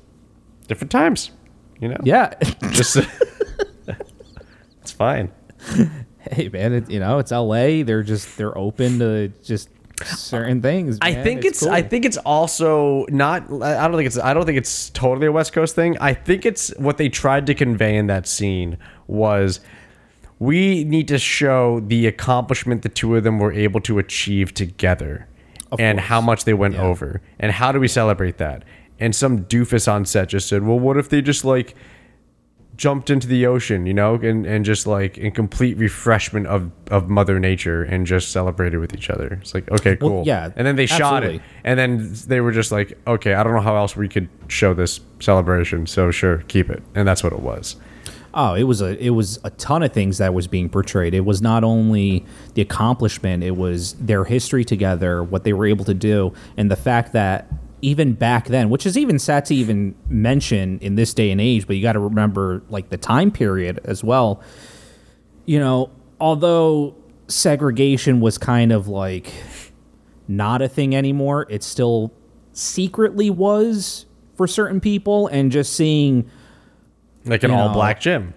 different 0.67 0.91
times, 0.91 1.31
you 1.81 1.89
know. 1.89 1.97
yeah. 2.03 2.33
just 2.71 2.97
it's 4.81 4.91
fine. 4.91 5.31
hey 6.31 6.49
man, 6.49 6.73
it, 6.73 6.89
you 6.89 6.99
know, 6.99 7.19
it's 7.19 7.31
LA. 7.31 7.83
They're 7.83 8.03
just 8.03 8.37
they're 8.37 8.57
open 8.57 8.99
to 8.99 9.29
just 9.43 9.69
certain 10.03 10.61
things. 10.61 10.97
I 11.01 11.13
think 11.13 11.45
it's, 11.45 11.61
cool. 11.61 11.71
I 11.71 11.81
think 11.81 12.05
it's 12.05 12.17
also 12.17 13.05
not 13.09 13.43
I 13.43 13.87
don't 13.87 13.95
think 13.95 14.07
it's 14.07 14.17
I 14.17 14.33
don't 14.33 14.45
think 14.45 14.57
it's 14.57 14.89
totally 14.91 15.27
a 15.27 15.31
West 15.31 15.53
Coast 15.53 15.75
thing. 15.75 15.97
I 15.99 16.13
think 16.13 16.45
it's 16.45 16.69
what 16.77 16.97
they 16.97 17.09
tried 17.09 17.47
to 17.47 17.53
convey 17.53 17.95
in 17.95 18.07
that 18.07 18.27
scene 18.27 18.77
was 19.07 19.59
we 20.39 20.83
need 20.83 21.07
to 21.07 21.17
show 21.17 21.79
the 21.79 22.07
accomplishment 22.07 22.81
the 22.81 22.89
two 22.89 23.15
of 23.15 23.23
them 23.23 23.39
were 23.39 23.53
able 23.53 23.79
to 23.81 23.99
achieve 23.99 24.53
together 24.53 25.27
and 25.79 25.99
how 25.99 26.21
much 26.21 26.45
they 26.45 26.53
went 26.53 26.75
over 26.75 27.21
and 27.39 27.51
how 27.51 27.71
do 27.71 27.79
we 27.79 27.87
celebrate 27.87 28.37
that 28.37 28.63
and 28.99 29.15
some 29.15 29.43
doofus 29.45 29.91
on 29.91 30.05
set 30.05 30.29
just 30.29 30.47
said 30.47 30.63
well 30.63 30.79
what 30.79 30.95
if 30.97 31.09
they 31.09 31.21
just 31.21 31.43
like 31.43 31.75
jumped 32.77 33.09
into 33.09 33.27
the 33.27 33.45
ocean 33.45 33.85
you 33.85 33.93
know 33.93 34.15
and, 34.15 34.45
and 34.45 34.65
just 34.65 34.85
like 34.87 35.17
in 35.17 35.31
complete 35.31 35.77
refreshment 35.77 36.45
of, 36.47 36.71
of 36.91 37.09
mother 37.09 37.39
nature 37.39 37.83
and 37.83 38.05
just 38.05 38.31
celebrated 38.31 38.77
with 38.79 38.93
each 38.93 39.09
other. 39.09 39.39
It's 39.41 39.53
like 39.53 39.69
okay 39.71 39.97
Well, 40.01 40.09
cool. 40.09 40.23
yeah, 40.25 40.51
and 40.55 40.65
then 40.67 40.75
they 40.75 40.85
shot 40.85 41.23
it. 41.23 41.41
and 41.63 41.79
then 41.79 42.13
they 42.27 42.41
were 42.41 42.51
just 42.51 42.71
like 42.71 42.97
okay 43.07 43.33
i 43.33 43.43
don't 43.43 43.53
know 43.53 43.61
how 43.61 43.75
else 43.77 43.95
we 43.95 44.07
could 44.09 44.27
show 44.47 44.73
this 44.73 44.99
celebration 45.19 45.87
so 45.87 46.11
sure 46.11 46.39
keep 46.47 46.69
it. 46.69 46.83
And 46.95 47.07
that's 47.07 47.23
what 47.23 47.33
it 47.33 47.39
was. 47.39 47.75
Oh, 48.37 48.53
it 48.53 48.63
was 48.63 48.81
a 48.81 49.01
it 49.01 49.11
was 49.11 49.39
a 49.45 49.49
ton 49.51 49.81
of 49.81 49.93
things 49.93 50.17
that 50.17 50.33
was 50.33 50.45
being 50.45 50.67
portrayed. 50.69 51.13
It 51.13 51.21
was 51.23 51.41
not 51.41 51.63
only 51.63 52.25
the 52.53 52.61
accomplishment, 52.61 53.43
it 53.43 53.55
was 53.55 53.93
their 53.93 54.25
history 54.25 54.65
together, 54.65 55.23
what 55.23 55.45
they 55.45 55.53
were 55.53 55.65
able 55.65 55.85
to 55.85 55.93
do, 55.93 56.33
and 56.57 56.69
the 56.69 56.75
fact 56.75 57.13
that 57.13 57.47
even 57.85 58.13
back 58.13 58.47
then, 58.47 58.71
which 58.71 58.83
is 58.87 58.97
even 58.97 59.19
sad 59.19 59.45
to 59.45 59.53
even 59.53 59.93
mention 60.09 60.79
in 60.79 60.95
this 60.95 61.13
day 61.13 61.29
and 61.29 61.39
age, 61.39 61.67
but 61.67 61.75
you 61.75 61.83
got 61.83 61.93
to 61.93 61.99
remember 61.99 62.63
like 62.67 62.89
the 62.89 62.97
time 62.97 63.29
period 63.29 63.79
as 63.83 64.03
well. 64.03 64.41
You 65.45 65.59
know, 65.59 65.91
although 66.19 66.95
segregation 67.27 68.21
was 68.21 68.39
kind 68.39 68.71
of 68.71 68.87
like 68.87 69.31
not 70.27 70.63
a 70.63 70.67
thing 70.67 70.95
anymore, 70.95 71.45
it 71.47 71.61
still 71.61 72.11
secretly 72.53 73.29
was 73.29 74.07
for 74.33 74.47
certain 74.47 74.81
people, 74.81 75.27
and 75.27 75.51
just 75.51 75.73
seeing 75.73 76.27
like 77.23 77.43
an 77.43 77.51
all 77.51 77.71
black 77.71 78.01
gym 78.01 78.33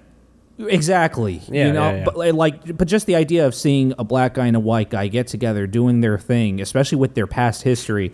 Exactly. 0.59 1.41
Yeah, 1.49 1.69
you 1.69 1.73
know, 1.73 1.91
yeah, 1.91 1.97
yeah. 1.99 2.05
but 2.05 2.35
like, 2.35 2.77
but 2.77 2.89
just 2.89 3.07
the 3.07 3.15
idea 3.15 3.47
of 3.47 3.55
seeing 3.55 3.95
a 3.99 4.05
black 4.05 4.35
guy 4.35 4.47
and 4.47 4.57
a 4.57 4.61
white 4.61 4.91
guy 4.91 5.07
get 5.07 5.29
together, 5.29 5.66
doing 5.66 6.01
their 6.01 6.19
thing, 6.19 6.61
especially 6.61 6.99
with 6.99 7.15
their 7.15 7.29
past 7.29 7.62
history, 7.62 8.12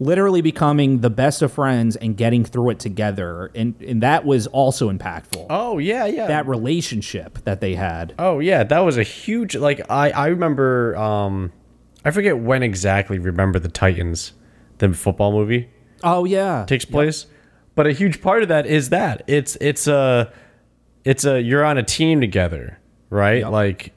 literally 0.00 0.40
becoming 0.40 1.00
the 1.00 1.10
best 1.10 1.40
of 1.42 1.52
friends 1.52 1.96
and 1.96 2.16
getting 2.16 2.44
through 2.44 2.70
it 2.70 2.78
together, 2.78 3.50
and 3.54 3.80
and 3.80 4.02
that 4.02 4.24
was 4.24 4.46
also 4.48 4.90
impactful. 4.90 5.46
oh 5.50 5.78
yeah 5.78 6.04
yeah 6.06 6.26
That 6.26 6.46
relationship 6.46 7.38
that 7.44 7.60
they 7.60 7.74
had. 7.74 8.14
Oh 8.18 8.38
yeah, 8.40 8.64
that 8.64 8.80
was 8.80 8.96
a 8.98 9.02
huge 9.02 9.54
like 9.56 9.80
I 9.90 10.10
I 10.10 10.26
remember 10.28 10.96
um 10.96 11.52
I 12.04 12.10
forget 12.10 12.38
when 12.38 12.62
exactly 12.62 13.18
remember 13.18 13.58
the 13.58 13.68
Titans 13.68 14.32
the 14.78 14.92
football 14.92 15.32
movie 15.32 15.68
Oh 16.02 16.24
yeah. 16.24 16.64
takes 16.66 16.84
place. 16.84 17.26
But 17.76 17.86
a 17.86 17.92
huge 17.92 18.20
part 18.22 18.42
of 18.42 18.48
that 18.50 18.66
is 18.66 18.90
that 18.90 19.22
it's 19.26 19.56
it's 19.60 19.86
a 19.86 20.32
it's 21.04 21.24
a 21.24 21.40
you're 21.40 21.64
on 21.64 21.76
a 21.78 21.82
team 21.82 22.20
together, 22.20 22.78
right? 23.10 23.40
Yep. 23.40 23.50
Like 23.50 23.94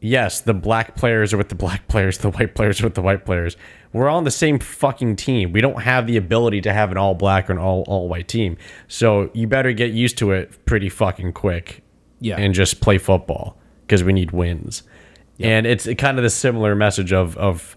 yes, 0.00 0.40
the 0.40 0.54
black 0.54 0.94
players 0.96 1.34
are 1.34 1.36
with 1.36 1.48
the 1.48 1.54
black 1.54 1.88
players, 1.88 2.18
the 2.18 2.30
white 2.30 2.54
players 2.54 2.80
are 2.80 2.84
with 2.84 2.94
the 2.94 3.02
white 3.02 3.24
players. 3.26 3.56
We're 3.92 4.08
on 4.08 4.24
the 4.24 4.30
same 4.30 4.58
fucking 4.58 5.16
team. 5.16 5.52
We 5.52 5.60
don't 5.60 5.82
have 5.82 6.06
the 6.06 6.16
ability 6.16 6.60
to 6.62 6.72
have 6.72 6.90
an 6.90 6.98
all 6.98 7.14
black 7.14 7.48
or 7.48 7.54
an 7.54 7.58
all 7.58 7.84
all 7.86 8.08
white 8.08 8.28
team. 8.28 8.56
So 8.86 9.30
you 9.32 9.46
better 9.46 9.72
get 9.72 9.92
used 9.92 10.18
to 10.18 10.32
it 10.32 10.64
pretty 10.66 10.88
fucking 10.88 11.32
quick. 11.32 11.82
Yeah. 12.20 12.36
And 12.36 12.52
just 12.52 12.80
play 12.80 12.98
football 12.98 13.56
because 13.82 14.02
we 14.02 14.12
need 14.12 14.32
wins. 14.32 14.82
Yeah. 15.36 15.48
And 15.50 15.66
it's 15.66 15.88
kind 15.98 16.18
of 16.18 16.24
the 16.24 16.30
similar 16.30 16.74
message 16.74 17.12
of 17.12 17.36
of 17.36 17.76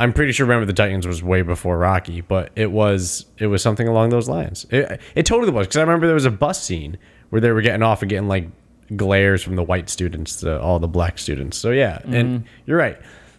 I'm 0.00 0.14
pretty 0.14 0.32
sure 0.32 0.46
Remember 0.46 0.64
the 0.64 0.72
Titans 0.72 1.06
was 1.06 1.22
way 1.22 1.42
before 1.42 1.78
Rocky, 1.78 2.22
but 2.22 2.50
it 2.56 2.70
was 2.70 3.26
it 3.38 3.48
was 3.48 3.62
something 3.62 3.86
along 3.86 4.10
those 4.10 4.28
lines. 4.28 4.66
It, 4.70 5.00
it 5.14 5.26
totally 5.26 5.52
was 5.52 5.66
because 5.66 5.76
I 5.76 5.82
remember 5.82 6.06
there 6.06 6.14
was 6.14 6.24
a 6.24 6.30
bus 6.30 6.62
scene 6.62 6.96
where 7.28 7.40
they 7.40 7.50
were 7.50 7.60
getting 7.60 7.82
off 7.82 8.02
and 8.02 8.08
getting 8.08 8.28
like 8.28 8.48
glares 8.96 9.42
from 9.42 9.56
the 9.56 9.62
white 9.62 9.90
students 9.90 10.36
to 10.36 10.60
all 10.60 10.78
the 10.78 10.88
black 10.88 11.18
students. 11.18 11.58
So 11.58 11.70
yeah, 11.70 12.00
and 12.04 12.40
mm-hmm. 12.40 12.46
you're 12.64 12.78
right. 12.78 12.98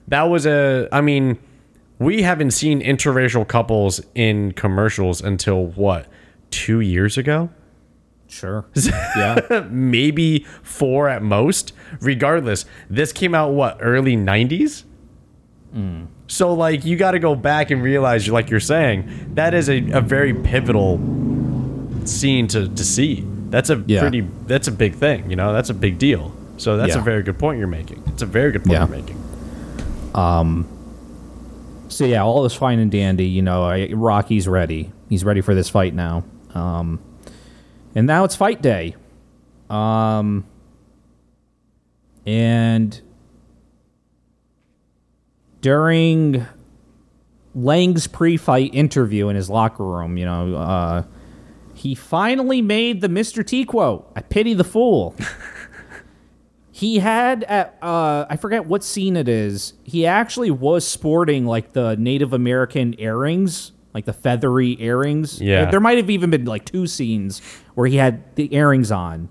That 0.10 0.24
was 0.24 0.46
a 0.46 0.88
I 0.92 1.02
mean, 1.02 1.40
we 2.02 2.23
haven't 2.23 2.52
seen 2.52 2.82
interracial 2.82 3.48
couples 3.48 4.02
in 4.15 4.52
commercials 4.53 5.22
until 5.22 5.68
what? 5.68 6.07
2 6.49 6.80
years 6.82 7.18
ago? 7.18 7.49
Sure. 8.28 8.65
yeah. 9.18 9.68
maybe 9.69 10.45
four 10.64 11.07
at 11.10 11.22
most. 11.22 11.73
Regardless, 11.99 12.65
this 12.90 13.11
came 13.11 13.36
out 13.36 13.52
what 13.52 13.78
early 13.82 14.15
'90s. 14.15 14.84
Hmm. 15.73 16.06
So 16.28 16.53
like 16.53 16.86
you 16.86 16.95
got 16.95 17.11
to 17.11 17.19
go 17.19 17.36
back 17.36 17.72
and 17.72 17.84
realize, 17.84 18.30
like 18.30 18.49
you're 18.49 18.61
saying, 18.61 19.34
that 19.36 19.53
is 19.53 19.69
a, 19.69 19.80
a 19.91 19.99
very 20.02 20.34
pivotal 20.34 20.98
scene 22.06 22.48
to 22.48 22.69
to 22.69 22.84
see. 22.86 23.26
That's 23.49 23.69
a 23.69 23.84
Yeah. 23.86 23.99
pretty. 23.99 24.22
That's 24.48 24.69
a 24.69 24.72
big 24.72 24.95
thing. 24.95 25.30
You 25.30 25.36
know, 25.36 25.52
that's 25.52 25.69
a 25.69 25.73
big 25.73 25.98
deal. 25.99 26.34
So 26.56 26.78
that's 26.78 26.95
a 26.95 27.02
very 27.02 27.23
good 27.23 27.38
point 27.38 27.60
you're 27.60 27.68
making. 27.68 28.02
It's 28.07 28.22
a 28.22 28.26
very 28.26 28.52
good 28.53 28.64
point 28.64 28.73
Yeah. 28.73 28.88
you're 28.88 28.95
making. 28.98 29.18
Um, 30.15 30.68
So 31.91 32.05
yeah, 32.05 32.23
all 32.23 32.45
is 32.45 32.53
fine 32.53 32.80
and 32.80 32.89
dandy. 32.89 33.27
You 33.27 33.41
know, 33.41 33.63
I, 33.63 33.91
Rocky's 33.91 34.47
ready. 34.47 34.91
He's 35.09 35.23
ready 35.23 35.41
for 35.41 35.53
this 35.53 35.69
fight 35.69 35.93
now. 35.93 36.23
Um, 36.53 37.01
and 37.93 38.07
now 38.07 38.23
it's 38.23 38.35
fight 38.35 38.61
day. 38.61 38.95
Um, 39.69 40.45
and 42.26 42.99
during 45.59 46.45
Lang's 47.53 48.07
pre-fight 48.07 48.73
interview 48.73 49.27
in 49.27 49.35
his 49.35 49.49
locker 49.49 49.85
room, 49.85 50.18
you 50.18 50.26
know, 50.26 50.55
uh, 50.55 51.03
he 51.73 51.95
finally 51.95 52.61
made 52.61 53.01
the 53.01 53.09
Mr. 53.09 53.45
T 53.45 53.65
quote. 53.65 54.09
I 54.15 54.22
pity 54.22 54.53
the 54.53 54.63
fool. 54.63 55.15
He 56.82 56.98
had 56.98 57.44
at 57.44 57.78
uh, 57.82 58.26
I 58.28 58.38
forget 58.38 58.66
what 58.66 58.84
scene 58.84 59.16
it 59.16 59.30
is. 59.30 59.74
He 59.84 60.08
actually 60.08 60.49
was 60.49 60.86
sporting 60.86 61.45
like 61.45 61.74
the 61.74 61.95
Native 61.95 62.34
American 62.34 62.99
earrings, 62.99 63.72
like 63.94 64.06
the 64.06 64.14
feathery 64.14 64.76
earrings. 64.82 65.40
Yeah. 65.40 65.70
there 65.70 65.80
might 65.80 65.98
have 65.98 66.10
even 66.10 66.32
been 66.32 66.45
like 66.45 66.66
two 66.66 66.88
scenes 66.88 67.40
where 67.76 67.86
he 67.88 67.98
had 67.98 68.36
the 68.36 68.52
earrings 68.56 68.91
on. 68.91 69.30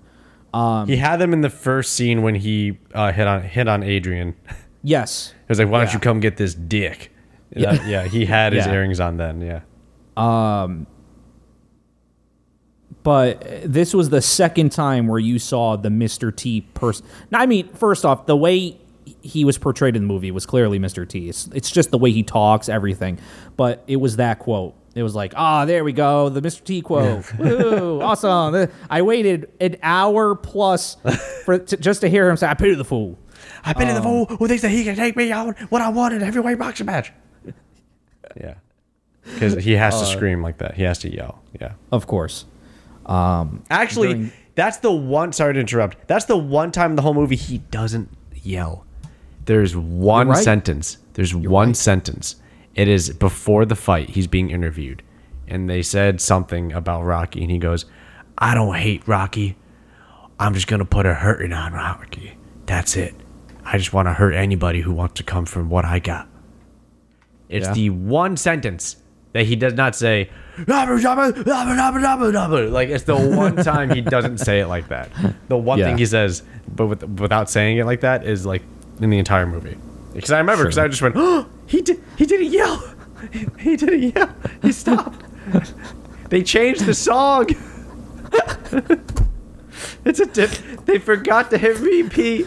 he 0.87 0.95
had 0.95 1.17
them 1.17 1.33
in 1.33 1.41
the 1.41 1.49
first 1.49 1.91
scene 1.93 2.21
when 2.21 2.35
he 2.35 2.79
uh, 2.93 3.11
hit 3.11 3.27
on 3.27 3.41
hit 3.41 3.67
on 3.67 3.83
Adrian. 3.83 4.33
Yes. 4.83 5.33
He 5.37 5.45
was 5.49 5.59
like, 5.59 5.67
"Why 5.69 5.77
don't 5.79 5.87
Yeah. 5.89 5.93
you 5.93 5.99
come 5.99 6.19
get 6.21 6.37
this 6.37 6.55
dick?" 6.55 7.11
Yeah, 7.55 7.85
yeah. 7.85 8.07
He 8.07 8.25
had 8.25 8.53
his 8.53 8.65
Yeah. 8.65 8.73
earrings 8.73 8.99
on 8.99 9.17
then. 9.17 9.39
Yeah. 9.41 9.59
But 13.03 13.45
uh, 13.45 13.59
this 13.63 13.93
was 13.93 14.09
the 14.09 14.21
second 14.21 14.71
time 14.71 15.07
where 15.07 15.19
you 15.19 15.39
saw 15.39 15.75
the 15.75 15.89
Mr. 15.89 16.35
T 16.35 16.61
person. 16.61 17.05
Now, 17.31 17.39
I 17.39 17.45
mean, 17.45 17.67
first 17.73 18.05
off, 18.05 18.25
the 18.25 18.37
way 18.37 18.79
he 19.21 19.45
was 19.45 19.57
portrayed 19.57 19.95
in 19.95 20.03
the 20.03 20.07
movie 20.07 20.31
was 20.31 20.45
clearly 20.45 20.79
Mr. 20.79 21.07
T. 21.07 21.29
It's, 21.29 21.47
it's 21.53 21.69
just 21.71 21.91
the 21.91 21.97
way 21.97 22.11
he 22.11 22.23
talks, 22.23 22.69
everything. 22.69 23.19
But 23.57 23.83
it 23.87 23.97
was 23.97 24.17
that 24.17 24.39
quote. 24.39 24.75
It 24.93 25.03
was 25.03 25.15
like, 25.15 25.33
ah, 25.37 25.65
there 25.65 25.83
we 25.83 25.93
go, 25.93 26.29
the 26.29 26.41
Mr. 26.41 26.63
T 26.63 26.81
quote. 26.81 27.33
Woo, 27.37 28.01
awesome. 28.01 28.69
I 28.89 29.01
waited 29.01 29.49
an 29.61 29.77
hour 29.81 30.35
plus 30.35 30.97
for 31.45 31.59
to, 31.59 31.77
just 31.77 32.01
to 32.01 32.09
hear 32.09 32.29
him 32.29 32.35
say, 32.35 32.47
"I 32.47 32.55
pity 32.55 32.75
the 32.75 32.83
fool." 32.83 33.17
I've 33.63 33.77
been 33.77 33.87
in 33.87 33.95
the 33.95 34.01
um, 34.01 34.25
fool 34.27 34.37
who 34.37 34.47
thinks 34.47 34.63
that 34.63 34.69
he 34.69 34.83
can 34.83 34.95
take 34.95 35.15
me 35.15 35.31
out 35.31 35.57
what 35.71 35.81
I 35.81 35.89
want 35.89 36.13
in 36.13 36.21
a 36.21 36.25
heavyweight 36.25 36.59
boxing 36.59 36.87
match. 36.87 37.13
yeah, 38.35 38.55
because 39.23 39.63
he 39.63 39.73
has 39.73 39.95
to 39.95 40.01
uh, 40.01 40.05
scream 40.05 40.41
like 40.41 40.57
that. 40.57 40.75
He 40.75 40.83
has 40.83 40.97
to 40.99 41.13
yell. 41.13 41.41
Yeah. 41.59 41.73
Of 41.91 42.05
course. 42.05 42.45
Um, 43.11 43.63
Actually, 43.69 44.13
During- 44.13 44.31
that's 44.55 44.77
the 44.77 44.91
one. 44.91 45.33
Sorry 45.33 45.53
to 45.53 45.59
interrupt. 45.59 46.07
That's 46.07 46.25
the 46.25 46.37
one 46.37 46.71
time 46.71 46.91
in 46.91 46.95
the 46.95 47.01
whole 47.01 47.13
movie 47.13 47.35
he 47.35 47.57
doesn't 47.57 48.09
yell. 48.41 48.85
There's 49.45 49.75
one 49.75 50.29
right. 50.29 50.43
sentence. 50.43 50.97
There's 51.13 51.35
one 51.35 51.69
right. 51.69 51.75
sentence. 51.75 52.37
It 52.75 52.87
is 52.87 53.09
before 53.09 53.65
the 53.65 53.75
fight. 53.75 54.11
He's 54.11 54.27
being 54.27 54.49
interviewed, 54.49 55.03
and 55.47 55.69
they 55.69 55.81
said 55.81 56.21
something 56.21 56.71
about 56.71 57.03
Rocky, 57.03 57.41
and 57.41 57.51
he 57.51 57.57
goes, 57.57 57.85
"I 58.37 58.55
don't 58.55 58.75
hate 58.75 59.05
Rocky. 59.07 59.57
I'm 60.39 60.53
just 60.53 60.67
gonna 60.67 60.85
put 60.85 61.05
a 61.05 61.13
hurting 61.13 61.51
on 61.53 61.73
Rocky. 61.73 62.37
That's 62.65 62.95
it. 62.95 63.13
I 63.65 63.77
just 63.77 63.91
want 63.93 64.07
to 64.07 64.13
hurt 64.13 64.33
anybody 64.33 64.81
who 64.81 64.93
wants 64.93 65.15
to 65.15 65.23
come 65.23 65.45
from 65.45 65.69
what 65.69 65.83
I 65.83 65.99
got." 65.99 66.29
It's 67.49 67.67
Yeah. 67.67 67.73
the 67.73 67.89
one 67.89 68.37
sentence 68.37 68.95
that 69.33 69.45
he 69.45 69.55
does 69.55 69.73
not 69.73 69.95
say. 69.95 70.29
Like 72.67 72.89
it's 72.89 73.03
the 73.05 73.15
one 73.15 73.55
time 73.63 73.89
he 73.89 74.01
doesn't 74.01 74.39
say 74.39 74.59
it 74.59 74.67
like 74.67 74.89
that. 74.89 75.09
The 75.47 75.57
one 75.57 75.79
Yeah. 75.79 75.85
thing 75.85 75.97
he 75.97 76.05
says, 76.05 76.43
but 76.75 76.87
with, 76.87 77.03
without 77.19 77.49
saying 77.49 77.77
it 77.77 77.85
like 77.85 78.01
that, 78.01 78.25
is 78.25 78.45
like 78.45 78.61
in 78.99 79.09
the 79.09 79.17
entire 79.17 79.47
movie. 79.47 79.77
Because 80.13 80.31
I 80.31 80.39
remember, 80.39 80.63
because 80.65 80.75
Sure. 80.75 80.83
I 80.83 80.87
just 80.89 81.01
went, 81.01 81.15
oh, 81.17 81.47
he 81.67 81.81
did, 81.81 82.03
he 82.17 82.25
didn't 82.25 82.51
yell, 82.51 82.83
he, 83.31 83.47
he 83.59 83.75
didn't 83.77 84.13
yell, 84.15 84.29
he 84.61 84.71
stopped. 84.73 85.23
they 86.29 86.43
changed 86.43 86.85
the 86.85 86.93
song. 86.93 87.47
it's 90.05 90.19
a 90.19 90.25
dip. 90.25 90.49
They 90.85 90.99
forgot 90.99 91.49
to 91.51 91.57
hit 91.57 91.79
repeat. 91.79 92.45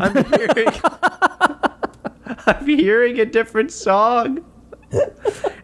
I'm 0.00 0.24
hearing, 0.24 0.68
I'm 2.46 2.66
hearing 2.66 3.20
a 3.20 3.24
different 3.24 3.72
song. 3.72 4.44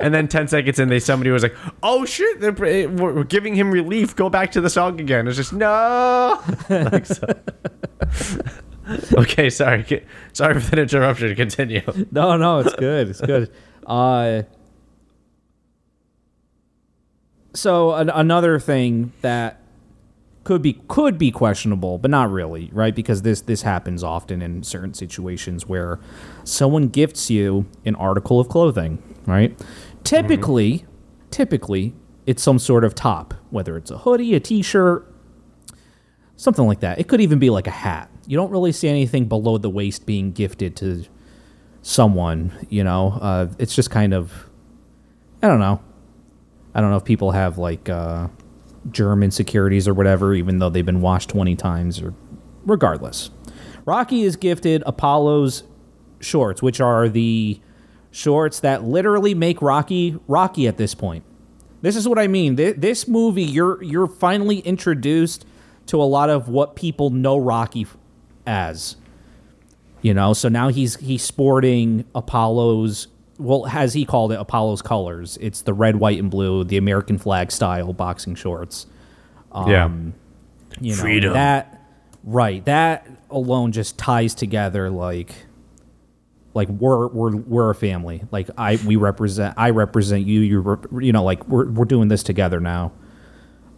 And 0.01 0.13
then 0.13 0.29
10 0.29 0.49
seconds 0.49 0.79
in, 0.79 0.89
they 0.91 1.01
somebody 1.01 1.31
was 1.31 1.43
like, 1.43 1.55
"Oh 1.83 2.05
shit, 2.05 2.41
they're, 2.41 2.53
we're 2.53 2.89
we're 3.15 3.25
giving 3.25 3.55
him 3.55 3.71
relief. 3.71 4.15
Go 4.15 4.29
back 4.29 4.53
to 4.53 4.61
the 4.61 4.69
song 4.69 5.01
again." 5.01 5.27
It's 5.27 5.37
just 5.37 5.53
no. 5.53 6.43
Like, 6.69 7.07
so- 7.07 7.27
okay, 9.19 9.49
sorry, 9.49 10.07
sorry 10.35 10.61
for 10.61 10.77
the 10.77 10.83
interruption. 10.83 11.35
Continue. 11.35 11.81
No, 12.11 12.37
no, 12.37 12.59
it's 12.59 12.75
good. 12.75 13.09
It's 13.09 13.21
good. 13.23 13.51
Uh, 13.87 14.43
so 17.55 17.95
an, 17.95 18.11
another 18.11 18.59
thing 18.59 19.13
that 19.23 19.61
could 20.43 20.61
be 20.61 20.75
could 20.89 21.17
be 21.17 21.31
questionable, 21.31 21.97
but 21.99 22.11
not 22.11 22.31
really, 22.31 22.69
right? 22.73 22.95
Because 22.95 23.23
this 23.23 23.41
this 23.41 23.63
happens 23.63 24.03
often 24.03 24.43
in 24.43 24.63
certain 24.63 24.93
situations 24.93 25.67
where 25.67 25.99
someone 26.45 26.89
gifts 26.89 27.31
you 27.31 27.65
an 27.87 27.95
article 27.95 28.39
of 28.41 28.49
clothing, 28.49 29.03
right? 29.27 29.59
Typically, 30.05 30.85
typically 31.31 31.95
it's 32.27 32.43
some 32.43 32.59
sort 32.59 32.85
of 32.85 32.95
top, 32.95 33.35
whether 33.51 33.77
it's 33.77 33.91
a 33.91 33.99
hoodie, 33.99 34.35
a 34.35 34.41
t-shirt, 34.41 35.13
something 36.37 36.67
like 36.67 36.81
that. 36.81 36.99
It 36.99 37.09
could 37.09 37.21
even 37.21 37.39
be 37.39 37.51
like 37.51 37.67
a 37.67 37.73
hat. 37.73 38.11
You 38.27 38.37
don't 38.37 38.51
really 38.51 38.73
see 38.73 38.89
anything 38.89 39.27
below 39.27 39.59
the 39.59 39.71
waist 39.71 40.07
being 40.07 40.33
gifted 40.33 40.77
to 40.77 41.05
someone, 41.83 42.53
you 42.71 42.83
know. 42.83 43.19
Uh, 43.21 43.49
it's 43.59 43.75
just 43.75 43.91
kind 43.91 44.15
of, 44.15 44.49
I 45.43 45.49
don't 45.49 45.61
know. 45.61 45.83
I 46.75 46.81
don't 46.81 46.91
know 46.91 46.97
if 46.97 47.05
people 47.05 47.33
have 47.33 47.59
like 47.59 47.89
uh, 47.89 48.29
germ 48.91 49.23
insecurities 49.23 49.87
or 49.87 49.95
whatever, 49.95 50.35
even 50.35 50.59
though 50.59 50.71
they've 50.71 50.85
been 50.85 51.01
washed 51.03 51.31
20 51.31 51.55
times, 51.57 52.01
or 52.01 52.15
regardless. 52.65 53.31
Rocky 53.85 54.23
is 54.23 54.37
gifted 54.37 54.83
Apollo's 54.87 55.63
shorts, 56.21 56.63
which 56.63 56.81
are 56.81 57.09
the 57.09 57.61
shorts 58.15 58.61
that 58.61 58.85
literally 58.85 59.35
make 59.35 59.61
Rocky 59.61 60.17
Rocky 60.29 60.69
at 60.69 60.77
this 60.77 60.95
point. 60.95 61.25
This 61.83 61.97
is 61.97 62.09
what 62.09 62.19
I 62.19 62.29
mean. 62.29 62.57
Th- 62.57 62.77
This 62.77 63.09
movie, 63.09 63.43
you're 63.43 63.83
you're 63.83 64.07
finally 64.07 64.61
introduced 64.61 65.45
to 65.87 66.01
a 66.01 66.05
lot 66.05 66.31
of 66.31 66.49
what 66.49 66.77
people 66.77 67.11
know 67.11 67.37
Rocky 67.37 67.83
f- 67.83 67.97
as. 68.47 68.97
You 70.01 70.15
know, 70.15 70.33
so 70.33 70.49
now 70.49 70.69
he's 70.69 70.97
he's 70.97 71.23
sporting 71.23 72.05
Apollo's 72.15 73.09
well, 73.39 73.67
as 73.67 73.95
he 73.95 74.05
called 74.05 74.31
it, 74.33 74.39
Apollo's 74.39 74.81
colors. 74.81 75.37
It's 75.41 75.63
the 75.63 75.75
red, 75.75 75.97
white, 75.97 76.21
and 76.21 76.31
blue, 76.31 76.63
the 76.63 76.77
American 76.77 77.19
flag 77.19 77.51
style 77.51 77.93
boxing 77.93 78.35
shorts. 78.37 78.87
yeah. 79.67 79.85
Um, 79.87 80.15
you 80.81 80.95
know, 80.95 81.01
Freedom. 81.03 81.33
that 81.33 81.83
right. 82.23 82.65
That 82.65 83.07
alone 83.31 83.73
just 83.73 83.99
ties 83.99 84.35
together 84.35 84.89
like 84.91 85.35
like 86.55 86.69
we're 86.69 87.09
we're 87.09 87.37
we're 87.37 87.71
a 87.71 87.75
family. 87.75 88.23
Like 88.31 88.49
I 88.57 88.77
we 88.87 88.97
represent 88.97 89.55
I 89.59 89.71
represent 89.71 90.25
you. 90.27 90.41
You 90.41 90.61
rep- 90.61 90.87
you 91.03 91.13
know 91.13 91.25
like 91.25 91.47
we're 91.49 91.69
we're 91.71 91.85
doing 91.85 92.09
this 92.09 92.23
together 92.23 92.61
now. 92.61 92.93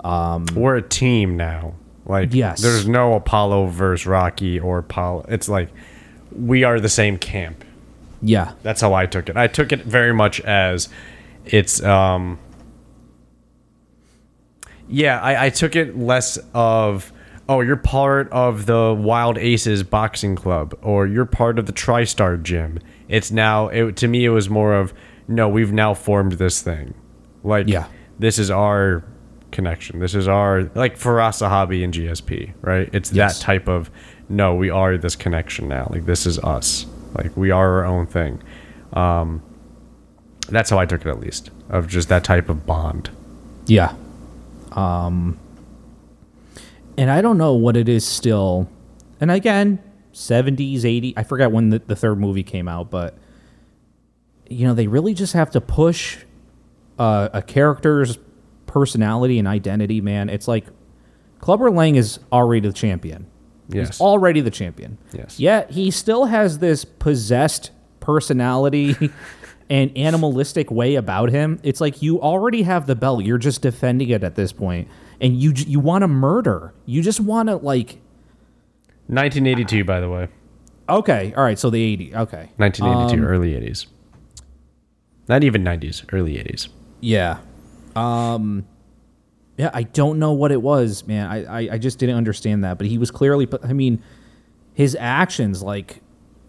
We're 0.04 0.76
a 0.76 0.82
team 0.82 1.36
now. 1.36 1.74
Like, 2.04 2.32
Yes. 2.32 2.62
there's 2.62 2.86
no 2.86 3.14
Apollo 3.14 3.66
versus 3.66 4.06
Rocky 4.06 4.60
or 4.60 4.78
Apollo. 4.78 5.26
It's 5.28 5.48
like 5.48 5.70
we 6.30 6.62
are 6.62 6.78
the 6.78 6.88
same 6.88 7.18
camp. 7.18 7.64
Yeah. 8.22 8.52
That's 8.62 8.80
how 8.80 8.94
I 8.94 9.06
took 9.06 9.28
it. 9.28 9.36
I 9.36 9.48
took 9.48 9.72
it 9.72 9.80
very 9.82 10.14
much 10.14 10.40
as 10.42 10.88
it's 11.44 11.82
um 11.82 12.38
yeah, 14.88 15.20
I, 15.20 15.46
I 15.46 15.50
took 15.50 15.74
it 15.74 15.98
less 15.98 16.38
of 16.54 17.12
oh, 17.48 17.60
you're 17.60 17.76
part 17.76 18.28
of 18.30 18.66
the 18.66 18.92
Wild 18.98 19.38
Aces 19.38 19.82
boxing 19.82 20.34
club 20.36 20.76
or 20.82 21.06
you're 21.06 21.24
part 21.26 21.58
of 21.58 21.66
the 21.66 21.72
TriStar 21.72 22.42
gym. 22.42 22.78
It's 23.08 23.30
now 23.30 23.68
it, 23.68 23.96
to 23.98 24.08
me 24.08 24.24
it 24.24 24.30
was 24.30 24.50
more 24.50 24.74
of 24.74 24.92
no, 25.28 25.48
we've 25.48 25.72
now 25.72 25.94
formed 25.94 26.32
this 26.32 26.60
thing. 26.62 26.94
Like 27.44 27.68
Yeah. 27.68 27.86
this 28.18 28.38
is 28.38 28.50
our 28.50 29.04
connection. 29.52 30.00
This 30.00 30.14
is 30.14 30.26
our 30.28 30.70
like 30.74 30.98
Firas 30.98 31.40
Zahabi 31.40 31.84
and 31.84 31.94
GSP, 31.94 32.52
right? 32.62 32.88
It's 32.92 33.12
Yes. 33.12 33.38
that 33.38 33.44
type 33.44 33.68
of 33.68 33.90
no, 34.28 34.54
we 34.54 34.70
are 34.70 34.98
this 34.98 35.14
connection 35.14 35.68
now. 35.68 35.86
Like 35.90 36.04
this 36.06 36.26
is 36.26 36.38
us. 36.40 36.86
Like 37.16 37.36
we 37.36 37.50
are 37.52 37.78
our 37.78 37.84
own 37.84 38.06
thing. 38.06 38.42
Um 38.92 39.40
that's 40.48 40.70
how 40.70 40.78
I 40.78 40.86
took 40.86 41.00
it 41.02 41.08
at 41.08 41.20
least. 41.20 41.50
Of 41.70 41.86
just 41.88 42.08
that 42.08 42.22
type 42.24 42.48
of 42.48 42.66
bond. 42.66 43.10
Yeah. 43.66 43.94
Um 44.72 45.38
and 46.96 47.10
I 47.10 47.20
don't 47.20 47.38
know 47.38 47.54
what 47.54 47.76
it 47.76 47.88
is 47.88 48.06
still. 48.06 48.68
And 49.20 49.30
again, 49.30 49.82
70s, 50.12 50.80
80s, 50.80 51.14
I 51.16 51.22
forgot 51.22 51.52
when 51.52 51.70
the, 51.70 51.78
the 51.78 51.96
third 51.96 52.18
movie 52.18 52.42
came 52.42 52.68
out, 52.68 52.90
but 52.90 53.16
you 54.48 54.66
know, 54.66 54.74
they 54.74 54.86
really 54.86 55.14
just 55.14 55.32
have 55.32 55.50
to 55.50 55.60
push 55.60 56.18
uh, 56.98 57.28
a 57.32 57.42
character's 57.42 58.18
personality 58.66 59.38
and 59.38 59.48
identity, 59.48 60.00
man. 60.00 60.28
It's 60.28 60.48
like 60.48 60.66
Clubber 61.40 61.70
Lang 61.70 61.96
is 61.96 62.18
already 62.32 62.66
the 62.66 62.72
champion. 62.72 63.26
Yes. 63.68 63.88
He's 63.88 64.00
already 64.00 64.40
the 64.40 64.50
champion. 64.50 64.98
Yes. 65.12 65.40
Yet 65.40 65.70
he 65.70 65.90
still 65.90 66.26
has 66.26 66.58
this 66.58 66.84
possessed 66.84 67.72
personality 68.00 68.94
and 69.70 69.96
animalistic 69.96 70.70
way 70.70 70.94
about 70.94 71.30
him. 71.30 71.58
It's 71.62 71.80
like 71.80 72.02
you 72.02 72.20
already 72.20 72.62
have 72.62 72.86
the 72.86 72.94
belt. 72.94 73.24
You're 73.24 73.38
just 73.38 73.62
defending 73.62 74.08
it 74.10 74.22
at 74.22 74.36
this 74.36 74.52
point, 74.52 74.88
and 75.20 75.40
you 75.40 75.52
you 75.56 75.80
want 75.80 76.02
to 76.02 76.08
murder. 76.08 76.74
You 76.84 77.02
just 77.02 77.20
want 77.20 77.48
to 77.48 77.56
like. 77.56 78.00
1982 79.08 79.84
by 79.84 80.00
the 80.00 80.08
way. 80.08 80.28
Okay, 80.88 81.32
all 81.36 81.42
right. 81.42 81.58
So 81.58 81.70
the 81.70 81.82
80. 81.82 82.14
Okay. 82.14 82.50
1982 82.56 83.22
Um, 83.22 83.28
early 83.28 83.52
80s. 83.52 83.86
Not 85.28 85.42
even 85.42 85.62
90s, 85.64 86.04
early 86.12 86.34
80s. 86.34 86.68
Yeah. 87.00 87.38
Um 87.94 88.66
yeah, 89.58 89.70
I 89.72 89.84
don't 89.84 90.18
know 90.18 90.32
what 90.32 90.52
it 90.52 90.60
was, 90.60 91.06
man. 91.06 91.28
I, 91.30 91.44
I, 91.44 91.68
I 91.72 91.78
just 91.78 91.98
didn't 91.98 92.16
understand 92.16 92.62
that. 92.64 92.76
But 92.78 92.86
he 92.88 92.98
was 92.98 93.10
clearly 93.10 93.48
I 93.62 93.72
mean, 93.72 94.02
his 94.74 94.96
actions 94.98 95.62
like 95.62 96.02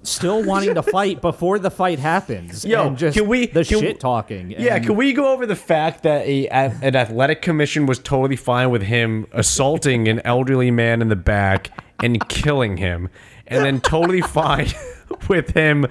still 0.10 0.44
wanting 0.44 0.76
to 0.76 0.84
fight 0.98 1.22
before 1.22 1.60
the 1.60 1.70
fight 1.72 2.00
happens. 2.00 2.64
Yo, 2.66 2.88
and 2.88 2.98
just 2.98 3.18
can 3.18 3.28
we- 3.28 3.48
the 3.48 3.64
can 3.66 3.80
shit 3.80 4.00
talking. 4.00 4.52
Yeah, 4.52 4.76
and- 4.76 4.86
can 4.86 4.96
we 4.96 5.14
go 5.14 5.32
over 5.34 5.46
the 5.46 5.56
fact 5.56 6.04
that 6.04 6.26
a, 6.26 6.48
an 6.48 6.96
athletic 6.96 7.42
commission 7.42 7.86
was 7.86 8.00
totally 8.00 8.36
fine 8.36 8.70
with 8.70 8.84
him 8.84 9.28
assaulting 9.32 10.08
an 10.08 10.22
elderly 10.26 10.72
man 10.72 11.02
in 11.02 11.10
the 11.10 11.16
back 11.16 11.70
and 12.02 12.28
killing 12.30 12.78
him, 12.78 13.10
and 13.48 13.64
then 13.66 13.82
totally 13.82 14.22
fine 14.40 14.68
with 15.28 15.52
him, 15.54 15.86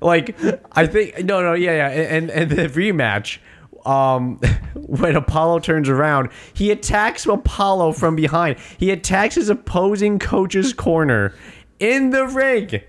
like 0.00 0.36
I 0.72 0.86
think 0.86 1.24
no 1.24 1.42
no 1.42 1.54
yeah 1.54 1.88
yeah 1.88 1.88
and 2.16 2.30
and 2.30 2.50
the 2.50 2.68
rematch. 2.68 3.38
Um, 3.86 4.36
when 4.76 5.14
Apollo 5.14 5.58
turns 5.58 5.90
around, 5.90 6.30
he 6.54 6.70
attacks 6.70 7.26
Apollo 7.26 7.92
from 7.92 8.16
behind. 8.16 8.56
He 8.78 8.90
attacks 8.90 9.34
his 9.34 9.50
opposing 9.50 10.18
coach's 10.18 10.72
corner 10.72 11.34
in 11.78 12.08
the 12.08 12.26
ring. 12.26 12.80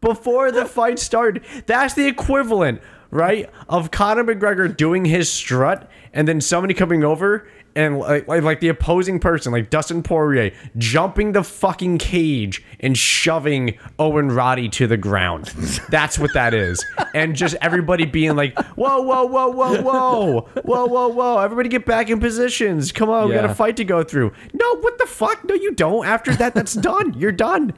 Before 0.00 0.50
the 0.52 0.64
fight 0.64 0.98
started. 0.98 1.44
That's 1.66 1.94
the 1.94 2.06
equivalent, 2.06 2.80
right, 3.10 3.50
of 3.68 3.90
Conor 3.90 4.24
McGregor 4.24 4.74
doing 4.74 5.04
his 5.04 5.30
strut 5.30 5.90
and 6.12 6.26
then 6.26 6.40
somebody 6.40 6.74
coming 6.74 7.04
over 7.04 7.48
and 7.74 7.98
like, 7.98 8.26
like 8.26 8.42
like 8.42 8.60
the 8.60 8.68
opposing 8.68 9.20
person, 9.20 9.52
like 9.52 9.68
Dustin 9.68 10.02
Poirier, 10.02 10.50
jumping 10.78 11.32
the 11.32 11.44
fucking 11.44 11.98
cage 11.98 12.64
and 12.80 12.96
shoving 12.96 13.78
Owen 13.98 14.30
Roddy 14.30 14.70
to 14.70 14.86
the 14.86 14.96
ground. 14.96 15.44
That's 15.90 16.18
what 16.18 16.32
that 16.32 16.54
is. 16.54 16.82
And 17.14 17.36
just 17.36 17.54
everybody 17.60 18.06
being 18.06 18.34
like, 18.34 18.58
whoa, 18.76 19.02
whoa, 19.02 19.26
whoa, 19.26 19.48
whoa, 19.50 19.82
whoa, 19.82 20.40
whoa, 20.64 20.86
whoa, 20.86 21.08
whoa. 21.08 21.38
Everybody 21.40 21.68
get 21.68 21.84
back 21.84 22.08
in 22.08 22.18
positions. 22.18 22.92
Come 22.92 23.10
on, 23.10 23.28
we 23.28 23.34
got 23.34 23.44
Yeah. 23.44 23.50
a 23.50 23.54
fight 23.54 23.76
to 23.76 23.84
go 23.84 24.02
through. 24.02 24.32
No, 24.54 24.76
what 24.80 24.96
the 24.96 25.04
fuck? 25.06 25.44
No, 25.46 25.54
you 25.54 25.72
don't. 25.72 26.06
After 26.06 26.34
that, 26.36 26.54
that's 26.54 26.72
done. 26.72 27.12
You're 27.18 27.30
done. 27.30 27.74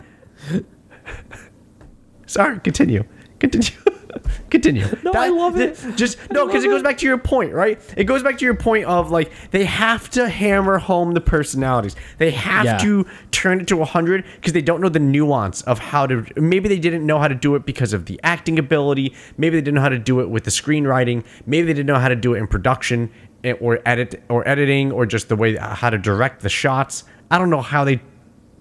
Sorry, 2.28 2.60
continue. 2.60 3.04
Continue. 3.40 3.70
continue. 4.50 4.84
No, 5.04 5.12
I 5.14 5.28
love 5.28 5.58
it. 5.58 5.78
Just 5.96 6.18
no, 6.30 6.46
because 6.46 6.64
it 6.64 6.68
goes 6.68 6.82
back 6.82 6.98
to 6.98 7.06
your 7.06 7.18
point, 7.18 7.52
right? 7.52 7.80
It 7.96 8.04
goes 8.04 8.22
back 8.22 8.38
to 8.38 8.44
your 8.44 8.54
point 8.56 8.84
of 8.86 9.10
like 9.10 9.30
they 9.52 9.64
have 9.64 10.10
to 10.10 10.28
hammer 10.28 10.78
home 10.78 11.12
the 11.14 11.20
personalities. 11.20 11.94
They 12.18 12.32
have 12.32 12.64
Yeah. 12.64 12.78
to 12.78 13.06
turn 13.30 13.60
it 13.60 13.68
to 13.68 13.76
100 13.76 14.24
because 14.36 14.52
they 14.52 14.60
don't 14.62 14.80
know 14.80 14.88
the 14.88 14.98
nuance 14.98 15.62
of 15.62 15.78
how 15.78 16.06
to 16.06 16.26
maybe 16.36 16.68
they 16.68 16.78
didn't 16.80 17.06
know 17.06 17.18
how 17.18 17.28
to 17.28 17.34
do 17.34 17.54
it 17.54 17.64
because 17.64 17.92
of 17.92 18.06
the 18.06 18.18
acting 18.24 18.58
ability 18.58 19.14
maybe 19.36 19.56
they 19.56 19.62
didn't 19.62 19.76
know 19.76 19.80
how 19.80 19.88
to 19.88 19.98
do 19.98 20.20
it 20.20 20.28
with 20.28 20.44
the 20.44 20.50
screenwriting 20.50 21.24
maybe 21.46 21.66
they 21.68 21.72
didn't 21.74 21.86
know 21.86 21.98
how 22.00 22.08
to 22.08 22.16
do 22.16 22.34
it 22.34 22.38
in 22.38 22.46
production 22.48 23.08
eh, 23.44 23.52
or 23.60 23.78
edit 23.86 24.20
or 24.28 24.46
editing 24.48 24.90
or 24.90 25.06
just 25.06 25.28
the 25.28 25.36
way 25.36 25.54
how 25.56 25.88
to 25.90 25.98
direct 25.98 26.40
the 26.42 26.48
shots 26.48 27.04
i 27.30 27.38
don't 27.38 27.50
know 27.50 27.62
how 27.62 27.84
they 27.84 28.00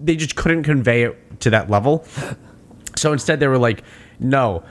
they 0.00 0.14
just 0.14 0.36
couldn't 0.36 0.62
convey 0.62 1.02
it 1.02 1.40
to 1.40 1.50
that 1.50 1.68
level 1.68 2.04
so 2.98 3.12
instead 3.12 3.40
they 3.40 3.48
were 3.48 3.58
like 3.58 3.82
no 4.18 4.62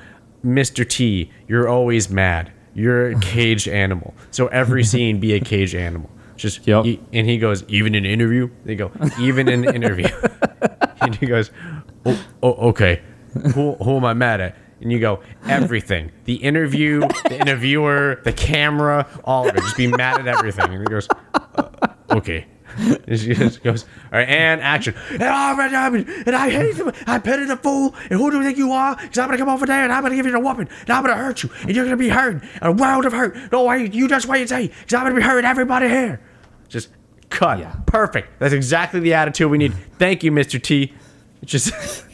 mr 0.46 0.88
t 0.88 1.32
you're 1.48 1.68
always 1.68 2.10
mad. 2.10 2.52
You're 2.74 3.10
a 3.10 3.20
caged 3.20 3.68
animal. 3.68 4.14
So 4.30 4.48
every 4.48 4.84
scene 4.92 5.20
be 5.20 5.34
a 5.34 5.40
caged 5.40 5.74
animal. 5.74 6.12
Just 6.36 6.68
Yep. 6.68 6.86
e- 6.86 7.00
and 7.12 7.28
he 7.28 7.40
goes 7.40 7.64
even 7.68 7.96
in 7.96 8.06
interview? 8.06 8.52
They 8.66 8.76
go 8.76 8.92
even 9.20 9.48
in 9.50 9.64
interview. 9.66 10.08
And 11.02 11.16
he 11.16 11.26
goes 11.28 11.52
oh, 12.06 12.26
oh 12.44 12.54
okay. 12.70 13.02
Who, 13.54 13.74
who 13.76 13.98
am 13.98 14.06
i 14.06 14.14
mad 14.14 14.42
at? 14.42 14.56
And 14.82 14.92
you 14.92 15.00
go 15.00 15.22
everything. 15.48 16.12
The 16.26 16.36
interview 16.36 17.00
the 17.30 17.40
interviewer 17.40 18.22
the 18.24 18.34
camera 18.34 19.08
all 19.24 19.48
of 19.50 19.56
it. 19.56 19.62
Just 19.62 19.78
be 19.78 19.88
mad 19.88 20.20
at 20.20 20.28
everything. 20.28 20.66
And 20.72 20.80
he 20.82 20.86
goes 20.86 21.08
uh, 21.34 21.70
okay 22.12 22.46
and 22.78 23.20
she 23.20 23.34
just 23.34 23.64
goes 23.64 23.84
all 23.84 24.20
right 24.20 24.30
and 24.30 24.62
action. 24.62 24.96
And, 25.12 25.24
I, 25.24 25.88
and 26.26 26.36
I 26.36 26.50
hate 26.50 26.76
him 26.76 26.92
I 27.06 27.20
pity 27.20 27.46
the 27.46 27.58
fool. 27.58 27.96
And 28.10 28.20
who 28.20 28.32
do 28.32 28.38
you 28.38 28.44
think 28.44 28.58
you 28.58 28.72
are? 28.72 28.96
Because 28.96 29.18
I'm 29.18 29.28
gonna 29.28 29.38
come 29.38 29.50
over 29.50 29.66
there 29.66 29.84
and 29.84 29.92
I'm 29.92 30.04
gonna 30.04 30.16
give 30.16 30.26
you 30.26 30.36
a 30.36 30.40
whooping. 30.40 30.70
And 30.82 30.90
I'm 30.90 31.04
gonna 31.04 31.16
hurt 31.18 31.44
you. 31.44 31.50
And 31.62 31.76
you're 31.76 31.86
gonna 31.86 31.98
be 31.98 32.10
hurt. 32.10 32.44
A 32.62 32.72
world 32.72 33.06
of 33.06 33.14
hurt. 33.14 33.52
No 33.52 33.64
wait 33.64 33.94
you 33.94 34.08
just 34.08 34.28
wait 34.28 34.42
and 34.42 34.50
see. 34.50 34.68
Because 34.68 34.94
I'm 34.94 35.04
gonna 35.04 35.16
be 35.16 35.22
hurting 35.22 35.50
everybody 35.50 35.88
here 35.88 36.22
just 36.68 36.90
cut. 37.30 37.60
Yeah. 37.60 37.74
perfect. 37.86 38.40
That's 38.40 38.54
exactly 38.54 39.00
the 39.00 39.14
attitude 39.14 39.50
we 39.50 39.58
need. 39.58 39.74
Thank 39.98 40.24
you 40.24 40.32
Mr. 40.32 40.62
T. 40.62 40.94
It's 41.42 41.52
just 41.52 42.06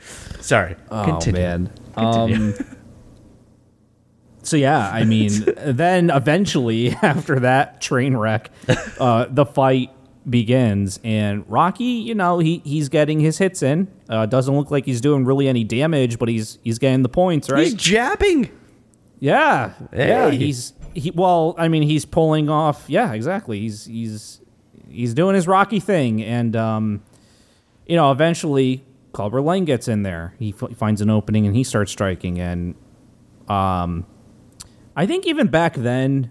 sorry. 0.40 0.76
Oh 0.90 1.04
Continue. 1.04 1.40
man. 1.40 1.72
Continue. 1.96 2.36
Um, 2.36 2.54
so 4.44 4.56
yeah, 4.56 4.88
I 4.90 5.04
mean, 5.14 5.32
then 5.56 6.10
eventually 6.10 6.90
after 7.02 7.40
that 7.40 7.80
train 7.80 8.16
wreck, 8.16 8.50
uh, 9.00 9.26
the 9.28 9.44
fight 9.46 9.90
begins, 10.28 11.00
and 11.04 11.44
Rocky, 11.50 11.84
you 11.84 12.14
know, 12.14 12.38
he 12.38 12.62
he's 12.64 12.88
getting 12.88 13.20
his 13.20 13.38
hits 13.38 13.62
in. 13.62 13.88
Uh, 14.08 14.26
doesn't 14.26 14.54
look 14.56 14.70
like 14.70 14.84
he's 14.86 15.00
doing 15.00 15.24
really 15.24 15.48
any 15.48 15.64
damage, 15.64 16.18
but 16.18 16.28
he's 16.28 16.58
he's 16.62 16.78
getting 16.78 17.02
the 17.02 17.08
points, 17.08 17.50
right? 17.50 17.64
he's 17.64 17.74
jabbing 17.74 18.50
Yeah, 19.20 19.72
yeah. 19.92 20.30
He's 20.30 20.72
he. 20.94 21.10
Well, 21.10 21.54
I 21.58 21.68
mean, 21.68 21.82
he's 21.82 22.04
pulling 22.04 22.48
off. 22.48 22.84
Yeah, 22.88 23.12
exactly. 23.12 23.60
He's 23.60 23.84
he's 23.86 24.40
he's 24.88 25.12
doing 25.14 25.34
his 25.34 25.46
Rocky 25.48 25.80
thing, 25.80 26.22
and 26.22 26.54
um, 26.56 27.02
you 27.86 27.96
know, 27.96 28.10
eventually 28.12 28.84
Clubber 29.12 29.42
Lang 29.42 29.64
gets 29.64 29.88
in 29.88 30.02
there. 30.02 30.34
He 30.38 30.54
f- 30.60 30.76
finds 30.76 31.00
an 31.00 31.10
opening 31.10 31.46
and 31.46 31.54
he 31.54 31.64
starts 31.64 31.92
striking, 31.92 32.38
and 32.40 32.74
um, 33.48 34.06
I 34.96 35.06
think 35.06 35.26
even 35.26 35.48
back 35.48 35.74
then 35.74 36.30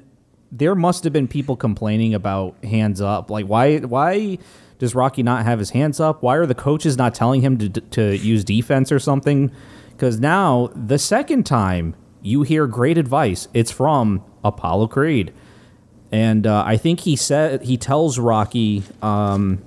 there 0.51 0.75
must 0.75 1.03
have 1.03 1.11
been 1.11 1.27
people 1.27 1.55
complaining 1.55 2.13
about 2.13 2.63
hands 2.63 3.01
up. 3.01 3.29
Like, 3.29 3.45
why 3.45 3.79
why 3.79 4.37
does 4.77 4.93
Rocky 4.93 5.23
not 5.23 5.45
have 5.45 5.59
his 5.59 5.71
hands 5.71 5.99
up? 5.99 6.21
Why 6.21 6.35
are 6.35 6.45
the 6.45 6.55
coaches 6.55 6.97
not 6.97 7.15
telling 7.15 7.41
him 7.41 7.57
to 7.57 7.69
to 7.69 8.17
use 8.17 8.43
defense 8.43 8.91
or 8.91 8.99
something? 8.99 9.51
Because 9.91 10.19
now 10.19 10.69
the 10.75 10.99
second 10.99 11.45
time 11.45 11.95
you 12.21 12.43
hear 12.43 12.67
great 12.67 12.97
advice, 12.97 13.47
it's 13.53 13.71
from 13.71 14.23
Apollo 14.43 14.87
Creed, 14.87 15.33
and 16.11 16.45
uh, 16.45 16.63
I 16.65 16.77
think 16.77 17.01
he 17.01 17.15
said 17.15 17.63
he 17.63 17.77
tells 17.77 18.19
Rocky. 18.19 18.83
Um, 19.01 19.63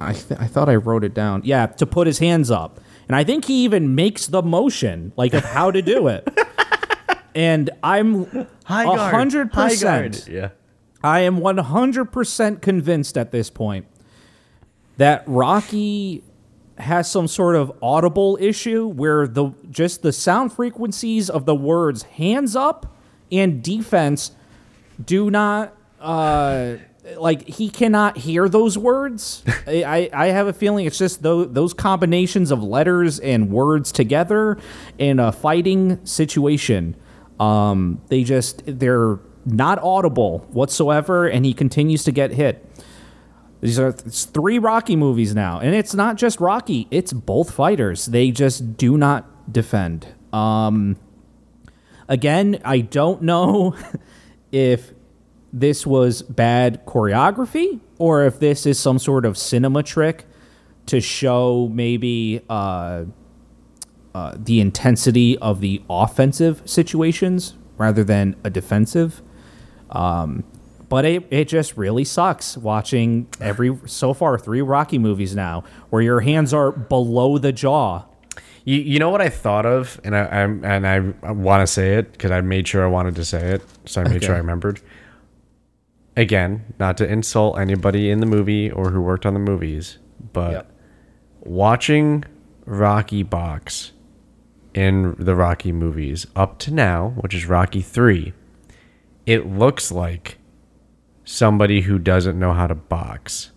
I 0.00 0.12
th- 0.14 0.40
I 0.40 0.46
thought 0.46 0.68
I 0.68 0.76
wrote 0.76 1.04
it 1.04 1.14
down. 1.14 1.42
Yeah, 1.44 1.66
to 1.66 1.86
put 1.86 2.06
his 2.06 2.18
hands 2.18 2.50
up, 2.50 2.80
and 3.08 3.14
I 3.14 3.24
think 3.24 3.44
he 3.44 3.64
even 3.64 3.94
makes 3.94 4.26
the 4.26 4.42
motion 4.42 5.12
like 5.16 5.34
of 5.34 5.44
how 5.44 5.70
to 5.70 5.82
do 5.82 6.08
it. 6.08 6.26
and 7.34 7.70
I'm 7.82 8.24
a 8.68 9.10
hundred 9.10 9.52
percent. 9.52 10.26
yeah 10.28 10.50
I 11.02 11.20
am 11.20 11.38
100% 11.38 12.62
convinced 12.62 13.18
at 13.18 13.30
this 13.30 13.50
point 13.50 13.86
that 14.96 15.22
Rocky 15.26 16.24
has 16.78 17.10
some 17.10 17.28
sort 17.28 17.56
of 17.56 17.70
audible 17.82 18.38
issue 18.40 18.86
where 18.88 19.26
the 19.28 19.50
just 19.70 20.00
the 20.02 20.12
sound 20.12 20.52
frequencies 20.52 21.28
of 21.28 21.44
the 21.44 21.54
words 21.54 22.04
hands 22.04 22.56
up 22.56 22.96
and 23.30 23.62
defense 23.62 24.32
do 25.04 25.30
not 25.30 25.76
uh 26.00 26.76
like 27.18 27.46
he 27.46 27.68
cannot 27.68 28.16
hear 28.16 28.48
those 28.48 28.78
words. 28.78 29.44
I, 29.66 29.84
I 30.14 30.24
I 30.24 30.26
have 30.28 30.46
a 30.46 30.52
feeling 30.54 30.86
it's 30.86 30.96
just 30.96 31.22
those, 31.22 31.52
those 31.52 31.74
combinations 31.74 32.50
of 32.50 32.62
letters 32.62 33.20
and 33.20 33.50
words 33.50 33.92
together 33.92 34.56
in 34.96 35.20
a 35.20 35.30
fighting 35.30 36.04
situation. 36.06 36.96
Um, 37.40 38.00
they 38.08 38.24
just 38.24 38.62
they're 38.66 39.18
not 39.44 39.78
audible 39.80 40.46
whatsoever, 40.50 41.26
and 41.26 41.44
he 41.44 41.52
continues 41.52 42.04
to 42.04 42.12
get 42.12 42.32
hit. 42.32 42.64
These 43.60 43.78
are 43.78 43.88
it's 43.88 44.24
three 44.24 44.58
Rocky 44.58 44.96
movies 44.96 45.34
now, 45.34 45.58
and 45.58 45.74
it's 45.74 45.94
not 45.94 46.16
just 46.16 46.40
Rocky; 46.40 46.86
it's 46.90 47.12
both 47.12 47.50
fighters. 47.50 48.06
They 48.06 48.30
just 48.30 48.76
do 48.76 48.96
not 48.96 49.52
defend. 49.52 50.06
Um, 50.32 50.96
again, 52.08 52.60
I 52.64 52.80
don't 52.80 53.22
know 53.22 53.76
if 54.52 54.92
this 55.52 55.86
was 55.86 56.22
bad 56.22 56.84
choreography 56.84 57.80
or 57.98 58.24
if 58.24 58.40
this 58.40 58.66
is 58.66 58.78
some 58.78 58.98
sort 58.98 59.24
of 59.24 59.38
cinema 59.38 59.82
trick 59.82 60.26
to 60.86 61.00
show 61.00 61.68
maybe 61.72 62.40
uh, 62.50 63.04
uh, 64.14 64.34
the 64.36 64.60
intensity 64.60 65.36
of 65.38 65.60
the 65.60 65.82
offensive 65.90 66.62
situations 66.64 67.54
rather 67.76 68.04
than 68.04 68.36
a 68.44 68.50
defensive. 68.50 69.20
Um, 69.90 70.44
but 70.88 71.04
it, 71.04 71.26
it 71.30 71.48
just 71.48 71.76
really 71.76 72.04
sucks 72.04 72.56
watching 72.56 73.26
every 73.40 73.76
so 73.86 74.14
far 74.14 74.38
three 74.38 74.62
Rocky 74.62 74.98
movies 74.98 75.34
now 75.34 75.64
where 75.90 76.02
your 76.02 76.20
hands 76.20 76.54
are 76.54 76.70
below 76.70 77.38
the 77.38 77.52
jaw. 77.52 78.04
You, 78.64 78.76
you 78.76 78.98
know 78.98 79.10
what 79.10 79.20
I 79.20 79.28
thought 79.28 79.66
of, 79.66 80.00
and 80.04 80.16
I 80.16 80.26
I'm, 80.26 80.64
and 80.64 80.86
I, 80.86 81.30
want 81.32 81.62
to 81.62 81.66
say 81.66 81.96
it 81.96 82.12
because 82.12 82.30
I 82.30 82.40
made 82.40 82.66
sure 82.68 82.84
I 82.84 82.86
wanted 82.88 83.16
to 83.16 83.24
say 83.24 83.52
it, 83.54 83.62
so 83.86 84.00
I 84.00 84.04
made 84.04 84.16
Okay. 84.16 84.26
sure 84.26 84.34
I 84.36 84.38
remembered. 84.38 84.80
Again, 86.16 86.72
not 86.78 86.96
to 86.98 87.08
insult 87.10 87.58
anybody 87.58 88.08
in 88.10 88.20
the 88.20 88.26
movie 88.26 88.70
or 88.70 88.90
who 88.90 89.00
worked 89.02 89.26
on 89.26 89.34
the 89.34 89.40
movies, 89.40 89.98
but 90.32 90.52
Yep. 90.52 90.72
watching 91.40 92.24
Rocky 92.66 93.22
box 93.24 93.92
in 94.74 95.14
the 95.18 95.34
Rocky 95.34 95.72
movies 95.72 96.26
up 96.34 96.58
to 96.60 96.72
now, 96.72 97.14
which 97.20 97.34
is 97.34 97.46
Rocky 97.46 97.80
three, 97.80 98.32
it 99.26 99.46
looks 99.46 99.90
like 99.90 100.38
somebody 101.24 101.82
who 101.82 101.98
doesn't 101.98 102.38
know 102.38 102.52
how 102.52 102.66
to 102.66 102.74
box. 102.74 103.50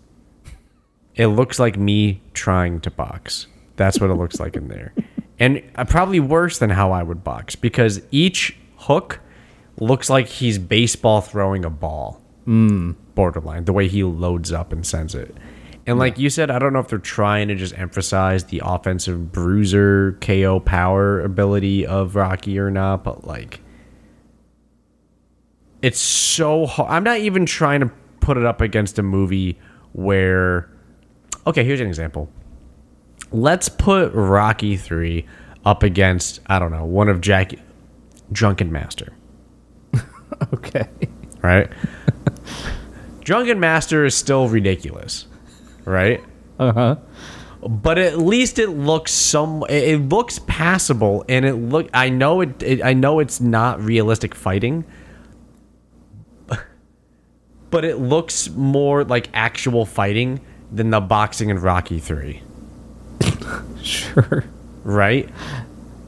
It 1.14 1.26
looks 1.26 1.58
like 1.58 1.76
me 1.76 2.22
trying 2.32 2.80
to 2.80 2.90
box. 2.90 3.48
That's 3.76 4.00
what 4.00 4.10
it 4.10 4.14
looks 4.14 4.40
like 4.40 4.56
in 4.56 4.68
there. 4.68 4.94
And 5.40 5.62
uh, 5.76 5.84
probably 5.84 6.18
worse 6.18 6.58
than 6.58 6.70
how 6.70 6.90
I 6.90 7.04
would 7.04 7.22
box 7.22 7.54
because 7.54 8.02
each 8.10 8.56
hook 8.76 9.20
looks 9.78 10.10
like 10.10 10.26
he's 10.26 10.58
baseball 10.58 11.20
throwing 11.20 11.64
a 11.64 11.70
ball. 11.70 12.20
Mm. 12.44 12.96
Borderline, 13.14 13.64
the 13.64 13.72
way 13.72 13.86
he 13.86 14.02
loads 14.02 14.50
up 14.50 14.72
and 14.72 14.84
sends 14.84 15.14
it. 15.14 15.36
And 15.88 15.98
like 15.98 16.18
you 16.18 16.28
said, 16.30 16.50
I 16.50 16.58
don't 16.58 16.72
know 16.72 16.80
if 16.80 16.88
they're 16.88 16.98
trying 16.98 17.48
to 17.48 17.54
just 17.54 17.76
emphasize 17.78 18.44
the 18.44 18.60
offensive 18.64 19.32
bruiser 19.32 20.18
KO 20.20 20.60
power 20.60 21.20
ability 21.20 21.86
of 21.86 22.14
Rocky 22.14 22.58
or 22.58 22.70
not, 22.70 23.02
but 23.04 23.26
like 23.26 23.60
it's 25.82 25.98
so 25.98 26.66
hard. 26.66 26.90
I'm 26.90 27.04
not 27.04 27.18
even 27.18 27.46
trying 27.46 27.80
to 27.80 27.90
put 28.20 28.36
it 28.36 28.44
up 28.44 28.60
against 28.60 28.98
a 28.98 29.02
movie 29.02 29.58
where 29.92 30.68
okay, 31.46 31.64
here's 31.64 31.80
an 31.80 31.86
example. 31.86 32.28
let's 33.32 33.68
put 33.70 34.12
Rocky 34.12 34.76
3 34.76 35.24
up 35.64 35.82
against 35.82 36.40
I 36.46 36.58
don't 36.58 36.72
know, 36.72 36.84
one 36.84 37.08
of 37.08 37.20
Jackie 37.22 37.62
Drunken 38.32 38.70
Master, 38.70 39.14
Okay. 40.52 40.86
right? 41.42 41.70
Drunken 43.20 43.58
Master 43.60 44.04
is 44.04 44.14
still 44.14 44.48
ridiculous, 44.48 45.26
right? 45.88 46.22
Uh 46.58 46.72
huh. 46.72 46.96
but 47.66 47.98
at 47.98 48.18
least 48.18 48.58
it 48.58 48.68
looks 48.70 49.12
some 49.12 49.64
it 49.68 49.96
looks 50.08 50.38
passable 50.46 51.24
and 51.28 51.44
it 51.44 51.54
look 51.54 51.88
i 51.94 52.08
know 52.08 52.40
it, 52.40 52.60
it 52.62 52.84
i 52.84 52.92
know 52.92 53.20
it's 53.20 53.40
not 53.40 53.80
realistic 53.80 54.34
fighting 54.34 54.84
but 57.70 57.84
it 57.84 57.96
looks 57.98 58.48
more 58.50 59.04
like 59.04 59.28
actual 59.34 59.84
fighting 59.86 60.40
than 60.72 60.90
the 60.90 61.00
boxing 61.00 61.48
in 61.50 61.58
rocky 61.60 61.98
3 61.98 62.42
Sure. 63.82 64.44
right 64.84 65.28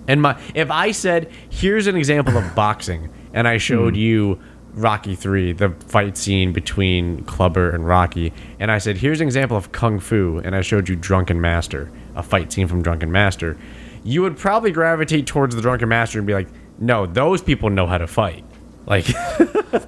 and 0.09 0.21
my 0.23 0.41
if 0.55 0.71
i 0.71 0.91
said 0.91 1.31
here's 1.49 1.87
an 1.87 1.97
example 1.97 2.37
of 2.37 2.55
boxing 2.55 3.09
and 3.33 3.47
i 3.49 3.57
showed 3.57 3.97
you 3.97 4.41
rocky 4.81 5.15
3 5.15 5.53
the 5.53 5.71
fight 5.87 6.17
scene 6.17 6.53
between 6.53 7.25
clubber 7.25 7.71
and 7.71 7.87
rocky 7.87 8.33
and 8.59 8.71
i 8.71 8.79
said 8.79 8.97
here's 8.97 9.21
an 9.21 9.27
example 9.27 9.57
of 9.57 9.73
kung 9.73 9.99
fu 10.01 10.41
and 10.45 10.55
i 10.57 10.61
showed 10.61 10.89
you 10.89 10.97
drunken 10.97 11.41
master 11.41 11.91
a 12.17 12.23
fight 12.23 12.53
scene 12.53 12.67
from 12.67 12.83
drunken 12.83 13.11
master 13.13 13.57
you 14.03 14.23
would 14.23 14.37
probably 14.37 14.71
gravitate 14.71 15.27
towards 15.27 15.55
the 15.55 15.63
drunken 15.63 15.89
master 15.89 16.19
and 16.19 16.27
be 16.27 16.35
like 16.35 16.49
no 16.79 17.07
those 17.07 17.43
people 17.43 17.69
know 17.71 17.87
how 17.87 17.99
to 17.99 18.07
fight 18.07 18.45
like 18.87 19.07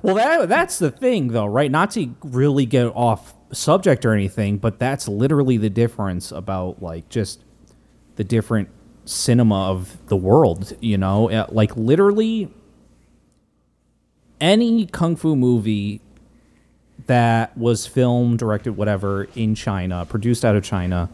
Well, 0.03 0.15
that 0.15 0.49
that's 0.49 0.79
the 0.79 0.91
thing, 0.93 1.29
though, 1.29 1.47
right? 1.47 1.71
Not 1.71 1.91
to 1.93 2.15
really 2.23 2.67
get 2.67 2.87
off 2.95 3.35
subject 3.53 4.05
or 4.05 4.13
anything, 4.13 4.59
but 4.59 4.79
that's 4.79 5.09
literally 5.09 5.57
the 5.57 5.71
difference 5.71 6.31
about 6.31 6.81
like 6.81 7.09
just 7.09 7.45
the 8.15 8.23
different 8.23 8.69
cinema 9.05 9.71
of 9.71 10.07
the 10.07 10.17
world. 10.17 10.77
You 10.81 10.99
know, 10.99 11.31
Uh, 11.31 11.47
like 11.51 11.77
literally 11.77 12.53
any 14.43 14.85
kung 14.85 15.17
fu 15.17 15.35
movie 15.37 16.03
that 17.07 17.57
was 17.57 17.87
filmed, 17.87 18.39
directed, 18.39 18.77
whatever, 18.77 19.25
in 19.35 19.55
China, 19.55 20.05
produced 20.05 20.45
out 20.45 20.55
of 20.57 20.63
China. 20.63 21.09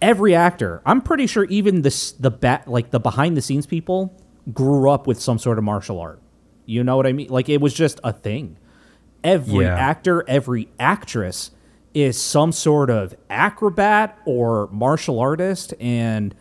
Every 0.00 0.34
actor, 0.34 0.80
I'm 0.86 1.00
pretty 1.00 1.26
sure, 1.26 1.44
even 1.44 1.82
this 1.82 2.12
the 2.12 2.30
bat 2.30 2.68
like 2.68 2.90
the 2.92 3.00
behind 3.00 3.36
the 3.36 3.42
scenes 3.42 3.66
people 3.66 4.14
grew 4.54 4.88
up 4.88 5.06
with 5.08 5.20
some 5.20 5.38
sort 5.38 5.58
of 5.58 5.64
martial 5.64 5.98
art. 6.00 6.20
You 6.66 6.84
know 6.84 6.96
what 6.96 7.06
I 7.06 7.12
mean? 7.12 7.28
Like 7.28 7.48
it 7.48 7.60
was 7.60 7.74
just 7.74 7.98
a 8.04 8.12
thing. 8.12 8.56
Every 9.24 9.64
Yeah. 9.64 9.74
actor, 9.74 10.24
every 10.28 10.68
actress 10.78 11.50
is 11.94 12.16
some 12.20 12.52
sort 12.52 12.90
of 12.90 13.14
acrobat 13.28 14.16
or 14.24 14.68
martial 14.70 15.18
artist 15.18 15.74
and 15.80 16.34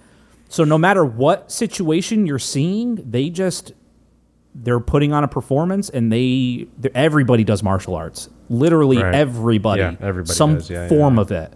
so 0.49 0.64
no 0.64 0.77
matter 0.77 1.03
what 1.03 1.51
situation 1.51 2.26
you're 2.27 2.38
seeing, 2.39 2.95
they 3.09 3.30
just 3.30 3.73
they're 4.64 4.80
putting 4.80 5.14
on 5.14 5.24
a 5.24 5.28
performance 5.28 5.90
and 5.90 6.12
they 6.12 6.68
everybody 6.96 7.44
does 7.44 7.62
martial 7.64 7.96
arts. 7.96 8.30
Literally 8.50 8.98
Right. 8.98 9.14
everybody. 9.14 9.82
Yeah, 9.82 9.96
everybody 10.00 10.34
some 10.34 10.60
yeah, 10.68 10.88
form 10.88 11.16
yeah. 11.16 11.22
of 11.22 11.32
it. 11.32 11.54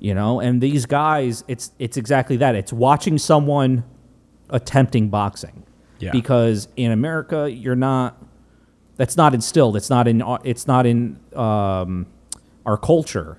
You 0.00 0.14
know, 0.14 0.40
and 0.40 0.60
these 0.60 0.86
guys, 0.86 1.44
it's 1.48 1.72
it's 1.78 1.96
exactly 1.96 2.36
that. 2.38 2.54
It's 2.54 2.72
watching 2.72 3.18
someone 3.18 3.84
attempting 4.50 5.08
boxing. 5.08 5.64
Yeah. 5.98 6.12
Because 6.12 6.68
in 6.76 6.92
America, 6.92 7.50
you're 7.50 7.74
not. 7.76 8.22
That's 8.96 9.16
not 9.16 9.34
instilled. 9.34 9.76
It's 9.76 9.90
not 9.90 10.06
in. 10.08 10.22
our- 10.22 10.40
It's 10.44 10.66
not 10.66 10.86
in 10.86 11.18
um, 11.34 12.06
our 12.66 12.76
culture. 12.76 13.38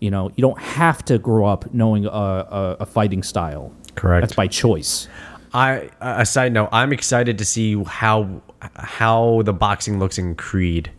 You 0.00 0.10
know, 0.10 0.30
you 0.36 0.42
don't 0.42 0.60
have 0.60 1.02
to 1.06 1.18
grow 1.18 1.46
up 1.46 1.72
knowing 1.72 2.04
a, 2.04 2.08
a, 2.10 2.76
a 2.80 2.86
fighting 2.86 3.22
style. 3.22 3.72
Correct. 3.94 4.22
That's 4.22 4.34
by 4.34 4.46
choice. 4.46 5.08
I 5.54 5.90
a 6.00 6.26
side 6.26 6.52
note, 6.52 6.68
I'm 6.72 6.92
excited 6.92 7.38
to 7.38 7.44
see 7.44 7.82
how 7.84 8.42
how 8.74 9.42
the 9.44 9.52
boxing 9.52 9.98
looks 9.98 10.18
in 10.18 10.34
Creed 10.34 10.90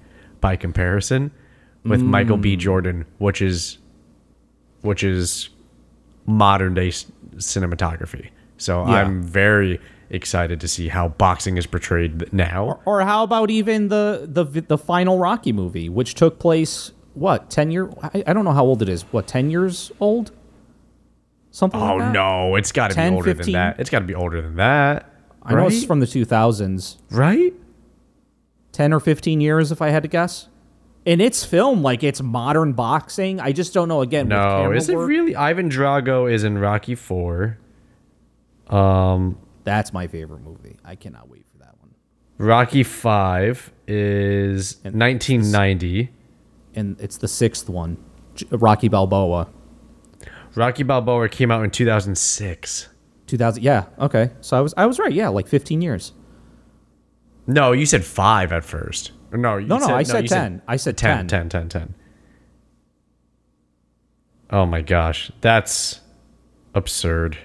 by 0.41 0.55
comparison 0.55 1.31
with 1.83 2.01
Michael 2.01 2.37
B. 2.37 2.55
Mm. 2.55 2.59
Jordan, 2.59 3.05
which 3.17 3.41
is 3.41 3.77
which 4.81 5.03
is 5.03 5.49
modern 6.25 6.73
day 6.73 6.89
s- 6.89 7.05
cinematography. 7.37 8.29
So 8.57 8.85
Yeah. 8.85 8.95
I'm 8.95 9.23
very 9.23 9.79
excited 10.09 10.61
to 10.61 10.67
see 10.67 10.87
how 10.87 11.09
boxing 11.09 11.57
is 11.57 11.65
portrayed 11.67 12.31
now. 12.33 12.79
Or 12.85 13.01
how 13.01 13.23
about 13.23 13.49
even 13.49 13.87
the 13.89 14.27
the 14.31 14.43
the 14.61 14.77
final 14.77 15.17
Rocky 15.19 15.51
movie, 15.51 15.89
which 15.89 16.13
took 16.15 16.39
place 16.39 16.91
what 17.13 17.49
ten 17.49 17.71
year? 17.71 17.89
I, 18.03 18.23
I 18.27 18.33
don't 18.33 18.45
know 18.45 18.53
how 18.53 18.65
old 18.65 18.81
it 18.81 18.89
is. 18.89 19.01
What 19.11 19.27
ten 19.27 19.49
years 19.49 19.91
old? 19.99 20.31
Something. 21.57 21.81
Oh 21.81 21.95
like 21.95 22.13
no, 22.13 22.55
it's 22.55 22.71
got 22.71 22.91
to 22.91 22.95
be 22.95 23.15
older 23.15 23.33
15? 23.33 23.45
than 23.45 23.53
that. 23.53 23.79
It's 23.79 23.89
got 23.89 23.99
to 23.99 24.05
be 24.05 24.13
older 24.13 24.43
than 24.43 24.57
that. 24.57 25.11
I 25.41 25.55
know 25.55 25.65
it's 25.65 25.83
from 25.83 25.99
the 26.01 26.05
two 26.05 26.23
thousands. 26.23 26.99
right? 27.09 27.51
10 28.73 28.93
or 28.93 28.99
15 28.99 29.41
years 29.41 29.71
if 29.71 29.81
i 29.81 29.89
had 29.89 30.03
to 30.03 30.09
guess 30.09 30.49
and 31.03 31.19
it's 31.19 31.43
filmed 31.43 31.81
like 31.81 32.03
it's 32.03 32.21
modern 32.21 32.73
boxing 32.73 33.39
i 33.39 33.51
just 33.51 33.73
don't 33.73 33.87
know 33.87 34.01
again 34.01 34.27
No, 34.27 34.71
is 34.71 34.87
it 34.87 34.95
work- 34.95 35.07
really? 35.09 35.35
Ivan 35.35 35.67
Drago 35.67 36.31
is 36.31 36.43
in 36.43 36.59
Rocky 36.59 36.93
Four. 36.93 37.57
Um, 38.67 39.39
that's 39.63 39.91
my 39.93 40.05
favorite 40.05 40.41
movie 40.41 40.77
i 40.85 40.93
cannot 40.95 41.27
wait 41.27 41.45
for 41.51 41.57
that 41.57 41.73
one 41.79 41.89
Rocky 42.37 42.83
Five 42.83 43.71
is 43.87 44.75
1990. 44.83 46.11
and 46.75 46.99
it's 47.01 47.17
the 47.17 47.27
sixth 47.27 47.67
one 47.67 47.97
rocky 48.51 48.89
balboa 48.89 49.47
Rocky 50.55 50.83
Balboa 50.83 51.29
came 51.29 51.51
out 51.51 51.63
in 51.63 51.71
2006. 51.71 52.89
2000 53.27 53.61
yeah 53.61 53.83
okay 53.99 54.31
so 54.39 54.57
i 54.57 54.61
was 54.61 54.73
i 54.77 54.85
was 54.85 54.99
right 54.99 55.11
yeah 55.11 55.27
like 55.27 55.47
15 55.47 55.81
years 55.81 56.13
No, 57.45 57.73
you 57.73 57.85
said 57.85 58.05
five 58.05 58.53
at 58.53 58.63
first. 58.63 59.11
No, 59.33 59.57
you 59.57 59.67
no 59.67 59.77
no 59.79 59.87
i 59.87 60.03
said 60.03 60.23
you 60.23 60.29
10 60.29 60.61
i 60.67 60.77
said 60.77 60.97
10, 60.97 61.27
10 61.27 61.49
10, 61.49 61.69
10, 61.69 61.69
10. 61.69 61.95
Oh 64.49 64.65
my 64.65 64.81
gosh, 64.81 65.29
that's 65.41 65.99
absurd. 66.73 67.37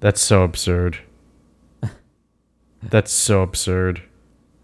That's 0.00 0.20
so 0.20 0.42
absurd. 0.42 0.98
That's 2.82 3.10
so 3.12 3.42
absurd. 3.42 4.02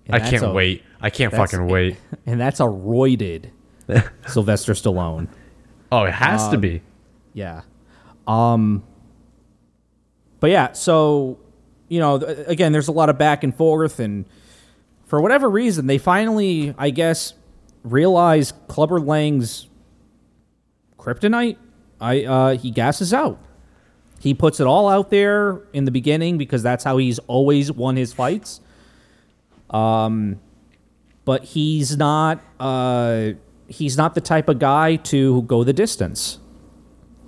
And 0.07 0.17
I 0.17 0.21
can't 0.31 0.43
a- 0.45 0.53
wait. 0.53 0.83
I 1.01 1.09
can't 1.09 1.33
fucking 1.33 1.67
wait. 1.67 1.97
and 2.27 2.39
that's 2.39 2.61
a 2.61 2.65
roided 2.65 3.49
sylvester 4.27 4.75
stallone 4.75 5.29
Oh, 5.93 6.05
it 6.05 6.13
has 6.15 6.43
Um, 6.45 6.51
to 6.53 6.59
be. 6.59 6.83
Yeah. 7.33 7.63
Um 8.27 8.83
but 10.41 10.51
yeah, 10.51 10.73
so 10.73 11.39
you 11.89 12.01
know, 12.01 12.17
again, 12.17 12.73
there's 12.73 12.89
a 12.89 12.93
lot 12.93 13.09
of 13.09 13.19
back 13.19 13.45
and 13.45 13.55
forth 13.55 14.01
and 14.01 14.25
for 15.07 15.21
whatever 15.21 15.49
reason, 15.51 15.87
they 15.87 15.99
finally, 15.99 16.75
I 16.79 16.91
guess, 16.91 17.35
realize 17.85 18.53
Clubber 18.69 18.99
Lang's 18.99 19.69
kryptonite. 20.99 21.57
I 22.01 22.25
uh 22.25 22.57
he 22.57 22.71
gasses 22.71 23.13
out. 23.15 23.39
He 24.21 24.33
puts 24.33 24.59
it 24.61 24.67
all 24.67 24.89
out 24.89 25.11
there 25.11 25.61
in 25.75 25.85
the 25.85 25.91
beginning 25.91 26.39
because 26.39 26.63
that's 26.63 26.83
how 26.85 26.97
he's 26.97 27.19
always 27.21 27.71
won 27.71 27.97
his 27.97 28.13
fights. 28.13 28.61
Um 29.71 30.41
but 31.25 31.45
he's 31.45 31.97
not 31.97 32.41
uh 32.61 33.31
he's 33.69 33.97
not 33.97 34.15
the 34.15 34.21
type 34.21 34.49
of 34.49 34.59
guy 34.59 34.97
to 34.97 35.43
go 35.43 35.65
the 35.65 35.73
distance. 35.73 36.39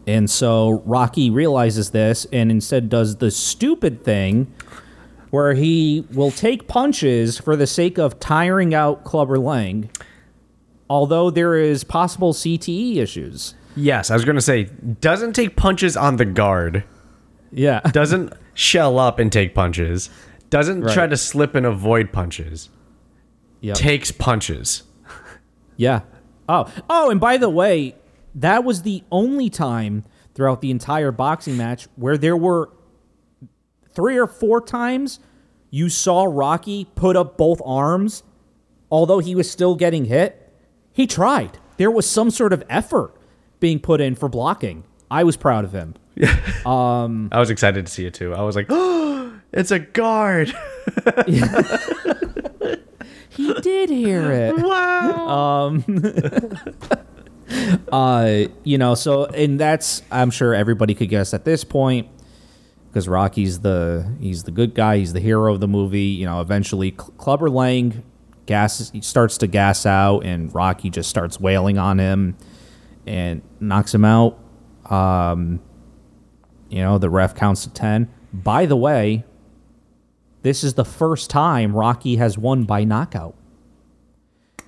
And 0.06 0.30
so 0.30 0.82
Rocky 0.86 1.30
realizes 1.30 1.90
this 1.90 2.26
and 2.32 2.50
instead 2.50 2.88
does 2.88 3.16
the 3.16 3.30
stupid 3.30 4.04
thing 4.04 4.52
where 5.30 5.54
he 5.54 6.06
will 6.12 6.30
take 6.30 6.68
punches 6.68 7.38
for 7.38 7.56
the 7.56 7.66
sake 7.66 7.98
of 7.98 8.20
tiring 8.20 8.72
out 8.74 9.02
Clubber 9.02 9.38
Lang, 9.38 9.90
although 10.88 11.30
there 11.30 11.56
is 11.56 11.82
possible 11.82 12.32
CTE 12.32 12.98
issues. 12.98 13.54
Yes, 13.74 14.10
I 14.10 14.14
was 14.14 14.24
going 14.24 14.36
to 14.36 14.40
say, 14.42 14.64
doesn't 15.00 15.32
take 15.34 15.56
punches 15.56 15.96
on 15.96 16.16
the 16.16 16.24
guard, 16.24 16.84
Yeah. 17.50 17.80
doesn't 17.92 18.32
shell 18.54 18.98
up 18.98 19.18
and 19.18 19.30
take 19.32 19.54
punches, 19.54 20.08
doesn't 20.48 20.82
Right. 20.82 20.94
try 20.94 21.06
to 21.08 21.16
slip 21.16 21.54
and 21.56 21.66
avoid 21.66 22.12
punches, 22.12 22.70
Yep. 23.60 23.76
takes 23.76 24.12
punches. 24.12 24.84
Yeah. 25.76 26.02
Oh, 26.48 26.72
oh, 26.88 27.10
and 27.10 27.20
by 27.20 27.36
the 27.36 27.50
way, 27.50 27.96
that 28.34 28.64
was 28.64 28.82
the 28.82 29.02
only 29.10 29.50
time 29.50 30.04
throughout 30.34 30.60
the 30.60 30.70
entire 30.70 31.10
boxing 31.10 31.56
match 31.56 31.88
where 31.96 32.18
there 32.18 32.36
were 32.36 32.70
three 33.94 34.18
or 34.18 34.26
four 34.26 34.60
times 34.60 35.18
you 35.70 35.88
saw 35.88 36.24
Rocky 36.24 36.86
put 36.94 37.16
up 37.16 37.36
both 37.36 37.60
arms, 37.64 38.22
although 38.90 39.18
he 39.18 39.34
was 39.34 39.50
still 39.50 39.74
getting 39.74 40.04
hit. 40.04 40.52
He 40.92 41.06
tried. 41.06 41.58
There 41.76 41.90
was 41.90 42.08
some 42.08 42.30
sort 42.30 42.52
of 42.52 42.62
effort 42.68 43.14
being 43.60 43.80
put 43.80 44.00
in 44.00 44.14
for 44.14 44.28
blocking. 44.28 44.84
I 45.10 45.24
was 45.24 45.36
proud 45.36 45.64
of 45.64 45.72
him. 45.72 45.94
um, 46.66 47.28
I 47.32 47.40
was 47.40 47.50
excited 47.50 47.86
to 47.86 47.92
see 47.92 48.06
it 48.06 48.14
too. 48.14 48.34
I 48.34 48.42
was 48.42 48.56
like, 48.56 48.66
oh, 48.68 49.32
it's 49.52 49.70
a 49.70 49.78
guard. 49.78 50.54
He 53.36 53.52
did 53.54 53.90
hear 53.90 54.32
it. 54.32 54.56
wow. 54.58 55.82
uh, 57.92 58.44
you 58.64 58.78
know, 58.78 58.94
so 58.94 59.26
and 59.26 59.60
that's 59.60 60.02
I'm 60.10 60.30
sure 60.30 60.54
everybody 60.54 60.94
could 60.94 61.08
guess 61.08 61.34
at 61.34 61.44
this 61.44 61.64
point 61.64 62.08
because 62.88 63.08
Rocky's 63.08 63.60
the 63.60 64.10
he's 64.20 64.44
the 64.44 64.50
good 64.50 64.74
guy, 64.74 64.98
he's 64.98 65.12
the 65.12 65.20
hero 65.20 65.52
of 65.52 65.60
the 65.60 65.68
movie. 65.68 66.00
You 66.00 66.26
know, 66.26 66.40
eventually 66.40 66.92
Cl- 66.92 67.12
Clubber 67.18 67.50
Lang 67.50 68.02
gas 68.46 68.90
he 68.90 69.02
starts 69.02 69.38
to 69.38 69.46
gas 69.46 69.84
out, 69.84 70.20
and 70.20 70.54
Rocky 70.54 70.88
just 70.88 71.10
starts 71.10 71.38
wailing 71.38 71.78
on 71.78 71.98
him 71.98 72.36
and 73.06 73.42
knocks 73.60 73.94
him 73.94 74.04
out. 74.04 74.38
Um, 74.90 75.60
you 76.70 76.80
know, 76.80 76.98
the 76.98 77.10
ref 77.10 77.34
counts 77.34 77.64
to 77.64 77.70
ten. 77.70 78.08
By 78.32 78.66
the 78.66 78.76
way, 78.76 79.24
this 80.42 80.62
is 80.62 80.74
the 80.74 80.84
first 80.84 81.30
time 81.30 81.74
Rocky 81.74 82.16
has 82.16 82.38
won 82.38 82.64
by 82.64 82.84
knockout. 82.84 83.34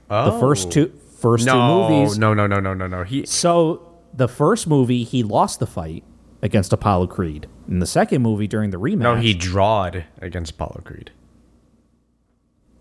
The 0.09 0.37
first 0.41 0.73
two 0.73 0.93
first 1.19 1.47
no, 1.47 1.53
two 1.53 1.95
movies. 1.95 2.19
No, 2.19 2.33
no, 2.35 2.47
no, 2.47 2.61
no, 2.61 2.75
no, 2.75 2.87
no. 2.87 3.05
He 3.05 3.27
So 3.27 4.01
the 4.15 4.29
first 4.29 4.67
movie 4.67 5.05
he 5.05 5.23
lost 5.23 5.61
the 5.61 5.67
fight 5.67 6.05
against 6.43 6.73
Apollo 6.73 7.09
Creed. 7.09 7.47
In 7.69 7.81
the 7.81 7.87
second 7.87 8.23
movie 8.23 8.47
during 8.47 8.71
the 8.71 8.79
rematch, 8.79 8.99
no, 9.01 9.17
he 9.17 9.35
drawed 9.35 10.05
against 10.23 10.53
Apollo 10.53 10.83
Creed. 10.85 11.11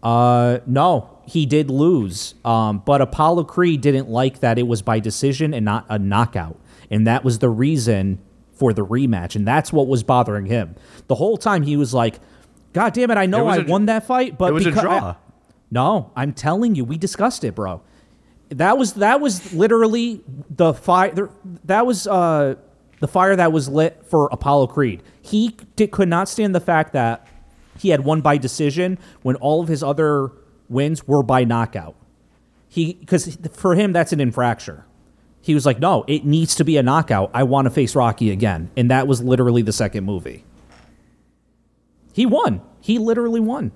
uh 0.03 0.59
no, 0.65 1.19
he 1.25 1.45
did 1.45 1.69
lose. 1.69 2.35
Um, 2.45 2.81
but 2.85 3.01
Apollo 3.01 3.45
Creed 3.45 3.81
didn't 3.81 4.09
like 4.09 4.39
that 4.39 4.57
it 4.57 4.67
was 4.67 4.81
by 4.81 4.99
decision 4.99 5.53
and 5.53 5.65
not 5.65 5.85
a 5.89 5.99
knockout, 5.99 6.59
and 6.89 7.05
that 7.07 7.23
was 7.23 7.39
the 7.39 7.49
reason 7.49 8.19
for 8.53 8.73
the 8.73 8.85
rematch, 8.85 9.35
and 9.35 9.47
that's 9.47 9.73
what 9.73 9.87
was 9.87 10.03
bothering 10.03 10.45
him. 10.45 10.75
The 11.07 11.15
whole 11.15 11.37
time 11.37 11.63
he 11.63 11.77
was 11.77 11.93
like, 11.93 12.19
"God 12.73 12.93
damn 12.93 13.11
it, 13.11 13.17
I 13.17 13.25
know 13.25 13.47
I 13.47 13.57
a- 13.57 13.65
won 13.65 13.85
that 13.87 14.05
fight, 14.05 14.37
but 14.37 14.49
it 14.49 14.53
was 14.53 14.65
a 14.65 14.69
because 14.69 14.85
I- 14.85 14.99
draw. 14.99 15.15
No, 15.69 16.11
I'm 16.15 16.31
telling 16.33 16.75
you, 16.75 16.85
we 16.85 16.97
discussed 16.97 17.43
it, 17.43 17.53
bro. 17.55 17.81
That 18.49 18.77
was 18.77 18.93
that 18.93 19.19
was 19.19 19.53
literally 19.53 20.21
the 20.49 20.73
fire. 20.73 21.29
That 21.65 21.85
was 21.85 22.07
uh, 22.07 22.55
the 23.01 23.07
fire 23.07 23.35
that 23.35 23.51
was 23.51 23.67
lit 23.67 24.05
for 24.09 24.29
Apollo 24.31 24.67
Creed. 24.67 25.03
He 25.21 25.57
did, 25.75 25.91
could 25.91 26.07
not 26.07 26.29
stand 26.29 26.55
the 26.55 26.61
fact 26.61 26.93
that 26.93 27.27
he 27.77 27.89
had 27.89 28.05
won 28.05 28.21
by 28.21 28.37
decision 28.37 28.97
when 29.21 29.35
all 29.35 29.61
of 29.61 29.67
his 29.67 29.83
other 29.83 30.31
wins 30.69 31.05
were 31.05 31.21
by 31.23 31.43
knockout. 31.43 31.95
He 32.69 32.93
because 32.93 33.37
for 33.51 33.75
him 33.75 33.91
that's 33.91 34.13
an 34.13 34.21
infraction. 34.21 34.83
He 35.41 35.53
was 35.53 35.65
like, 35.65 35.79
no, 35.79 36.03
it 36.07 36.25
needs 36.25 36.55
to 36.55 36.65
be 36.65 36.75
a 36.77 36.83
knockout. 36.83 37.31
I 37.33 37.43
want 37.43 37.65
to 37.67 37.69
face 37.69 37.95
Rocky 37.95 38.31
again, 38.31 38.69
and 38.75 38.91
that 38.91 39.07
was 39.07 39.21
literally 39.21 39.61
the 39.61 39.71
second 39.71 40.03
movie. 40.03 40.43
He 42.17 42.25
won. 42.25 42.61
He 42.81 42.97
literally 42.97 43.39
won. 43.39 43.71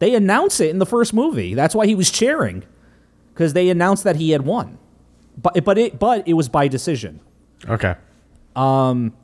They 0.00 0.16
announce 0.16 0.58
it 0.58 0.70
in 0.70 0.80
the 0.80 0.86
first 0.86 1.14
movie. 1.14 1.54
That's 1.54 1.72
why 1.72 1.86
he 1.86 1.94
was 1.94 2.10
cheering, 2.10 2.64
because 3.32 3.52
they 3.52 3.68
announced 3.68 4.02
that 4.02 4.16
he 4.16 4.32
had 4.32 4.42
won. 4.42 4.76
But 5.40 5.64
but 5.64 5.78
it 5.78 6.00
but 6.00 6.26
it 6.26 6.32
was 6.32 6.48
by 6.48 6.66
decision. 6.66 7.20
Okay. 7.68 7.94
Um 8.56 9.14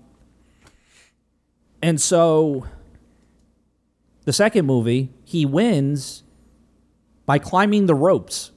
And 1.83 2.01
so 2.01 2.67
the 4.27 4.33
second 4.33 4.65
movie, 4.65 5.11
he 5.25 5.45
wins 5.45 6.23
by 7.27 7.41
climbing 7.41 7.87
the 7.87 7.97
ropes. 7.97 8.53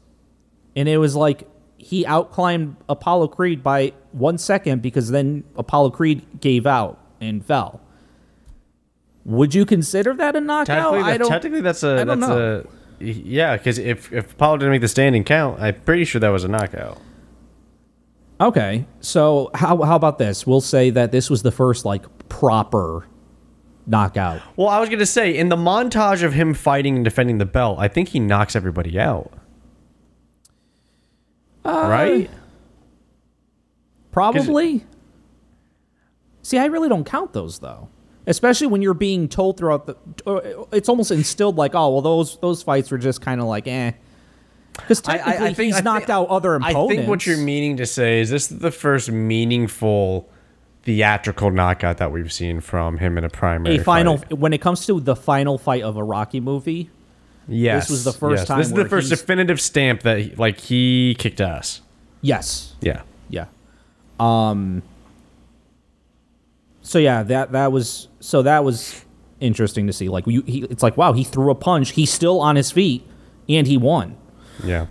And 0.76 0.88
it 0.88 1.00
was 1.00 1.16
like 1.16 1.48
he 1.80 2.06
outclimbed 2.06 2.76
Apollo 2.88 3.30
Creed 3.30 3.64
by 3.64 3.94
one 4.12 4.38
second 4.38 4.84
because 4.84 5.10
then 5.10 5.46
Apollo 5.56 5.90
Creed 5.98 6.40
gave 6.40 6.68
out 6.68 7.00
and 7.20 7.44
fell. 7.44 7.82
Would 9.26 9.56
you 9.56 9.66
consider 9.66 10.14
that 10.16 10.36
a 10.36 10.42
knockout? 10.42 10.94
Technically, 10.94 11.12
I 11.12 11.18
don't. 11.18 11.30
technically 11.30 11.62
that's 11.62 11.84
a 11.84 12.02
I 12.02 12.04
don't 12.04 12.20
that's 12.20 12.30
know. 12.30 12.64
a 13.00 13.04
yeah. 13.04 13.58
Because 13.58 13.78
if 13.78 14.12
if 14.12 14.34
Apollo 14.34 14.58
didn't 14.58 14.72
make 14.72 14.82
the 14.82 14.88
standing 14.88 15.24
count, 15.24 15.62
I'm 15.62 15.76
pretty 15.82 16.06
sure 16.06 16.20
that 16.20 16.30
was 16.30 16.44
a 16.44 16.48
knockout. 16.50 17.00
Okay, 18.42 18.86
so 19.00 19.50
how 19.54 19.82
how 19.84 19.96
about 19.96 20.18
this? 20.18 20.46
We'll 20.46 20.62
say 20.62 20.90
that 20.90 21.12
this 21.12 21.30
was 21.30 21.44
the 21.44 21.52
first 21.52 21.86
like 21.86 22.04
proper 22.28 23.08
knockout. 23.86 24.42
Well, 24.58 24.68
I 24.68 24.80
was 24.80 24.90
gonna 24.90 25.06
say 25.06 25.36
in 25.36 25.50
the 25.50 25.56
montage 25.56 26.24
of 26.24 26.34
him 26.34 26.54
fighting 26.54 26.96
and 26.98 27.06
defending 27.06 27.38
the 27.38 27.46
belt, 27.46 27.80
I 27.80 27.88
think 27.88 28.10
he 28.10 28.20
knocks 28.20 28.56
everybody 28.56 29.00
out. 29.00 29.32
Uh, 31.64 31.88
right? 31.90 32.30
Probably. 34.12 34.86
See, 36.42 36.58
I 36.58 36.66
really 36.66 36.90
don't 36.90 37.06
count 37.06 37.32
those 37.32 37.60
though, 37.60 37.88
especially 38.28 38.68
when 38.68 38.82
you're 38.82 38.94
being 38.94 39.28
told 39.28 39.58
throughout 39.58 39.86
the. 39.86 40.68
It's 40.72 40.90
almost 40.90 41.12
instilled 41.12 41.56
like, 41.56 41.76
oh 41.76 41.90
well, 41.94 42.02
those 42.02 42.38
those 42.40 42.64
fights 42.64 42.92
were 42.92 42.98
just 42.98 43.22
kind 43.22 43.42
of 43.42 43.48
like, 43.48 43.68
eh. 43.68 43.92
Because 44.76 45.02
technically, 45.02 45.66
he's 45.66 45.76
I 45.78 45.82
knocked 45.82 46.08
think- 46.08 46.10
out 46.10 46.30
other 46.30 46.56
opponents. 46.56 46.94
I 46.94 46.96
think 46.96 47.08
what 47.08 47.26
you're 47.28 47.38
meaning 47.38 47.78
to 47.78 47.86
say 47.86 48.22
is 48.22 48.30
this 48.30 48.52
is 48.52 48.60
the 48.60 48.72
first 48.72 49.12
meaningful 49.12 50.28
theatrical 50.84 51.52
knockout 51.52 51.98
that 51.98 52.12
we've 52.12 52.34
seen 52.34 52.60
from 52.60 52.98
him 52.98 53.18
in 53.18 53.24
a 53.24 53.30
primary. 53.30 53.78
a 53.78 53.84
final 53.84 54.18
fight. 54.18 54.34
when 54.34 54.52
it 54.52 54.62
comes 54.62 54.86
to 54.86 55.00
the 55.00 55.16
final 55.16 55.58
fight 55.58 55.84
of 55.84 55.96
a 55.96 56.04
Rocky 56.04 56.40
movie. 56.40 56.90
Yes, 57.48 57.84
this 57.84 57.92
was 57.92 58.04
the 58.06 58.14
first 58.14 58.42
yes. 58.42 58.48
time 58.48 58.58
This 58.60 58.68
is 58.68 58.74
the 58.74 58.86
first 58.90 59.10
definitive 59.10 59.60
stamp 59.62 60.02
that 60.02 60.18
he, 60.20 60.36
like 60.36 60.60
he 60.60 61.16
kicked 61.20 61.42
ass. 61.42 61.82
Yes. 62.22 62.74
Yeah. 62.82 63.02
Yeah. 63.30 63.46
Um 64.20 64.82
so 66.84 67.00
yeah, 67.00 67.24
that 67.24 67.52
that 67.54 67.72
was 67.72 68.10
so 68.20 68.44
that 68.44 68.64
was 68.64 69.04
interesting 69.40 69.88
to 69.88 69.94
see. 69.94 70.08
Like 70.10 70.28
you, 70.28 70.44
he, 70.44 70.62
it's 70.70 70.84
like 70.84 70.96
wow, 70.98 71.14
he 71.14 71.24
threw 71.24 71.50
a 71.50 71.56
punch. 71.56 71.92
He's 71.94 72.12
still 72.12 72.40
on 72.40 72.56
his 72.56 72.72
feet 72.72 73.08
and 73.50 73.66
he 73.66 73.78
won. 73.78 74.16
Yeah. 74.64 74.86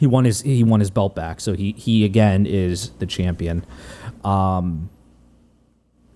He 0.00 0.06
won 0.06 0.24
his 0.24 0.42
he 0.42 0.64
won 0.64 0.80
his 0.80 0.90
belt 0.90 1.14
back. 1.14 1.40
So 1.40 1.54
he 1.54 1.72
he 1.72 2.04
again 2.04 2.46
is 2.46 2.90
the 2.98 3.06
champion. 3.06 3.64
Um 4.24 4.90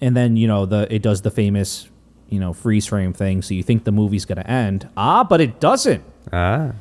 and 0.01 0.17
then, 0.17 0.37
you 0.37 0.47
know, 0.49 0.67
the 0.67 0.93
it 0.93 1.03
does 1.03 1.23
the 1.23 1.31
famous, 1.31 1.89
you 2.29 2.41
know, 2.41 2.53
freeze 2.53 2.87
frame 2.87 3.13
thing. 3.13 3.43
So 3.43 3.55
you 3.55 3.63
think 3.63 3.85
the 3.85 3.93
movie's 3.93 4.25
going 4.25 4.39
to 4.43 4.51
end. 4.51 4.89
Ah, 4.97 5.23
but 5.23 5.41
it 5.41 5.61
doesn't. 5.61 6.03
Ah, 6.33 6.73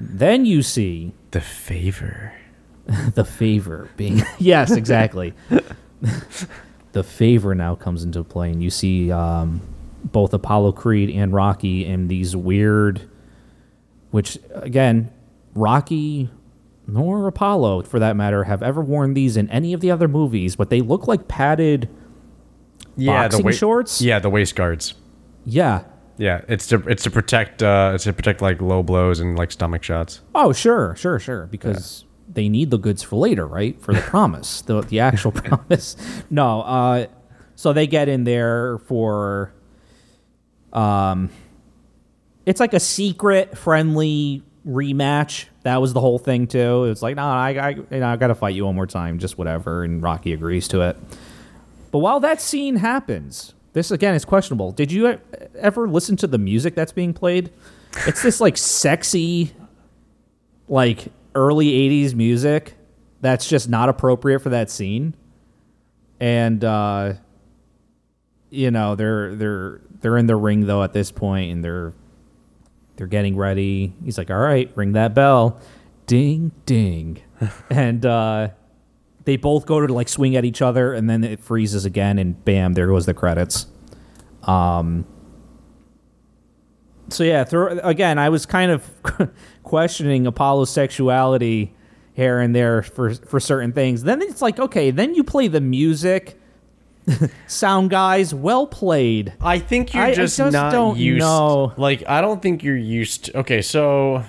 Then 0.00 0.44
you 0.44 0.62
see 0.62 1.12
the 1.30 1.40
favor. 1.40 2.32
the 3.14 3.24
favor 3.24 3.88
being 3.96 4.22
yes 4.38 4.70
exactly 4.72 5.34
the 6.92 7.02
favor 7.02 7.54
now 7.54 7.74
comes 7.74 8.02
into 8.02 8.22
play 8.24 8.50
and 8.50 8.62
you 8.62 8.70
see 8.70 9.10
um, 9.12 9.60
both 10.04 10.32
apollo 10.32 10.72
creed 10.72 11.10
and 11.10 11.32
rocky 11.32 11.84
in 11.84 12.08
these 12.08 12.34
weird 12.34 13.02
which 14.10 14.38
again 14.54 15.10
rocky 15.54 16.30
nor 16.86 17.26
apollo 17.26 17.82
for 17.82 17.98
that 17.98 18.16
matter 18.16 18.44
have 18.44 18.62
ever 18.62 18.80
worn 18.80 19.12
these 19.14 19.36
in 19.36 19.50
any 19.50 19.72
of 19.74 19.80
the 19.80 19.90
other 19.90 20.08
movies 20.08 20.56
but 20.56 20.70
they 20.70 20.80
look 20.80 21.06
like 21.06 21.28
padded 21.28 21.88
Yeah, 22.96 23.24
Boxing 23.24 23.40
the 23.40 23.44
wa- 23.46 23.52
shorts? 23.52 24.00
Yeah, 24.00 24.18
the 24.18 24.30
waist 24.30 24.54
guards. 24.56 24.94
yeah 25.44 25.84
Yeah, 26.16 26.40
it's 26.48 26.66
to 26.68 26.76
it's 26.88 27.02
to 27.04 27.10
protect 27.10 27.62
uh 27.62 27.92
it's 27.94 28.04
to 28.04 28.12
protect 28.14 28.40
like 28.40 28.62
low 28.62 28.82
blows 28.82 29.20
and 29.20 29.36
like 29.38 29.52
stomach 29.52 29.82
shots. 29.84 30.20
Oh, 30.34 30.52
sure, 30.52 30.96
sure, 30.96 31.18
sure. 31.20 31.46
Because 31.46 32.04
they 32.38 32.48
need 32.48 32.70
the 32.70 32.78
goods 32.78 33.02
for 33.02 33.16
later, 33.16 33.48
right? 33.48 33.80
For 33.82 33.92
the 33.92 34.00
promise, 34.14 34.62
the 34.62 34.80
the 34.82 35.00
actual 35.00 35.32
promise. 35.42 35.96
No, 36.30 36.60
uh, 36.60 37.06
so 37.56 37.72
they 37.72 37.88
get 37.88 38.08
in 38.08 38.22
there 38.22 38.78
for, 38.78 39.52
um, 40.72 41.30
it's 42.46 42.60
like 42.60 42.74
a 42.74 42.80
secret, 42.80 43.58
friendly 43.58 44.44
rematch. 44.64 45.46
That 45.64 45.80
was 45.80 45.94
the 45.94 46.00
whole 46.00 46.20
thing 46.20 46.46
too. 46.46 46.84
It 46.84 46.90
was 46.90 47.02
like, 47.02 47.16
no, 47.16 47.24
I, 47.24 47.50
I, 47.54 47.68
you 47.70 47.86
know, 47.90 48.06
I 48.06 48.14
got 48.14 48.28
to 48.28 48.36
fight 48.36 48.54
you 48.54 48.66
one 48.66 48.76
more 48.76 48.86
time, 48.86 49.18
just 49.18 49.36
whatever. 49.36 49.82
And 49.82 50.00
Rocky 50.00 50.32
agrees 50.32 50.68
to 50.68 50.82
it. 50.82 50.96
But 51.90 51.98
while 51.98 52.20
that 52.20 52.40
scene 52.40 52.76
happens, 52.76 53.54
this 53.72 53.90
again 53.90 54.14
is 54.14 54.24
questionable. 54.24 54.70
Did 54.70 54.92
you 54.92 55.18
ever 55.56 55.88
listen 55.88 56.14
to 56.18 56.28
the 56.28 56.38
music 56.38 56.76
that's 56.76 56.92
being 56.92 57.12
played? 57.12 57.50
It's 58.06 58.22
this 58.22 58.40
like 58.40 58.56
sexy, 58.56 59.52
like 60.68 61.08
early 61.34 61.66
80s 61.70 62.14
music 62.14 62.74
that's 63.20 63.48
just 63.48 63.68
not 63.68 63.88
appropriate 63.88 64.40
for 64.40 64.50
that 64.50 64.70
scene. 64.70 65.14
And 66.20 66.62
uh 66.64 67.14
you 68.50 68.70
know, 68.70 68.94
they're 68.94 69.34
they're 69.34 69.80
they're 70.00 70.16
in 70.16 70.26
the 70.26 70.36
ring 70.36 70.66
though 70.66 70.82
at 70.82 70.92
this 70.92 71.10
point 71.10 71.52
and 71.52 71.64
they're 71.64 71.92
they're 72.96 73.06
getting 73.06 73.36
ready. 73.36 73.94
He's 74.04 74.18
like, 74.18 74.30
"All 74.30 74.38
right, 74.38 74.70
ring 74.74 74.92
that 74.92 75.14
bell." 75.14 75.60
Ding 76.06 76.52
ding. 76.66 77.22
and 77.70 78.04
uh 78.04 78.48
they 79.24 79.36
both 79.36 79.66
go 79.66 79.86
to 79.86 79.92
like 79.92 80.08
swing 80.08 80.36
at 80.36 80.44
each 80.44 80.62
other 80.62 80.94
and 80.94 81.08
then 81.08 81.22
it 81.22 81.40
freezes 81.40 81.84
again 81.84 82.18
and 82.18 82.42
bam, 82.44 82.74
there 82.74 82.86
goes 82.86 83.06
the 83.06 83.14
credits. 83.14 83.66
Um 84.44 85.04
so 87.10 87.24
yeah, 87.24 87.44
throw, 87.44 87.78
again, 87.82 88.18
I 88.18 88.28
was 88.28 88.46
kind 88.46 88.70
of 88.70 88.86
questioning 89.62 90.26
Apollo's 90.26 90.70
sexuality 90.70 91.74
here 92.14 92.38
and 92.40 92.54
there 92.54 92.82
for 92.82 93.14
for 93.14 93.38
certain 93.40 93.72
things. 93.72 94.02
Then 94.02 94.20
it's 94.22 94.42
like, 94.42 94.58
okay, 94.58 94.90
then 94.90 95.14
you 95.14 95.22
play 95.24 95.48
the 95.48 95.60
music. 95.60 96.38
Sound 97.46 97.88
guys, 97.90 98.34
well 98.34 98.66
played. 98.66 99.32
I 99.40 99.58
think 99.58 99.94
you're 99.94 100.02
I- 100.02 100.08
I 100.08 100.14
just, 100.14 100.36
just 100.36 100.52
not 100.52 100.72
don't 100.72 100.98
used. 100.98 101.20
know. 101.20 101.72
Like 101.76 102.02
I 102.08 102.20
don't 102.20 102.42
think 102.42 102.62
you're 102.62 102.76
used. 102.76 103.26
To, 103.26 103.38
okay, 103.38 103.62
so 103.62 104.24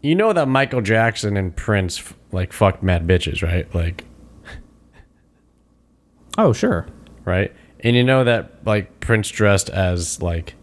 You 0.00 0.14
know 0.14 0.32
that 0.32 0.48
Michael 0.48 0.80
Jackson 0.80 1.36
and 1.36 1.54
Prince 1.54 2.14
like 2.32 2.52
fucked 2.52 2.82
mad 2.82 3.06
bitches, 3.06 3.42
right? 3.42 3.72
Like, 3.74 4.04
Oh, 6.38 6.52
sure. 6.52 6.86
right? 7.24 7.52
And 7.80 7.94
you 7.96 8.04
know 8.04 8.24
that 8.24 8.64
like 8.64 9.00
Prince 9.00 9.28
dressed 9.30 9.68
as 9.70 10.20
like 10.22 10.54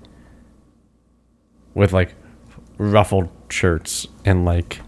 with 1.74 1.94
like 1.94 2.16
ruffled 2.78 3.30
shirts 3.50 4.08
and 4.26 4.46
like 4.46 4.80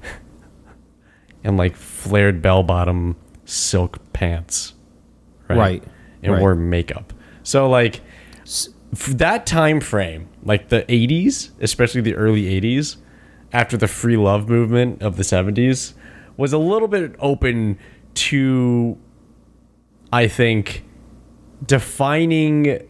and 1.43 1.57
like 1.57 1.75
flared 1.75 2.41
bell 2.41 2.63
bottom 2.63 3.15
silk 3.45 3.99
pants, 4.13 4.73
right? 5.47 5.57
Right, 5.57 5.83
And 6.23 6.33
right. 6.33 6.41
wore 6.41 6.55
makeup. 6.55 7.13
So 7.43 7.69
like 7.69 8.01
f- 8.43 8.67
that 9.07 9.45
time 9.45 9.79
frame, 9.79 10.27
like 10.43 10.69
the 10.69 10.81
80s, 10.83 11.51
especially 11.61 12.01
the 12.01 12.15
early 12.15 12.43
80s, 12.61 12.97
after 13.53 13.77
the 13.77 13.87
free 13.87 14.17
love 14.17 14.49
movement 14.49 15.01
of 15.01 15.17
the 15.17 15.23
70s, 15.23 15.93
was 16.37 16.51
a 16.53 16.57
little 16.57 16.87
bit 16.87 17.15
open 17.19 17.77
to 18.15 18.97
I 20.11 20.27
think 20.27 20.83
defining 21.65 22.87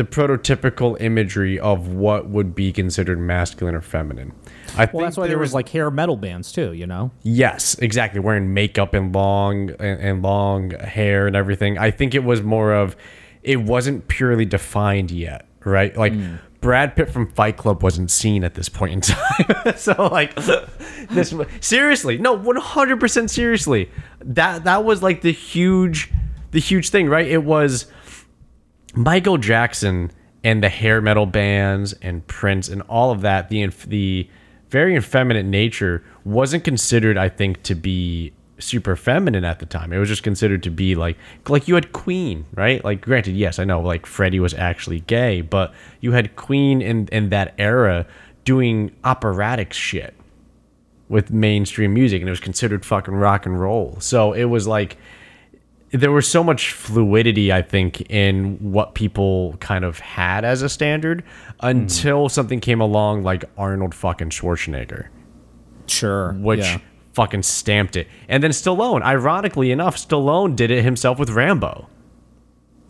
the 0.00 0.04
prototypical 0.06 0.98
imagery 0.98 1.60
of 1.60 1.88
what 1.88 2.26
would 2.30 2.54
be 2.54 2.72
considered 2.72 3.18
masculine 3.18 3.74
or 3.74 3.82
feminine. 3.82 4.32
I 4.74 4.88
Well, 4.90 5.04
that's 5.04 5.18
why 5.18 5.26
there 5.26 5.38
was 5.38 5.52
like 5.52 5.68
hair 5.68 5.90
metal 5.90 6.16
bands 6.16 6.52
too. 6.52 6.72
You 6.72 6.86
know. 6.86 7.10
Yes, 7.22 7.74
exactly. 7.80 8.18
Wearing 8.18 8.54
makeup 8.54 8.94
and 8.94 9.14
long 9.14 9.72
and, 9.72 10.00
and 10.00 10.22
long 10.22 10.70
hair 10.70 11.26
and 11.26 11.36
everything. 11.36 11.76
I 11.76 11.90
think 11.90 12.14
it 12.14 12.24
was 12.24 12.40
more 12.40 12.72
of 12.72 12.96
it 13.42 13.60
wasn't 13.60 14.08
purely 14.08 14.46
defined 14.46 15.10
yet, 15.10 15.46
right? 15.66 15.94
Like 15.94 16.14
hmm. 16.14 16.36
Brad 16.62 16.96
Pitt 16.96 17.10
from 17.10 17.30
Fight 17.32 17.58
Club 17.58 17.82
wasn't 17.82 18.10
seen 18.10 18.42
at 18.42 18.54
this 18.54 18.70
point 18.70 18.92
in 18.94 19.00
time. 19.02 19.76
so 19.76 20.08
like 20.10 20.34
this 21.10 21.34
seriously, 21.60 22.16
no, 22.16 22.38
100% 22.38 23.28
seriously. 23.28 23.90
That 24.20 24.64
that 24.64 24.82
was 24.82 25.02
like 25.02 25.20
the 25.20 25.32
huge 25.32 26.10
the 26.52 26.60
huge 26.60 26.88
thing, 26.88 27.06
right? 27.06 27.26
It 27.26 27.44
was 27.44 27.84
Michael 28.94 29.38
Jackson 29.38 30.10
and 30.42 30.62
the 30.62 30.68
hair 30.68 31.00
metal 31.00 31.26
bands 31.26 31.92
and 32.02 32.26
Prince 32.26 32.68
and 32.68 32.82
all 32.82 33.10
of 33.10 33.20
that, 33.22 33.48
the 33.48 33.66
the 33.86 34.28
very 34.70 34.96
effeminate 34.96 35.44
nature 35.44 36.02
wasn't 36.24 36.64
considered, 36.64 37.16
I 37.18 37.28
think, 37.28 37.62
to 37.64 37.74
be 37.74 38.32
super 38.58 38.94
feminine 38.94 39.44
at 39.44 39.58
the 39.58 39.66
time. 39.66 39.92
It 39.92 39.98
was 39.98 40.08
just 40.08 40.22
considered 40.22 40.62
to 40.64 40.70
be 40.70 40.94
like 40.94 41.16
like 41.48 41.68
you 41.68 41.74
had 41.74 41.92
Queen, 41.92 42.46
right? 42.54 42.84
Like 42.84 43.00
granted, 43.00 43.36
yes, 43.36 43.58
I 43.58 43.64
know 43.64 43.80
like 43.80 44.06
Freddie 44.06 44.40
was 44.40 44.54
actually 44.54 45.00
gay, 45.00 45.40
but 45.40 45.72
you 46.00 46.12
had 46.12 46.36
Queen 46.36 46.80
in 46.82 47.08
in 47.08 47.30
that 47.30 47.54
era 47.58 48.06
doing 48.44 48.94
operatic 49.04 49.72
shit 49.72 50.14
with 51.08 51.30
mainstream 51.32 51.92
music 51.92 52.22
and 52.22 52.28
it 52.28 52.30
was 52.30 52.40
considered 52.40 52.84
fucking 52.84 53.14
rock 53.14 53.44
and 53.44 53.60
roll. 53.60 53.96
So 54.00 54.32
it 54.32 54.44
was 54.44 54.66
like 54.66 54.96
there 55.92 56.12
was 56.12 56.28
so 56.28 56.44
much 56.44 56.72
fluidity, 56.72 57.52
I 57.52 57.62
think, 57.62 58.02
in 58.10 58.58
what 58.60 58.94
people 58.94 59.56
kind 59.60 59.84
of 59.84 59.98
had 59.98 60.44
as 60.44 60.62
a 60.62 60.68
standard 60.68 61.24
until 61.60 62.28
something 62.28 62.60
came 62.60 62.80
along 62.80 63.22
like 63.24 63.44
Arnold 63.58 63.94
fucking 63.94 64.30
Schwarzenegger, 64.30 65.08
Sure. 65.86 66.32
which 66.34 66.60
yeah. 66.60 66.78
fucking 67.14 67.42
stamped 67.42 67.96
it. 67.96 68.06
And 68.28 68.42
then 68.42 68.52
Stallone, 68.52 69.02
ironically 69.02 69.72
enough, 69.72 69.96
Stallone 69.96 70.54
did 70.54 70.70
it 70.70 70.84
himself 70.84 71.18
with 71.18 71.30
Rambo. 71.30 71.88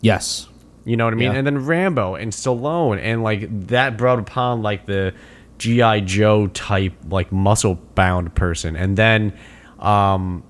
Yes. 0.01 0.47
You 0.85 0.97
know 0.97 1.05
what 1.05 1.13
I 1.13 1.17
mean? 1.17 1.31
Yeah. 1.31 1.37
And 1.37 1.47
then 1.47 1.65
Rambo 1.65 2.15
and 2.15 2.31
Stallone, 2.31 2.99
and 2.99 3.23
like 3.23 3.67
that 3.67 3.97
brought 3.97 4.19
upon 4.19 4.61
like 4.61 4.85
the 4.85 5.13
GI 5.59 6.01
Joe 6.01 6.47
type 6.47 6.93
like 7.09 7.31
muscle 7.31 7.75
bound 7.95 8.33
person, 8.33 8.75
and 8.75 8.97
then 8.97 9.33
um, 9.77 10.43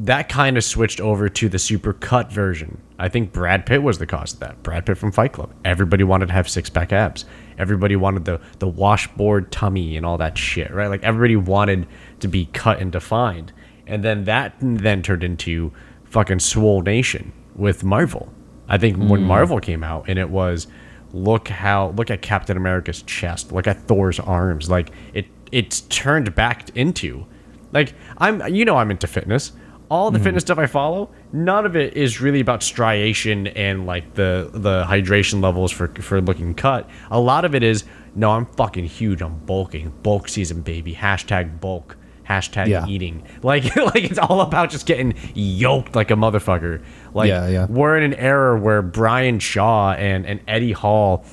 that 0.00 0.30
kind 0.30 0.56
of 0.56 0.64
switched 0.64 0.98
over 0.98 1.28
to 1.28 1.48
the 1.50 1.58
super 1.58 1.92
cut 1.92 2.32
version. 2.32 2.80
I 2.98 3.10
think 3.10 3.32
Brad 3.32 3.66
Pitt 3.66 3.82
was 3.82 3.98
the 3.98 4.06
cause 4.06 4.32
of 4.32 4.40
that. 4.40 4.62
Brad 4.62 4.86
Pitt 4.86 4.96
from 4.96 5.12
Fight 5.12 5.32
Club. 5.32 5.52
Everybody 5.62 6.04
wanted 6.04 6.26
to 6.26 6.32
have 6.32 6.48
six 6.48 6.70
pack 6.70 6.90
abs. 6.90 7.26
Everybody 7.58 7.96
wanted 7.96 8.24
the 8.24 8.40
the 8.60 8.68
washboard 8.68 9.52
tummy 9.52 9.98
and 9.98 10.06
all 10.06 10.16
that 10.16 10.38
shit, 10.38 10.72
right? 10.72 10.88
Like 10.88 11.02
everybody 11.02 11.36
wanted 11.36 11.86
to 12.20 12.28
be 12.28 12.46
cut 12.46 12.80
and 12.80 12.90
defined, 12.90 13.52
and 13.86 14.02
then 14.02 14.24
that 14.24 14.54
then 14.60 15.02
turned 15.02 15.22
into 15.22 15.70
fucking 16.04 16.40
Swole 16.40 16.80
Nation 16.80 17.32
with 17.54 17.84
Marvel. 17.84 18.32
I 18.68 18.78
think 18.78 18.96
when 18.96 19.20
hmm. 19.20 19.26
Marvel 19.26 19.60
came 19.60 19.84
out 19.84 20.06
and 20.08 20.18
it 20.18 20.30
was 20.30 20.66
look 21.12 21.48
how 21.48 21.90
look 21.90 22.10
at 22.10 22.22
Captain 22.22 22.56
America's 22.56 23.02
chest, 23.02 23.52
look 23.52 23.66
at 23.66 23.76
Thor's 23.82 24.18
arms, 24.18 24.70
like 24.70 24.92
it 25.12 25.26
it's 25.52 25.82
turned 25.82 26.34
back 26.34 26.74
into 26.74 27.26
like 27.72 27.92
I'm 28.16 28.54
you 28.54 28.64
know 28.64 28.78
I'm 28.78 28.90
into 28.90 29.06
fitness. 29.06 29.52
All 29.90 30.10
the 30.12 30.18
hmm. 30.18 30.24
fitness 30.24 30.42
stuff 30.42 30.58
I 30.58 30.66
follow, 30.66 31.10
none 31.32 31.66
of 31.66 31.74
it 31.74 31.96
is 31.96 32.20
really 32.20 32.40
about 32.40 32.62
striation 32.62 33.48
and 33.48 33.86
like 33.86 34.14
the 34.14 34.48
the 34.52 34.84
hydration 34.84 35.42
levels 35.42 35.72
for 35.72 35.88
for 35.88 36.20
looking 36.20 36.54
cut. 36.54 36.88
A 37.10 37.18
lot 37.18 37.44
of 37.44 37.54
it 37.54 37.62
is 37.62 37.84
no, 38.14 38.32
I'm 38.32 38.46
fucking 38.46 38.84
huge. 38.86 39.22
I'm 39.22 39.38
bulking. 39.38 39.92
Bulk 40.02 40.28
season, 40.28 40.62
baby. 40.62 40.94
Hashtag 40.94 41.60
bulk. 41.60 41.96
Hashtag 42.28 42.68
Yeah. 42.68 42.86
eating. 42.86 43.24
Like 43.42 43.74
like 43.76 44.04
it's 44.04 44.18
all 44.18 44.40
about 44.40 44.70
just 44.70 44.86
getting 44.86 45.14
yoked 45.34 45.96
like 45.96 46.10
a 46.10 46.14
motherfucker. 46.14 46.82
Like 47.12 47.28
Yeah, 47.28 47.48
yeah. 47.48 47.66
we're 47.68 47.96
in 47.96 48.04
an 48.04 48.14
era 48.14 48.58
where 48.58 48.82
Brian 48.82 49.38
Shaw 49.38 49.92
and, 49.92 50.26
and 50.26 50.40
Eddie 50.46 50.72
Hall 50.72 51.24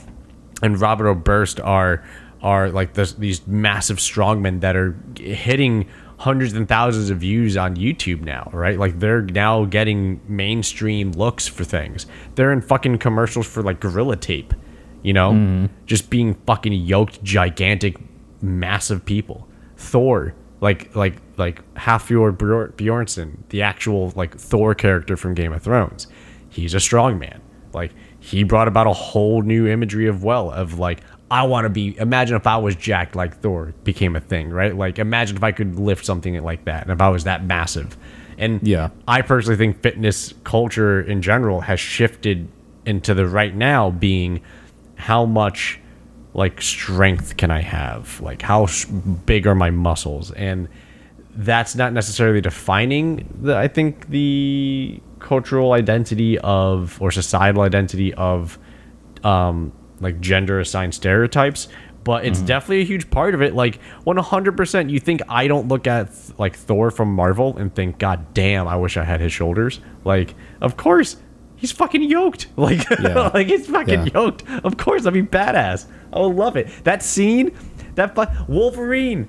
and 0.61 0.79
Robert 0.79 1.07
Oberst 1.07 1.59
are 1.59 2.03
are 2.41 2.69
like 2.69 2.93
this, 2.93 3.13
these 3.13 3.45
massive 3.47 3.97
strongmen 3.97 4.61
that 4.61 4.75
are 4.75 4.95
hitting 5.17 5.88
hundreds 6.18 6.53
and 6.53 6.68
thousands 6.68 7.10
of 7.10 7.19
views 7.19 7.56
on 7.56 7.76
YouTube 7.76 8.22
now, 8.22 8.49
right? 8.52 8.80
Like 8.80 8.99
they're 8.99 9.22
now 9.22 9.65
getting 9.65 10.19
mainstream 10.27 11.11
looks 11.11 11.48
for 11.48 11.64
things. 11.64 12.07
They're 12.35 12.52
in 12.52 12.61
fucking 12.61 12.98
commercials 12.98 13.45
for 13.45 13.61
like 13.61 13.80
Gorilla 13.80 14.15
Tape, 14.15 14.53
you 15.03 15.14
know, 15.14 15.31
mm-hmm. 15.31 15.65
just 15.85 16.10
being 16.10 16.34
fucking 16.45 16.73
yoked, 16.73 17.23
gigantic, 17.23 17.98
massive 18.41 19.06
people. 19.06 19.48
Thor, 19.77 20.34
like 20.60 20.95
like 20.95 21.22
like 21.38 21.61
Halfjord 21.77 22.39
Bjor- 22.39 22.72
Bjornsson, 22.73 23.38
the 23.49 23.61
actual 23.61 24.11
like 24.15 24.35
Thor 24.35 24.73
character 24.73 25.15
from 25.15 25.35
Game 25.35 25.53
of 25.53 25.61
Thrones. 25.61 26.07
He's 26.49 26.73
a 26.73 26.80
strong 26.80 27.19
man. 27.19 27.41
Like 27.73 27.91
he 28.19 28.44
brought 28.44 28.68
about 28.68 28.88
a 28.88 28.94
whole 28.94 29.44
new 29.44 29.68
imagery 29.68 30.07
of 30.07 30.23
well 30.23 30.52
of 30.52 30.80
like 30.80 31.02
I 31.29 31.43
want 31.43 31.65
to 31.65 31.69
be. 31.69 31.97
Imagine 31.97 32.37
if 32.37 32.47
I 32.47 32.57
was 32.57 32.75
jacked 32.75 33.15
like 33.15 33.41
Thor 33.41 33.73
became 33.83 34.15
a 34.15 34.19
thing, 34.21 34.49
right? 34.49 34.75
Like 34.75 34.99
imagine 34.99 35.35
if 35.35 35.43
I 35.43 35.51
could 35.51 35.77
lift 35.77 36.05
something 36.05 36.41
like 36.43 36.65
that, 36.65 36.83
and 36.83 36.91
if 36.91 37.01
I 37.01 37.09
was 37.09 37.25
that 37.25 37.43
massive. 37.43 37.97
And 38.37 38.65
Yeah. 38.65 38.89
I 39.07 39.21
personally 39.23 39.57
think 39.57 39.81
fitness 39.81 40.33
culture 40.43 41.01
in 41.01 41.21
general 41.21 41.61
has 41.61 41.79
shifted 41.79 42.47
into 42.85 43.13
the 43.13 43.27
right 43.27 43.53
now 43.55 43.89
being 43.89 44.41
how 44.95 45.25
much 45.25 45.79
like 46.33 46.61
strength 46.61 47.35
can 47.37 47.51
I 47.51 47.61
have? 47.61 48.21
Like 48.21 48.41
how 48.41 48.67
big 49.25 49.47
are 49.47 49.55
my 49.55 49.71
muscles? 49.71 50.31
And 50.31 50.69
that's 51.35 51.75
not 51.75 51.93
necessarily 51.93 52.41
defining 52.41 53.27
the 53.41 53.57
I 53.57 53.67
think 53.67 54.09
the 54.09 55.01
cultural 55.19 55.73
identity 55.73 56.37
of 56.39 57.01
or 57.01 57.11
societal 57.11 57.63
identity 57.63 58.13
of 58.13 58.57
um 59.23 59.71
like 59.99 60.19
gender 60.19 60.59
assigned 60.59 60.93
stereotypes 60.93 61.67
but 62.03 62.25
it's 62.25 62.37
mm-hmm. 62.37 62.47
definitely 62.47 62.81
a 62.81 62.85
huge 62.85 63.09
part 63.09 63.33
of 63.33 63.41
it 63.41 63.53
like 63.53 63.79
100% 64.05 64.89
you 64.89 64.99
think 64.99 65.21
i 65.27 65.47
don't 65.47 65.67
look 65.67 65.87
at 65.87 66.09
like 66.37 66.55
thor 66.55 66.91
from 66.91 67.13
marvel 67.13 67.57
and 67.57 67.73
think 67.73 67.97
god 67.97 68.33
damn 68.33 68.67
i 68.67 68.75
wish 68.75 68.97
i 68.97 69.03
had 69.03 69.19
his 69.19 69.33
shoulders 69.33 69.79
like 70.03 70.35
of 70.61 70.77
course 70.77 71.17
he's 71.55 71.71
fucking 71.71 72.03
yoked 72.03 72.47
like 72.55 72.87
Yeah. 72.99 73.29
like 73.33 73.47
he's 73.47 73.67
fucking 73.67 74.07
Yeah. 74.07 74.13
yoked 74.13 74.43
of 74.63 74.77
course 74.77 75.05
i'd 75.05 75.13
be 75.13 75.23
badass 75.23 75.85
i 76.13 76.19
would 76.19 76.35
love 76.35 76.55
it 76.55 76.69
that 76.83 77.03
scene 77.03 77.55
that 77.95 78.15
fu- 78.15 78.51
wolverine 78.51 79.27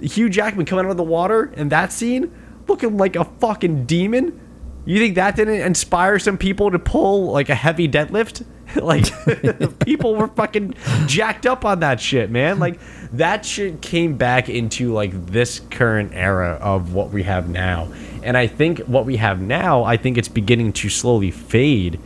Hugh 0.00 0.28
Jackman 0.28 0.66
coming 0.66 0.84
out 0.84 0.90
of 0.90 0.96
the 0.96 1.02
water 1.02 1.52
and 1.56 1.70
that 1.70 1.92
scene 1.92 2.32
looking 2.68 2.96
like 2.96 3.16
a 3.16 3.24
fucking 3.24 3.86
demon. 3.86 4.40
You 4.84 4.98
think 4.98 5.14
that 5.16 5.36
didn't 5.36 5.60
inspire 5.60 6.18
some 6.18 6.38
people 6.38 6.70
to 6.70 6.78
pull 6.78 7.32
like 7.32 7.48
a 7.48 7.54
heavy 7.54 7.88
deadlift? 7.88 8.44
like 8.82 9.78
people 9.80 10.14
were 10.14 10.28
fucking 10.28 10.74
jacked 11.06 11.46
up 11.46 11.64
on 11.64 11.80
that 11.80 12.00
shit, 12.00 12.30
man. 12.30 12.58
Like 12.58 12.78
that 13.12 13.44
shit 13.44 13.80
came 13.80 14.16
back 14.16 14.48
into 14.48 14.92
like 14.92 15.26
this 15.26 15.60
current 15.70 16.12
era 16.14 16.58
of 16.60 16.92
what 16.92 17.10
we 17.10 17.22
have 17.22 17.48
now. 17.48 17.92
And 18.22 18.36
I 18.36 18.46
think 18.46 18.80
what 18.80 19.06
we 19.06 19.16
have 19.16 19.40
now, 19.40 19.84
I 19.84 19.96
think 19.96 20.18
it's 20.18 20.28
beginning 20.28 20.72
to 20.74 20.88
slowly 20.88 21.30
fade 21.30 21.98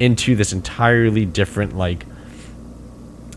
into 0.00 0.36
this 0.36 0.52
entirely 0.52 1.24
different 1.24 1.76
like 1.76 2.04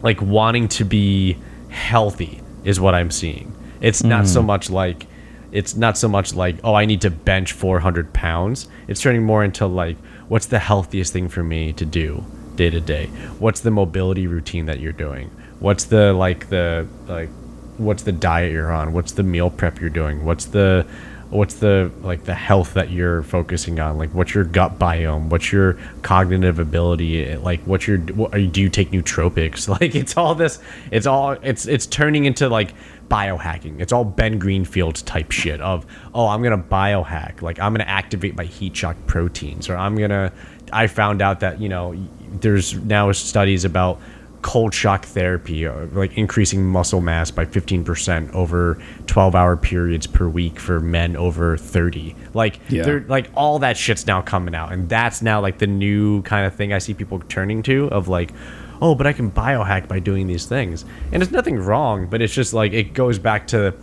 like 0.02 0.22
wanting 0.22 0.68
to 0.68 0.84
be 0.84 1.38
healthy 1.70 2.42
is 2.64 2.80
what 2.80 2.94
I'm 2.94 3.12
seeing. 3.12 3.56
It's 3.80 4.04
not 4.04 4.28
so 4.28 4.42
hmm. 4.42 4.48
much 4.48 4.70
like 4.70 5.08
it's 5.52 5.76
not 5.76 5.98
so 5.98 6.08
much 6.08 6.34
like 6.34 6.58
oh 6.64 6.74
I 6.74 6.86
need 6.86 7.02
to 7.02 7.10
bench 7.10 7.54
400 7.54 8.14
pounds. 8.14 8.68
It's 8.88 9.02
turning 9.02 9.24
more 9.24 9.44
into 9.44 9.66
like 9.66 9.98
what's 10.28 10.48
the 10.48 10.60
healthiest 10.60 11.14
thing 11.14 11.30
for 11.30 11.44
me 11.44 11.74
to 11.74 11.86
do 11.86 12.26
day 12.62 12.70
to 12.70 12.80
day. 12.80 13.08
What's 13.40 13.62
the 13.62 13.72
mobility 13.72 14.28
routine 14.28 14.68
that 14.68 14.80
you're 14.80 14.92
doing? 14.92 15.32
What's 15.60 15.86
the 15.86 16.14
like 16.14 16.50
the 16.50 16.88
like 17.08 17.30
what's 17.78 18.04
the 18.04 18.12
diet 18.12 18.52
you're 18.52 18.72
on? 18.72 18.94
What's 18.94 19.14
the 19.14 19.24
meal 19.24 19.50
prep 19.50 19.82
you're 19.82 19.90
doing? 19.90 20.24
What's 20.24 20.46
the 20.46 20.86
what's 21.32 21.56
the 21.56 21.92
like 22.04 22.26
the 22.26 22.36
health 22.36 22.76
that 22.76 22.92
you're 22.92 23.24
focusing 23.24 23.80
on? 23.80 23.98
Like 23.98 24.14
what's 24.14 24.36
your 24.36 24.44
gut 24.44 24.78
biome? 24.78 25.30
What's 25.30 25.52
your 25.52 25.80
cognitive 26.04 26.60
ability? 26.60 27.36
Like 27.38 27.62
what's 27.62 27.88
your 27.88 27.98
what, 27.98 28.40
you, 28.40 28.48
do 28.48 28.62
you 28.62 28.70
take 28.70 28.92
nootropics? 28.92 29.68
Like 29.82 29.96
it's 29.96 30.16
all 30.16 30.36
this 30.36 30.60
it's 30.92 31.08
all 31.08 31.32
it's 31.32 31.66
it's 31.66 31.88
turning 31.88 32.26
into 32.26 32.48
like 32.48 32.76
biohacking. 33.10 33.80
It's 33.80 33.92
all 33.92 34.06
ben 34.06 34.38
greenfield 34.38 35.04
type 35.08 35.32
shit 35.32 35.62
of 35.62 35.88
oh 36.14 36.28
i'm 36.28 36.44
gonna 36.44 36.60
biohack. 36.60 37.42
Like 37.42 37.60
i'm 37.60 37.74
gonna 37.74 37.86
activate 37.86 38.36
my 38.36 38.46
heat 38.46 38.78
shock 38.78 38.98
proteins 39.08 39.68
or 39.68 39.76
i'm 39.76 39.96
gonna 39.96 40.32
i 40.72 40.86
found 40.88 41.22
out 41.22 41.40
that 41.40 41.60
you 41.60 41.68
know 41.68 41.94
there's 42.32 42.76
now 42.76 43.12
studies 43.12 43.66
about 43.66 44.00
cold 44.42 44.74
shock 44.74 45.06
therapy, 45.06 45.68
uh, 45.68 45.86
like 45.92 46.18
increasing 46.18 46.66
muscle 46.66 47.00
mass 47.00 47.30
by 47.30 47.46
15% 47.46 48.34
over 48.34 48.82
12 49.06 49.36
hour 49.36 49.56
periods 49.56 50.08
per 50.08 50.28
week 50.28 50.60
for 50.60 50.80
men 50.80 51.16
over 51.16 51.58
30. 51.58 52.16
Like, 52.34 52.60
Yeah. 52.70 52.82
they're 52.84 53.06
like 53.08 53.30
all 53.36 53.60
that 53.60 53.78
shit's 53.78 54.08
now 54.08 54.22
coming 54.22 54.56
out. 54.56 54.72
And 54.72 54.90
that's 54.90 55.22
now 55.22 55.42
like 55.42 55.60
the 55.60 55.68
new 55.68 56.24
kind 56.24 56.48
of 56.48 56.56
thing 56.56 56.74
I 56.74 56.80
see 56.80 56.96
people 56.96 57.20
turning 57.30 57.62
to 57.64 57.88
of 57.90 58.08
like, 58.08 58.34
oh, 58.82 58.96
but 58.96 59.06
I 59.06 59.14
can 59.14 59.30
biohack 59.30 59.88
by 59.88 60.00
doing 60.00 60.26
these 60.26 60.46
things. 60.48 60.86
And 61.12 61.22
there's 61.22 61.32
nothing 61.32 61.58
wrong, 61.60 62.08
but 62.08 62.20
it's 62.20 62.34
just 62.34 62.52
like 62.52 62.74
it 62.74 62.94
goes 62.96 63.20
back 63.20 63.46
to 63.48 63.76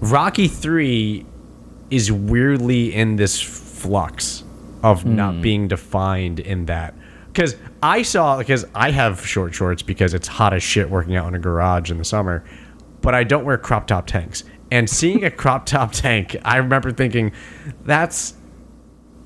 Rocky 0.00 0.48
3 0.48 1.24
is 1.90 2.10
weirdly 2.10 2.92
in 2.92 3.14
this 3.16 3.40
flux 3.40 4.42
of 4.82 5.04
not 5.04 5.40
being 5.40 5.68
defined 5.68 6.40
in 6.40 6.66
that 6.66 6.94
because 7.32 7.56
i 7.82 8.02
saw 8.02 8.38
because 8.38 8.64
i 8.74 8.90
have 8.90 9.26
short 9.26 9.54
shorts 9.54 9.82
because 9.82 10.14
it's 10.14 10.28
hot 10.28 10.52
as 10.52 10.62
shit 10.62 10.90
working 10.90 11.16
out 11.16 11.26
in 11.28 11.34
a 11.34 11.38
garage 11.38 11.90
in 11.90 11.98
the 11.98 12.04
summer 12.04 12.44
but 13.00 13.14
i 13.14 13.24
don't 13.24 13.44
wear 13.44 13.58
crop 13.58 13.86
top 13.86 14.06
tanks. 14.06 14.44
And 14.70 14.88
seeing 14.88 15.22
a 15.24 15.30
crop 15.30 15.66
top 15.66 15.92
tank 15.92 16.36
i 16.44 16.56
remember 16.56 16.92
thinking 16.92 17.32
that's 17.84 18.34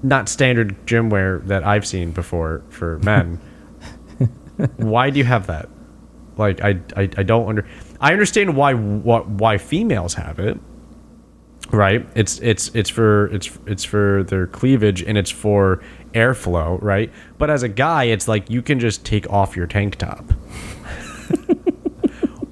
not 0.03 0.29
standard 0.29 0.87
gym 0.87 1.11
wear 1.11 1.39
that 1.41 1.65
i've 1.65 1.87
seen 1.87 2.13
before 2.13 2.63
for 2.69 2.99
men. 3.01 3.41
Why 4.77 5.11
do 5.11 5.19
you 5.19 5.25
have 5.25 5.47
that? 5.49 5.69
Like 6.37 6.63
i 6.63 6.81
i, 6.97 7.03
I 7.03 7.23
don't 7.23 7.49
under 7.49 7.67
i 8.01 8.13
understand 8.13 8.57
why 8.57 8.75
what 8.75 9.29
why 9.29 9.59
females 9.59 10.15
have 10.15 10.39
it 10.39 10.59
right? 11.71 12.07
It's 12.15 12.39
it's 12.41 12.69
it's 12.75 12.91
for 12.91 13.27
it's 13.27 13.51
it's 13.67 13.85
for 13.85 14.23
their 14.25 14.47
cleavage 14.47 15.03
and 15.03 15.19
it's 15.19 15.31
for 15.31 15.83
airflow 16.17 16.81
right? 16.83 17.11
But 17.39 17.51
as 17.51 17.63
a 17.63 17.69
guy 17.69 18.05
it's 18.05 18.27
like 18.27 18.49
you 18.51 18.63
can 18.63 18.81
just 18.81 19.05
take 19.05 19.29
off 19.31 19.57
your 19.57 19.67
tank 19.67 19.97
top. 19.97 20.25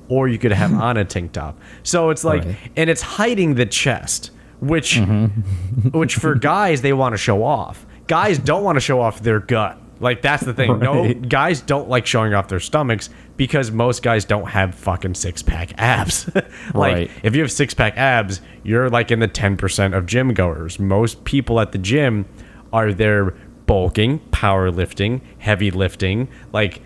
Or 0.07 0.29
you 0.29 0.39
could 0.39 0.53
have 0.53 0.73
on 0.75 0.97
a 0.99 1.05
tank 1.05 1.33
top. 1.33 1.59
So 1.83 2.11
it's 2.11 2.25
like 2.25 2.45
Right. 2.45 2.57
and 2.77 2.91
it's 2.91 3.01
hiding 3.01 3.55
the 3.55 3.67
chest 3.67 4.31
which 4.61 4.95
mm-hmm. 4.97 5.89
which 5.99 6.15
for 6.17 6.35
guys 6.35 6.83
they 6.83 6.93
want 6.93 7.15
to 7.15 7.17
show 7.17 7.43
off. 7.43 7.85
Guys 8.07 8.39
don't 8.39 8.63
want 8.65 8.77
to 8.77 8.81
show 8.81 9.01
off 9.01 9.21
their 9.21 9.41
gut. 9.41 9.79
Like 10.01 10.21
that's 10.23 10.45
the 10.45 10.53
thing. 10.53 10.79
No 10.79 11.13
guys 11.15 11.63
don't 11.63 11.89
like 11.89 12.05
showing 12.07 12.35
off 12.35 12.49
their 12.49 12.61
stomachs 12.61 13.09
because 13.39 13.71
most 13.71 14.03
guys 14.03 14.25
don't 14.27 14.49
have 14.49 14.75
fucking 14.75 15.15
six 15.15 15.43
pack 15.43 15.73
abs. 15.79 16.29
Like 16.75 16.95
Right. 16.95 17.11
if 17.23 17.35
you 17.35 17.41
have 17.41 17.51
six 17.51 17.73
pack 17.75 17.97
abs, 17.97 18.41
you're 18.63 18.91
like 18.91 19.11
in 19.11 19.21
the 19.21 19.29
10% 19.29 19.97
of 19.97 20.05
gym 20.07 20.35
goers. 20.35 20.79
Most 20.79 21.25
people 21.25 21.61
at 21.61 21.73
the 21.73 21.79
gym 21.79 22.27
are 22.73 22.93
there 22.93 23.35
bulking, 23.67 24.19
powerlifting, 24.31 25.21
heavy 25.39 25.71
lifting, 25.71 26.29
like, 26.53 26.83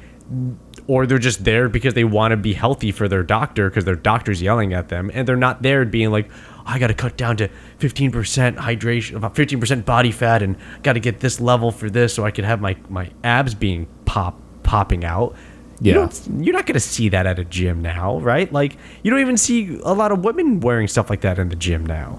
or 0.87 1.07
they're 1.07 1.19
just 1.19 1.45
there 1.45 1.69
because 1.69 1.95
they 1.95 2.05
want 2.05 2.33
to 2.33 2.37
be 2.37 2.53
healthy 2.55 2.93
for 2.93 3.09
their 3.09 3.23
doctor 3.23 3.69
because 3.69 3.85
their 3.85 3.97
doctor's 3.97 4.41
yelling 4.41 4.73
at 4.73 4.89
them. 4.89 5.11
And 5.13 5.27
they're 5.29 5.37
not 5.37 5.63
there 5.63 5.85
being 5.85 6.11
like, 6.11 6.31
I 6.65 6.79
got 6.79 6.89
to 6.89 6.95
cut 6.95 7.17
down 7.17 7.37
to 7.39 7.49
15% 7.79 8.57
hydration, 8.57 9.17
about 9.17 9.35
15% 9.35 9.85
body 9.85 10.13
fat, 10.13 10.43
and 10.43 10.57
got 10.83 10.95
to 10.95 11.01
get 11.01 11.21
this 11.21 11.41
level 11.41 11.73
for 11.73 11.89
this 11.91 12.15
so 12.15 12.25
I 12.25 12.31
can 12.31 12.45
have 12.45 12.61
my, 12.61 12.77
my 12.89 13.11
abs 13.25 13.55
being 13.55 13.87
pop 14.05 14.41
popping 14.63 15.05
out. 15.05 15.35
You 15.81 15.93
Yeah. 15.93 15.95
don't- 15.95 16.45
you're 16.45 16.55
not 16.55 16.67
going 16.67 16.75
to 16.75 16.81
see 16.81 17.09
that 17.11 17.27
at 17.27 17.39
a 17.39 17.45
gym 17.45 17.81
now, 17.81 18.19
right? 18.21 18.53
Like 18.53 18.77
you 19.03 19.11
don't 19.11 19.21
even 19.21 19.37
see 19.39 19.79
a 19.83 19.95
lot 19.95 20.13
of 20.13 20.25
women 20.25 20.61
wearing 20.61 20.89
stuff 20.89 21.09
like 21.09 21.23
that 21.23 21.39
in 21.39 21.49
the 21.49 21.57
gym 21.57 21.87
now. 21.87 22.19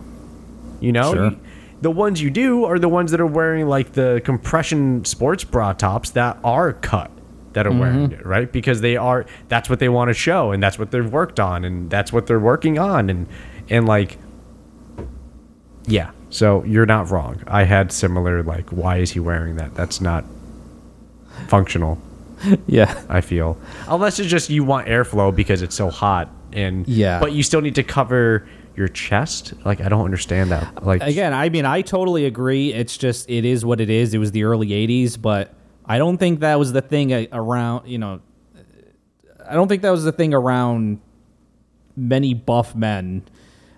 You 0.80 0.92
know, 0.94 1.14
Sure. 1.14 1.26
You- 1.26 1.38
the 1.82 1.92
ones 1.92 2.22
you 2.22 2.30
do 2.30 2.66
are 2.66 2.78
the 2.78 2.90
ones 2.90 3.12
that 3.12 3.22
are 3.22 3.26
wearing 3.28 3.68
like 3.68 3.94
the 3.94 4.22
compression 4.26 5.06
sports 5.06 5.44
bra 5.44 5.74
tops 5.74 6.12
that 6.12 6.38
are 6.44 6.74
cut 6.74 7.12
that 7.54 7.66
are 7.66 7.72
wearing 7.72 8.10
mm-hmm. 8.10 8.20
it, 8.20 8.26
right? 8.26 8.52
Because 8.52 8.82
they 8.82 8.96
are 8.96 9.26
that's 9.48 9.70
what 9.70 9.80
they 9.80 9.90
want 9.90 10.10
to 10.10 10.14
show 10.14 10.52
and 10.52 10.62
that's 10.62 10.78
what 10.78 10.92
they've 10.92 11.12
worked 11.12 11.40
on 11.40 11.66
and 11.66 11.90
that's 11.90 12.14
what 12.14 12.28
they're 12.28 12.40
working 12.40 12.78
on 12.78 13.10
and 13.10 13.28
and 13.70 13.88
like 13.88 14.18
yeah. 15.88 16.12
So 16.30 16.64
you're 16.66 16.86
not 16.86 17.10
wrong. 17.10 17.42
I 17.48 17.64
had 17.64 17.92
similar 17.92 18.44
like 18.44 18.70
why 18.70 18.98
is 18.98 19.12
he 19.12 19.20
wearing 19.20 19.56
that? 19.56 19.74
That's 19.76 20.02
not 20.02 20.26
functional. 21.48 22.02
Yeah. 22.68 23.04
I 23.10 23.20
feel. 23.20 23.58
Unless 23.90 24.20
it's 24.20 24.30
just 24.30 24.50
you 24.50 24.64
want 24.64 24.88
airflow 24.88 25.36
because 25.36 25.62
it's 25.62 25.76
so 25.76 25.90
hot 25.90 26.30
and 26.54 26.88
Yeah. 26.88 27.20
but 27.20 27.34
you 27.34 27.44
still 27.44 27.60
need 27.60 27.76
to 27.76 27.84
cover 27.84 28.48
your 28.80 28.88
chest. 28.88 29.54
Like 29.64 29.82
I 29.82 29.90
don't 29.90 30.06
understand 30.06 30.50
that. 30.52 30.84
Like 30.84 31.04
Again, 31.04 31.34
I 31.34 31.50
mean, 31.50 31.66
I 31.66 31.84
totally 31.84 32.26
agree. 32.26 32.74
It's 32.74 32.98
just, 32.98 33.30
it 33.30 33.46
is 33.46 33.64
what 33.64 33.80
it 33.82 33.90
is. 33.90 34.14
It 34.14 34.18
was 34.18 34.32
the 34.32 34.46
early 34.46 34.70
80s, 34.70 35.22
but 35.22 35.54
I 35.86 35.98
don't 36.00 36.18
think 36.18 36.40
that 36.40 36.58
was 36.58 36.72
the 36.72 36.82
thing 36.82 37.28
around, 37.32 37.88
you 37.88 38.00
know, 38.00 38.22
I 39.48 39.54
don't 39.54 39.68
think 39.68 39.82
that 39.82 39.92
was 39.92 40.04
the 40.04 40.12
thing 40.12 40.34
around 40.34 41.02
many 41.96 42.34
buff 42.34 42.76
men 42.76 43.24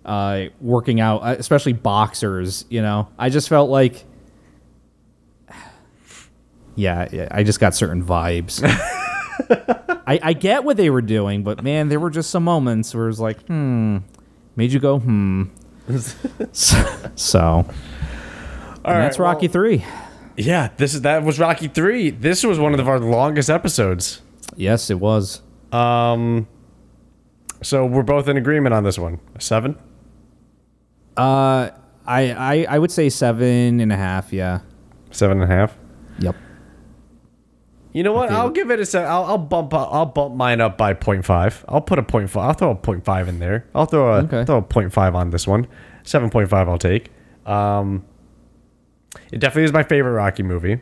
uh, 0.06 0.46
working 0.60 1.00
out, 1.00 1.20
uh, 1.20 1.36
especially 1.40 1.74
boxers, 1.74 2.66
you 2.70 2.82
know. 2.82 3.10
I 3.18 3.30
just 3.30 3.50
felt 3.50 3.70
like, 3.70 4.06
yeah, 6.76 7.08
yeah, 7.12 7.28
I 7.32 7.44
just 7.44 7.60
got 7.60 7.74
certain 7.74 8.04
vibes. 8.04 8.62
I, 10.08 10.20
I 10.22 10.34
get 10.34 10.64
what 10.64 10.78
they 10.78 10.90
were 10.90 11.02
doing, 11.02 11.44
but 11.44 11.64
man, 11.64 11.90
there 11.90 12.00
were 12.00 12.10
just 12.10 12.30
some 12.30 12.44
moments 12.44 12.94
where 12.94 13.06
it 13.06 13.08
was 13.08 13.20
like, 13.20 13.42
hmm, 13.48 14.00
made 14.56 14.72
you 14.72 14.80
go, 14.80 15.00
hmm. 15.00 15.44
so, 16.52 16.78
and 17.58 17.66
that's 18.86 19.20
right, 19.20 19.26
Rocky 19.34 19.48
Three. 19.48 19.84
yeah, 20.38 20.70
this 20.78 20.94
is 20.94 21.02
that 21.02 21.24
was 21.24 21.40
Rocky 21.40 21.68
3. 21.68 22.12
This 22.12 22.44
was 22.44 22.60
one 22.60 22.74
of 22.80 22.88
our 22.88 23.00
longest 23.00 23.50
episodes. 23.50 24.22
Yes, 24.56 24.90
it 24.90 25.00
was. 25.00 25.42
Um 25.72 26.48
so 27.62 27.86
we're 27.86 28.04
both 28.04 28.28
in 28.28 28.38
agreement 28.38 28.74
on 28.74 28.84
this 28.84 28.98
one. 28.98 29.20
A 29.36 29.42
7? 29.42 29.78
Uh, 31.18 31.70
I, 32.06 32.32
I 32.32 32.66
I 32.70 32.80
would 32.80 32.92
say 32.92 33.10
seven 33.10 33.80
and 33.80 33.92
a 33.92 33.98
half. 33.98 34.34
Yeah. 34.34 34.62
Seven 35.12 35.42
and 35.42 35.52
a 35.52 35.56
half. 35.56 35.78
Yep. 36.20 36.36
You 37.94 38.04
know 38.04 38.14
what? 38.14 38.32
I'll 38.32 38.50
give 38.50 38.72
it 38.72 38.80
a 38.80 38.86
se- 38.86 39.04
I'll, 39.04 39.26
I'll 39.26 39.38
bump 39.38 39.74
up, 39.74 39.90
I'll 39.92 40.06
bump 40.06 40.36
mine 40.36 40.62
up 40.62 40.78
by 40.78 40.94
0.5. 40.94 41.66
I'll 41.68 41.82
put 41.82 42.00
a 42.00 42.04
0.5. 42.04 42.40
I'll 42.42 42.54
throw 42.54 42.72
a 42.72 42.76
0.5 42.76 43.28
in 43.28 43.40
there. 43.40 43.66
I'll 43.76 43.86
throw 43.86 44.14
a 44.14 44.18
Okay. 44.24 44.46
throw 44.46 44.58
a 44.58 44.62
0.5 44.62 45.14
on 45.14 45.30
this 45.32 45.46
one. 45.46 45.68
7.5 46.04 46.54
I'll 46.70 46.78
take. 46.78 47.10
Um 47.46 48.06
it 49.32 49.40
definitely 49.40 49.66
is 49.66 49.74
my 49.74 49.84
favorite 49.84 50.14
Rocky 50.14 50.44
movie. 50.44 50.80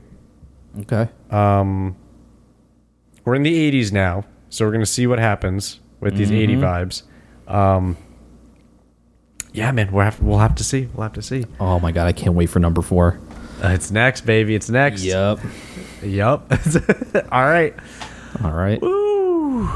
Okay. 0.81 1.09
We're 1.31 1.95
in 3.35 3.43
the 3.43 3.71
80s 3.71 3.91
now, 3.91 4.23
so 4.49 4.65
we're 4.65 4.71
going 4.71 4.81
to 4.81 4.85
see 4.85 5.07
what 5.07 5.17
happens 5.19 5.79
with 5.99 6.15
these 6.15 6.31
80 6.31 6.55
vibes. 6.57 7.03
Um 7.47 7.97
Yeah, 9.51 9.71
man, 9.71 9.91
we'll 9.91 10.05
have, 10.05 10.21
we'll 10.21 10.37
have 10.39 10.53
to 10.55 10.63
see. 10.63 10.89
We'll 10.93 11.03
have 11.03 11.13
to 11.13 11.21
see. 11.23 11.45
oh 11.59 11.79
my 11.79 11.91
god, 11.91 12.05
I 12.07 12.11
can't 12.11 12.35
wait 12.35 12.47
for 12.51 12.59
number 12.59 12.83
four. 12.83 13.19
Uh, 13.63 13.69
it's 13.69 13.89
next, 13.91 14.21
baby. 14.21 14.53
It's 14.55 14.69
next. 14.69 15.03
Yep. 15.03 15.39
Yup. 16.03 16.51
All 17.31 17.45
right. 17.45 17.75
All 18.43 18.51
right. 18.51 18.81
Woo. 18.81 19.69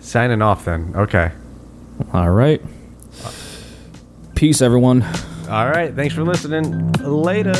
Signing 0.00 0.42
off 0.42 0.64
then. 0.64 0.92
Okay. 0.94 1.32
All 2.12 2.30
right. 2.30 2.62
Peace, 4.34 4.60
everyone. 4.62 5.02
All 5.48 5.68
right. 5.68 5.94
Thanks 5.94 6.14
for 6.14 6.22
listening. 6.22 6.92
Later. 6.92 7.54